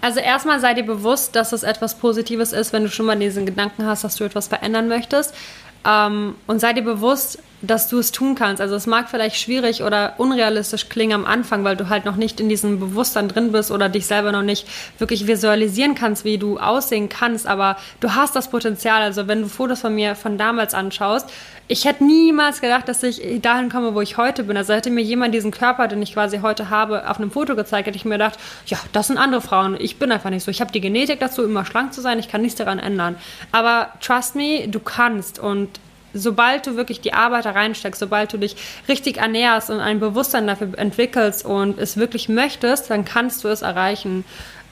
Also 0.00 0.20
erstmal 0.20 0.60
sei 0.60 0.74
dir 0.74 0.84
bewusst, 0.84 1.34
dass 1.34 1.52
es 1.52 1.62
etwas 1.62 1.98
Positives 1.98 2.52
ist, 2.52 2.72
wenn 2.74 2.82
du 2.82 2.90
schon 2.90 3.06
mal 3.06 3.16
diesen 3.16 3.46
Gedanken 3.46 3.86
hast, 3.86 4.04
dass 4.04 4.16
du 4.16 4.24
etwas 4.24 4.48
verändern 4.48 4.88
möchtest. 4.88 5.34
Ähm, 5.86 6.34
und 6.46 6.60
sei 6.60 6.72
dir 6.74 6.82
bewusst, 6.82 7.38
dass 7.62 7.88
du 7.88 7.98
es 7.98 8.12
tun 8.12 8.34
kannst. 8.34 8.60
Also 8.60 8.74
es 8.74 8.86
mag 8.86 9.08
vielleicht 9.08 9.36
schwierig 9.36 9.82
oder 9.82 10.14
unrealistisch 10.18 10.88
klingen 10.88 11.14
am 11.14 11.26
Anfang, 11.26 11.64
weil 11.64 11.76
du 11.76 11.88
halt 11.88 12.04
noch 12.04 12.16
nicht 12.16 12.40
in 12.40 12.48
diesem 12.48 12.80
Bewusstsein 12.80 13.28
drin 13.28 13.52
bist 13.52 13.70
oder 13.70 13.88
dich 13.88 14.06
selber 14.06 14.32
noch 14.32 14.42
nicht 14.42 14.66
wirklich 14.98 15.26
visualisieren 15.26 15.94
kannst, 15.94 16.24
wie 16.24 16.38
du 16.38 16.58
aussehen 16.58 17.08
kannst. 17.08 17.46
Aber 17.46 17.76
du 18.00 18.14
hast 18.14 18.36
das 18.36 18.48
Potenzial. 18.48 19.02
Also 19.02 19.28
wenn 19.28 19.42
du 19.42 19.48
Fotos 19.48 19.80
von 19.80 19.94
mir 19.94 20.14
von 20.14 20.38
damals 20.38 20.74
anschaust, 20.74 21.30
ich 21.66 21.86
hätte 21.86 22.04
niemals 22.04 22.60
gedacht, 22.60 22.88
dass 22.88 23.02
ich 23.02 23.40
dahin 23.40 23.70
komme, 23.70 23.94
wo 23.94 24.02
ich 24.02 24.18
heute 24.18 24.44
bin. 24.44 24.56
Also 24.56 24.74
hätte 24.74 24.90
mir 24.90 25.00
jemand 25.00 25.34
diesen 25.34 25.50
Körper, 25.50 25.88
den 25.88 26.02
ich 26.02 26.12
quasi 26.12 26.40
heute 26.40 26.68
habe, 26.68 27.08
auf 27.08 27.18
einem 27.18 27.30
Foto 27.30 27.56
gezeigt, 27.56 27.86
hätte 27.86 27.96
ich 27.96 28.04
mir 28.04 28.16
gedacht, 28.16 28.38
ja, 28.66 28.78
das 28.92 29.06
sind 29.06 29.16
andere 29.16 29.40
Frauen. 29.40 29.76
Ich 29.80 29.96
bin 29.98 30.12
einfach 30.12 30.28
nicht 30.28 30.44
so. 30.44 30.50
Ich 30.50 30.60
habe 30.60 30.72
die 30.72 30.82
Genetik 30.82 31.20
dazu, 31.20 31.42
immer 31.42 31.64
schlank 31.64 31.94
zu 31.94 32.02
sein. 32.02 32.18
Ich 32.18 32.28
kann 32.28 32.42
nichts 32.42 32.58
daran 32.58 32.78
ändern. 32.78 33.16
Aber 33.50 33.88
trust 34.00 34.34
me, 34.34 34.68
du 34.68 34.78
kannst. 34.78 35.38
Und 35.38 35.80
sobald 36.14 36.66
du 36.66 36.76
wirklich 36.76 37.00
die 37.00 37.12
Arbeit 37.12 37.44
da 37.44 37.50
reinsteckst, 37.50 38.00
sobald 38.00 38.32
du 38.32 38.38
dich 38.38 38.56
richtig 38.88 39.18
ernährst 39.18 39.70
und 39.70 39.80
ein 39.80 40.00
Bewusstsein 40.00 40.46
dafür 40.46 40.78
entwickelst 40.78 41.44
und 41.44 41.78
es 41.78 41.96
wirklich 41.96 42.28
möchtest, 42.28 42.90
dann 42.90 43.04
kannst 43.04 43.44
du 43.44 43.48
es 43.48 43.62
erreichen. 43.62 44.24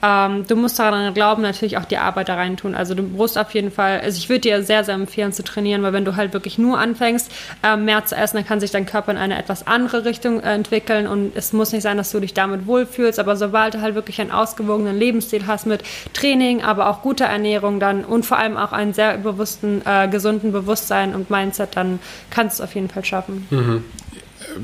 Ähm, 0.02 0.44
du 0.46 0.56
musst 0.56 0.78
daran 0.78 1.14
glauben, 1.14 1.42
natürlich 1.42 1.78
auch 1.78 1.84
die 1.84 1.98
Arbeit 1.98 2.28
da 2.28 2.34
rein 2.34 2.56
tun. 2.56 2.74
Also 2.74 2.94
du 2.94 3.02
musst 3.02 3.38
auf 3.38 3.54
jeden 3.54 3.70
Fall, 3.70 4.00
also 4.00 4.18
ich 4.18 4.28
würde 4.28 4.40
dir 4.40 4.62
sehr, 4.64 4.82
sehr 4.82 4.94
empfehlen 4.94 5.32
zu 5.32 5.44
trainieren, 5.44 5.82
weil 5.82 5.92
wenn 5.92 6.04
du 6.04 6.16
halt 6.16 6.32
wirklich 6.32 6.58
nur 6.58 6.78
anfängst, 6.78 7.30
ähm, 7.62 7.84
mehr 7.84 8.04
zu 8.04 8.16
essen, 8.16 8.38
dann 8.38 8.46
kann 8.46 8.58
sich 8.58 8.72
dein 8.72 8.84
Körper 8.84 9.12
in 9.12 9.18
eine 9.18 9.38
etwas 9.38 9.66
andere 9.66 10.04
Richtung 10.04 10.40
äh, 10.40 10.54
entwickeln 10.54 11.06
und 11.06 11.36
es 11.36 11.52
muss 11.52 11.72
nicht 11.72 11.82
sein, 11.82 11.96
dass 11.96 12.10
du 12.10 12.18
dich 12.18 12.34
damit 12.34 12.66
wohlfühlst, 12.66 13.20
aber 13.20 13.36
sobald 13.36 13.74
du 13.74 13.80
halt 13.80 13.94
wirklich 13.94 14.20
einen 14.20 14.32
ausgewogenen 14.32 14.98
Lebensstil 14.98 15.46
hast 15.46 15.66
mit 15.66 15.84
Training, 16.14 16.62
aber 16.62 16.88
auch 16.88 17.02
guter 17.02 17.26
Ernährung 17.26 17.78
dann 17.78 18.04
und 18.04 18.26
vor 18.26 18.38
allem 18.38 18.56
auch 18.56 18.72
einen 18.72 18.94
sehr 18.94 19.18
bewussten, 19.18 19.82
äh, 19.86 20.08
gesunden 20.08 20.50
Bewusstsein 20.50 21.14
und 21.14 21.30
Mindset, 21.30 21.76
dann 21.76 22.00
kannst 22.30 22.58
du 22.58 22.64
es 22.64 22.68
auf 22.68 22.74
jeden 22.74 22.88
Fall 22.88 23.04
schaffen. 23.04 23.46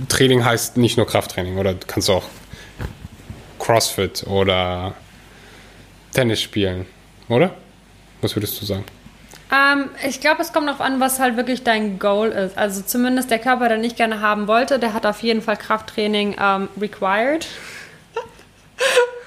Training 0.09 0.45
heißt 0.45 0.77
nicht 0.77 0.97
nur 0.97 1.07
Krafttraining, 1.07 1.59
oder 1.59 1.75
du 1.75 1.87
kannst 1.87 2.11
auch 2.11 2.25
CrossFit 3.59 4.27
oder 4.27 4.95
Tennis 6.19 6.43
spielen, 6.43 6.85
oder? 7.29 7.55
Was 8.23 8.35
würdest 8.35 8.61
du 8.61 8.67
sagen? 8.67 8.85
Ähm, 9.53 9.89
ich 10.05 10.21
glaube, 10.21 10.43
es 10.43 10.53
kommt 10.53 10.67
darauf 10.67 10.81
an, 10.81 10.99
was 10.99 11.21
halt 11.21 11.37
wirklich 11.37 11.63
dein 11.63 12.01
Goal 12.01 12.31
ist. 12.31 12.59
Also 12.59 12.83
zumindest 12.83 13.31
der 13.31 13.39
Körper, 13.39 13.69
der 13.69 13.79
nicht 13.79 13.97
gerne 13.97 14.21
haben 14.21 14.49
wollte, 14.49 14.81
der 14.81 14.95
hat 14.95 15.07
auf 15.07 15.23
jeden 15.23 15.43
Fall 15.43 15.57
Krafttraining 15.57 16.35
ähm, 16.41 16.69
required. 16.81 17.47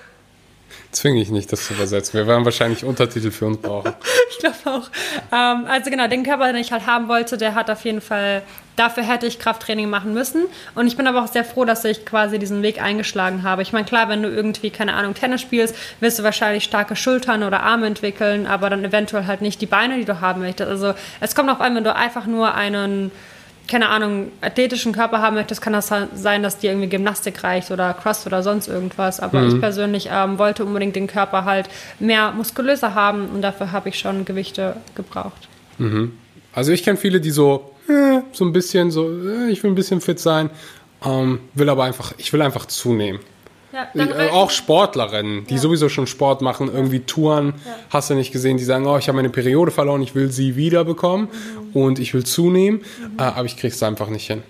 Zwinge 0.91 1.21
ich 1.21 1.29
nicht, 1.29 1.51
das 1.51 1.65
zu 1.65 1.73
übersetzen. 1.73 2.13
Wir 2.19 2.27
werden 2.27 2.43
wahrscheinlich 2.43 2.83
Untertitel 2.83 3.31
für 3.31 3.45
uns 3.45 3.57
brauchen. 3.57 3.93
ich 4.29 4.39
glaube 4.39 4.57
auch. 4.65 4.89
Ähm, 5.31 5.65
also 5.67 5.89
genau, 5.89 6.07
den 6.07 6.23
Körper, 6.23 6.47
den 6.47 6.57
ich 6.57 6.71
halt 6.71 6.85
haben 6.85 7.07
wollte, 7.07 7.37
der 7.37 7.55
hat 7.55 7.69
auf 7.69 7.85
jeden 7.85 8.01
Fall, 8.01 8.41
dafür 8.75 9.03
hätte 9.03 9.25
ich 9.25 9.39
Krafttraining 9.39 9.89
machen 9.89 10.13
müssen. 10.13 10.47
Und 10.75 10.87
ich 10.87 10.97
bin 10.97 11.07
aber 11.07 11.23
auch 11.23 11.27
sehr 11.27 11.45
froh, 11.45 11.63
dass 11.63 11.85
ich 11.85 12.05
quasi 12.05 12.39
diesen 12.39 12.61
Weg 12.61 12.81
eingeschlagen 12.81 13.43
habe. 13.43 13.61
Ich 13.61 13.71
meine, 13.71 13.85
klar, 13.85 14.09
wenn 14.09 14.21
du 14.21 14.29
irgendwie, 14.29 14.69
keine 14.69 14.93
Ahnung, 14.93 15.13
Tennis 15.13 15.41
spielst, 15.41 15.75
wirst 16.01 16.19
du 16.19 16.23
wahrscheinlich 16.23 16.65
starke 16.65 16.97
Schultern 16.97 17.43
oder 17.43 17.63
Arme 17.63 17.87
entwickeln, 17.87 18.45
aber 18.45 18.69
dann 18.69 18.83
eventuell 18.83 19.27
halt 19.27 19.41
nicht 19.41 19.61
die 19.61 19.67
Beine, 19.67 19.97
die 19.97 20.05
du 20.05 20.19
haben 20.19 20.41
möchtest. 20.41 20.69
Also 20.69 20.93
es 21.21 21.35
kommt 21.35 21.49
auf 21.49 21.61
an, 21.61 21.73
wenn 21.75 21.85
du 21.85 21.95
einfach 21.95 22.25
nur 22.25 22.53
einen 22.53 23.11
keine 23.67 23.89
Ahnung, 23.89 24.31
athletischen 24.41 24.91
Körper 24.91 25.21
haben 25.21 25.35
möchtest, 25.35 25.61
kann 25.61 25.73
das 25.73 25.87
sein, 25.87 26.43
dass 26.43 26.57
dir 26.57 26.71
irgendwie 26.71 26.89
Gymnastik 26.89 27.43
reicht 27.43 27.71
oder 27.71 27.93
Crust 27.93 28.27
oder 28.27 28.43
sonst 28.43 28.67
irgendwas. 28.67 29.19
Aber 29.19 29.41
mhm. 29.41 29.55
ich 29.55 29.61
persönlich 29.61 30.09
ähm, 30.11 30.37
wollte 30.37 30.65
unbedingt 30.65 30.95
den 30.95 31.07
Körper 31.07 31.45
halt 31.45 31.69
mehr 31.99 32.31
muskulöser 32.31 32.95
haben 32.95 33.29
und 33.29 33.41
dafür 33.41 33.71
habe 33.71 33.89
ich 33.89 33.99
schon 33.99 34.25
Gewichte 34.25 34.75
gebraucht. 34.95 35.47
Mhm. 35.77 36.13
Also 36.53 36.71
ich 36.71 36.83
kenne 36.83 36.97
viele, 36.97 37.21
die 37.21 37.31
so, 37.31 37.71
äh, 37.87 38.21
so 38.33 38.45
ein 38.45 38.51
bisschen 38.51 38.91
so, 38.91 39.09
äh, 39.09 39.49
ich 39.49 39.63
will 39.63 39.71
ein 39.71 39.75
bisschen 39.75 40.01
fit 40.01 40.19
sein, 40.19 40.49
ähm, 41.05 41.39
will 41.53 41.69
aber 41.69 41.85
einfach, 41.85 42.13
ich 42.17 42.33
will 42.33 42.41
einfach 42.41 42.65
zunehmen. 42.65 43.19
Ja, 43.71 43.87
äh, 43.95 44.29
auch 44.29 44.49
Sportlerinnen, 44.49 45.45
die 45.47 45.55
ja. 45.55 45.59
sowieso 45.59 45.87
schon 45.87 46.05
Sport 46.05 46.41
machen, 46.41 46.69
irgendwie 46.73 46.99
Touren, 46.99 47.53
ja. 47.65 47.75
hast 47.89 48.09
du 48.09 48.15
nicht 48.15 48.31
gesehen, 48.31 48.57
die 48.57 48.63
sagen, 48.63 48.85
oh, 48.85 48.97
ich 48.97 49.07
habe 49.07 49.15
meine 49.15 49.29
Periode 49.29 49.71
verloren, 49.71 50.01
ich 50.01 50.13
will 50.13 50.31
sie 50.31 50.55
wiederbekommen 50.55 51.29
mhm. 51.73 51.81
und 51.81 51.99
ich 51.99 52.13
will 52.13 52.25
zunehmen, 52.25 52.81
mhm. 52.81 53.17
äh, 53.17 53.23
aber 53.23 53.45
ich 53.45 53.55
krieg's 53.55 53.81
einfach 53.81 54.09
nicht 54.09 54.27
hin. 54.27 54.43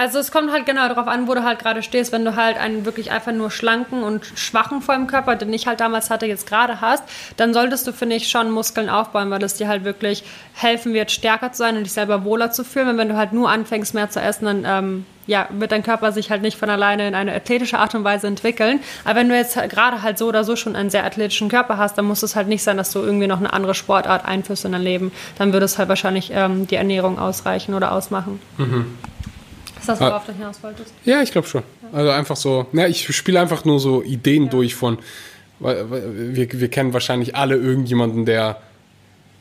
Also 0.00 0.18
es 0.18 0.32
kommt 0.32 0.50
halt 0.50 0.64
genau 0.64 0.88
darauf 0.88 1.06
an, 1.08 1.28
wo 1.28 1.34
du 1.34 1.44
halt 1.44 1.58
gerade 1.58 1.82
stehst. 1.82 2.10
Wenn 2.10 2.24
du 2.24 2.34
halt 2.34 2.56
einen 2.56 2.86
wirklich 2.86 3.10
einfach 3.10 3.32
nur 3.32 3.50
schlanken 3.50 4.02
und 4.02 4.24
schwachen 4.34 4.80
vor 4.80 4.94
dem 4.94 5.06
Körper, 5.06 5.36
den 5.36 5.52
ich 5.52 5.66
halt 5.66 5.80
damals 5.80 6.08
hatte, 6.08 6.24
jetzt 6.24 6.48
gerade 6.48 6.80
hast, 6.80 7.04
dann 7.36 7.52
solltest 7.52 7.86
du, 7.86 7.92
finde 7.92 8.16
ich, 8.16 8.28
schon 8.28 8.50
Muskeln 8.50 8.88
aufbauen, 8.88 9.30
weil 9.30 9.42
es 9.42 9.52
dir 9.52 9.68
halt 9.68 9.84
wirklich 9.84 10.24
helfen 10.54 10.94
wird, 10.94 11.10
stärker 11.10 11.52
zu 11.52 11.58
sein 11.58 11.76
und 11.76 11.84
dich 11.84 11.92
selber 11.92 12.24
wohler 12.24 12.50
zu 12.50 12.64
fühlen. 12.64 12.88
Und 12.88 12.96
wenn 12.96 13.10
du 13.10 13.16
halt 13.18 13.34
nur 13.34 13.50
anfängst, 13.50 13.92
mehr 13.92 14.08
zu 14.08 14.22
essen, 14.22 14.46
dann 14.46 14.64
ähm, 14.64 15.06
ja, 15.26 15.46
wird 15.50 15.70
dein 15.70 15.82
Körper 15.82 16.12
sich 16.12 16.30
halt 16.30 16.40
nicht 16.40 16.56
von 16.56 16.70
alleine 16.70 17.06
in 17.06 17.14
eine 17.14 17.34
athletische 17.34 17.78
Art 17.78 17.94
und 17.94 18.02
Weise 18.02 18.26
entwickeln. 18.26 18.80
Aber 19.04 19.16
wenn 19.16 19.28
du 19.28 19.36
jetzt 19.36 19.54
gerade 19.68 20.00
halt 20.00 20.16
so 20.16 20.28
oder 20.28 20.44
so 20.44 20.56
schon 20.56 20.76
einen 20.76 20.88
sehr 20.88 21.04
athletischen 21.04 21.50
Körper 21.50 21.76
hast, 21.76 21.98
dann 21.98 22.06
muss 22.06 22.22
es 22.22 22.36
halt 22.36 22.48
nicht 22.48 22.62
sein, 22.62 22.78
dass 22.78 22.90
du 22.90 23.00
irgendwie 23.00 23.26
noch 23.26 23.38
eine 23.38 23.52
andere 23.52 23.74
Sportart 23.74 24.24
einführst 24.24 24.64
in 24.64 24.72
dein 24.72 24.80
Leben. 24.80 25.12
Dann 25.36 25.52
würde 25.52 25.66
es 25.66 25.76
halt 25.76 25.90
wahrscheinlich 25.90 26.30
ähm, 26.34 26.66
die 26.66 26.76
Ernährung 26.76 27.18
ausreichen 27.18 27.74
oder 27.74 27.92
ausmachen. 27.92 28.40
Mhm. 28.56 28.96
Das, 29.90 30.00
worauf 30.00 30.22
ah. 30.22 30.26
du 30.26 30.32
hinaus 30.32 30.62
wolltest? 30.62 30.92
Ja, 31.04 31.22
ich 31.22 31.32
glaube 31.32 31.48
schon. 31.48 31.62
Also 31.92 32.10
einfach 32.10 32.36
so, 32.36 32.66
na, 32.72 32.86
ich 32.86 33.14
spiele 33.14 33.40
einfach 33.40 33.64
nur 33.64 33.80
so 33.80 34.02
Ideen 34.02 34.44
ja. 34.44 34.50
durch 34.50 34.74
von, 34.74 34.98
wir, 35.58 36.48
wir 36.52 36.68
kennen 36.68 36.92
wahrscheinlich 36.92 37.34
alle 37.36 37.56
irgendjemanden, 37.56 38.24
der 38.24 38.60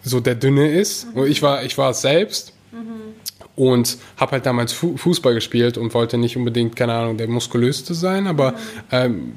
so 0.03 0.19
der 0.19 0.35
Dünne 0.35 0.71
ist. 0.71 1.15
Mhm. 1.15 1.25
Ich 1.25 1.41
war 1.41 1.63
ich 1.63 1.77
war 1.77 1.91
es 1.91 2.01
selbst 2.01 2.53
mhm. 2.71 3.13
und 3.55 3.97
habe 4.17 4.33
halt 4.33 4.45
damals 4.45 4.73
Fußball 4.73 5.33
gespielt 5.33 5.77
und 5.77 5.93
wollte 5.93 6.17
nicht 6.17 6.37
unbedingt, 6.37 6.75
keine 6.75 6.93
Ahnung, 6.93 7.17
der 7.17 7.27
muskulöste 7.27 7.93
sein, 7.93 8.27
aber 8.27 8.51
mhm. 8.51 8.57
ähm, 8.91 9.33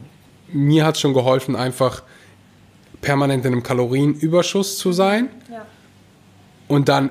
mir 0.53 0.85
hat 0.85 0.99
schon 0.99 1.15
geholfen, 1.15 1.57
einfach 1.57 2.03
permanent 3.01 3.45
in 3.45 3.53
einem 3.53 3.63
Kalorienüberschuss 3.63 4.79
zu 4.79 4.93
sein. 4.93 5.29
Ja. 5.51 5.67
Und 6.69 6.89
dann 6.89 7.11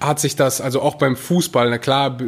hat 0.00 0.20
sich 0.20 0.36
das, 0.36 0.60
also 0.60 0.82
auch 0.82 0.96
beim 0.96 1.16
Fußball, 1.16 1.70
na 1.70 1.78
klar, 1.78 2.18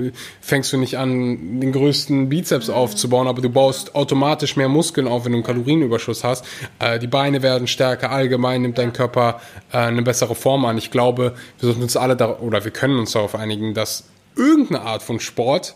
fängst 0.40 0.72
du 0.72 0.78
nicht 0.78 0.98
an, 0.98 1.60
den 1.60 1.72
größten 1.72 2.28
Bizeps 2.28 2.70
aufzubauen, 2.70 3.26
aber 3.26 3.42
du 3.42 3.50
baust 3.50 3.94
automatisch 3.94 4.56
mehr 4.56 4.68
Muskeln 4.68 5.06
auf, 5.06 5.24
wenn 5.24 5.32
du 5.32 5.38
einen 5.38 5.46
Kalorienüberschuss 5.46 6.24
hast. 6.24 6.44
Äh, 6.78 6.98
die 6.98 7.06
Beine 7.06 7.42
werden 7.42 7.66
stärker, 7.66 8.10
allgemein 8.10 8.62
nimmt 8.62 8.78
dein 8.78 8.92
Körper 8.92 9.40
äh, 9.72 9.78
eine 9.78 10.02
bessere 10.02 10.34
Form 10.34 10.64
an. 10.64 10.78
Ich 10.78 10.90
glaube, 10.90 11.34
wir 11.58 11.66
sollten 11.66 11.82
uns 11.82 11.96
alle 11.96 12.16
da, 12.16 12.38
oder 12.38 12.64
wir 12.64 12.70
können 12.70 12.98
uns 12.98 13.12
darauf 13.12 13.34
einigen, 13.34 13.74
dass 13.74 14.04
irgendeine 14.36 14.82
Art 14.82 15.02
von 15.02 15.20
Sport 15.20 15.74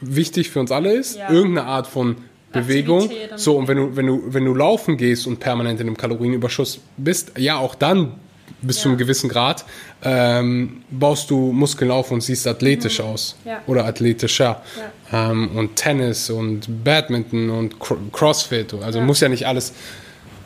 wichtig 0.00 0.50
für 0.50 0.60
uns 0.60 0.70
alle 0.70 0.92
ist, 0.92 1.16
ja. 1.16 1.30
irgendeine 1.30 1.66
Art 1.66 1.86
von 1.86 2.16
Bewegung. 2.52 3.10
So, 3.36 3.56
und 3.56 3.68
wenn 3.68 3.76
du, 3.76 3.96
wenn 3.96 4.06
du, 4.06 4.22
wenn 4.26 4.44
du 4.44 4.54
laufen 4.54 4.96
gehst 4.96 5.26
und 5.26 5.40
permanent 5.40 5.80
in 5.80 5.88
einem 5.88 5.96
Kalorienüberschuss 5.96 6.80
bist, 6.96 7.32
ja, 7.36 7.58
auch 7.58 7.74
dann 7.74 8.14
bis 8.62 8.76
ja. 8.76 8.82
zu 8.82 8.88
einem 8.88 8.98
gewissen 8.98 9.28
Grad, 9.28 9.64
ähm, 10.02 10.82
baust 10.90 11.30
du 11.30 11.52
Muskeln 11.52 11.90
auf 11.90 12.10
und 12.10 12.22
siehst 12.22 12.46
athletisch 12.46 12.98
mhm. 12.98 13.04
aus. 13.06 13.36
Ja. 13.44 13.60
Oder 13.66 13.84
athletischer. 13.84 14.62
Ja. 15.12 15.30
Ähm, 15.30 15.56
und 15.56 15.76
Tennis 15.76 16.30
und 16.30 16.84
Badminton 16.84 17.50
und 17.50 17.76
Crossfit. 18.12 18.74
Also 18.74 19.00
muss 19.00 19.20
ja 19.20 19.28
nicht 19.28 19.46
alles 19.46 19.72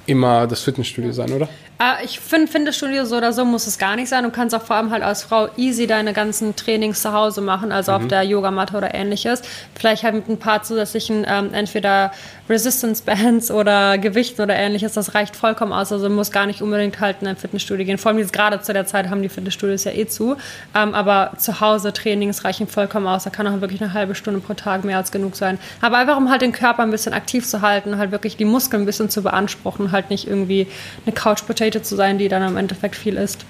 immer 0.08 0.46
das 0.46 0.62
Fitnessstudio 0.62 1.12
sein, 1.12 1.30
oder? 1.32 1.48
Äh, 1.78 2.04
ich 2.04 2.18
finde, 2.18 2.50
Fitnessstudio 2.50 3.04
so 3.04 3.16
oder 3.16 3.32
so 3.32 3.44
muss 3.44 3.66
es 3.66 3.78
gar 3.78 3.94
nicht 3.94 4.08
sein. 4.08 4.24
Du 4.24 4.30
kannst 4.30 4.54
auch 4.54 4.62
vor 4.62 4.76
allem 4.76 4.90
halt 4.90 5.02
als 5.02 5.22
Frau 5.22 5.48
easy 5.56 5.86
deine 5.86 6.12
ganzen 6.12 6.56
Trainings 6.56 7.02
zu 7.02 7.12
Hause 7.12 7.40
machen, 7.40 7.70
also 7.70 7.92
mhm. 7.92 7.98
auf 7.98 8.08
der 8.08 8.22
Yogamatte 8.22 8.76
oder 8.76 8.94
ähnliches. 8.94 9.42
Vielleicht 9.74 10.02
halt 10.02 10.14
mit 10.14 10.28
ein 10.28 10.38
paar 10.38 10.62
zusätzlichen, 10.62 11.24
ähm, 11.28 11.50
entweder 11.52 12.10
Resistance 12.48 13.02
Bands 13.04 13.50
oder 13.50 13.98
Gewichten 13.98 14.40
oder 14.40 14.56
ähnliches. 14.56 14.94
Das 14.94 15.14
reicht 15.14 15.36
vollkommen 15.36 15.72
aus. 15.72 15.92
Also 15.92 16.08
muss 16.08 16.32
gar 16.32 16.46
nicht 16.46 16.62
unbedingt 16.62 16.98
halt 17.00 17.18
in 17.20 17.28
ein 17.28 17.36
Fitnessstudio 17.36 17.84
gehen. 17.84 17.98
Vor 17.98 18.10
allem 18.10 18.18
jetzt 18.18 18.32
gerade 18.32 18.60
zu 18.62 18.72
der 18.72 18.86
Zeit 18.86 19.10
haben 19.10 19.22
die 19.22 19.28
Fitnessstudios 19.28 19.84
ja 19.84 19.92
eh 19.92 20.06
zu. 20.06 20.36
Ähm, 20.74 20.94
aber 20.94 21.32
zu 21.36 21.60
Hause 21.60 21.92
Trainings 21.92 22.44
reichen 22.44 22.66
vollkommen 22.66 23.06
aus. 23.06 23.24
Da 23.24 23.30
kann 23.30 23.46
auch 23.46 23.60
wirklich 23.60 23.82
eine 23.82 23.92
halbe 23.92 24.14
Stunde 24.14 24.40
pro 24.40 24.54
Tag 24.54 24.84
mehr 24.84 24.96
als 24.96 25.12
genug 25.12 25.36
sein. 25.36 25.58
Aber 25.80 25.98
einfach, 25.98 26.16
um 26.16 26.30
halt 26.30 26.40
den 26.40 26.52
Körper 26.52 26.82
ein 26.82 26.90
bisschen 26.90 27.12
aktiv 27.12 27.46
zu 27.46 27.60
halten, 27.60 27.98
halt 27.98 28.10
wirklich 28.10 28.36
die 28.36 28.46
Muskeln 28.46 28.82
ein 28.82 28.86
bisschen 28.86 29.10
zu 29.10 29.22
beanspruchen, 29.22 29.92
halt 29.92 29.97
nicht 30.10 30.26
irgendwie 30.26 30.66
eine 31.04 31.14
Couch 31.14 31.46
Potato 31.46 31.80
zu 31.80 31.96
sein, 31.96 32.18
die 32.18 32.28
dann 32.28 32.42
im 32.42 32.56
Endeffekt 32.56 32.96
viel 32.96 33.16
isst. 33.16 33.44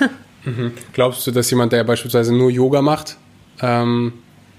mhm. 0.44 0.72
Glaubst 0.92 1.26
du, 1.26 1.30
dass 1.30 1.50
jemand, 1.50 1.72
der 1.72 1.84
beispielsweise 1.84 2.34
nur 2.34 2.50
Yoga 2.50 2.82
macht, 2.82 3.16
ähm, 3.60 4.12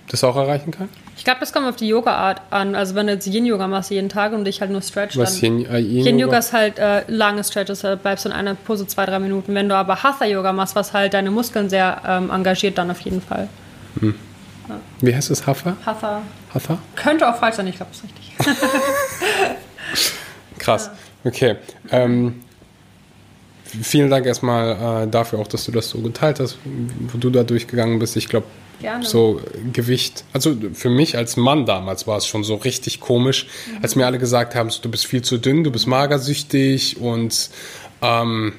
das 0.09 0.23
auch 0.23 0.35
erreichen 0.35 0.71
kann? 0.71 0.89
Ich 1.17 1.23
glaube, 1.23 1.39
das 1.39 1.53
kommt 1.53 1.65
auf 1.67 1.77
die 1.77 1.87
Yoga-Art 1.87 2.41
an. 2.49 2.75
Also 2.75 2.93
wenn 2.93 3.07
du 3.07 3.13
jetzt 3.13 3.25
Yin-Yoga 3.25 3.67
machst 3.67 3.89
jeden 3.89 4.09
Tag 4.09 4.33
und 4.33 4.43
dich 4.43 4.59
halt 4.59 4.71
nur 4.71 4.81
stretchst, 4.81 5.17
Was 5.17 5.41
Yin, 5.41 5.65
äh, 5.65 5.79
Yin, 5.79 6.05
Yin 6.05 6.19
Yoga 6.19 6.37
ist 6.37 6.51
halt 6.51 6.77
äh, 6.77 7.03
lange 7.07 7.43
Stretches, 7.43 7.79
da 7.79 7.95
bleibst 7.95 8.25
du 8.25 8.29
in 8.29 8.35
einer 8.35 8.53
Pose 8.55 8.85
zwei, 8.85 9.05
drei 9.05 9.19
Minuten. 9.19 9.55
Wenn 9.55 9.69
du 9.69 9.75
aber 9.75 10.03
Hatha-Yoga 10.03 10.51
machst, 10.51 10.75
was 10.75 10.93
halt 10.93 11.13
deine 11.13 11.31
Muskeln 11.31 11.69
sehr 11.69 12.01
ähm, 12.05 12.29
engagiert, 12.31 12.77
dann 12.77 12.91
auf 12.91 12.99
jeden 13.01 13.21
Fall. 13.21 13.47
Hm. 13.99 14.15
Ja. 14.67 14.75
Wie 14.99 15.15
heißt 15.15 15.31
es? 15.31 15.47
Hatha? 15.47 15.77
Hatha. 15.85 16.21
Hatha? 16.53 16.79
Könnte 16.95 17.29
auch 17.29 17.37
falsch 17.37 17.55
sein, 17.55 17.67
ich 17.67 17.77
glaube, 17.77 17.91
das 17.93 18.03
ist 18.03 18.45
richtig. 18.45 18.57
Krass. 20.59 20.87
Ja. 20.87 21.04
Okay. 21.25 21.57
Ähm, 21.91 22.41
vielen 23.81 24.09
Dank 24.09 24.25
erstmal 24.25 25.03
äh, 25.03 25.07
dafür 25.09 25.39
auch, 25.39 25.47
dass 25.47 25.65
du 25.65 25.71
das 25.71 25.89
so 25.89 25.99
geteilt 25.99 26.39
hast, 26.39 26.57
wo 26.63 27.17
du 27.17 27.29
da 27.29 27.43
durchgegangen 27.43 27.99
bist. 27.99 28.15
Ich 28.15 28.29
glaube, 28.29 28.45
so 29.01 29.41
Gewicht, 29.73 30.23
also 30.33 30.55
für 30.73 30.89
mich 30.89 31.17
als 31.17 31.37
Mann 31.37 31.65
damals 31.65 32.07
war 32.07 32.17
es 32.17 32.27
schon 32.27 32.43
so 32.43 32.55
richtig 32.55 32.99
komisch, 32.99 33.47
mhm. 33.67 33.79
als 33.81 33.95
mir 33.95 34.05
alle 34.05 34.19
gesagt 34.19 34.53
haben, 34.53 34.69
so, 34.69 34.81
du 34.81 34.89
bist 34.89 35.05
viel 35.05 35.21
zu 35.21 35.37
dünn, 35.37 35.63
du 35.63 35.71
bist 35.71 35.87
magersüchtig 35.87 36.99
und 36.99 37.49
ähm, 38.01 38.53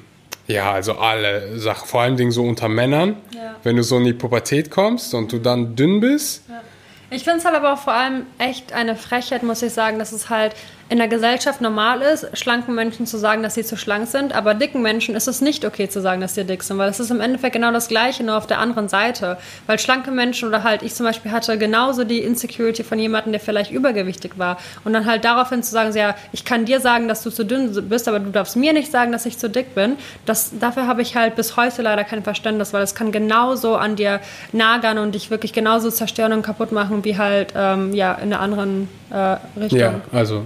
ja, 0.47 0.71
also 0.71 0.93
alle 0.93 1.59
Sachen, 1.59 1.87
vor 1.87 2.01
allen 2.01 2.17
Dingen 2.17 2.31
so 2.31 2.43
unter 2.43 2.67
Männern, 2.67 3.17
ja. 3.33 3.55
wenn 3.63 3.75
du 3.75 3.83
so 3.83 3.97
in 3.97 4.05
die 4.05 4.13
Pubertät 4.13 4.71
kommst 4.71 5.13
und 5.13 5.31
du 5.31 5.39
dann 5.39 5.75
dünn 5.75 5.99
bist. 5.99 6.43
Ja. 6.49 6.61
Ich 7.09 7.23
finde 7.23 7.39
es 7.39 7.45
halt 7.45 7.55
aber 7.55 7.73
auch 7.73 7.79
vor 7.79 7.93
allem 7.93 8.25
echt 8.37 8.73
eine 8.73 8.95
Frechheit, 8.95 9.43
muss 9.43 9.61
ich 9.61 9.71
sagen, 9.71 9.97
dass 9.97 10.11
es 10.11 10.29
halt 10.29 10.55
in 10.89 10.99
der 10.99 11.07
Gesellschaft 11.07 11.59
normal 11.59 12.01
ist, 12.01 12.37
schlanken 12.37 12.73
Menschen 12.73 13.05
zu 13.05 13.17
sagen, 13.17 13.43
dass 13.43 13.55
sie 13.55 13.63
zu 13.63 13.75
schlank 13.75 14.07
sind, 14.07 14.33
aber 14.33 14.53
dicken 14.53 14.81
Menschen 14.81 15.15
ist 15.15 15.27
es 15.27 15.41
nicht 15.41 15.65
okay 15.65 15.89
zu 15.89 16.01
sagen, 16.01 16.21
dass 16.21 16.35
sie 16.35 16.45
dick 16.45 16.63
sind, 16.63 16.77
weil 16.77 16.89
es 16.89 16.99
ist 16.99 17.11
im 17.11 17.19
Endeffekt 17.19 17.53
genau 17.53 17.71
das 17.71 17.89
Gleiche, 17.89 18.23
nur 18.23 18.37
auf 18.37 18.47
der 18.47 18.59
anderen 18.59 18.87
Seite. 18.87 19.37
Weil 19.65 19.79
schlanke 19.79 20.11
Menschen 20.11 20.47
oder 20.47 20.63
halt 20.63 20.83
ich 20.83 20.93
zum 20.93 21.05
Beispiel 21.05 21.31
hatte 21.31 21.57
genauso 21.57 22.05
die 22.05 22.19
Insecurity 22.19 22.83
von 22.83 22.99
jemandem, 22.99 23.33
der 23.33 23.41
vielleicht 23.41 23.71
übergewichtig 23.71 24.37
war. 24.37 24.57
Und 24.85 24.93
dann 24.93 25.05
halt 25.05 25.25
daraufhin 25.25 25.61
zu 25.61 25.71
sagen, 25.71 25.93
ja, 25.95 26.15
ich 26.31 26.45
kann 26.45 26.65
dir 26.65 26.79
sagen, 26.79 27.07
dass 27.07 27.21
du 27.21 27.31
zu 27.31 27.43
dünn 27.43 27.89
bist, 27.89 28.07
aber 28.07 28.19
du 28.19 28.29
darfst 28.29 28.55
mir 28.55 28.71
nicht 28.71 28.91
sagen, 28.91 29.11
dass 29.11 29.25
ich 29.25 29.37
zu 29.37 29.49
dick 29.49 29.75
bin. 29.75 29.97
Das, 30.25 30.51
dafür 30.57 30.87
habe 30.87 31.01
ich 31.01 31.15
halt 31.15 31.35
bis 31.35 31.57
heute 31.57 31.81
leider 31.81 32.05
kein 32.05 32.23
Verständnis, 32.23 32.71
weil 32.71 32.83
es 32.83 32.95
kann 32.95 33.11
genauso 33.11 33.75
an 33.75 33.97
dir 33.97 34.21
nagern 34.53 34.97
und 34.99 35.15
dich 35.15 35.31
wirklich 35.31 35.51
genauso 35.51 35.91
zerstören 35.91 36.31
und 36.31 36.43
kaputt 36.43 36.71
machen, 36.71 37.03
wie 37.03 37.17
halt 37.17 37.53
ähm, 37.55 37.93
ja, 37.93 38.13
in 38.13 38.31
einer 38.31 38.39
anderen 38.39 38.87
äh, 39.09 39.37
Richtung. 39.59 39.79
Ja, 39.79 40.01
also 40.11 40.45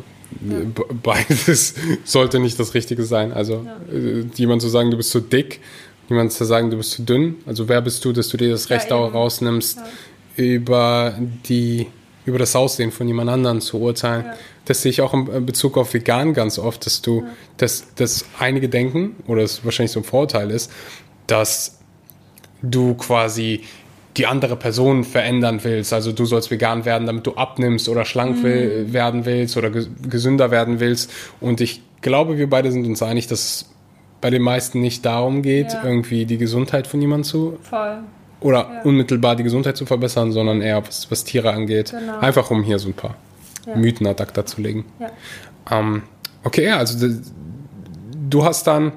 beides 1.04 1.76
sollte 2.04 2.40
nicht 2.40 2.60
das 2.60 2.74
Richtige 2.74 3.04
sein. 3.04 3.32
Also 3.34 3.66
ja. 3.66 3.96
Äh, 3.96 4.26
jemand 4.36 4.62
zu 4.62 4.70
sagen, 4.70 4.92
du 4.92 4.98
bist 4.98 5.12
zu 5.12 5.20
dick, 5.20 5.60
jemand 6.10 6.32
zu 6.32 6.44
sagen, 6.46 6.70
du 6.70 6.78
bist 6.78 6.92
zu 6.92 7.04
dünn. 7.04 7.36
Also 7.46 7.68
wer 7.68 7.82
bist 7.82 8.04
du, 8.06 8.12
dass 8.12 8.30
du 8.30 8.38
dir 8.38 8.50
das 8.50 8.70
Recht 8.70 8.90
ja, 8.90 8.96
rausnimmst, 8.96 9.78
ja. 9.78 10.44
über 10.44 11.16
die 11.48 11.88
über 12.26 12.38
das 12.38 12.56
Aussehen 12.56 12.92
von 12.92 13.08
jemand 13.08 13.30
anderem 13.30 13.62
zu 13.62 13.80
urteilen. 13.80 14.26
Das 14.66 14.84
sehe 14.84 14.92
ich 14.92 15.02
auch 15.02 15.14
in 15.14 15.46
Bezug 15.46 15.78
auf 15.78 15.94
vegan 15.94 16.34
ganz 16.34 16.60
oft, 16.60 16.86
dass 16.86 17.02
du, 17.02 17.26
dass, 17.58 17.96
dass 17.96 18.26
einige 18.38 18.70
denken, 18.70 19.16
oder 19.28 19.42
es 19.42 19.66
wahrscheinlich 19.66 19.92
so 19.92 20.02
ein 20.02 20.04
Vorteil 20.04 20.52
ist, 20.52 20.72
dass 21.26 21.80
du 22.62 22.94
quasi 22.94 23.62
die 24.18 24.28
andere 24.28 24.56
Person 24.58 25.04
verändern 25.04 25.60
willst. 25.64 25.94
Also 25.94 26.12
du 26.12 26.26
sollst 26.26 26.52
vegan 26.52 26.84
werden, 26.86 27.08
damit 27.08 27.26
du 27.26 27.36
abnimmst 27.36 27.88
oder 27.88 28.04
schlank 28.06 28.38
Mhm. 28.40 28.44
will, 28.44 28.94
werden 28.94 29.26
willst 29.26 29.56
oder 29.58 29.70
ges- 29.70 29.88
gesünder 30.10 30.52
werden 30.52 30.80
willst. 30.80 31.12
Und 31.40 31.62
ich 31.62 31.82
glaube, 32.02 32.38
wir 32.38 32.50
beide 32.50 32.72
sind 32.72 32.86
uns 32.86 33.02
einig, 33.02 33.28
dass 33.28 33.40
es 33.40 33.66
bei 34.20 34.30
den 34.30 34.42
meisten 34.42 34.82
nicht 34.82 35.06
darum 35.06 35.42
geht, 35.42 35.74
Ja. 35.74 35.84
irgendwie 35.84 36.26
die 36.26 36.38
Gesundheit 36.38 36.88
von 36.88 37.00
jemandem 37.02 37.24
zu 37.24 37.58
Voll. 37.64 38.00
oder 38.42 38.82
unmittelbar 38.84 39.36
die 39.36 39.44
Gesundheit 39.44 39.78
zu 39.78 39.86
verbessern, 39.86 40.32
sondern 40.32 40.62
eher 40.62 40.86
was, 40.86 41.10
was 41.10 41.24
Tiere 41.24 41.52
angeht. 41.54 41.92
Genau. 41.98 42.20
Einfach 42.20 42.52
um 42.52 42.64
hier 42.64 42.80
so 42.80 42.90
ein 42.90 42.94
paar 42.94 43.16
Ja. 43.66 43.76
Mythen 43.76 44.06
ad 44.08 44.22
acta 44.22 44.46
zu 44.46 44.62
legen. 44.62 44.86
Ja. 45.00 45.10
Ähm, 45.72 46.04
okay, 46.44 46.66
ja, 46.66 46.78
also 46.78 47.08
du 48.30 48.44
hast 48.44 48.68
dann, 48.68 48.92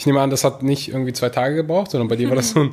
ich 0.00 0.06
nehme 0.06 0.22
an, 0.22 0.30
das 0.30 0.44
hat 0.44 0.62
nicht 0.62 0.88
irgendwie 0.88 1.12
zwei 1.12 1.28
Tage 1.28 1.56
gebraucht, 1.56 1.90
sondern 1.90 2.08
bei 2.08 2.16
dir 2.16 2.30
war 2.30 2.36
das 2.36 2.52
so 2.52 2.60
ein 2.60 2.70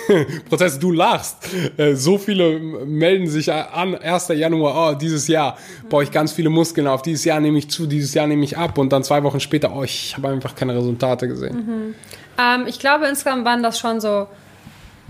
Prozess. 0.48 0.78
Du 0.78 0.90
lachst. 0.90 1.36
Äh, 1.76 1.96
so 1.96 2.16
viele 2.16 2.58
melden 2.58 3.28
sich 3.28 3.52
an, 3.52 3.94
1. 3.94 4.28
Januar, 4.28 4.92
oh, 4.92 4.94
dieses 4.94 5.28
Jahr 5.28 5.58
baue 5.90 6.04
ich 6.04 6.10
ganz 6.10 6.32
viele 6.32 6.48
Muskeln 6.48 6.86
auf, 6.86 7.02
dieses 7.02 7.26
Jahr 7.26 7.40
nehme 7.40 7.58
ich 7.58 7.68
zu, 7.68 7.86
dieses 7.86 8.14
Jahr 8.14 8.26
nehme 8.26 8.42
ich 8.42 8.56
ab 8.56 8.78
und 8.78 8.90
dann 8.90 9.04
zwei 9.04 9.22
Wochen 9.22 9.38
später, 9.38 9.76
oh, 9.76 9.82
ich 9.82 10.16
habe 10.16 10.28
einfach 10.28 10.54
keine 10.54 10.74
Resultate 10.74 11.28
gesehen. 11.28 11.94
Ähm, 12.38 12.64
ich 12.66 12.78
glaube, 12.78 13.06
insgesamt 13.06 13.44
waren 13.44 13.62
das 13.62 13.78
schon 13.78 14.00
so 14.00 14.28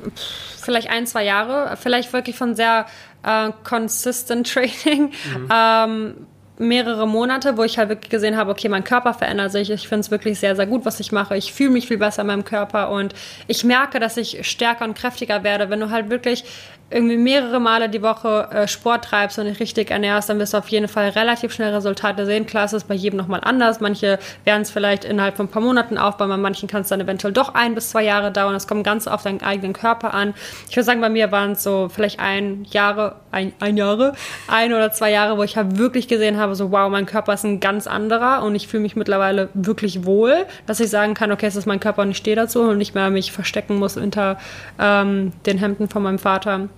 pff, 0.02 0.60
vielleicht 0.64 0.90
ein, 0.90 1.06
zwei 1.06 1.24
Jahre. 1.24 1.76
Vielleicht 1.76 2.12
wirklich 2.12 2.34
von 2.34 2.56
sehr 2.56 2.86
äh, 3.22 3.50
consistent 3.62 4.50
Training. 4.52 5.12
Ähm, 5.48 6.26
mehrere 6.62 7.06
Monate, 7.06 7.56
wo 7.56 7.64
ich 7.64 7.78
halt 7.78 7.88
wirklich 7.88 8.10
gesehen 8.10 8.36
habe, 8.36 8.50
okay, 8.50 8.68
mein 8.68 8.84
Körper 8.84 9.14
verändert 9.14 9.52
sich. 9.52 9.70
Ich 9.70 9.88
finde 9.88 10.00
es 10.00 10.10
wirklich 10.10 10.38
sehr, 10.38 10.56
sehr 10.56 10.66
gut, 10.66 10.84
was 10.84 11.00
ich 11.00 11.12
mache. 11.12 11.36
Ich 11.36 11.52
fühle 11.52 11.70
mich 11.70 11.88
viel 11.88 11.98
besser 11.98 12.22
in 12.22 12.28
meinem 12.28 12.44
Körper 12.44 12.90
und 12.90 13.14
ich 13.46 13.64
merke, 13.64 14.00
dass 14.00 14.16
ich 14.16 14.48
stärker 14.48 14.84
und 14.84 14.94
kräftiger 14.94 15.44
werde. 15.44 15.70
Wenn 15.70 15.80
du 15.80 15.90
halt 15.90 16.10
wirklich 16.10 16.44
irgendwie 16.92 17.16
mehrere 17.16 17.58
Male 17.60 17.88
die 17.88 18.02
Woche 18.02 18.48
äh, 18.50 18.68
Sport 18.68 19.06
treibst 19.06 19.38
und 19.38 19.46
dich 19.46 19.60
richtig 19.60 19.90
ernährst, 19.90 20.28
dann 20.28 20.38
wirst 20.38 20.54
du 20.54 20.58
auf 20.58 20.68
jeden 20.68 20.88
Fall 20.88 21.10
relativ 21.10 21.52
schnell 21.52 21.74
Resultate 21.74 22.26
sehen. 22.26 22.46
Klar, 22.46 22.66
es 22.66 22.72
ist 22.72 22.86
bei 22.88 22.94
jedem 22.94 23.16
nochmal 23.16 23.40
anders. 23.42 23.80
Manche 23.80 24.18
werden 24.44 24.62
es 24.62 24.70
vielleicht 24.70 25.04
innerhalb 25.04 25.36
von 25.36 25.46
ein 25.46 25.50
paar 25.50 25.62
Monaten 25.62 25.98
aufbauen, 25.98 26.28
bei 26.28 26.36
manchen 26.36 26.68
kann 26.68 26.82
es 26.82 26.88
dann 26.88 27.00
eventuell 27.00 27.32
doch 27.32 27.54
ein 27.54 27.74
bis 27.74 27.90
zwei 27.90 28.04
Jahre 28.04 28.30
dauern. 28.30 28.52
Das 28.52 28.66
kommt 28.66 28.84
ganz 28.84 29.08
auf 29.08 29.22
deinen 29.22 29.42
eigenen 29.42 29.72
Körper 29.72 30.14
an. 30.14 30.34
Ich 30.68 30.76
würde 30.76 30.84
sagen, 30.84 31.00
bei 31.00 31.08
mir 31.08 31.32
waren 31.32 31.52
es 31.52 31.62
so 31.62 31.88
vielleicht 31.88 32.20
ein 32.20 32.66
Jahre, 32.70 33.16
ein, 33.32 33.52
ein 33.58 33.76
Jahre, 33.76 34.14
ein 34.46 34.72
oder 34.72 34.92
zwei 34.92 35.10
Jahre, 35.10 35.36
wo 35.38 35.42
ich 35.42 35.56
halt 35.56 35.78
wirklich 35.78 36.06
gesehen 36.06 36.36
habe, 36.36 36.54
so 36.54 36.70
wow, 36.70 36.90
mein 36.90 37.06
Körper 37.06 37.34
ist 37.34 37.44
ein 37.44 37.60
ganz 37.60 37.86
anderer 37.86 38.42
und 38.44 38.54
ich 38.54 38.68
fühle 38.68 38.82
mich 38.82 38.94
mittlerweile 38.94 39.48
wirklich 39.54 40.04
wohl, 40.04 40.46
dass 40.66 40.80
ich 40.80 40.90
sagen 40.90 41.14
kann, 41.14 41.32
okay, 41.32 41.46
es 41.46 41.56
ist 41.56 41.66
mein 41.66 41.80
Körper 41.80 42.02
und 42.02 42.10
ich 42.10 42.18
stehe 42.18 42.36
dazu 42.36 42.60
und 42.60 42.78
nicht 42.78 42.94
mehr 42.94 43.10
mich 43.10 43.32
verstecken 43.32 43.76
muss 43.76 43.94
hinter 43.94 44.38
ähm, 44.78 45.32
den 45.46 45.58
Hemden 45.58 45.88
von 45.88 46.02
meinem 46.02 46.18
Vater. 46.18 46.68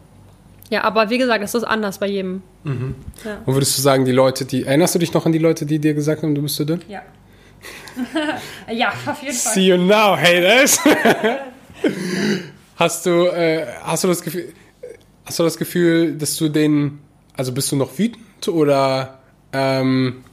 Ja, 0.71 0.85
aber 0.85 1.11
wie 1.11 1.19
gesagt, 1.19 1.45
es 1.45 1.55
ist 1.55 1.65
anders 1.65 1.99
bei 1.99 2.07
jedem. 2.07 2.43
Und 2.65 2.95
würdest 3.47 3.77
du 3.77 3.83
sagen, 3.83 4.05
die 4.05 4.13
Leute, 4.13 4.47
die, 4.47 4.65
erinnerst 4.65 4.95
du 4.95 4.99
dich 4.99 5.13
noch 5.13 5.27
an 5.27 5.33
die 5.33 5.39
Leute, 5.39 5.67
die 5.67 5.79
dir 5.79 5.93
gesagt 5.93 6.23
haben, 6.23 6.35
du 6.35 6.43
bist 6.43 6.57
so 6.57 6.65
dünn? 6.65 6.81
Ja. 6.89 7.03
ja, 8.73 8.89
auf 8.89 9.23
jeden 9.23 9.35
Fall. 9.35 9.53
See 9.53 9.67
you 9.67 9.77
now, 9.77 10.17
haters. 10.17 10.81
hast 12.77 13.07
du, 13.07 13.27
äh, 13.27 13.67
hast 13.83 14.05
du 14.05 14.09
das 14.09 14.23
Gefühl, 14.23 14.53
hast 15.25 15.39
du 15.39 15.43
das 15.43 15.57
Gefühl, 15.57 16.17
dass 16.17 16.37
du 16.37 16.49
den, 16.49 17.01
also 17.37 17.53
bist 17.53 17.73
du 17.73 17.77
noch 17.77 17.99
wütend 17.99 18.49
oder, 18.49 19.19
ähm, 19.53 20.25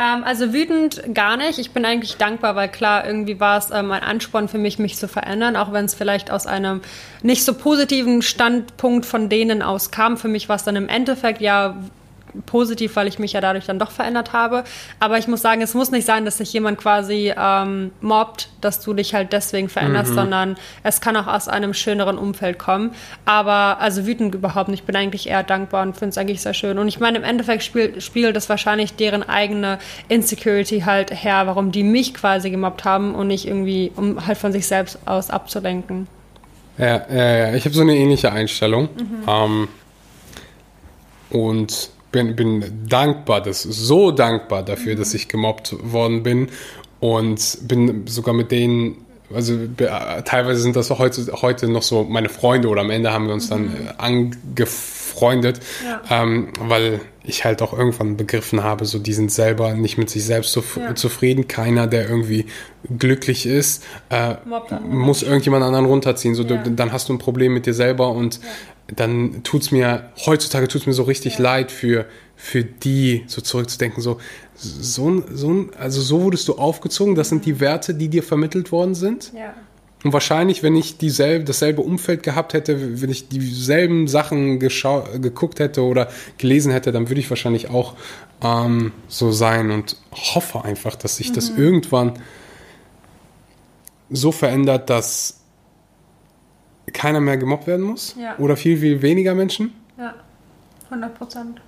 Ähm, 0.00 0.24
also 0.24 0.54
wütend 0.54 1.14
gar 1.14 1.36
nicht. 1.36 1.58
Ich 1.58 1.72
bin 1.72 1.84
eigentlich 1.84 2.16
dankbar, 2.16 2.56
weil 2.56 2.70
klar, 2.70 3.06
irgendwie 3.06 3.38
war 3.38 3.58
es 3.58 3.70
ähm, 3.70 3.92
ein 3.92 4.02
Ansporn 4.02 4.48
für 4.48 4.56
mich, 4.56 4.78
mich 4.78 4.96
zu 4.96 5.08
verändern, 5.08 5.56
auch 5.56 5.72
wenn 5.72 5.84
es 5.84 5.94
vielleicht 5.94 6.30
aus 6.30 6.46
einem 6.46 6.80
nicht 7.22 7.44
so 7.44 7.52
positiven 7.52 8.22
Standpunkt 8.22 9.04
von 9.04 9.28
denen 9.28 9.60
aus 9.60 9.90
kam. 9.90 10.16
Für 10.16 10.28
mich 10.28 10.48
war 10.48 10.56
es 10.56 10.64
dann 10.64 10.76
im 10.76 10.88
Endeffekt 10.88 11.42
ja 11.42 11.76
positiv, 12.46 12.96
weil 12.96 13.06
ich 13.06 13.18
mich 13.18 13.32
ja 13.32 13.40
dadurch 13.40 13.66
dann 13.66 13.78
doch 13.78 13.90
verändert 13.90 14.32
habe. 14.32 14.64
Aber 14.98 15.18
ich 15.18 15.28
muss 15.28 15.42
sagen, 15.42 15.62
es 15.62 15.74
muss 15.74 15.90
nicht 15.90 16.06
sein, 16.06 16.24
dass 16.24 16.38
sich 16.38 16.52
jemand 16.52 16.78
quasi 16.78 17.32
ähm, 17.36 17.92
mobbt, 18.00 18.48
dass 18.60 18.80
du 18.80 18.94
dich 18.94 19.14
halt 19.14 19.32
deswegen 19.32 19.68
veränderst, 19.68 20.14
sondern 20.14 20.56
es 20.82 21.00
kann 21.00 21.16
auch 21.16 21.26
aus 21.26 21.48
einem 21.48 21.74
schöneren 21.74 22.18
Umfeld 22.18 22.58
kommen. 22.58 22.92
Aber 23.24 23.78
also 23.80 24.06
wütend 24.06 24.34
überhaupt 24.34 24.68
nicht. 24.68 24.80
Ich 24.80 24.86
bin 24.86 24.96
eigentlich 24.96 25.28
eher 25.28 25.42
dankbar 25.42 25.82
und 25.82 25.96
finde 25.96 26.10
es 26.10 26.18
eigentlich 26.18 26.40
sehr 26.40 26.54
schön. 26.54 26.78
Und 26.78 26.88
ich 26.88 27.00
meine, 27.00 27.18
im 27.18 27.24
Endeffekt 27.24 27.62
spielt, 27.62 28.02
spiegelt 28.02 28.36
das 28.36 28.48
wahrscheinlich 28.48 28.94
deren 28.94 29.28
eigene 29.28 29.78
Insecurity 30.08 30.80
halt 30.80 31.10
her, 31.10 31.46
warum 31.46 31.72
die 31.72 31.82
mich 31.82 32.14
quasi 32.14 32.50
gemobbt 32.50 32.84
haben 32.84 33.14
und 33.14 33.26
nicht 33.26 33.46
irgendwie, 33.46 33.92
um 33.96 34.26
halt 34.26 34.38
von 34.38 34.52
sich 34.52 34.66
selbst 34.66 34.98
aus 35.06 35.30
abzulenken. 35.30 36.06
ja, 36.78 37.02
ja, 37.10 37.36
ja, 37.36 37.54
ich 37.54 37.64
habe 37.64 37.74
so 37.74 37.82
eine 37.82 37.96
ähnliche 37.96 38.32
Einstellung. 38.32 38.88
Ähm, 39.26 39.68
und 41.30 41.90
bin, 42.12 42.34
bin 42.36 42.86
dankbar, 42.88 43.40
das, 43.42 43.62
so 43.62 44.10
dankbar 44.10 44.62
dafür, 44.64 44.94
dass 44.96 45.14
ich 45.14 45.28
gemobbt 45.28 45.74
worden 45.92 46.22
bin 46.22 46.48
und 47.00 47.58
bin 47.62 48.06
sogar 48.06 48.34
mit 48.34 48.50
denen, 48.50 48.96
also 49.32 49.56
teilweise 50.24 50.60
sind 50.60 50.74
das 50.76 50.90
auch 50.90 50.98
heute, 50.98 51.24
heute 51.40 51.68
noch 51.68 51.82
so 51.82 52.02
meine 52.04 52.28
Freunde 52.28 52.68
oder 52.68 52.80
am 52.80 52.90
Ende 52.90 53.12
haben 53.12 53.26
wir 53.26 53.34
uns 53.34 53.48
dann 53.48 53.66
äh, 53.68 53.92
angefreundet, 53.98 55.60
Ja. 55.84 56.22
ähm, 56.22 56.48
weil 56.60 57.00
ich 57.22 57.44
halt 57.44 57.62
auch 57.62 57.72
irgendwann 57.72 58.16
begriffen 58.16 58.64
habe, 58.64 58.86
so 58.86 58.98
die 58.98 59.12
sind 59.12 59.30
selber 59.30 59.74
nicht 59.74 59.98
mit 59.98 60.10
sich 60.10 60.24
selbst 60.24 60.52
zuf 60.52 60.76
Ja. 60.76 60.94
zufrieden. 60.94 61.48
Keiner, 61.48 61.86
der 61.86 62.08
irgendwie 62.08 62.46
glücklich 62.98 63.46
ist, 63.46 63.84
äh, 64.08 64.34
muss 64.88 65.22
irgendjemand 65.22 65.62
anderen 65.62 65.84
runterziehen. 65.84 66.34
So, 66.34 66.42
Ja. 66.44 66.56
du, 66.56 66.70
dann 66.70 66.92
hast 66.92 67.08
du 67.08 67.12
ein 67.12 67.18
Problem 67.18 67.52
mit 67.54 67.66
dir 67.66 67.74
selber 67.74 68.10
und 68.10 68.40
dann 68.96 69.42
tut's 69.42 69.70
mir, 69.70 70.10
heutzutage 70.26 70.68
tut's 70.68 70.86
mir 70.86 70.92
so 70.92 71.04
richtig 71.04 71.38
leid 71.38 71.70
für, 71.70 72.06
für 72.36 72.64
die, 72.64 73.24
so 73.26 73.40
zurückzudenken, 73.40 74.02
so, 74.02 74.18
so, 74.54 75.22
so, 75.32 75.66
also 75.78 76.00
so 76.00 76.22
wurdest 76.22 76.48
du 76.48 76.54
aufgezogen, 76.54 77.14
das 77.14 77.28
sind 77.28 77.46
die 77.46 77.60
Werte, 77.60 77.94
die 77.94 78.08
dir 78.08 78.22
vermittelt 78.22 78.72
worden 78.72 78.94
sind. 78.94 79.32
Ja. 79.34 79.54
Und 80.02 80.14
wahrscheinlich, 80.14 80.62
wenn 80.62 80.76
ich 80.76 80.96
dieselbe, 80.96 81.44
dasselbe 81.44 81.82
Umfeld 81.82 82.22
gehabt 82.22 82.54
hätte, 82.54 83.02
wenn 83.02 83.10
ich 83.10 83.28
dieselben 83.28 84.08
Sachen 84.08 84.58
geguckt 84.58 85.60
hätte 85.60 85.82
oder 85.82 86.08
gelesen 86.38 86.72
hätte, 86.72 86.90
dann 86.90 87.10
würde 87.10 87.20
ich 87.20 87.28
wahrscheinlich 87.28 87.68
auch 87.68 87.94
ähm, 88.42 88.92
so 89.08 89.30
sein 89.30 89.70
und 89.70 89.96
hoffe 90.12 90.64
einfach, 90.64 90.96
dass 90.96 91.16
sich 91.16 91.32
das 91.32 91.50
irgendwann 91.50 92.14
so 94.08 94.32
verändert, 94.32 94.88
dass 94.88 95.39
keiner 96.92 97.20
mehr 97.20 97.36
gemobbt 97.36 97.66
werden 97.66 97.84
muss 97.84 98.16
Ja. 98.20 98.36
oder 98.38 98.56
viel, 98.56 98.78
viel 98.78 99.02
weniger 99.02 99.34
Menschen. 99.34 99.72
Ja. 99.98 100.14
100 100.90 101.14
Prozent. 101.16 101.60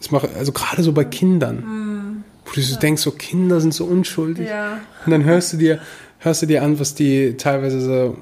Das 0.00 0.10
mache, 0.10 0.28
also 0.36 0.52
gerade 0.52 0.82
so 0.82 0.92
bei 0.92 1.04
Kindern, 1.04 2.22
wo 2.46 2.52
du 2.54 2.60
so 2.60 2.78
denkst, 2.78 3.02
so 3.02 3.10
Kinder 3.10 3.60
sind 3.60 3.74
so 3.74 3.84
unschuldig. 3.84 4.48
Ja. 4.48 4.78
Und 5.04 5.10
dann 5.12 5.24
hörst 5.24 5.52
du 5.52 5.56
dir, 5.56 5.80
hörst 6.20 6.42
du 6.42 6.46
dir 6.46 6.62
an, 6.62 6.78
was 6.78 6.94
die 6.94 7.36
teilweise 7.36 7.80
so, 7.80 8.16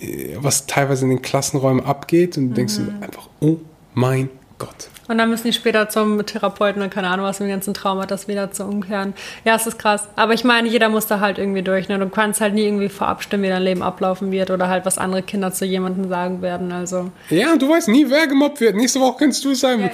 äh, 0.00 0.36
was 0.38 0.66
teilweise 0.66 1.04
in 1.04 1.10
den 1.10 1.22
Klassenräumen 1.22 1.84
abgeht 1.84 2.38
und 2.38 2.50
du 2.50 2.54
denkst 2.54 2.78
Mhm. 2.78 2.84
dir 2.86 3.02
einfach, 3.06 3.28
oh 3.40 3.58
mein 3.92 4.30
Gott. 4.58 4.88
Und 5.06 5.18
dann 5.18 5.28
müssen 5.28 5.48
die 5.48 5.52
später 5.52 5.90
zum 5.90 6.24
Therapeuten 6.24 6.80
und 6.80 6.88
keine 6.90 7.08
Ahnung 7.08 7.26
was 7.26 7.38
mit 7.38 7.48
dem 7.48 7.52
ganzen 7.52 7.74
Trauma 7.74 8.06
das 8.06 8.26
wieder 8.26 8.52
zu 8.52 8.64
umkehren. 8.64 9.12
Ja, 9.44 9.54
es 9.56 9.66
ist 9.66 9.78
krass. 9.78 10.08
Aber 10.16 10.32
ich 10.32 10.44
meine, 10.44 10.66
jeder 10.68 10.88
muss 10.88 11.06
da 11.06 11.20
halt 11.20 11.36
irgendwie 11.38 11.60
durch. 11.60 11.88
Ne? 11.90 11.98
Du 11.98 12.08
kannst 12.08 12.40
halt 12.40 12.54
nie 12.54 12.64
irgendwie 12.64 12.88
vorab 12.88 13.22
stimmen, 13.22 13.42
wie 13.42 13.48
dein 13.48 13.62
Leben 13.62 13.82
ablaufen 13.82 14.30
wird 14.32 14.50
oder 14.50 14.68
halt, 14.68 14.86
was 14.86 14.96
andere 14.96 15.22
Kinder 15.22 15.52
zu 15.52 15.66
jemandem 15.66 16.08
sagen 16.08 16.40
werden. 16.40 16.72
Also. 16.72 17.10
Ja, 17.28 17.56
du 17.56 17.68
weißt 17.68 17.88
nie, 17.88 18.06
wer 18.08 18.26
gemobbt 18.28 18.60
wird. 18.62 18.76
Nächste 18.76 18.98
Woche 19.00 19.16
kannst 19.18 19.44
du 19.44 19.50
es 19.50 19.60
sein. 19.60 19.80
Ja, 19.82 19.90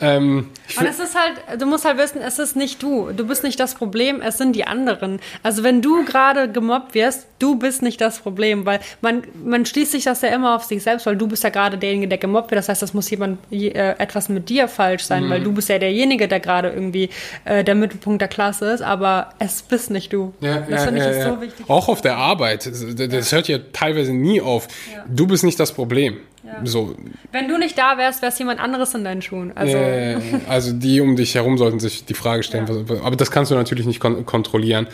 ähm, 0.00 0.50
Und 0.78 0.86
es 0.86 0.98
ist 0.98 1.14
halt, 1.18 1.60
du 1.60 1.64
musst 1.66 1.86
halt 1.86 1.96
wissen, 1.96 2.20
es 2.20 2.38
ist 2.38 2.54
nicht 2.56 2.82
du. 2.82 3.12
Du 3.12 3.26
bist 3.26 3.42
nicht 3.44 3.58
das 3.60 3.74
Problem, 3.74 4.20
es 4.20 4.36
sind 4.36 4.54
die 4.54 4.66
anderen. 4.66 5.20
Also 5.42 5.62
wenn 5.62 5.80
du 5.80 6.04
gerade 6.04 6.50
gemobbt 6.50 6.92
wirst, 6.94 7.26
du 7.38 7.54
bist 7.56 7.80
nicht 7.80 8.00
das 8.02 8.18
Problem, 8.18 8.66
weil 8.66 8.80
man, 9.00 9.22
man 9.42 9.64
schließt 9.64 9.92
sich 9.92 10.04
das 10.04 10.20
ja 10.20 10.28
immer 10.28 10.54
auf 10.56 10.64
sich 10.64 10.82
selbst, 10.82 11.06
weil 11.06 11.16
du 11.16 11.26
bist 11.28 11.44
ja 11.44 11.48
gerade 11.50 11.78
derjenige, 11.78 12.08
der 12.08 12.18
gemobbt 12.18 12.50
wird. 12.50 12.58
Das 12.58 12.68
heißt, 12.68 12.82
das 12.82 12.92
muss 12.92 13.08
jemand, 13.08 13.38
je- 13.48 13.70
äh, 13.70 13.94
etwas 14.00 14.28
mit 14.28 14.48
dir 14.48 14.66
falsch 14.68 15.04
sein, 15.04 15.24
Mhm. 15.26 15.30
weil 15.30 15.42
du 15.42 15.52
bist 15.52 15.68
ja 15.68 15.78
derjenige, 15.78 16.26
der 16.28 16.40
gerade 16.40 16.70
irgendwie 16.70 17.10
äh, 17.44 17.62
der 17.64 17.74
Mittelpunkt 17.74 18.20
der 18.20 18.28
Klasse 18.28 18.70
ist, 18.72 18.82
aber 18.82 19.30
es 19.38 19.62
bist 19.62 19.90
nicht 19.90 20.12
du. 20.12 20.32
ja, 20.40 20.60
das 20.60 20.70
ja, 20.70 20.78
finde 20.78 21.00
ich 21.00 21.06
ja, 21.06 21.12
ja. 21.12 21.34
so 21.34 21.40
wichtig. 21.40 21.66
Auch 21.68 21.88
auf 21.88 22.00
der 22.00 22.16
Arbeit. 22.16 22.66
Das, 22.66 23.32
hört 23.32 23.48
ja 23.48 23.58
teilweise 23.72 24.12
nie 24.12 24.40
auf. 24.40 24.68
Ja. 24.94 25.04
Du 25.08 25.26
bist 25.26 25.44
nicht 25.44 25.60
das 25.60 25.72
Problem. 25.72 26.16
So, 26.64 26.96
Wenn 27.30 27.46
du 27.48 27.58
nicht 27.58 27.78
da 27.78 27.96
wärst, 27.96 28.22
wäre 28.22 28.32
es 28.32 28.38
jemand 28.38 28.58
anderes 28.60 28.92
in 28.94 29.04
deinen 29.04 29.22
Schuhen. 29.22 29.52
Also, 29.56 29.78
also 30.48 30.72
die 30.72 31.00
um 31.00 31.14
dich 31.14 31.34
herum 31.36 31.58
sollten 31.58 31.78
sich 31.78 32.06
die 32.06 32.14
Frage 32.14 32.42
stellen, 32.42 32.66
Ja. 32.66 32.88
was, 32.88 33.00
aber 33.02 33.14
das 33.14 33.30
kannst 33.30 33.50
du 33.52 33.54
natürlich 33.54 33.86
nicht 33.86 34.00
kon 34.00 34.26
kontrollieren. 34.26 34.88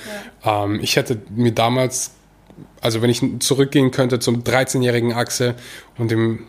Ähm, 0.44 0.80
ich 0.82 0.96
hätte 0.96 1.18
mir 1.34 1.52
damals, 1.52 2.10
also 2.82 3.00
wenn 3.00 3.08
ich 3.10 3.22
zurückgehen 3.38 3.90
könnte 3.90 4.18
zum 4.18 4.42
13-jährigen 4.42 5.12
Axel 5.14 5.54
und 5.96 6.10
dem 6.10 6.40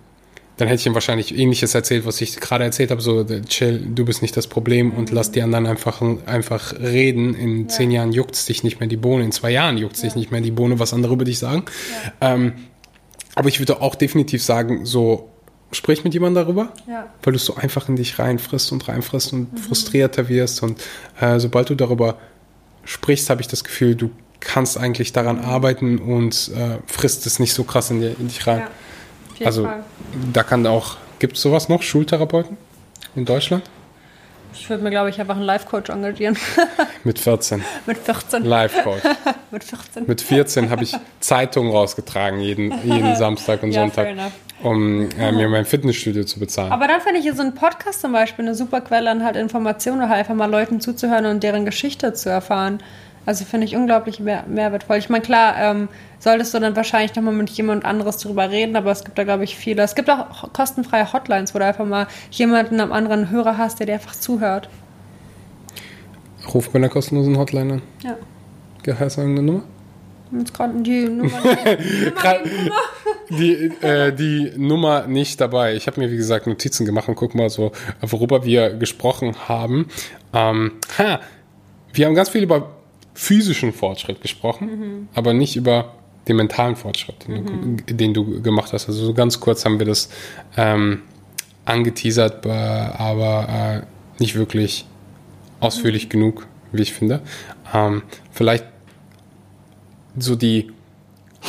dann 0.57 0.67
hätte 0.67 0.81
ich 0.81 0.87
ihm 0.87 0.95
wahrscheinlich 0.95 1.37
ähnliches 1.37 1.75
erzählt, 1.75 2.05
was 2.05 2.19
ich 2.19 2.39
gerade 2.39 2.63
erzählt 2.63 2.89
habe, 2.89 3.01
so 3.01 3.23
chill, 3.47 3.79
du 3.93 4.05
bist 4.05 4.23
nicht 4.23 4.35
das 4.35 4.47
Problem 4.47 4.91
und 4.91 5.11
lass 5.11 5.31
die 5.31 5.43
anderen 5.43 5.67
einfach, 5.67 6.01
einfach 6.25 6.73
reden. 6.79 7.35
In 7.35 7.61
ja. 7.61 7.67
zehn 7.67 7.91
Jahren 7.91 8.11
juckt 8.11 8.33
es 8.35 8.45
dich 8.45 8.63
nicht 8.63 8.79
mehr 8.79 8.89
die 8.89 8.97
Bohne, 8.97 9.23
in 9.23 9.31
zwei 9.31 9.51
Jahren 9.51 9.77
juckt 9.77 9.95
es 9.95 10.01
ja. 10.01 10.09
dich 10.09 10.15
nicht 10.15 10.31
mehr 10.31 10.41
die 10.41 10.51
Bohne, 10.51 10.79
was 10.79 10.93
andere 10.93 11.13
über 11.13 11.25
dich 11.25 11.37
sagen. 11.37 11.65
Ja. 12.21 12.33
Ähm, 12.33 12.53
aber 13.35 13.49
ich 13.49 13.59
würde 13.59 13.81
auch 13.81 13.93
definitiv 13.93 14.43
sagen, 14.43 14.85
so 14.85 15.29
sprich 15.71 16.03
mit 16.03 16.15
jemandem 16.15 16.43
darüber, 16.43 16.73
ja. 16.87 17.07
weil 17.21 17.33
du 17.33 17.39
so 17.39 17.55
einfach 17.55 17.87
in 17.87 17.95
dich 17.95 18.17
reinfrisst 18.17 18.71
und 18.71 18.87
reinfrisst 18.87 19.33
und 19.33 19.53
mhm. 19.53 19.57
frustrierter 19.57 20.27
wirst. 20.27 20.63
Und 20.63 20.81
äh, 21.19 21.39
sobald 21.39 21.69
du 21.69 21.75
darüber 21.75 22.17
sprichst, 22.83 23.29
habe 23.29 23.41
ich 23.41 23.47
das 23.47 23.63
Gefühl, 23.63 23.95
du 23.95 24.09
kannst 24.39 24.77
eigentlich 24.77 25.13
daran 25.13 25.39
arbeiten 25.39 25.99
und 25.99 26.51
äh, 26.55 26.77
frisst 26.87 27.27
es 27.27 27.37
nicht 27.37 27.53
so 27.53 27.63
krass 27.63 27.91
in, 27.91 28.01
in 28.01 28.27
dich 28.27 28.47
rein. 28.47 28.63
Ja, 29.39 29.47
also 29.47 29.63
Fall. 29.63 29.83
da 30.33 30.43
kann 30.43 30.65
auch, 30.67 30.97
gibt 31.19 31.37
es 31.37 31.41
sowas 31.41 31.69
noch, 31.69 31.81
Schultherapeuten 31.81 32.57
in 33.15 33.25
Deutschland? 33.25 33.63
Ich 34.59 34.69
würde 34.69 34.83
mir, 34.83 34.89
glaube 34.89 35.09
ich, 35.09 35.19
einfach 35.19 35.35
einen 35.35 35.45
Life-Coach 35.45 35.89
engagieren. 35.89 36.37
Mit 37.03 37.19
14. 37.19 37.63
Mit 37.85 37.97
14. 37.97 38.43
Life-Coach. 38.43 39.03
Mit 39.51 39.63
14. 39.63 40.05
Mit 40.07 40.21
14 40.21 40.69
habe 40.69 40.83
ich 40.83 40.95
Zeitungen 41.19 41.71
rausgetragen, 41.71 42.39
jeden, 42.39 42.73
jeden 42.83 43.15
Samstag 43.17 43.61
und 43.63 43.71
ja, 43.71 43.81
Sonntag, 43.81 44.07
um 44.63 45.09
äh, 45.11 45.31
mir 45.31 45.47
mein 45.47 45.65
Fitnessstudio 45.65 46.23
zu 46.23 46.39
bezahlen. 46.39 46.71
Aber 46.71 46.87
dann 46.87 47.01
finde 47.01 47.19
ich 47.19 47.31
so 47.35 47.43
ein 47.43 47.53
Podcast 47.53 48.01
zum 48.01 48.11
Beispiel 48.11 48.45
eine 48.45 48.55
super 48.55 48.81
Quelle 48.81 49.09
an 49.09 49.23
halt 49.23 49.35
Informationen 49.35 49.99
oder 49.99 50.09
halt 50.09 50.19
einfach 50.19 50.35
mal 50.35 50.49
Leuten 50.49 50.81
zuzuhören 50.81 51.25
und 51.25 51.43
deren 51.43 51.65
Geschichte 51.65 52.13
zu 52.13 52.29
erfahren. 52.29 52.79
Also 53.27 53.43
finde 53.43 53.67
ich 53.67 53.75
unglaublich 53.75 54.21
mehr, 54.21 54.45
mehrwertvoll. 54.47 54.95
Ich 54.95 55.09
meine, 55.09 55.21
klar, 55.21 55.55
ähm, 55.57 55.89
solltest 56.17 56.53
du 56.53 56.59
dann 56.59 56.77
wahrscheinlich 56.77 57.13
nochmal 57.13 57.33
mit 57.33 57.49
jemand 57.49 57.83
anderes 57.83 58.19
drüber 58.19 58.49
reden, 58.49 58.77
aber 58.77 58.89
es 58.89 59.03
gibt 59.03 59.17
da, 59.17 59.25
glaube 59.25 59.43
ich, 59.43 59.57
viele. 59.57 59.83
Es 59.83 59.95
gibt 59.95 60.09
auch 60.09 60.53
kostenfreie 60.53 61.11
Hotlines, 61.11 61.53
wo 61.53 61.59
du 61.59 61.65
einfach 61.65 61.85
mal 61.85 62.07
jemanden 62.31 62.79
am 62.79 62.93
anderen 62.93 63.29
Hörer 63.29 63.57
hast, 63.57 63.79
der 63.79 63.87
dir 63.87 63.95
einfach 63.95 64.15
zuhört. 64.15 64.69
Ruf 66.53 66.69
bei 66.69 66.79
einer 66.79 66.87
kostenlosen 66.87 67.37
Hotline 67.37 67.73
an. 67.73 67.81
Ja. 68.01 68.15
Geheiß 68.83 69.17
irgendeine 69.17 69.45
Nummer? 69.45 69.63
Jetzt 70.31 70.53
gerade 70.53 70.81
die 70.81 71.01
Nummer. 71.09 71.41
die, 73.29 73.53
äh, 73.81 74.13
die 74.13 74.53
Nummer 74.55 75.05
nicht 75.05 75.41
dabei. 75.41 75.75
Ich 75.75 75.87
habe 75.87 75.99
mir, 75.99 76.09
wie 76.09 76.15
gesagt, 76.15 76.47
Notizen 76.47 76.85
gemacht 76.85 77.09
und 77.09 77.15
guck 77.15 77.35
mal 77.35 77.49
so, 77.49 77.73
worüber 77.99 78.45
wir 78.45 78.69
gesprochen 78.75 79.35
haben. 79.49 79.89
Ähm, 80.31 80.71
ha, 80.97 81.19
wir 81.91 82.05
haben 82.05 82.15
ganz 82.15 82.29
viel 82.29 82.43
über 82.43 82.76
physischen 83.17 83.73
Fortschritt 83.73 84.21
gesprochen, 84.21 84.67
mhm. 84.67 85.07
aber 85.15 85.33
nicht 85.33 85.55
über 85.55 85.95
den 86.27 86.35
mentalen 86.35 86.75
Fortschritt, 86.75 87.27
den, 87.27 87.43
mhm. 87.43 87.77
du, 87.77 87.93
den, 87.95 88.13
du, 88.13 88.43
gemacht 88.43 88.73
hast. 88.73 88.87
Also 88.87 89.03
so 89.07 89.13
ganz 89.15 89.39
kurz 89.39 89.65
haben 89.65 89.79
wir 89.79 89.87
das 89.87 90.09
ähm, 90.55 91.01
angeteasert, 91.65 92.45
aber 92.45 93.85
äh, 93.87 94.21
nicht 94.21 94.35
wirklich 94.35 94.85
ausführlich 95.59 96.05
mhm. 96.05 96.09
genug, 96.09 96.47
wie 96.71 96.83
ich 96.83 96.93
finde. 96.93 97.21
Ähm, 97.73 98.03
vielleicht 98.31 98.65
so 100.15 100.35
die 100.35 100.71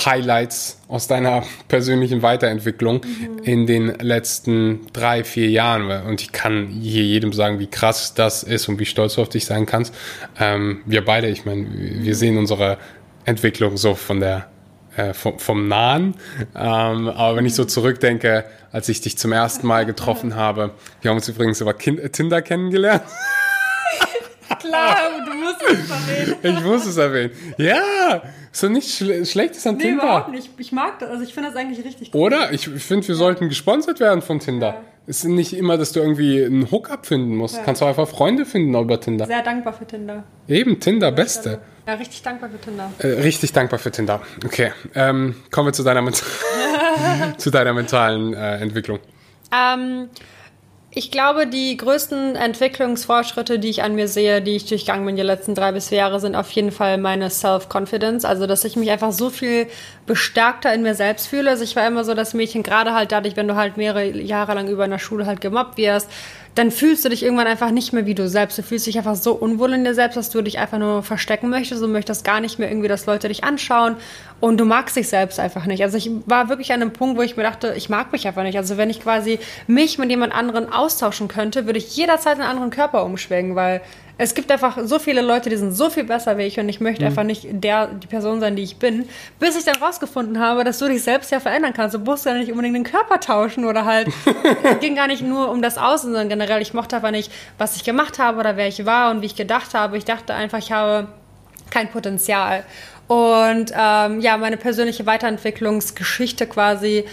Highlights 0.07 0.81
aus 0.89 1.07
deiner 1.07 1.45
persönlichen 1.69 2.23
Weiterentwicklung 2.23 3.03
mhm. 3.05 3.39
in 3.43 3.67
den 3.67 3.87
letzten 4.01 4.87
drei, 4.93 5.25
vier 5.25 5.51
Jahren. 5.51 5.91
Und 6.07 6.21
ich 6.21 6.33
kann 6.33 6.69
hier 6.69 7.05
jedem 7.05 7.33
sagen, 7.33 7.59
wie 7.59 7.67
krass 7.67 8.15
das 8.15 8.43
ist 8.43 8.69
und 8.69 8.79
wie 8.79 8.87
stolz 8.87 9.15
du 9.15 9.23
auf 9.23 9.29
dich 9.29 9.45
sein 9.45 9.67
kannst. 9.67 9.95
Ähm, 10.39 10.83
wir 10.87 11.05
beide, 11.05 11.29
ich 11.29 11.45
meine, 11.45 11.67
wir 11.71 12.15
sehen 12.15 12.39
unsere 12.39 12.79
Entwicklung 13.25 13.77
so 13.77 13.95
von 13.95 14.21
der 14.21 14.49
äh, 14.97 15.15
vom, 15.15 15.39
vom 15.39 15.69
Nahen. 15.69 16.15
Ähm, 16.57 17.09
aber 17.09 17.37
wenn 17.37 17.47
ich 17.47 17.55
so 17.55 17.65
zurückdenke, 17.65 18.45
als 18.73 18.89
ich 18.89 19.01
dich 19.01 19.17
zum 19.17 19.33
ersten 19.33 19.67
Mal 19.67 19.87
getroffen 19.87 20.35
habe, 20.35 20.73
wir 21.01 21.11
haben 21.11 21.19
uns 21.19 21.29
übrigens 21.29 21.61
über 21.61 21.73
kind 21.75 22.13
Tinder 22.13 22.43
kennengelernt. 22.43 23.05
Klar, 24.61 24.97
du 25.25 25.35
musst 25.35 25.63
es 25.63 25.91
erwähnen. 25.91 26.37
Ich 26.43 26.65
muss 26.65 26.87
es 26.87 26.97
erwähnen. 26.97 27.31
Ja, 27.59 28.23
so 28.53 28.69
nichts 28.69 28.97
Schle 28.97 29.27
Schlechtes 29.27 29.67
an 29.67 29.77
nee, 29.77 29.85
Tinder. 29.85 30.05
überhaupt 30.05 30.31
nicht. 30.31 30.51
Ich 30.59 30.73
mag 30.73 30.99
das. 30.99 31.11
Also 31.11 31.23
ich 31.25 31.35
finde 31.35 31.51
das 31.51 31.59
eigentlich 31.59 31.85
richtig 31.85 32.11
cool. 32.15 32.21
Oder? 32.21 32.53
Ich 32.53 32.69
finde, 32.69 33.07
wir 33.07 33.15
sollten 33.15 33.49
gesponsert 33.49 34.01
werden 34.01 34.23
von 34.23 34.41
Tinder. 34.41 34.69
Ja. 34.69 34.81
Es 35.07 35.25
ist 35.25 35.31
nicht 35.31 35.55
immer, 35.55 35.79
dass 35.79 35.93
du 35.93 36.01
irgendwie 36.01 36.45
einen 36.45 36.71
Hookup 36.71 37.07
finden 37.07 37.35
musst. 37.35 37.57
Ja. 37.57 37.63
Kannst 37.63 37.81
du 37.81 37.87
einfach 37.87 38.07
Freunde 38.07 38.45
finden 38.45 38.75
über 38.75 39.01
Tinder. 39.01 39.25
Sehr 39.27 39.43
dankbar 39.43 39.73
für 39.73 39.87
Tinder. 39.87 40.25
Eben, 40.47 40.81
Tinder, 40.81 41.11
beste. 41.13 41.61
Ja, 41.87 41.95
richtig 41.95 42.21
dankbar 42.23 42.51
für 42.51 42.61
Tinder. 42.61 42.93
Äh, 42.99 43.07
richtig 43.23 43.53
dankbar 43.53 43.79
für 43.79 43.91
Tinder. 43.91 44.21
Okay, 44.45 44.73
ähm, 44.95 45.35
kommen 45.51 45.69
wir 45.69 45.73
zu 45.73 45.83
deiner, 45.83 46.07
zu 47.39 47.51
deiner 47.51 47.73
mentalen 47.73 48.35
äh, 48.35 48.59
Entwicklung. 48.59 48.99
Ähm, 49.51 50.11
ich 50.99 51.13
glaube, 51.13 51.47
die 51.47 51.77
größten 51.77 52.35
Entwicklungsfortschritte, 52.35 53.61
die 53.61 53.69
ich 53.69 53.85
an 53.85 53.95
mir 53.95 54.09
sehe, 54.09 54.43
die 54.43 54.57
ich 54.57 54.67
durchgangen 54.67 55.07
bin 55.07 55.15
die 55.15 55.23
letzten 55.23 55.55
drei 55.55 55.71
bis 55.71 55.91
vier 55.91 55.99
Jahre, 55.99 56.19
sind 56.19 56.35
auf 56.35 56.51
jeden 56.51 56.73
Fall 56.73 56.99
meine 56.99 57.31
Self-Confidence. 57.31 58.25
Also, 58.25 58.49
dass 58.49 58.65
ich 58.65 58.75
mich 58.75 58.91
einfach 58.91 59.13
so 59.13 59.31
viel 59.31 59.69
bestärkter 60.07 60.75
in 60.75 60.83
mir 60.83 60.97
selbst 60.97 61.29
fühle. 61.29 61.51
Also, 61.51 61.63
ich 61.63 61.77
war 61.77 61.87
immer 61.87 62.03
so 62.03 62.15
das 62.15 62.35
Mädchen, 62.35 62.65
gerade 62.65 62.95
halt 62.95 63.13
dadurch, 63.13 63.37
wenn 63.37 63.47
du 63.47 63.55
halt 63.55 63.77
mehrere 63.77 64.11
Jahre 64.11 64.55
lang 64.55 64.67
über 64.67 64.87
in 64.87 64.91
der 64.91 64.99
Schule 64.99 65.25
halt 65.25 65.41
gemobbt 65.41 65.77
wirst, 65.77 66.11
dann 66.57 66.73
fühlst 66.73 67.05
du 67.05 67.09
dich 67.09 67.23
irgendwann 67.23 67.47
einfach 67.47 67.71
nicht 67.71 67.93
mehr 67.93 68.07
wie 68.07 68.17
du 68.17 68.29
selbst. 68.29 68.59
Du 68.59 68.65
fühlst 68.65 68.89
dich 68.89 68.99
einfach 68.99 69.15
so 69.15 69.35
unwohl 69.35 69.75
in 69.75 69.85
dir 69.85 69.95
selbst, 69.95 70.17
dass 70.17 70.31
du 70.31 70.43
dich 70.43 70.59
einfach 70.59 70.79
nur 70.79 71.05
verstecken 71.05 71.49
möchtest 71.49 71.81
und 71.85 71.93
möchtest 71.93 72.25
gar 72.25 72.41
nicht 72.41 72.59
mehr 72.59 72.69
irgendwie, 72.69 72.89
dass 72.89 73.07
Leute 73.07 73.29
dich 73.29 73.45
anschauen 73.45 73.95
und 74.41 74.59
du 74.59 74.65
magst 74.65 74.97
dich 74.97 75.09
selbst 75.09 75.41
einfach 75.41 75.67
nicht. 75.67 75.83
Also 75.83 75.97
ich 75.97 76.11
war 76.27 76.49
wirklich 76.49 76.73
an 76.73 76.81
einem 76.81 76.93
Punkt, 76.93 77.19
wo 77.19 77.23
ich 77.23 77.37
mir 77.37 77.43
dachte, 77.43 77.75
ich 77.77 77.89
mag 77.89 78.13
mich 78.13 78.27
einfach 78.27 78.43
nicht. 78.43 78.57
Also 78.57 78.77
wenn 78.77 78.91
ich 78.91 79.03
quasi 79.03 79.39
mich 79.67 79.99
mit 79.99 80.11
jemand 80.11 80.33
anderen 80.35 80.73
austauschen 80.73 81.29
könnte, 81.29 81.67
würde 81.67 81.79
ich 81.79 81.97
jederzeit 81.97 82.35
einen 82.35 82.49
anderen 82.49 82.71
Körper 82.71 83.05
umschwingen, 83.05 83.57
weil 83.57 83.81
es 84.21 84.35
gibt 84.35 84.51
einfach 84.51 84.77
so 84.83 84.99
viele 84.99 85.23
Leute, 85.23 85.49
die 85.49 85.57
sind 85.57 85.73
so 85.73 85.91
viel 85.91 86.03
besser 86.03 86.39
wie 86.39 86.43
ich 86.43 86.59
und 86.59 86.69
ich 86.69 86.81
möchte 86.81 87.03
mhm. 87.03 87.09
einfach 87.09 87.23
nicht 87.23 87.47
der, 87.51 87.87
die 87.87 88.09
Person 88.09 88.41
sein, 88.41 88.57
die 88.57 88.65
ich 88.65 88.77
bin, 88.77 89.09
bis 89.39 89.57
ich 89.57 89.65
dann 89.65 89.77
rausgefunden 89.77 90.41
habe, 90.41 90.65
dass 90.65 90.79
du 90.81 90.89
dich 90.89 91.03
selbst 91.03 91.31
ja 91.31 91.39
verändern 91.39 91.73
kannst. 91.73 91.95
Du 91.95 92.01
musst 92.01 92.27
ja 92.27 92.35
nicht 92.35 92.51
unbedingt 92.51 92.75
den 92.75 92.85
Körper 92.85 93.21
tauschen 93.21 93.65
oder 93.65 93.85
halt, 93.85 94.09
es 94.65 94.81
ging 94.81 94.97
gar 94.97 95.07
nicht 95.07 95.23
nur 95.23 95.51
um 95.51 95.63
das 95.63 95.79
Außen, 95.79 96.11
sondern 96.11 96.29
generell, 96.29 96.61
ich 96.61 96.75
mochte 96.75 96.97
einfach 96.97 97.13
nicht, 97.13 97.31
was 97.59 97.77
ich 97.77 97.85
gemacht 97.85 98.19
habe 98.19 98.41
oder 98.41 98.57
wer 98.57 98.67
ich 98.67 98.85
war 98.85 99.13
und 99.13 99.23
wie 99.23 99.27
ich 99.27 99.37
gedacht 99.37 99.75
habe. 99.75 99.97
Ich 99.97 100.05
dachte 100.05 100.35
einfach, 100.35 100.59
ich 100.59 100.73
habe 100.73 101.07
kein 101.71 101.89
Potenzial. 101.89 102.65
Und 103.09 103.73
ähm, 103.75 104.21
ja, 104.21 104.37
meine 104.37 104.59
persönliche 104.59 105.07
Weiterentwicklungsgeschichte 105.07 106.47
quasi 106.47 107.05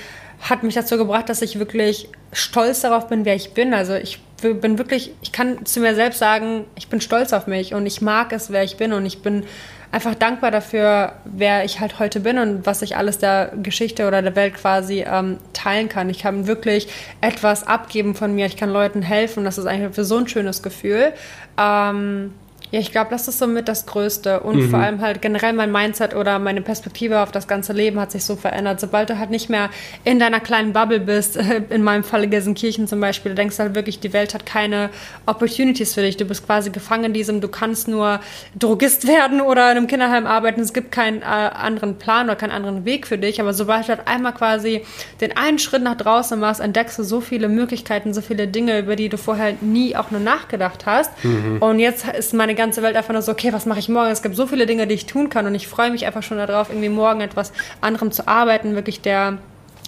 hat 0.41 0.63
mich 0.63 0.75
dazu 0.75 0.97
gebracht, 0.97 1.29
dass 1.29 1.41
ich 1.41 1.57
wirklich 1.57 2.09
stolz 2.33 2.81
darauf 2.81 3.07
bin, 3.07 3.25
wer 3.25 3.35
ich 3.35 3.53
bin. 3.53 3.73
Also 3.73 3.95
ich 3.95 4.19
bin 4.41 4.77
wirklich, 4.77 5.13
ich 5.21 5.31
kann 5.31 5.65
zu 5.65 5.79
mir 5.79 5.95
selbst 5.95 6.19
sagen, 6.19 6.65
ich 6.75 6.89
bin 6.89 7.01
stolz 7.01 7.33
auf 7.33 7.47
mich 7.47 7.73
und 7.73 7.85
ich 7.85 8.01
mag 8.01 8.33
es, 8.33 8.51
wer 8.51 8.63
ich 8.63 8.77
bin 8.77 8.93
und 8.93 9.05
ich 9.05 9.21
bin 9.21 9.45
einfach 9.91 10.13
dankbar 10.13 10.51
dafür, 10.51 11.13
wer 11.23 11.63
ich 11.63 11.79
halt 11.79 11.99
heute 11.99 12.19
bin 12.19 12.37
und 12.37 12.65
was 12.65 12.81
ich 12.81 12.97
alles 12.97 13.17
der 13.17 13.53
Geschichte 13.63 14.07
oder 14.07 14.21
der 14.21 14.35
Welt 14.35 14.55
quasi 14.55 15.05
ähm, 15.07 15.37
teilen 15.53 15.87
kann. 15.87 16.09
Ich 16.09 16.19
kann 16.19 16.47
wirklich 16.47 16.89
etwas 17.21 17.65
abgeben 17.65 18.13
von 18.13 18.35
mir, 18.35 18.45
ich 18.45 18.57
kann 18.57 18.69
Leuten 18.69 19.01
helfen. 19.01 19.45
Das 19.45 19.57
ist 19.57 19.65
eigentlich 19.65 19.95
für 19.95 20.03
so 20.03 20.17
ein 20.17 20.27
schönes 20.27 20.61
Gefühl. 20.61 21.13
Ähm, 21.57 22.33
ja, 22.71 22.79
ich 22.79 22.91
glaube, 22.91 23.09
das 23.09 23.27
ist 23.27 23.39
somit 23.39 23.67
das 23.67 23.85
Größte. 23.85 24.39
Und 24.41 24.57
mhm. 24.57 24.69
vor 24.69 24.79
allem 24.79 25.01
halt 25.01 25.21
generell 25.21 25.53
mein 25.53 25.71
Mindset 25.71 26.15
oder 26.15 26.39
meine 26.39 26.61
Perspektive 26.61 27.21
auf 27.21 27.31
das 27.31 27.47
ganze 27.47 27.73
Leben 27.73 27.99
hat 27.99 28.11
sich 28.11 28.25
so 28.25 28.35
verändert. 28.35 28.79
Sobald 28.79 29.09
du 29.09 29.19
halt 29.19 29.29
nicht 29.29 29.49
mehr 29.49 29.69
in 30.03 30.19
deiner 30.19 30.39
kleinen 30.39 30.73
Bubble 30.73 30.99
bist, 30.99 31.37
in 31.69 31.83
meinem 31.83 32.03
Falle 32.03 32.27
Gelsenkirchen 32.27 32.87
zum 32.87 32.99
Beispiel, 32.99 33.31
du 33.31 33.35
denkst 33.35 33.59
halt 33.59 33.75
wirklich, 33.75 33.99
die 33.99 34.13
Welt 34.13 34.33
hat 34.33 34.45
keine 34.45 34.89
Opportunities 35.25 35.93
für 35.93 36.01
dich. 36.01 36.17
Du 36.17 36.25
bist 36.25 36.45
quasi 36.45 36.69
gefangen 36.69 37.05
in 37.05 37.13
diesem, 37.13 37.39
du 37.39 37.47
kannst 37.47 37.87
nur 37.87 38.19
Drogist 38.57 39.07
werden 39.07 39.41
oder 39.41 39.71
in 39.71 39.77
einem 39.77 39.87
Kinderheim 39.87 40.25
arbeiten. 40.25 40.61
Es 40.61 40.73
gibt 40.73 40.91
keinen 40.91 41.21
äh, 41.21 41.25
anderen 41.25 41.97
Plan 41.97 42.25
oder 42.25 42.35
keinen 42.35 42.51
anderen 42.51 42.83
Weg 42.83 43.07
für 43.07 43.17
dich. 43.17 43.39
Aber 43.39 43.53
sobald 43.53 43.85
du 43.85 43.89
halt 43.89 44.07
einmal 44.07 44.33
quasi 44.33 44.81
den 45.21 45.37
einen 45.37 45.59
Schritt 45.59 45.83
nach 45.83 45.95
draußen 45.95 46.39
machst, 46.39 46.61
entdeckst 46.61 46.97
du 46.97 47.03
so 47.03 47.21
viele 47.21 47.47
Möglichkeiten, 47.47 48.13
so 48.13 48.21
viele 48.21 48.47
Dinge, 48.47 48.79
über 48.79 48.95
die 48.95 49.09
du 49.09 49.17
vorher 49.17 49.53
nie 49.61 49.95
auch 49.95 50.11
nur 50.11 50.21
nachgedacht 50.21 50.85
hast. 50.85 51.11
Mhm. 51.23 51.57
Und 51.59 51.79
jetzt 51.79 52.05
ist 52.07 52.33
meine 52.33 52.55
ganze 52.55 52.64
Welt 52.81 52.95
einfach 52.95 53.13
nur 53.13 53.21
so, 53.21 53.31
okay, 53.31 53.53
was 53.53 53.65
mache 53.65 53.79
ich 53.79 53.89
morgen? 53.89 54.11
Es 54.11 54.21
gibt 54.21 54.35
so 54.35 54.47
viele 54.47 54.65
Dinge, 54.65 54.87
die 54.87 54.95
ich 54.95 55.05
tun 55.05 55.29
kann 55.29 55.45
und 55.45 55.55
ich 55.55 55.67
freue 55.67 55.91
mich 55.91 56.05
einfach 56.05 56.23
schon 56.23 56.37
darauf, 56.37 56.69
irgendwie 56.69 56.89
morgen 56.89 57.21
etwas 57.21 57.51
anderem 57.81 58.11
zu 58.11 58.27
arbeiten, 58.27 58.75
wirklich 58.75 59.01
der 59.01 59.37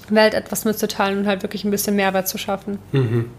Welt 0.09 0.33
etwas 0.33 0.65
mitzuteilen 0.65 1.19
und 1.19 1.27
halt 1.27 1.43
wirklich 1.43 1.63
ein 1.63 1.71
bisschen 1.71 1.95
Mehrwert 1.95 2.27
zu 2.27 2.37
schaffen. 2.37 2.79
Mhm. 2.91 3.29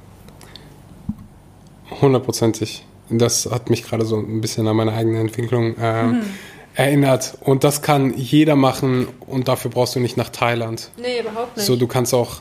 Hundertprozentig. 2.00 2.84
Das 3.10 3.48
hat 3.50 3.70
mich 3.70 3.84
gerade 3.84 4.04
so 4.04 4.16
ein 4.16 4.40
bisschen 4.40 4.66
an 4.66 4.76
meine 4.76 4.92
eigene 4.92 5.18
Entwicklung 5.20 5.76
äh, 5.78 6.02
mhm. 6.02 6.22
erinnert. 6.74 7.38
Und 7.40 7.64
das 7.64 7.80
kann 7.80 8.12
jeder 8.14 8.56
machen 8.56 9.08
und 9.20 9.48
dafür 9.48 9.70
brauchst 9.70 9.94
du 9.94 10.00
nicht 10.00 10.16
nach 10.16 10.28
Thailand. 10.28 10.90
Nee, 10.98 11.20
überhaupt 11.20 11.56
nicht. 11.56 11.64
So, 11.64 11.76
du 11.76 11.86
kannst 11.86 12.12
auch 12.12 12.40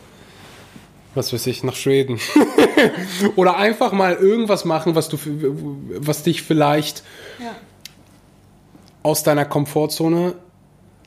was 1.17 1.33
weiß 1.33 1.47
ich, 1.47 1.63
nach 1.63 1.75
Schweden. 1.75 2.19
Oder 3.35 3.57
einfach 3.57 3.91
mal 3.91 4.13
irgendwas 4.15 4.63
machen, 4.63 4.95
was 4.95 5.09
du, 5.09 5.17
was 5.99 6.23
dich 6.23 6.43
vielleicht 6.43 7.03
ja. 7.39 7.55
aus 9.03 9.23
deiner 9.23 9.45
Komfortzone 9.45 10.35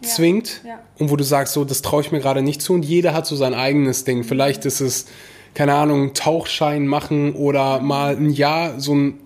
zwingt 0.03 0.63
Ja. 0.67 0.81
und 0.99 1.11
wo 1.11 1.17
du 1.17 1.25
sagst, 1.25 1.55
so, 1.55 1.65
das 1.65 1.83
traue 1.83 2.03
ich 2.03 2.13
mir 2.13 2.21
gerade 2.21 2.43
nicht 2.43 2.63
zu 2.63 2.75
und 2.75 2.85
jeder 2.85 3.15
hat 3.15 3.27
so 3.27 3.37
sein 3.37 3.55
eigenes 3.55 4.05
Ding. 4.05 4.25
Vielleicht 4.25 4.65
ist 4.67 4.81
es, 4.81 5.07
keine 5.55 5.75
Ahnung, 5.75 6.15
Tauchschein 6.15 6.87
machen 6.87 7.35
oder 7.35 7.81
mal 7.81 8.17
ein 8.17 8.31
Jahr 8.31 8.81
so 8.81 8.95
ein 8.95 9.21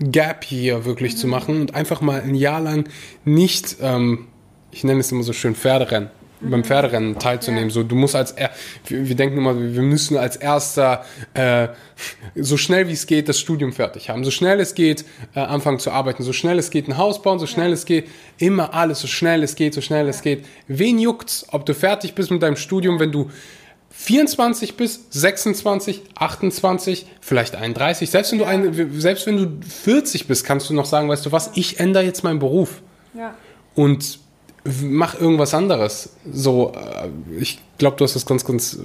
Gap 0.00 0.44
hier 0.44 0.84
wirklich 0.84 1.16
zu 1.16 1.26
machen 1.26 1.60
und 1.60 1.74
einfach 1.74 2.00
mal 2.00 2.20
ein 2.20 2.34
Jahr 2.34 2.60
lang 2.60 2.88
nicht, 3.24 3.76
ähm, 3.80 4.28
ich 4.70 4.84
nenne 4.84 5.00
es 5.00 5.10
immer 5.10 5.22
so 5.22 5.32
schön, 5.32 5.54
Pferderennen. 5.54 6.10
Beim 6.40 6.64
Pferderennen 6.64 7.18
teilzunehmen. 7.18 7.68
Ja. 7.68 7.74
So, 7.74 7.82
du 7.82 7.94
musst 7.94 8.14
als 8.14 8.32
er 8.32 8.50
wir, 8.86 9.08
wir 9.08 9.16
denken 9.16 9.38
immer, 9.38 9.58
wir 9.58 9.82
müssen 9.82 10.16
als 10.16 10.36
erster 10.36 11.04
äh, 11.34 11.68
so 12.36 12.56
schnell 12.56 12.88
wie 12.88 12.92
es 12.92 13.06
geht 13.06 13.28
das 13.28 13.38
Studium 13.40 13.72
fertig 13.72 14.08
haben, 14.10 14.24
so 14.24 14.30
schnell 14.30 14.60
es 14.60 14.74
geht 14.74 15.04
äh, 15.34 15.40
anfangen 15.40 15.78
zu 15.78 15.90
arbeiten, 15.90 16.22
so 16.22 16.32
schnell 16.32 16.58
es 16.58 16.70
geht 16.70 16.88
ein 16.88 16.96
Haus 16.96 17.22
bauen, 17.22 17.38
so 17.38 17.46
schnell 17.46 17.72
es 17.72 17.84
geht, 17.84 18.08
immer 18.38 18.74
alles 18.74 19.00
so 19.00 19.06
schnell 19.08 19.42
es 19.42 19.54
geht, 19.56 19.74
so 19.74 19.80
schnell 19.80 20.08
es 20.08 20.22
geht. 20.22 20.44
Wen 20.68 20.98
juckt's, 20.98 21.46
ob 21.50 21.66
du 21.66 21.74
fertig 21.74 22.14
bist 22.14 22.30
mit 22.30 22.42
deinem 22.42 22.56
Studium, 22.56 23.00
wenn 23.00 23.12
du 23.12 23.30
24 23.90 24.76
bist, 24.76 25.12
26, 25.12 26.02
28, 26.14 27.06
vielleicht 27.20 27.56
31, 27.56 28.10
selbst 28.10 28.30
wenn 28.32 28.38
du 28.38 28.44
ein, 28.44 29.00
selbst 29.00 29.26
wenn 29.26 29.36
du 29.36 29.66
40 29.66 30.28
bist, 30.28 30.44
kannst 30.44 30.70
du 30.70 30.74
noch 30.74 30.84
sagen, 30.84 31.08
weißt 31.08 31.26
du 31.26 31.32
was, 31.32 31.50
ich 31.54 31.80
ändere 31.80 32.04
jetzt 32.04 32.22
meinen 32.22 32.38
Beruf 32.38 32.82
Ja. 33.14 33.34
und 33.74 34.20
mach 34.82 35.18
irgendwas 35.18 35.54
anderes. 35.54 36.10
So, 36.30 36.72
äh, 36.74 37.08
ich 37.40 37.60
glaube, 37.78 37.96
du 37.96 38.04
hast 38.04 38.14
das 38.14 38.26
ganz, 38.26 38.44
ganz, 38.44 38.78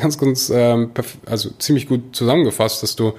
ganz, 0.00 0.18
ganz, 0.18 0.50
ähm, 0.54 0.90
also 1.26 1.50
ziemlich 1.58 1.88
gut 1.88 2.14
zusammengefasst, 2.14 2.82
dass 2.82 2.96
du 2.96 3.14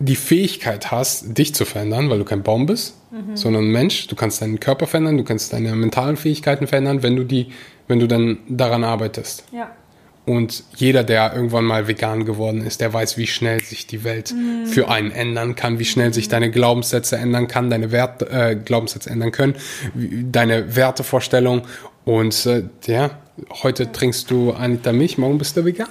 die 0.00 0.16
Fähigkeit 0.16 0.92
hast, 0.92 1.36
dich 1.36 1.54
zu 1.54 1.64
verändern, 1.64 2.08
weil 2.08 2.18
du 2.18 2.24
kein 2.24 2.42
Baum 2.44 2.66
bist, 2.66 2.94
sondern 3.34 3.64
ein 3.64 3.72
Mensch. 3.72 4.06
Du 4.06 4.14
kannst 4.14 4.40
deinen 4.40 4.60
Körper 4.60 4.86
verändern, 4.86 5.16
du 5.16 5.24
kannst 5.24 5.52
deine 5.52 5.74
mentalen 5.74 6.16
Fähigkeiten 6.16 6.68
verändern, 6.68 7.02
wenn 7.02 7.16
du 7.16 7.24
die, 7.24 7.48
wenn 7.88 7.98
du 7.98 8.06
dann 8.06 8.38
daran 8.48 8.84
arbeitest. 8.84 9.44
Ja. 9.50 9.72
Und 10.28 10.62
jeder, 10.76 11.04
der 11.04 11.32
irgendwann 11.34 11.64
mal 11.64 11.88
vegan 11.88 12.26
geworden 12.26 12.60
ist, 12.60 12.82
der 12.82 12.92
weiß, 12.92 13.16
wie 13.16 13.26
schnell 13.26 13.62
sich 13.64 13.86
die 13.86 14.04
Welt 14.04 14.34
für 14.66 14.90
einen 14.90 15.10
ändern 15.10 15.54
kann, 15.54 15.78
wie 15.78 15.86
schnell 15.86 16.12
sich 16.12 16.28
deine 16.28 16.50
Glaubenssätze 16.50 17.16
ändern 17.16 17.48
kann, 17.48 17.70
deine 17.70 17.92
Wert, 17.92 18.30
äh, 18.30 18.54
Glaubenssätze 18.54 19.08
ändern 19.08 19.32
können, 19.32 19.54
wie, 19.94 20.26
deine 20.30 20.76
Wertevorstellung. 20.76 21.62
Und 22.04 22.44
äh, 22.44 22.64
ja, 22.84 23.12
heute 23.62 23.90
trinkst 23.90 24.30
du 24.30 24.52
ein 24.52 24.72
Liter 24.72 24.92
Milch, 24.92 25.16
morgen 25.16 25.38
bist 25.38 25.56
du 25.56 25.64
vegan. 25.64 25.88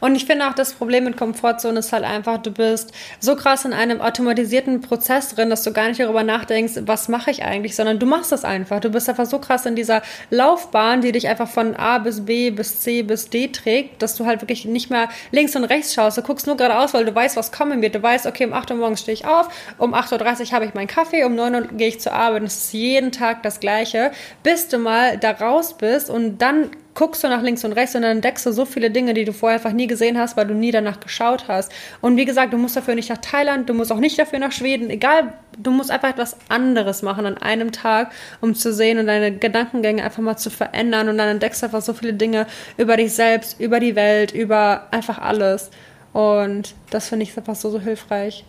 Und 0.00 0.14
ich 0.14 0.24
finde 0.24 0.48
auch, 0.48 0.54
das 0.54 0.72
Problem 0.72 1.04
mit 1.04 1.16
Komfortzone 1.16 1.78
ist 1.78 1.92
halt 1.92 2.04
einfach, 2.04 2.38
du 2.38 2.50
bist 2.50 2.92
so 3.20 3.36
krass 3.36 3.64
in 3.64 3.72
einem 3.72 4.00
automatisierten 4.00 4.80
Prozess 4.80 5.34
drin, 5.34 5.50
dass 5.50 5.62
du 5.62 5.72
gar 5.72 5.88
nicht 5.88 6.00
darüber 6.00 6.22
nachdenkst, 6.22 6.74
was 6.86 7.08
mache 7.08 7.30
ich 7.30 7.44
eigentlich, 7.44 7.76
sondern 7.76 7.98
du 7.98 8.06
machst 8.06 8.32
das 8.32 8.44
einfach. 8.44 8.80
Du 8.80 8.90
bist 8.90 9.08
einfach 9.08 9.26
so 9.26 9.38
krass 9.38 9.66
in 9.66 9.76
dieser 9.76 10.02
Laufbahn, 10.30 11.02
die 11.02 11.12
dich 11.12 11.28
einfach 11.28 11.48
von 11.48 11.76
A 11.76 11.98
bis 11.98 12.24
B 12.24 12.50
bis 12.50 12.80
C 12.80 13.02
bis 13.02 13.28
D 13.28 13.48
trägt, 13.48 14.02
dass 14.02 14.16
du 14.16 14.26
halt 14.26 14.40
wirklich 14.40 14.64
nicht 14.64 14.90
mehr 14.90 15.08
links 15.32 15.54
und 15.54 15.64
rechts 15.64 15.94
schaust. 15.94 16.16
Du 16.16 16.22
guckst 16.22 16.46
nur 16.46 16.56
geradeaus, 16.56 16.94
weil 16.94 17.04
du 17.04 17.14
weißt, 17.14 17.36
was 17.36 17.52
kommen 17.52 17.82
wird. 17.82 17.94
Du 17.94 18.02
weißt, 18.02 18.26
okay, 18.26 18.46
um 18.46 18.52
8 18.52 18.70
Uhr 18.70 18.78
morgens 18.78 19.00
stehe 19.00 19.14
ich 19.14 19.26
auf, 19.26 19.48
um 19.78 19.94
8.30 19.94 20.46
Uhr 20.46 20.52
habe 20.52 20.64
ich 20.64 20.74
meinen 20.74 20.88
Kaffee, 20.88 21.24
um 21.24 21.34
9 21.34 21.54
Uhr 21.54 21.62
gehe 21.68 21.88
ich 21.88 22.00
zur 22.00 22.14
Arbeit. 22.14 22.42
Es 22.44 22.56
ist 22.56 22.72
jeden 22.72 23.12
Tag 23.12 23.42
das 23.42 23.60
Gleiche, 23.60 24.12
bis 24.42 24.68
du 24.68 24.78
mal 24.78 25.18
da 25.18 25.32
raus 25.32 25.76
bist 25.76 26.10
und 26.10 26.38
dann 26.38 26.70
guckst 26.94 27.24
du 27.24 27.28
nach 27.28 27.42
links 27.42 27.64
und 27.64 27.72
rechts 27.72 27.94
und 27.94 28.02
dann 28.02 28.12
entdeckst 28.12 28.46
du 28.46 28.52
so 28.52 28.64
viele 28.64 28.90
Dinge, 28.90 29.14
die 29.14 29.24
du 29.24 29.32
vorher 29.32 29.58
einfach 29.58 29.72
nie 29.72 29.86
gesehen 29.86 30.18
hast, 30.18 30.36
weil 30.36 30.46
du 30.46 30.54
nie 30.54 30.70
danach 30.70 31.00
geschaut 31.00 31.48
hast. 31.48 31.72
Und 32.00 32.16
wie 32.16 32.24
gesagt, 32.24 32.52
du 32.52 32.56
musst 32.56 32.76
dafür 32.76 32.94
nicht 32.94 33.10
nach 33.10 33.18
Thailand, 33.18 33.68
du 33.68 33.74
musst 33.74 33.92
auch 33.92 33.98
nicht 33.98 34.18
dafür 34.18 34.38
nach 34.38 34.52
Schweden, 34.52 34.90
egal, 34.90 35.32
du 35.58 35.70
musst 35.70 35.90
einfach 35.90 36.10
etwas 36.10 36.36
anderes 36.48 37.02
machen 37.02 37.26
an 37.26 37.38
einem 37.38 37.72
Tag, 37.72 38.12
um 38.40 38.54
zu 38.54 38.72
sehen 38.72 38.98
und 38.98 39.06
deine 39.06 39.36
Gedankengänge 39.36 40.04
einfach 40.04 40.22
mal 40.22 40.36
zu 40.36 40.50
verändern 40.50 41.08
und 41.08 41.18
dann 41.18 41.28
entdeckst 41.28 41.62
du 41.62 41.66
einfach 41.66 41.82
so 41.82 41.94
viele 41.94 42.14
Dinge 42.14 42.46
über 42.76 42.96
dich 42.96 43.12
selbst, 43.12 43.60
über 43.60 43.80
die 43.80 43.96
Welt, 43.96 44.32
über 44.32 44.88
einfach 44.92 45.18
alles. 45.18 45.70
Und 46.12 46.74
das 46.90 47.08
finde 47.08 47.24
ich 47.24 47.36
einfach 47.36 47.56
so, 47.56 47.70
so 47.70 47.80
hilfreich. 47.80 48.44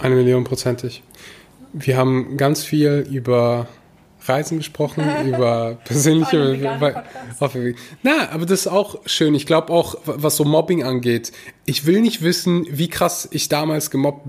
Eine 0.00 0.16
Million 0.16 0.42
prozentig. 0.42 1.02
Wir 1.72 1.96
haben 1.96 2.36
ganz 2.36 2.64
viel 2.64 3.06
über 3.10 3.68
Reisen 4.26 4.58
gesprochen, 4.58 5.04
über 5.26 5.78
persönliche. 5.84 6.58
Weil- 6.80 7.04
Na, 8.02 8.30
aber 8.30 8.46
das 8.46 8.60
ist 8.60 8.66
auch 8.68 9.00
schön. 9.06 9.34
Ich 9.34 9.46
glaube 9.46 9.72
auch, 9.72 9.96
was 10.04 10.36
so 10.36 10.44
Mobbing 10.44 10.82
angeht. 10.84 11.32
Ich 11.66 11.86
will 11.86 12.00
nicht 12.00 12.22
wissen, 12.22 12.66
wie 12.70 12.88
krass 12.88 13.28
ich 13.30 13.48
damals 13.48 13.90
gemobbt, 13.90 14.26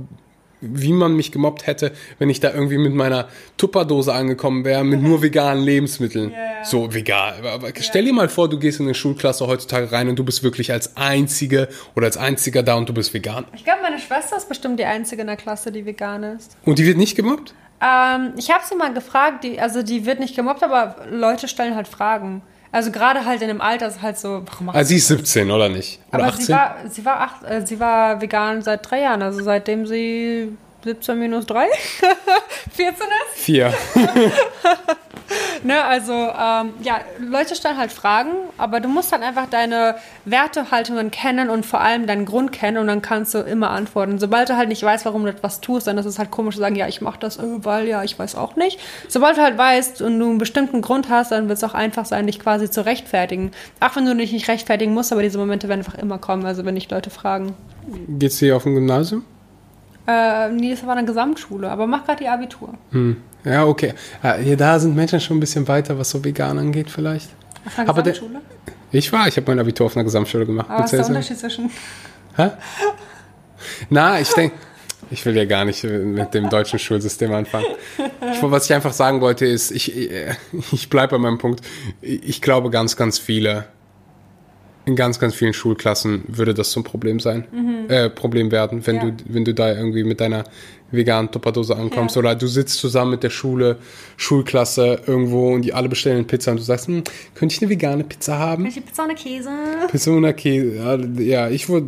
wie 0.61 0.93
man 0.93 1.15
mich 1.15 1.31
gemobbt 1.31 1.67
hätte, 1.67 1.91
wenn 2.17 2.29
ich 2.29 2.39
da 2.39 2.51
irgendwie 2.51 2.77
mit 2.77 2.93
meiner 2.93 3.27
Tupperdose 3.57 4.13
angekommen 4.13 4.65
wäre, 4.65 4.83
mit 4.83 5.01
nur 5.01 5.21
veganen 5.21 5.63
Lebensmitteln. 5.63 6.31
Ja. 6.31 6.63
So 6.65 6.93
vegan. 6.93 7.45
Aber 7.45 7.69
stell 7.79 8.05
dir 8.05 8.13
mal 8.13 8.29
vor, 8.29 8.49
du 8.49 8.57
gehst 8.57 8.79
in 8.79 8.85
eine 8.87 8.95
Schulklasse 8.95 9.45
heutzutage 9.45 9.91
rein 9.91 10.09
und 10.09 10.17
du 10.17 10.23
bist 10.23 10.41
wirklich 10.41 10.71
als 10.71 10.97
Einzige 10.97 11.67
oder 11.95 12.07
als 12.07 12.17
Einziger 12.17 12.63
da 12.63 12.75
und 12.75 12.89
du 12.89 12.93
bist 12.93 13.13
vegan. 13.13 13.45
Ich 13.53 13.63
glaube, 13.63 13.81
meine 13.83 13.99
Schwester 13.99 14.37
ist 14.37 14.49
bestimmt 14.49 14.79
die 14.79 14.85
einzige 14.85 15.21
in 15.21 15.27
der 15.27 15.35
Klasse, 15.37 15.71
die 15.71 15.85
vegan 15.85 16.23
ist. 16.23 16.57
Und 16.65 16.79
die 16.79 16.85
wird 16.87 16.97
nicht 16.97 17.15
gemobbt? 17.15 17.53
Ähm, 17.81 18.33
ich 18.37 18.51
habe 18.51 18.63
sie 18.65 18.75
mal 18.75 18.93
gefragt, 18.93 19.43
die, 19.43 19.59
also 19.59 19.83
die 19.83 20.05
wird 20.05 20.19
nicht 20.19 20.35
gemobbt, 20.35 20.63
aber 20.63 20.95
Leute 21.09 21.47
stellen 21.47 21.75
halt 21.75 21.87
Fragen. 21.87 22.41
Also 22.71 22.91
gerade 22.91 23.25
halt 23.25 23.41
in 23.41 23.47
dem 23.47 23.61
Alter 23.61 23.87
ist 23.87 24.01
halt 24.01 24.17
so, 24.17 24.43
warum 24.45 24.69
Also 24.69 24.89
sie 24.89 24.97
ist 24.97 25.07
17, 25.07 25.49
oder 25.49 25.69
nicht? 25.69 25.99
Oder 26.09 26.15
Aber 26.23 26.27
18? 26.33 26.45
sie 26.45 26.51
war, 26.51 26.75
sie 26.89 27.05
war 27.05 27.19
acht, 27.21 27.43
äh, 27.43 27.65
sie 27.65 27.79
war 27.79 28.21
vegan 28.21 28.61
seit 28.61 28.89
drei 28.89 29.01
Jahren, 29.01 29.21
also 29.21 29.41
seitdem 29.43 29.85
sie 29.85 30.57
17 30.85 31.19
minus 31.19 31.45
3, 31.47 31.67
14 32.71 32.93
ist. 33.33 33.43
Vier. 33.43 33.73
Ne, 35.63 35.83
also 35.83 36.13
ähm, 36.13 36.73
ja, 36.83 36.99
Leute 37.19 37.55
stellen 37.55 37.77
halt 37.77 37.91
Fragen, 37.91 38.29
aber 38.57 38.79
du 38.79 38.87
musst 38.87 39.11
halt 39.11 39.23
einfach 39.23 39.47
deine 39.49 39.95
Wertehaltungen 40.25 41.09
kennen 41.09 41.49
und 41.49 41.65
vor 41.65 41.81
allem 41.81 42.05
deinen 42.05 42.25
Grund 42.25 42.51
kennen 42.51 42.77
und 42.77 42.85
dann 42.85 43.01
kannst 43.01 43.33
du 43.33 43.39
immer 43.39 43.71
antworten. 43.71 44.19
Sobald 44.19 44.49
du 44.49 44.57
halt 44.57 44.69
nicht 44.69 44.83
weißt, 44.83 45.05
warum 45.05 45.23
du 45.23 45.29
etwas 45.29 45.61
tust, 45.61 45.87
dann 45.87 45.97
ist 45.97 46.05
es 46.05 46.19
halt 46.19 46.29
komisch 46.29 46.55
zu 46.55 46.61
sagen, 46.61 46.75
ja, 46.75 46.87
ich 46.87 47.01
mache 47.01 47.19
das, 47.19 47.37
äh, 47.37 47.43
weil 47.65 47.87
ja, 47.87 48.03
ich 48.03 48.17
weiß 48.19 48.35
auch 48.35 48.55
nicht. 48.55 48.79
Sobald 49.07 49.37
du 49.37 49.41
halt 49.41 49.57
weißt 49.57 50.03
und 50.03 50.19
du 50.19 50.29
einen 50.29 50.37
bestimmten 50.37 50.81
Grund 50.81 51.09
hast, 51.09 51.31
dann 51.31 51.47
wird 51.47 51.57
es 51.57 51.63
auch 51.63 51.73
einfach 51.73 52.05
sein, 52.05 52.27
dich 52.27 52.39
quasi 52.39 52.69
zu 52.69 52.85
rechtfertigen. 52.85 53.51
Auch 53.79 53.95
wenn 53.95 54.05
du 54.05 54.15
dich 54.15 54.31
nicht 54.31 54.47
rechtfertigen 54.47 54.93
musst, 54.93 55.11
aber 55.11 55.23
diese 55.23 55.39
Momente 55.39 55.67
werden 55.67 55.79
einfach 55.79 55.95
immer 55.95 56.19
kommen, 56.19 56.45
also 56.45 56.63
wenn 56.65 56.75
dich 56.75 56.91
Leute 56.91 57.09
fragen. 57.09 57.55
Geht's 58.07 58.37
hier 58.37 58.55
auf 58.55 58.63
dem 58.63 58.75
Gymnasium? 58.75 59.23
Äh, 60.07 60.49
nee, 60.49 60.71
das 60.71 60.85
war 60.85 60.95
eine 60.95 61.05
Gesamtschule, 61.05 61.69
aber 61.69 61.87
mach 61.87 62.05
gerade 62.05 62.23
die 62.23 62.27
Abitur. 62.27 62.73
Hm. 62.91 63.17
Ja, 63.43 63.65
okay. 63.65 63.93
Hier 64.41 64.57
da 64.57 64.79
sind 64.79 64.95
Menschen 64.95 65.19
schon 65.19 65.37
ein 65.37 65.39
bisschen 65.39 65.67
weiter, 65.67 65.97
was 65.97 66.09
so 66.09 66.23
vegan 66.23 66.57
angeht, 66.57 66.89
vielleicht. 66.89 67.29
Auf 67.65 67.77
einer 67.77 67.93
Gesamtschule? 67.93 68.41
Ich 68.91 69.11
war, 69.11 69.27
ich 69.27 69.35
habe 69.37 69.51
mein 69.51 69.59
Abitur 69.59 69.87
auf 69.87 69.95
einer 69.95 70.03
Gesamtschule 70.03 70.45
gemacht. 70.45 70.69
aber 70.69 70.83
was 70.83 70.93
ist 70.93 70.99
der 70.99 71.07
Unterschied 71.07 71.37
zwischen... 71.37 71.69
Hä? 72.37 72.51
Na, 73.89 74.19
ich 74.19 74.31
denke, 74.33 74.55
ich 75.11 75.25
will 75.25 75.35
ja 75.35 75.45
gar 75.45 75.65
nicht 75.65 75.83
mit 75.83 76.33
dem 76.33 76.49
deutschen 76.49 76.79
Schulsystem 76.79 77.31
anfangen. 77.33 77.65
Ich, 78.33 78.41
was 78.41 78.65
ich 78.65 78.73
einfach 78.73 78.93
sagen 78.93 79.21
wollte, 79.21 79.45
ist, 79.45 79.71
ich, 79.71 80.09
ich 80.71 80.89
bleibe 80.89 81.11
bei 81.11 81.17
meinem 81.17 81.37
Punkt. 81.37 81.61
Ich 82.01 82.41
glaube, 82.41 82.69
ganz, 82.69 82.95
ganz 82.95 83.19
viele, 83.19 83.65
in 84.85 84.95
ganz, 84.95 85.19
ganz 85.19 85.33
vielen 85.35 85.53
Schulklassen 85.53 86.23
würde 86.27 86.53
das 86.53 86.71
zum 86.71 86.83
Problem 86.83 87.19
sein, 87.19 87.45
äh, 87.89 88.09
Problem 88.09 88.51
werden, 88.51 88.85
wenn 88.85 88.95
Mhm. 88.97 89.01
Ja. 89.01 89.09
du, 89.11 89.23
wenn 89.29 89.45
du 89.45 89.53
da 89.53 89.73
irgendwie 89.75 90.03
mit 90.03 90.19
deiner 90.21 90.43
veganen 90.91 91.31
Tupperdose 91.31 91.75
ankommst 91.75 92.15
Ja. 92.15 92.19
oder 92.19 92.35
du 92.35 92.45
sitzt 92.47 92.77
zusammen 92.77 93.11
mit 93.11 93.23
der 93.23 93.31
Schule, 93.31 93.77
Schulklasse 94.17 94.99
irgendwo 95.07 95.53
und 95.53 95.63
die 95.63 95.73
alle 95.73 95.89
bestellen 95.89 96.25
Pizza 96.27 96.51
und 96.51 96.57
du 96.59 96.63
sagst, 96.63 96.87
hm, 96.87 97.03
könnte 97.33 97.53
ich 97.55 97.61
eine 97.61 97.69
vegane 97.69 98.03
Pizza 98.03 98.37
haben? 98.37 98.63
Welche 98.63 98.81
Pizza 98.81 99.03
ohne 99.05 99.15
Käse? 99.15 99.49
Persona 99.89 100.33
Käse. 100.33 100.75
Ja, 100.75 100.95
ja, 101.21 101.49
ich 101.49 101.67
wurde. 101.69 101.87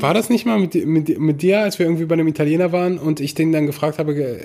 War 0.00 0.14
das 0.14 0.30
nicht 0.30 0.44
mal 0.46 0.58
mit, 0.58 0.74
mit, 0.84 1.16
mit 1.20 1.42
dir, 1.42 1.60
als 1.60 1.78
wir 1.78 1.86
irgendwie 1.86 2.06
bei 2.06 2.14
einem 2.14 2.26
Italiener 2.26 2.72
waren 2.72 2.98
und 2.98 3.20
ich 3.20 3.34
den 3.36 3.52
dann 3.52 3.66
gefragt 3.66 4.00
habe, 4.00 4.14
äh, 4.16 4.40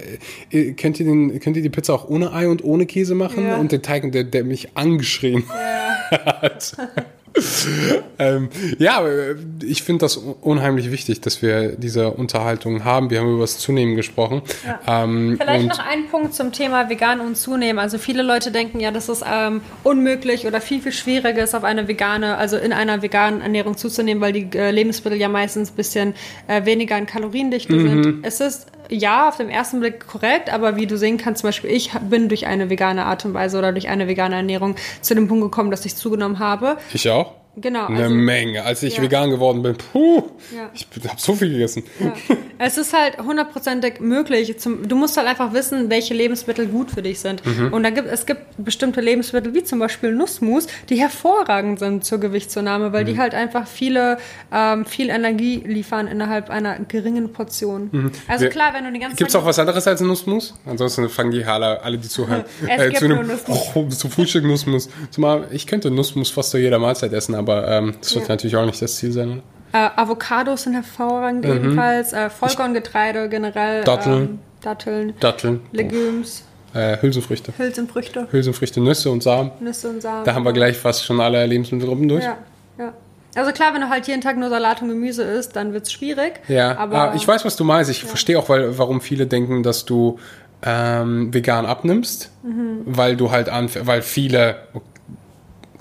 äh, 0.52 0.74
könnt 0.74 1.00
ihr, 1.00 1.06
den, 1.08 1.40
könnt 1.40 1.58
ihr 1.58 1.64
die 1.64 1.70
Pizza 1.70 1.96
auch 1.96 2.08
ohne 2.08 2.32
Ei 2.32 2.48
und 2.48 2.64
ohne 2.64 2.86
Käse 2.86 3.16
machen? 3.16 3.48
Ja. 3.48 3.58
Und 3.58 3.72
der 3.72 3.82
Teig, 3.82 4.12
der, 4.12 4.24
der 4.24 4.44
mich 4.44 4.78
angeschrien 4.78 5.44
hat. 6.12 6.78
ähm, 8.20 8.50
ja, 8.78 9.06
äh, 9.06 9.36
ich 9.64 9.84
finde 9.84 10.06
das 10.06 10.18
unheimlich 10.18 10.92
wichtig, 10.92 11.22
dass 11.22 11.42
wir 11.42 11.74
diese 11.78 12.12
Unterhaltung 12.12 12.84
haben. 12.84 13.10
Wir 13.10 13.20
haben 13.20 13.34
über 13.34 13.42
das 13.42 13.58
Zunehmen 13.58 13.96
gesprochen. 13.96 14.42
Ähm, 14.88 15.38
Vielleicht 15.40 15.68
noch 15.68 15.80
ein 15.80 16.08
Punkt 16.08 16.34
zum 16.34 16.52
Thema 16.52 16.90
vegan 16.90 17.22
und 17.22 17.38
zunehmen. 17.38 17.80
Also 17.80 17.98
viele 17.98 18.24
Leute 18.24 18.52
denken 18.52 18.80
ja, 18.80 18.92
dass 18.92 19.08
es 19.08 19.24
ähm, 19.26 19.62
unmöglich 19.84 20.46
oder 20.46 20.60
viel, 20.60 20.82
viel 20.82 20.92
schwieriger 20.92 21.44
ist, 21.44 21.56
auf 21.56 21.64
eine 21.64 21.88
vegane, 21.88 22.38
also 22.38 22.58
in 22.58 22.74
einer 22.74 23.02
veganen 23.02 23.42
Ernährung 23.42 23.78
zuzunehmen, 23.78 24.22
weil 24.22 24.34
die 24.34 24.58
äh, 24.58 24.72
Lebensmittel 24.72 25.20
ja 25.20 25.30
meistens 25.30 25.72
ein 25.72 25.76
bisschen 25.76 26.14
äh, 26.48 26.66
weniger 26.66 26.98
in 26.98 27.06
Kaloriendichte 27.06 27.80
sind. 27.80 28.26
Es 28.26 28.42
ist 28.42 28.68
ja 28.92 29.30
auf 29.30 29.38
den 29.38 29.50
ersten 29.50 29.80
Blick 29.80 30.06
korrekt, 30.06 30.52
aber 30.54 30.76
wie 30.76 30.86
du 30.86 30.98
sehen 30.98 31.18
kannst, 31.18 31.42
zum 31.42 31.48
Beispiel 31.48 31.72
ich 31.72 31.92
bin 32.10 32.30
durch 32.30 32.46
eine 32.46 32.70
vegane 32.70 33.06
Art 33.06 33.26
und 33.26 33.34
Weise 33.34 33.58
oder 33.58 33.72
durch 33.72 33.88
eine 33.88 34.08
vegane 34.08 34.36
Ernährung 34.36 34.76
zu 35.02 35.16
dem 35.16 35.28
Punkt 35.28 35.44
gekommen, 35.44 35.72
dass 35.72 35.86
ich 35.86 35.96
zugenommen 35.96 36.40
habe. 36.40 36.78
ich 36.94 37.10
auch. 37.10 37.41
Genau. 37.58 37.88
Eine 37.88 38.04
also- 38.04 38.16
Menge. 38.16 38.64
Als 38.64 38.82
ich 38.82 38.96
Ja. 38.98 39.04
vegan 39.04 39.30
geworden 39.30 39.62
bin, 39.62 39.76
puh, 39.76 40.24
Ja. 40.56 40.70
ich 40.74 40.88
habe 41.08 41.20
so 41.20 41.36
viel 41.36 41.50
gegessen. 41.52 41.84
Ja. 42.00 42.14
Es 42.58 42.78
ist 42.78 42.94
halt 42.94 43.18
hundertprozentig 43.18 44.00
möglich. 44.00 44.58
Zum, 44.58 44.88
du 44.88 44.96
musst 44.96 45.18
halt 45.18 45.28
einfach 45.28 45.52
wissen, 45.54 45.90
welche 45.90 46.14
Lebensmittel 46.14 46.68
gut 46.68 46.92
für 46.92 47.02
dich 47.02 47.20
sind. 47.20 47.46
Mhm. 47.46 47.74
Und 47.74 47.84
da 47.84 47.90
gibt, 47.90 48.08
es 48.08 48.26
gibt 48.26 48.42
bestimmte 48.58 49.02
Lebensmittel, 49.02 49.54
wie 49.54 49.64
zum 49.64 49.80
Beispiel 49.80 50.14
Nussmus, 50.14 50.68
die 50.90 50.96
hervorragend 50.96 51.80
sind 51.80 52.06
zur 52.06 52.20
Gewichtszunahme, 52.20 52.94
weil 52.94 53.04
Mhm. 53.04 53.08
die 53.08 53.18
halt 53.20 53.34
einfach 53.36 53.68
viele, 53.68 54.18
ähm, 54.54 54.86
viel 54.86 55.10
Energie 55.10 55.62
liefern 55.66 56.08
innerhalb 56.08 56.50
einer 56.50 56.80
geringen 56.80 57.34
Portion. 57.34 58.12
Also 58.28 58.44
Wir- 58.46 58.50
klar, 58.50 58.74
wenn 58.74 58.86
du 58.86 58.92
die 58.94 59.00
ganze 59.00 59.18
Gibt 59.18 59.30
es 59.30 59.36
auch 59.36 59.46
was 59.46 59.60
anderes 59.60 59.86
als 59.88 60.00
Nussmus? 60.00 60.54
Ansonsten 60.66 61.10
fangen 61.10 61.32
die 61.32 61.44
alle, 61.44 61.82
alle 61.84 61.98
die 61.98 62.08
zuhören, 62.08 62.46
Es 62.68 62.84
gibt 62.86 62.98
zu 63.00 63.08
nur 63.10 63.20
einem 63.20 63.28
Nussmus. 63.28 63.60
oh, 63.76 63.86
zu 63.90 64.08
Frühstück 64.10 64.46
Nussmus. 64.46 64.88
Zumal 65.10 65.48
ich 65.52 65.68
könnte 65.68 65.92
Nussmus 65.92 66.30
fast 66.30 66.52
zu 66.52 66.58
jeder 66.58 66.80
Mahlzeit 66.80 67.12
essen, 67.12 67.36
aber 67.42 67.68
ähm, 67.68 67.96
das 68.00 68.16
wird 68.16 68.28
Ja. 68.28 68.34
natürlich 68.36 68.56
auch 68.56 68.66
nicht 68.66 68.82
das 68.82 68.96
Ziel 68.96 69.12
sein. 69.12 69.42
Äh, 69.74 69.90
Avocados 69.96 70.64
sind 70.64 70.74
hervorragend 70.74 71.46
ebenfalls. 71.46 72.14
Äh, 72.14 72.30
Vollkorngetreide 72.30 73.30
generell. 73.30 73.82
Mhm. 73.82 73.86
Datteln. 73.86 74.22
Ähm, 74.24 74.40
Datteln. 74.62 75.14
Datteln, 75.20 75.62
Legumes, 75.72 76.44
äh, 76.74 76.98
Hülsenfrüchte. 77.02 77.52
Hülsenfrüchte, 77.58 78.28
Hülsenfrüchte, 78.32 78.80
Nüsse 78.82 79.10
und 79.10 79.24
Samen. 79.24 79.52
Nüsse 79.60 79.90
und 79.90 80.02
Samen. 80.02 80.24
Da 80.26 80.34
haben 80.36 80.46
wir 80.46 80.54
gleich 80.54 80.78
fast 80.78 81.04
schon 81.06 81.20
alle 81.20 81.46
Lebensmittelgruppen 81.46 82.08
durch. 82.08 82.24
Ja, 82.24 82.38
ja. 82.78 82.94
Also 83.34 83.52
klar, 83.54 83.74
wenn 83.74 83.80
du 83.82 83.90
halt 83.90 84.08
jeden 84.08 84.20
Tag 84.22 84.36
nur 84.38 84.50
Salat 84.50 84.82
und 84.82 84.90
Gemüse 84.90 85.24
isst, 85.24 85.56
dann 85.56 85.72
wird's 85.74 85.92
schwierig. 85.92 86.42
Ja, 86.50 86.78
aber 86.78 86.98
aber 86.98 87.16
ich 87.16 87.26
weiß, 87.28 87.46
was 87.46 87.56
du 87.56 87.64
meinst. 87.64 87.90
Ich 87.90 88.04
verstehe 88.04 88.38
auch, 88.38 88.50
weil, 88.50 88.78
warum 88.78 89.00
viele 89.02 89.26
denken, 89.26 89.64
dass 89.64 89.86
du 89.86 90.20
ähm, 90.64 91.34
vegan 91.34 91.66
abnimmst, 91.66 92.30
Mhm. 92.44 92.82
weil 92.86 93.16
du 93.16 93.32
halt 93.32 93.50
anf 93.50 93.78
weil 93.84 94.02
viele, 94.02 94.58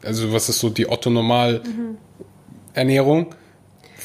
also 0.03 0.33
was 0.33 0.49
ist 0.49 0.59
so 0.61 0.71
die 0.71 0.89
Otto-Normal 0.89 1.63
Mhm. 1.65 1.97
Ernährung, 2.75 3.35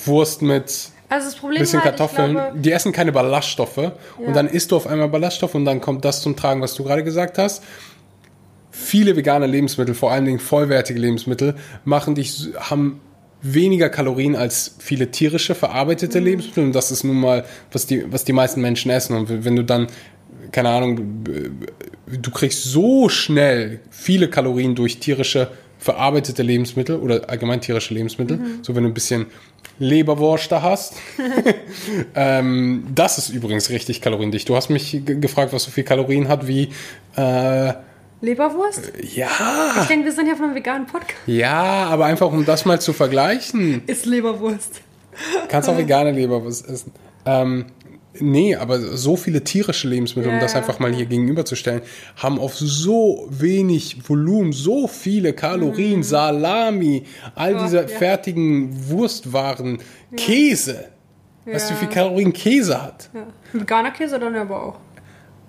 Wurst 0.06 0.42
mit 0.42 0.90
also 1.08 1.28
das 1.28 1.36
Problem 1.36 1.60
bisschen 1.60 1.84
halt, 1.84 1.94
ich 1.94 1.98
Kartoffeln, 1.98 2.32
glaube, 2.34 2.60
die 2.60 2.72
essen 2.72 2.92
keine 2.92 3.12
Ballaststoffe 3.12 3.78
Ja. 3.78 3.94
und 4.26 4.36
dann 4.36 4.48
isst 4.48 4.72
du 4.72 4.76
auf 4.76 4.88
einmal 4.88 5.08
Ballaststoffe 5.10 5.56
und 5.56 5.66
dann 5.66 5.80
kommt 5.82 6.04
das 6.04 6.22
zum 6.22 6.36
Tragen, 6.36 6.62
was 6.62 6.74
du 6.74 6.84
gerade 6.84 7.04
gesagt 7.04 7.38
hast. 7.38 7.64
Viele 8.72 9.16
vegane 9.16 9.48
Lebensmittel, 9.48 9.96
vor 9.96 10.12
allen 10.12 10.26
Dingen 10.26 10.40
vollwertige 10.40 11.00
Lebensmittel, 11.00 11.56
machen 11.86 12.16
dich, 12.16 12.50
haben 12.60 13.00
weniger 13.42 13.90
Kalorien 13.90 14.36
als 14.36 14.76
viele 14.80 15.12
tierische 15.12 15.54
verarbeitete 15.56 16.20
Mhm. 16.20 16.26
Lebensmittel 16.26 16.64
und 16.66 16.74
das 16.74 16.92
ist 16.92 17.04
nun 17.04 17.20
mal, 17.20 17.46
was 17.72 17.86
die, 17.86 18.12
was 18.12 18.26
die 18.26 18.34
meisten 18.34 18.60
Menschen 18.62 18.90
essen 18.92 19.16
und 19.16 19.46
wenn 19.46 19.56
du 19.56 19.64
dann 19.64 19.88
keine 20.52 20.70
Ahnung, 20.70 21.24
du 22.08 22.32
kriegst 22.32 22.64
so 22.64 23.10
schnell 23.10 23.80
viele 23.90 24.30
Kalorien 24.30 24.76
durch 24.76 25.00
tierische 25.00 25.50
verarbeitete 25.86 26.42
Lebensmittel 26.42 26.98
oder 26.98 27.30
allgemein 27.30 27.62
tierische 27.62 27.94
Lebensmittel. 27.94 28.38
Mhm. 28.38 28.60
So 28.64 28.76
wenn 28.76 28.84
du 28.84 28.90
ein 28.90 28.94
bisschen 28.96 29.28
Leberwurst 29.78 30.52
da 30.52 30.62
hast. 30.64 30.96
ähm, 32.16 32.86
das 32.94 33.18
ist 33.18 33.30
übrigens 33.30 33.70
richtig 33.70 34.02
kaloriendicht. 34.02 34.50
Du 34.50 34.56
hast 34.56 34.70
mich 34.70 34.92
ge- 35.06 35.20
gefragt, 35.20 35.54
was 35.54 35.64
so 35.64 35.72
viel 35.72 35.84
Kalorien 35.84 36.28
hat 36.28 36.48
wie 36.48 36.70
äh, 37.16 37.74
Leberwurst? 38.22 38.94
ja, 39.14 39.28
Ich 39.82 39.88
denke, 39.88 40.06
wir 40.06 40.12
sind 40.12 40.28
ja 40.28 40.36
von 40.36 40.46
einem 40.46 40.56
veganen 40.56 40.88
Podcast. 40.88 41.20
ja, 41.28 41.54
aber 41.86 42.06
einfach 42.06 42.32
um 42.32 42.46
das 42.46 42.66
mal 42.66 42.82
zu 42.82 42.94
vergleichen. 42.94 43.84
Ist 43.86 44.06
Leberwurst. 44.06 44.82
Kannst 45.50 45.70
auch 45.70 45.78
vegane 45.78 46.12
Leberwurst 46.12 46.68
essen. 46.68 46.92
Ähm, 47.26 47.66
nee, 48.20 48.56
aber 48.56 48.80
so 48.80 49.16
viele 49.16 49.44
tierische 49.44 49.88
Lebensmittel, 49.88 50.30
um 50.30 50.36
Ja, 50.36 50.42
das 50.42 50.54
ja. 50.54 50.60
einfach 50.60 50.80
mal 50.80 50.94
hier 50.94 51.06
gegenüberzustellen, 51.06 51.82
haben 52.18 52.40
auf 52.40 52.56
so 52.56 53.28
wenig 53.30 54.10
Volumen 54.10 54.52
so 54.54 54.88
viele 54.88 55.34
Kalorien, 55.34 56.04
Salami, 56.04 57.06
all 57.36 57.54
Mhm. 57.54 57.60
Oh, 57.60 57.64
diese 57.64 57.82
ja. 57.82 57.88
fertigen 57.88 58.90
Wurstwaren, 58.90 59.80
Käse. 60.16 60.86
Weißt 61.46 61.70
du, 61.70 61.74
wie 61.76 61.78
viel 61.80 61.90
Kalorien 61.90 62.34
Käse 62.34 62.82
hat? 62.82 63.10
Ja. 63.14 63.28
Veganer 63.54 63.92
Käse 63.92 64.20
dann 64.20 64.36
aber 64.36 64.64
auch. 64.64 64.76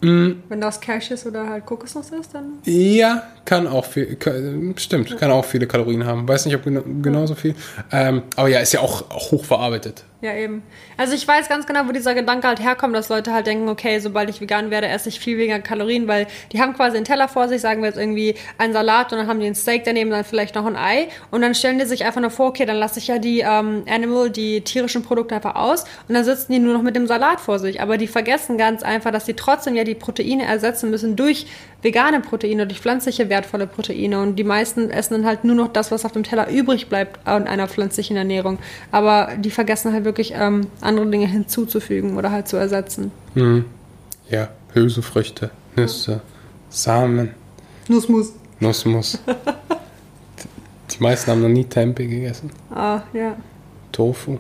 Mm. 0.03 0.43
Wenn 0.51 0.61
das 0.61 0.79
Cashews 0.79 1.25
oder 1.25 1.49
halt 1.49 1.65
Kokosnuss 1.65 2.11
ist, 2.11 2.35
dann. 2.35 2.59
Ja, 2.65 3.23
kann 3.47 3.67
auch 3.67 3.87
viel, 3.87 4.17
kann, 4.17 4.75
stimmt, 4.77 5.17
kann 5.17 5.31
auch 5.31 5.45
viele 5.45 5.67
Kalorien 5.67 6.05
haben. 6.05 6.29
Weiß 6.29 6.45
nicht, 6.45 6.55
ob 6.55 6.65
gena 6.65 6.83
genauso 7.01 7.35
viel. 7.35 7.55
Ähm, 7.91 8.23
aber 8.37 8.49
ja, 8.49 8.61
ist 8.61 8.73
ja 8.73 8.81
auch 8.81 9.09
hochverarbeitet. 9.11 10.05
Ja, 10.23 10.35
eben. 10.35 10.63
Also 10.97 11.15
ich 11.15 11.29
weiß 11.29 11.47
ganz 11.51 11.67
genau, 11.67 11.87
wo 11.87 11.93
dieser 11.93 12.15
Gedanke 12.15 12.49
halt 12.49 12.59
herkommt, 12.59 12.97
dass 12.97 13.11
Leute 13.11 13.35
halt 13.35 13.47
denken, 13.47 13.69
okay, 13.69 13.99
sobald 13.99 14.31
ich 14.31 14.41
vegan 14.41 14.71
werde, 14.71 14.89
esse 14.89 15.11
ich 15.11 15.21
viel 15.21 15.37
weniger 15.37 15.59
Kalorien, 15.59 16.09
weil 16.09 16.27
die 16.53 16.61
haben 16.61 16.73
quasi 16.73 16.97
einen 16.97 17.05
Teller 17.05 17.29
vor 17.29 17.49
sich, 17.49 17.61
sagen 17.61 17.83
wir 17.83 17.89
jetzt 17.89 17.99
irgendwie 17.99 18.35
einen 18.57 18.73
Salat 18.73 19.13
und 19.13 19.19
dann 19.19 19.27
haben 19.27 19.41
die 19.41 19.47
ein 19.47 19.55
Steak 19.55 19.85
daneben, 19.85 20.09
dann 20.09 20.25
vielleicht 20.25 20.55
noch 20.55 20.65
ein 20.65 20.75
Ei 20.75 21.09
und 21.31 21.43
dann 21.43 21.55
stellen 21.55 21.79
die 21.79 21.85
sich 21.85 22.07
einfach 22.07 22.23
nur 22.23 22.31
vor, 22.31 22.49
okay, 22.49 22.65
dann 22.65 22.79
lasse 22.79 22.99
ich 22.99 23.09
ja 23.09 23.19
die 23.19 23.41
ähm, 23.41 23.85
Animal, 23.87 24.31
die 24.31 24.63
tierischen 24.63 25.03
Produkte 25.03 25.35
einfach 25.35 25.55
aus 25.55 25.85
und 26.09 26.15
dann 26.15 26.25
sitzen 26.25 26.51
die 26.51 26.61
nur 26.61 26.73
noch 26.73 26.83
mit 26.83 26.97
dem 26.97 27.07
Salat 27.07 27.39
vor 27.39 27.59
sich. 27.59 27.83
Aber 27.83 27.99
die 27.99 28.07
vergessen 28.07 28.57
ganz 28.57 28.83
einfach, 28.83 29.11
dass 29.11 29.27
die 29.27 29.35
trotzdem 29.35 29.77
ja 29.77 29.85
die 29.85 29.95
Proteine 29.95 30.47
ersetzen 30.47 30.91
müssen 30.91 31.17
durch 31.17 31.47
vegane 31.87 32.21
Proteine, 32.21 32.67
durch 32.67 32.81
pflanzliche 32.81 33.29
wertvolle 33.29 33.69
Proteine 33.69 34.21
und 34.21 34.35
die 34.37 34.45
meisten 34.45 34.91
essen 34.91 35.15
dann 35.15 35.25
halt 35.25 35.45
nur 35.45 35.55
noch 35.55 35.73
das, 35.73 35.93
was 35.93 36.05
auf 36.05 36.11
dem 36.11 36.25
Teller 36.25 36.51
übrig 36.51 36.89
bleibt 36.89 37.25
an 37.27 37.47
einer 37.47 37.69
pflanzlichen 37.69 38.17
Ernährung. 38.17 38.59
Aber 38.91 39.31
die 39.39 39.51
vergessen 39.51 39.93
halt 39.93 40.05
wirklich 40.05 40.35
ähm, 40.35 40.67
andere 40.81 41.07
Dinge 41.07 41.29
hinzuzufügen 41.29 42.17
oder 42.17 42.33
halt 42.33 42.49
zu 42.49 42.57
ersetzen. 42.57 43.13
Ja, 44.29 44.49
Hülsenfrüchte, 44.75 45.51
Nüsse, 45.77 46.23
Samen, 46.71 47.31
Nussmus. 47.87 48.33
Nussmus. 48.59 49.19
Die 50.91 51.03
meisten 51.03 51.31
haben 51.31 51.43
noch 51.43 51.49
nie 51.49 51.65
Tempeh 51.65 52.07
gegessen. 52.07 52.51
Ah, 52.75 53.03
ja. 53.13 53.37
Tofu. 53.93 54.39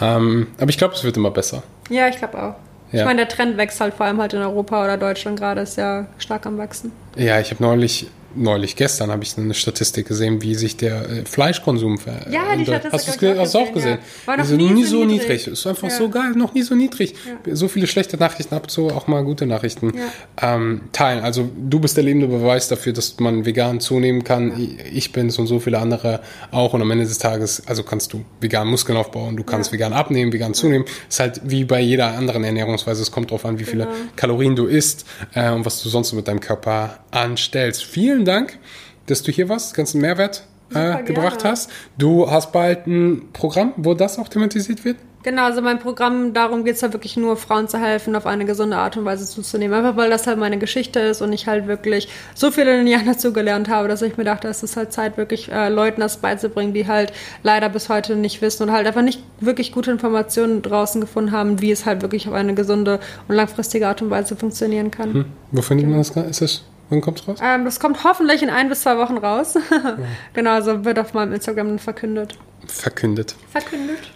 Ähm, 0.00 0.46
aber 0.58 0.70
ich 0.70 0.78
glaube, 0.78 0.94
es 0.94 1.04
wird 1.04 1.16
immer 1.16 1.30
besser. 1.30 1.62
Ja, 1.90 2.08
ich 2.08 2.16
glaube 2.16 2.42
auch. 2.42 2.54
Ja. 2.92 3.00
Ich 3.00 3.04
meine, 3.04 3.18
der 3.24 3.28
Trend 3.28 3.56
wächst 3.56 3.80
halt 3.80 3.94
vor 3.94 4.06
allem 4.06 4.20
halt 4.20 4.32
in 4.32 4.40
Europa 4.40 4.82
oder 4.84 4.96
Deutschland 4.96 5.38
gerade, 5.38 5.60
ist 5.60 5.76
ja 5.76 6.06
stark 6.18 6.46
am 6.46 6.58
Wachsen. 6.58 6.92
Ja, 7.16 7.38
ich 7.38 7.50
habe 7.50 7.62
neulich, 7.62 8.08
neulich 8.34 8.76
gestern 8.76 9.10
habe 9.10 9.22
ich 9.24 9.36
eine 9.38 9.54
Statistik 9.54 10.06
gesehen, 10.08 10.42
wie 10.42 10.54
sich 10.54 10.76
der 10.76 11.08
äh, 11.08 11.24
Fleischkonsum 11.24 11.98
verändert. 11.98 12.32
Ja, 12.32 12.56
die 12.56 12.64
Statistik 12.64 12.92
Hast 12.92 13.22
du 13.22 13.26
ich 13.32 13.38
auch 13.38 13.50
du 13.52 13.58
auch 13.58 13.72
gesehen, 13.72 13.74
gesehen? 13.74 13.98
ja. 14.22 14.26
War 14.28 14.36
noch 14.36 14.44
also 14.44 14.56
nie 14.56 14.84
so 14.84 15.04
niedrig. 15.04 15.22
niedrig. 15.22 15.46
Ist 15.48 15.66
einfach 15.66 15.88
Ja. 15.88 15.96
so 15.96 16.08
geil, 16.08 16.30
noch 16.36 16.54
nie 16.54 16.62
so 16.62 16.74
niedrig. 16.74 17.14
So 17.50 17.68
viele 17.68 17.86
schlechte 17.86 18.16
Nachrichten, 18.16 18.54
ab 18.54 18.70
so 18.70 18.90
auch 18.90 19.06
mal 19.06 19.24
gute 19.24 19.46
Nachrichten 19.46 19.92
ähm, 20.40 20.82
teilen. 20.92 21.24
Also 21.24 21.48
du 21.56 21.80
bist 21.80 21.96
der 21.96 22.04
lebende 22.04 22.28
Beweis 22.28 22.68
dafür, 22.68 22.92
dass 22.92 23.18
man 23.18 23.44
vegan 23.46 23.80
zunehmen 23.80 24.24
kann. 24.24 24.52
Ich 24.92 25.12
bin's 25.12 25.38
und 25.38 25.46
so 25.46 25.58
viele 25.60 25.78
andere 25.78 26.20
auch. 26.50 26.72
Und 26.74 26.82
am 26.82 26.90
Ende 26.90 27.04
des 27.04 27.18
Tages, 27.18 27.62
also 27.66 27.82
kannst 27.82 28.12
du 28.12 28.24
vegan 28.40 28.68
Muskeln 28.68 28.96
aufbauen, 28.98 29.36
du 29.36 29.44
kannst 29.44 29.72
vegan 29.72 29.92
abnehmen, 29.92 30.32
vegan 30.32 30.54
zunehmen. 30.54 30.86
Ist 31.08 31.20
halt 31.20 31.40
wie 31.44 31.64
bei 31.64 31.80
jeder 31.80 32.16
anderen 32.16 32.44
Ernährungsweise. 32.44 33.02
Es 33.02 33.10
kommt 33.10 33.30
drauf 33.30 33.44
an, 33.44 33.58
wie 33.58 33.64
viele 33.64 33.84
Genau. 33.84 33.96
Kalorien 34.16 34.56
du 34.56 34.66
isst 34.66 35.06
äh, 35.34 35.50
und 35.50 35.64
was 35.64 35.82
du 35.82 35.88
sonst 35.88 36.10
so 36.10 36.16
mit 36.16 36.28
deinem 36.28 36.40
Körper 36.40 36.98
anstellst. 37.10 37.82
Vielen 37.84 38.19
Dank, 38.24 38.58
dass 39.06 39.22
du 39.22 39.32
hier 39.32 39.48
warst, 39.48 39.74
ganzen 39.74 40.00
Mehrwert 40.00 40.44
äh, 40.74 41.02
gebracht 41.02 41.44
hast. 41.44 41.70
Du 41.98 42.30
hast 42.30 42.52
bald 42.52 42.86
ein 42.86 43.28
Programm, 43.32 43.72
wo 43.76 43.94
das 43.94 44.18
auch 44.18 44.28
thematisiert 44.28 44.84
wird. 44.84 44.96
Genau, 45.22 45.44
also 45.44 45.60
mein 45.60 45.78
Programm, 45.78 46.32
darum 46.32 46.64
geht 46.64 46.76
es 46.76 46.82
halt 46.82 46.94
wirklich 46.94 47.18
nur, 47.18 47.36
Frauen 47.36 47.68
zu 47.68 47.78
helfen, 47.78 48.16
auf 48.16 48.24
eine 48.24 48.46
gesunde 48.46 48.78
Art 48.78 48.96
und 48.96 49.04
Weise 49.04 49.26
zuzunehmen. 49.26 49.76
Einfach 49.76 49.96
weil 49.98 50.08
das 50.08 50.26
halt 50.26 50.38
meine 50.38 50.56
Geschichte 50.56 50.98
ist 50.98 51.20
und 51.20 51.30
ich 51.34 51.46
halt 51.46 51.66
wirklich 51.66 52.08
so 52.34 52.50
viele 52.50 52.70
in 52.70 52.78
den 52.78 52.86
Jahren 52.86 53.04
dazu 53.06 53.34
gelernt 53.34 53.68
habe, 53.68 53.86
dass 53.86 54.00
ich 54.00 54.16
mir 54.16 54.24
dachte, 54.24 54.48
es 54.48 54.62
ist 54.62 54.78
halt 54.78 54.94
Zeit, 54.94 55.18
wirklich 55.18 55.52
äh, 55.52 55.68
Leuten 55.68 56.00
das 56.00 56.16
beizubringen, 56.16 56.72
die 56.72 56.86
halt 56.86 57.12
leider 57.42 57.68
bis 57.68 57.90
heute 57.90 58.16
nicht 58.16 58.40
wissen 58.40 58.62
und 58.62 58.72
halt 58.72 58.86
einfach 58.86 59.02
nicht 59.02 59.22
wirklich 59.40 59.72
gute 59.72 59.90
Informationen 59.90 60.62
draußen 60.62 61.02
gefunden 61.02 61.32
haben, 61.32 61.60
wie 61.60 61.70
es 61.70 61.84
halt 61.84 62.00
wirklich 62.00 62.26
auf 62.26 62.32
eine 62.32 62.54
gesunde 62.54 62.98
und 63.28 63.34
langfristige 63.34 63.88
Art 63.88 64.00
und 64.00 64.08
Weise 64.08 64.36
funktionieren 64.36 64.90
kann. 64.90 65.12
Hm. 65.12 65.24
Wo 65.52 65.60
findet 65.60 65.86
man 65.86 65.98
das? 65.98 66.10
Ist 66.10 66.40
das? 66.40 66.64
Wann 66.90 67.00
kommt's 67.00 67.26
raus? 67.26 67.38
Ähm, 67.42 67.64
das 67.64 67.80
kommt 67.80 68.04
hoffentlich 68.04 68.42
in 68.42 68.50
ein 68.50 68.68
bis 68.68 68.82
zwei 68.82 68.98
Wochen 68.98 69.16
raus. 69.16 69.54
genau, 70.34 70.50
also 70.50 70.84
wird 70.84 70.98
auf 70.98 71.14
meinem 71.14 71.32
Instagram 71.32 71.68
dann 71.68 71.78
verkündet. 71.78 72.34
Verkündet. 72.66 73.36
Verkündet? 73.50 74.10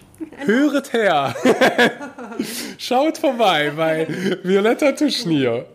Höret 0.45 0.93
her! 0.93 1.33
Schaut 2.77 3.17
vorbei 3.17 3.71
bei 3.75 4.07
Violetta 4.43 4.91
Tuschnier. 4.91 5.65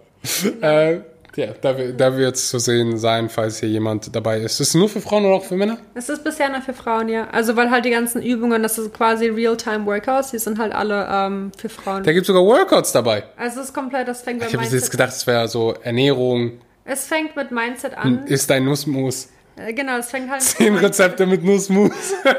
Äh, 0.61 1.01
ja, 1.37 1.47
da, 1.61 1.73
da 1.73 2.17
wird 2.17 2.35
es 2.35 2.49
zu 2.49 2.59
sehen 2.59 2.99
sein, 2.99 3.29
falls 3.29 3.61
hier 3.61 3.69
jemand 3.69 4.15
dabei 4.15 4.39
ist. 4.39 4.61
Ist 4.61 4.69
es 4.69 4.75
nur 4.75 4.89
für 4.89 5.01
Frauen 5.01 5.25
oder 5.25 5.37
auch 5.37 5.45
für 5.45 5.57
Männer? 5.57 5.79
Es 5.95 6.09
ist 6.09 6.25
bisher 6.25 6.51
nur 6.51 6.61
für 6.61 6.75
Frauen, 6.75 7.09
ja. 7.09 7.29
Also 7.31 7.57
weil 7.57 7.71
halt 7.71 7.85
die 7.85 7.91
ganzen 7.91 8.23
Übungen, 8.23 8.63
das 8.63 8.79
ist 8.79 8.93
quasi 8.93 9.29
Real-Time-Workouts, 9.29 10.33
die 10.33 10.39
sind 10.39 10.59
halt 10.59 10.73
alle 10.75 11.09
ähm, 11.11 11.53
für 11.57 11.69
Frauen. 11.69 12.03
Da 12.03 12.13
gibt 12.13 12.23
es 12.23 12.27
sogar 12.27 12.45
Workouts 12.45 12.93
dabei. 12.93 13.25
Also 13.37 13.61
es 13.61 13.69
ist 13.69 13.75
komplett, 13.75 14.09
das 14.09 14.23
fängt 14.23 14.41
mit 14.41 14.49
Ich 14.49 14.55
habe 14.55 14.67
jetzt 14.67 14.91
gedacht, 14.91 15.13
es 15.13 15.27
wäre 15.27 15.49
so 15.49 15.75
Ernährung, 15.83 16.61
Es 16.91 17.07
fängt 17.07 17.37
mit 17.37 17.53
Mindset 17.53 17.97
an. 17.97 18.27
ist 18.27 18.51
dein 18.51 18.65
Nussmus. 18.65 19.29
Äh, 19.55 19.73
genau, 19.75 19.99
es 19.99 20.11
fängt 20.11 20.29
halt 20.29 20.43
Zehn 20.43 20.75
Rezepte 20.75 21.25
mit 21.25 21.45
Nussmus. 21.45 21.93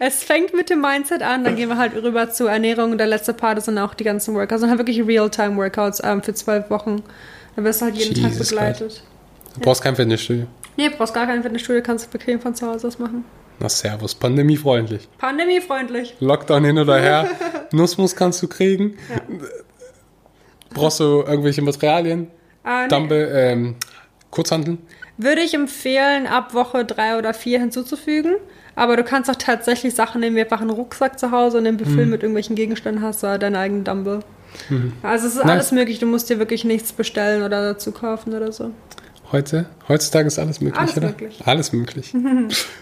Es 0.00 0.24
fängt 0.24 0.52
mit 0.54 0.70
dem 0.70 0.80
Mindset 0.80 1.22
an, 1.22 1.44
dann 1.44 1.54
gehen 1.54 1.68
wir 1.68 1.78
halt 1.78 1.94
rüber 1.94 2.28
zur 2.28 2.50
Ernährung 2.50 2.90
und 2.90 2.98
der 2.98 3.06
letzte 3.06 3.32
Part 3.32 3.62
sind 3.62 3.78
auch 3.78 3.94
die 3.94 4.02
ganzen 4.02 4.34
Workouts. 4.34 4.62
Und 4.62 4.68
halt 4.68 4.78
wirklich 4.78 5.06
Real-Time-Workouts 5.06 6.02
ähm, 6.04 6.20
für 6.20 6.34
zwölf 6.34 6.68
Wochen. 6.68 7.02
Da 7.54 7.62
wirst 7.62 7.80
du 7.80 7.86
halt 7.86 7.94
jeden 7.94 8.20
Tag 8.20 8.32
Jesus 8.32 8.48
begleitet. 8.48 9.02
Du 9.54 9.60
brauchst 9.60 9.82
kein 9.82 9.94
Fitnessstudio. 9.94 10.46
Nee, 10.76 10.90
brauchst 10.90 11.14
gar 11.14 11.26
kein 11.26 11.42
Fitnessstudio, 11.42 11.80
kannst 11.80 12.06
du 12.06 12.10
bequem 12.10 12.40
von 12.40 12.54
zu 12.56 12.66
Hause 12.66 12.88
aus 12.88 12.98
machen. 12.98 13.24
Na 13.60 13.68
servus, 13.68 14.14
pandemiefreundlich. 14.16 15.08
Pandemiefreundlich. 15.18 16.16
Lockdown 16.18 16.64
hin 16.64 16.78
oder 16.78 16.98
her. 17.00 17.28
Nussmus 17.72 18.16
kannst 18.16 18.42
du 18.42 18.48
kriegen. 18.48 18.98
Ja. 19.08 19.20
Brauchst 20.74 20.98
du 21.00 21.22
irgendwelche 21.22 21.62
Materialien? 21.62 22.26
Ah, 22.64 22.82
nee. 22.82 22.88
Dumbbell, 22.88 23.30
ähm, 23.34 23.76
Kurzhanteln? 24.30 24.78
Würde 25.16 25.42
ich 25.42 25.54
empfehlen, 25.54 26.26
ab 26.26 26.54
Woche 26.54 26.84
drei 26.84 27.16
oder 27.18 27.34
vier 27.34 27.60
hinzuzufügen. 27.60 28.34
Aber 28.74 28.96
du 28.96 29.04
kannst 29.04 29.30
auch 29.30 29.36
tatsächlich 29.36 29.94
Sachen 29.94 30.20
nehmen, 30.20 30.34
wie 30.34 30.40
einfach 30.40 30.60
einen 30.60 30.70
Rucksack 30.70 31.18
zu 31.20 31.30
Hause 31.30 31.58
und 31.58 31.64
den 31.64 31.76
befüllen 31.76 32.10
mit 32.10 32.22
irgendwelchen 32.22 32.56
Gegenständen, 32.56 33.04
hast 33.04 33.22
du 33.22 33.28
halt 33.28 33.42
deinen 33.42 33.54
eigenen 33.54 33.84
Dumbbell. 33.84 34.20
Also 35.02 35.28
es 35.28 35.34
ist 35.34 35.42
Nice. 35.44 35.50
alles 35.50 35.72
möglich, 35.72 36.00
du 36.00 36.06
musst 36.06 36.28
dir 36.30 36.40
wirklich 36.40 36.64
nichts 36.64 36.92
bestellen 36.92 37.42
oder 37.44 37.62
dazu 37.62 37.92
kaufen 37.92 38.34
oder 38.34 38.50
so. 38.50 38.72
Heute? 39.30 39.66
Heutzutage 39.88 40.26
ist 40.26 40.38
alles 40.40 40.60
möglich, 40.60 40.80
Alles 40.80 40.96
oder? 40.96 41.06
möglich. 41.08 41.40
Alles 41.44 41.72
möglich. 41.72 42.12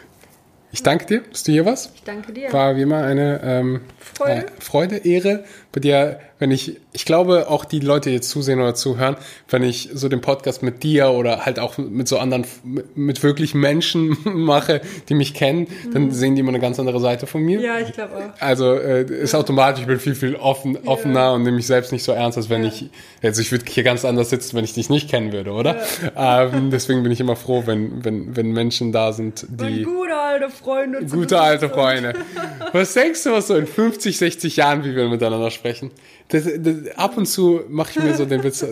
ich 0.73 0.83
danke 0.83 1.07
dir. 1.07 1.21
Bist 1.21 1.47
du 1.49 1.53
hier 1.53 1.67
was? 1.67 1.93
Ich 1.95 2.03
danke 2.05 2.33
dir. 2.33 2.53
War 2.53 2.77
wie 2.77 2.83
immer 2.83 3.05
eine 3.05 3.41
ähm, 3.43 3.81
Freude. 3.99 4.47
äh, 4.47 4.51
Freude, 4.61 4.97
Ehre. 4.97 5.45
Bei 5.73 5.81
dir, 5.81 6.21
wenn 6.43 6.51
ich, 6.51 6.77
ich 6.93 7.05
glaube 7.05 7.49
auch 7.49 7.65
die 7.65 7.79
Leute 7.79 8.11
die 8.11 8.17
jetzt 8.17 8.29
zusehen 8.29 8.61
oder 8.61 8.75
zuhören, 8.75 9.17
wenn 9.49 9.63
ich 9.63 9.91
so 9.95 10.09
den 10.09 10.21
Podcast 10.21 10.65
mit 10.65 10.83
dir 10.83 11.11
oder 11.11 11.47
halt 11.47 11.61
auch 11.61 11.79
mit 11.79 12.09
so 12.09 12.19
anderen, 12.19 12.45
mit, 12.97 13.23
wirklich 13.23 13.55
Menschen 13.55 14.17
mache, 14.25 14.81
die 15.09 15.15
mich 15.15 15.35
kennen, 15.35 15.69
dann 15.95 16.11
sehen 16.11 16.35
die 16.35 16.41
immer 16.41 16.49
eine 16.49 16.59
ganz 16.59 16.81
andere 16.81 16.99
Seite 16.99 17.29
von 17.29 17.43
mir. 17.43 17.59
Mhm. 17.61 17.65
Ja, 17.65 17.79
ich 17.79 17.93
glaube 17.93 18.17
auch. 18.17 18.41
Also 18.43 18.75
äh, 18.75 19.03
ist 19.05 19.37
automatisch, 19.37 19.83
ich 19.83 19.87
bin 19.87 20.01
viel, 20.01 20.17
viel 20.17 20.35
offen, 20.35 20.77
offener 20.85 21.33
und 21.33 21.45
nehme 21.45 21.59
mich 21.59 21.69
selbst 21.69 21.93
nicht 21.93 22.03
so 22.03 22.11
ernst, 22.11 22.37
als 22.37 22.51
wenn 22.51 22.63
Ja. 22.65 22.71
ich, 22.71 22.91
also 23.23 23.41
ich 23.41 23.53
würde 23.53 23.65
hier 23.69 23.85
ganz 23.85 24.05
anders 24.05 24.31
sitzen, 24.31 24.57
wenn 24.57 24.65
ich 24.65 24.73
dich 24.73 24.91
nicht 24.91 25.09
kennen 25.09 25.31
würde, 25.33 25.53
oder? 25.53 25.77
Ähm, 26.17 26.71
deswegen 26.73 27.05
bin 27.05 27.13
ich 27.13 27.21
immer 27.21 27.37
froh, 27.37 27.63
wenn, 27.67 28.05
wenn, 28.05 28.35
wenn 28.35 28.51
Menschen 28.51 28.91
da 28.91 29.13
sind, 29.13 29.47
die 29.49 29.85
gute 29.85 30.17
alte 30.19 30.51
Freunde. 30.51 31.05
gute 31.07 31.41
alte. 31.41 31.69
Freunde. 31.69 32.15
Was 32.73 32.95
denkst 32.95 33.23
du, 33.23 33.31
was 33.33 33.47
so 33.49 33.55
in 33.55 33.67
50, 33.67 34.17
60 34.17 34.57
Jahren, 34.57 34.83
wie 34.85 34.97
wir 34.97 35.09
miteinander 35.09 35.51
sprechen? 35.51 35.91
Das, 36.33 36.45
das, 36.45 36.97
ab 36.97 37.19
und 37.19 37.27
zu 37.27 37.61
mache 37.69 37.91
ich 37.91 38.03
mir 38.03 38.15
so 38.15 38.25
den 38.25 38.43
Witz, 38.43 38.65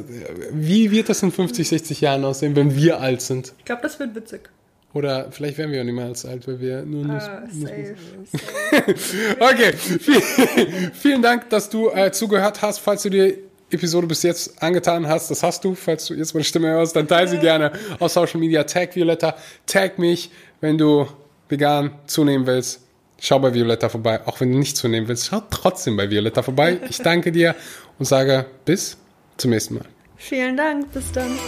wie 0.53 0.91
wird 0.91 1.11
das 1.11 1.23
in 1.23 1.31
50, 1.31 1.69
60 1.69 2.01
Jahren 2.01 2.24
aussehen, 2.24 2.57
wenn 2.57 2.74
wir 2.74 3.01
alt 3.01 3.20
sind? 3.20 3.53
Ich 3.59 3.66
glaube, 3.66 3.82
das 3.82 3.99
wird 4.01 4.15
witzig. 4.15 4.49
Oder 4.95 5.31
vielleicht 5.31 5.59
werden 5.59 5.70
wir 5.70 5.82
auch 5.82 5.85
nicht 5.85 5.95
mehr 5.95 6.07
als 6.07 6.24
alt, 6.24 6.49
weil 6.49 6.59
wir 6.59 6.82
nur 6.82 7.05
Ah, 7.05 7.43
Nuss, 7.53 7.61
safe, 7.61 7.95
safe. 8.32 9.37
Okay, 9.39 9.73
vielen, 9.74 10.93
vielen 10.95 11.23
Dank, 11.23 11.51
dass 11.51 11.69
du 11.69 11.91
äh, 11.91 12.11
zugehört 12.11 12.62
hast. 12.62 12.78
Falls 12.78 13.03
du 13.03 13.11
die 13.11 13.37
Episode 13.70 14.07
bis 14.07 14.23
jetzt 14.23 14.61
angetan 14.62 15.07
hast, 15.07 15.31
das 15.31 15.43
hast 15.43 15.62
du. 15.62 15.74
Falls 15.74 16.07
du 16.07 16.15
jetzt 16.15 16.32
meine 16.32 16.45
Stimme 16.45 16.69
hörst, 16.69 16.97
dann 16.97 17.07
teile 17.07 17.28
sie 17.28 17.39
gerne 17.39 17.73
auf 17.99 18.11
Social 18.11 18.41
Media. 18.41 18.65
Tag 18.65 18.97
Violetta, 18.97 19.37
tag 19.66 19.99
mich, 19.99 20.31
wenn 20.62 20.78
du 20.78 21.07
vegan 21.51 21.93
zunehmen 22.07 22.47
willst. 22.47 22.81
Schau 23.21 23.39
bei 23.39 23.53
Violetta 23.55 23.89
vorbei. 23.89 24.27
Auch 24.27 24.41
wenn 24.41 24.51
du 24.51 24.59
nicht 24.59 24.77
zunehmen 24.77 25.07
willst, 25.07 25.27
schau 25.27 25.43
trotzdem 25.51 25.97
bei 25.97 26.11
Violetta 26.11 26.43
vorbei. 26.43 26.79
Ich 26.89 26.99
danke 26.99 27.31
dir 27.31 27.55
und 27.99 28.07
sage 28.07 28.47
bis 28.65 28.97
zum 29.37 29.51
nächsten 29.51 29.75
Mal. 29.75 29.85
Vielen 30.17 30.57
Dank, 30.57 30.91
bis 30.93 31.13
dann. 31.13 31.39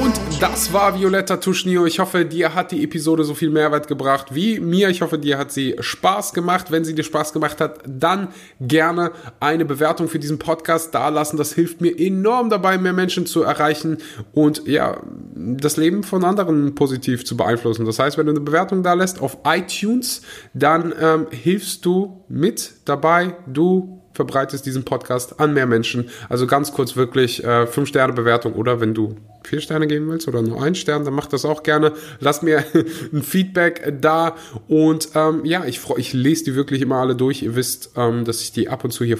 Und 0.00 0.18
das 0.40 0.72
war 0.72 0.98
Violetta 0.98 1.36
Tuschnio. 1.36 1.84
Ich 1.84 1.98
hoffe, 1.98 2.24
dir 2.24 2.54
hat 2.54 2.72
die 2.72 2.82
Episode 2.82 3.24
so 3.24 3.34
viel 3.34 3.50
Mehrwert 3.50 3.88
gebracht 3.88 4.34
wie 4.34 4.58
mir. 4.58 4.88
Ich 4.88 5.02
hoffe, 5.02 5.18
dir 5.18 5.36
hat 5.36 5.52
sie 5.52 5.76
Spaß 5.78 6.32
gemacht. 6.32 6.70
Wenn 6.70 6.82
sie 6.82 6.94
dir 6.94 7.02
Spaß 7.02 7.34
gemacht 7.34 7.60
hat, 7.60 7.80
dann 7.86 8.28
gerne 8.58 9.12
eine 9.38 9.66
Bewertung 9.66 10.08
für 10.08 10.18
diesen 10.18 10.38
Podcast 10.38 10.94
dalassen. 10.94 11.36
Das 11.36 11.52
hilft 11.52 11.82
mir 11.82 11.98
enorm 11.98 12.48
dabei, 12.48 12.78
mehr 12.78 12.94
Menschen 12.94 13.26
zu 13.26 13.42
erreichen 13.42 13.98
und 14.32 14.66
ja, 14.66 14.98
das 15.34 15.76
Leben 15.76 16.04
von 16.04 16.24
anderen 16.24 16.74
positiv 16.74 17.26
zu 17.26 17.36
beeinflussen. 17.36 17.84
Das 17.84 17.98
heißt, 17.98 18.16
wenn 18.16 18.26
du 18.26 18.32
eine 18.32 18.40
Bewertung 18.40 18.82
da 18.82 18.94
lässt 18.94 19.20
auf 19.20 19.38
iTunes, 19.44 20.22
dann 20.54 20.94
ähm, 20.98 21.26
hilfst 21.30 21.84
du 21.84 22.24
mit 22.28 22.72
dabei. 22.86 23.36
Du 23.46 24.01
verbreitest 24.14 24.66
diesen 24.66 24.84
Podcast 24.84 25.40
an 25.40 25.54
mehr 25.54 25.66
Menschen. 25.66 26.10
Also 26.28 26.46
ganz 26.46 26.72
kurz 26.72 26.96
wirklich 26.96 27.42
äh, 27.44 27.64
5-Sterne-Bewertung 27.64 28.54
oder 28.54 28.80
wenn 28.80 28.94
du 28.94 29.16
vier 29.44 29.60
Sterne 29.60 29.86
geben 29.86 30.08
willst 30.08 30.28
oder 30.28 30.42
nur 30.42 30.62
einen 30.62 30.74
Stern, 30.74 31.04
dann 31.04 31.14
mach 31.14 31.26
das 31.26 31.44
auch 31.44 31.62
gerne. 31.62 31.92
Lass 32.20 32.42
mir 32.42 32.64
ein 33.12 33.22
Feedback 33.22 33.94
da 34.00 34.36
und 34.68 35.10
ähm, 35.14 35.44
ja, 35.44 35.64
ich 35.64 35.80
freu, 35.80 35.94
ich 35.96 36.12
lese 36.12 36.44
die 36.44 36.54
wirklich 36.54 36.80
immer 36.82 36.96
alle 36.96 37.16
durch. 37.16 37.42
Ihr 37.42 37.56
wisst, 37.56 37.92
ähm, 37.96 38.24
dass 38.24 38.40
ich 38.40 38.52
die 38.52 38.68
ab 38.68 38.84
und 38.84 38.92
zu 38.92 39.04
hier 39.04 39.18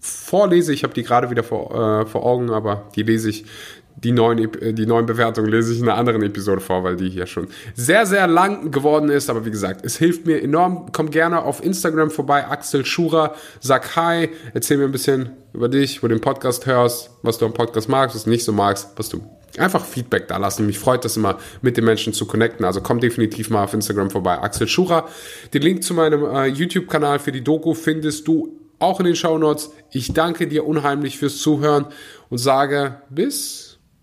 vorlese. 0.00 0.72
Ich 0.72 0.84
habe 0.84 0.94
die 0.94 1.02
gerade 1.02 1.30
wieder 1.30 1.42
vor, 1.42 2.02
äh, 2.02 2.06
vor 2.06 2.24
Augen, 2.24 2.50
aber 2.50 2.88
die 2.96 3.02
lese 3.02 3.30
ich 3.30 3.44
die 4.04 4.12
neuen, 4.12 4.38
äh, 4.60 4.72
die 4.72 4.86
neuen 4.86 5.06
Bewertungen 5.06 5.48
lese 5.48 5.72
ich 5.72 5.80
in 5.80 5.88
einer 5.88 5.98
anderen 5.98 6.22
Episode 6.22 6.60
vor, 6.60 6.84
weil 6.84 6.96
die 6.96 7.08
hier 7.08 7.26
schon 7.26 7.48
sehr, 7.74 8.06
sehr 8.06 8.26
lang 8.26 8.70
geworden 8.70 9.08
ist. 9.08 9.30
Aber 9.30 9.44
wie 9.44 9.50
gesagt, 9.50 9.84
es 9.84 9.96
hilft 9.96 10.26
mir 10.26 10.42
enorm. 10.42 10.86
Komm 10.92 11.10
gerne 11.10 11.42
auf 11.42 11.62
Instagram 11.64 12.10
vorbei, 12.10 12.46
Axel 12.46 12.84
Schurer. 12.84 13.34
Sag 13.60 13.96
Hi, 13.96 14.30
erzähl 14.54 14.78
mir 14.78 14.84
ein 14.84 14.92
bisschen 14.92 15.30
über 15.52 15.68
dich, 15.68 16.02
wo 16.02 16.08
du 16.08 16.14
den 16.14 16.20
Podcast 16.20 16.66
hörst, 16.66 17.10
was 17.22 17.38
du 17.38 17.46
am 17.46 17.54
Podcast 17.54 17.88
magst, 17.88 18.16
was 18.16 18.24
du 18.24 18.30
nicht 18.30 18.44
so 18.44 18.52
magst, 18.52 18.90
was 18.96 19.08
du 19.08 19.22
einfach 19.58 19.84
Feedback 19.84 20.28
da 20.28 20.38
lassen. 20.38 20.66
Mich 20.66 20.78
freut 20.78 21.04
das 21.04 21.16
immer, 21.16 21.38
mit 21.60 21.76
den 21.76 21.84
Menschen 21.84 22.12
zu 22.12 22.26
connecten. 22.26 22.64
Also 22.64 22.80
komm 22.80 23.00
definitiv 23.00 23.50
mal 23.50 23.64
auf 23.64 23.74
Instagram 23.74 24.10
vorbei, 24.10 24.38
Axel 24.38 24.66
Schurer. 24.66 25.08
Den 25.52 25.62
Link 25.62 25.84
zu 25.84 25.94
meinem 25.94 26.24
äh, 26.24 26.46
YouTube-Kanal 26.46 27.18
für 27.18 27.32
die 27.32 27.44
Doku 27.44 27.74
findest 27.74 28.26
du 28.26 28.58
auch 28.78 28.98
in 28.98 29.06
den 29.06 29.16
Shownotes. 29.16 29.70
Ich 29.92 30.12
danke 30.12 30.48
dir 30.48 30.66
unheimlich 30.66 31.18
fürs 31.18 31.38
Zuhören 31.38 31.86
und 32.30 32.38
sage 32.38 32.96
bis 33.10 33.61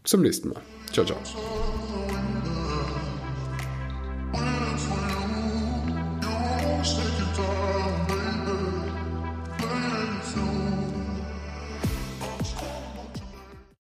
zum 0.10 0.22
nächsten 0.22 0.50
Mal. 0.50 0.62
Ciao, 0.92 1.06
ciao. 1.06 1.18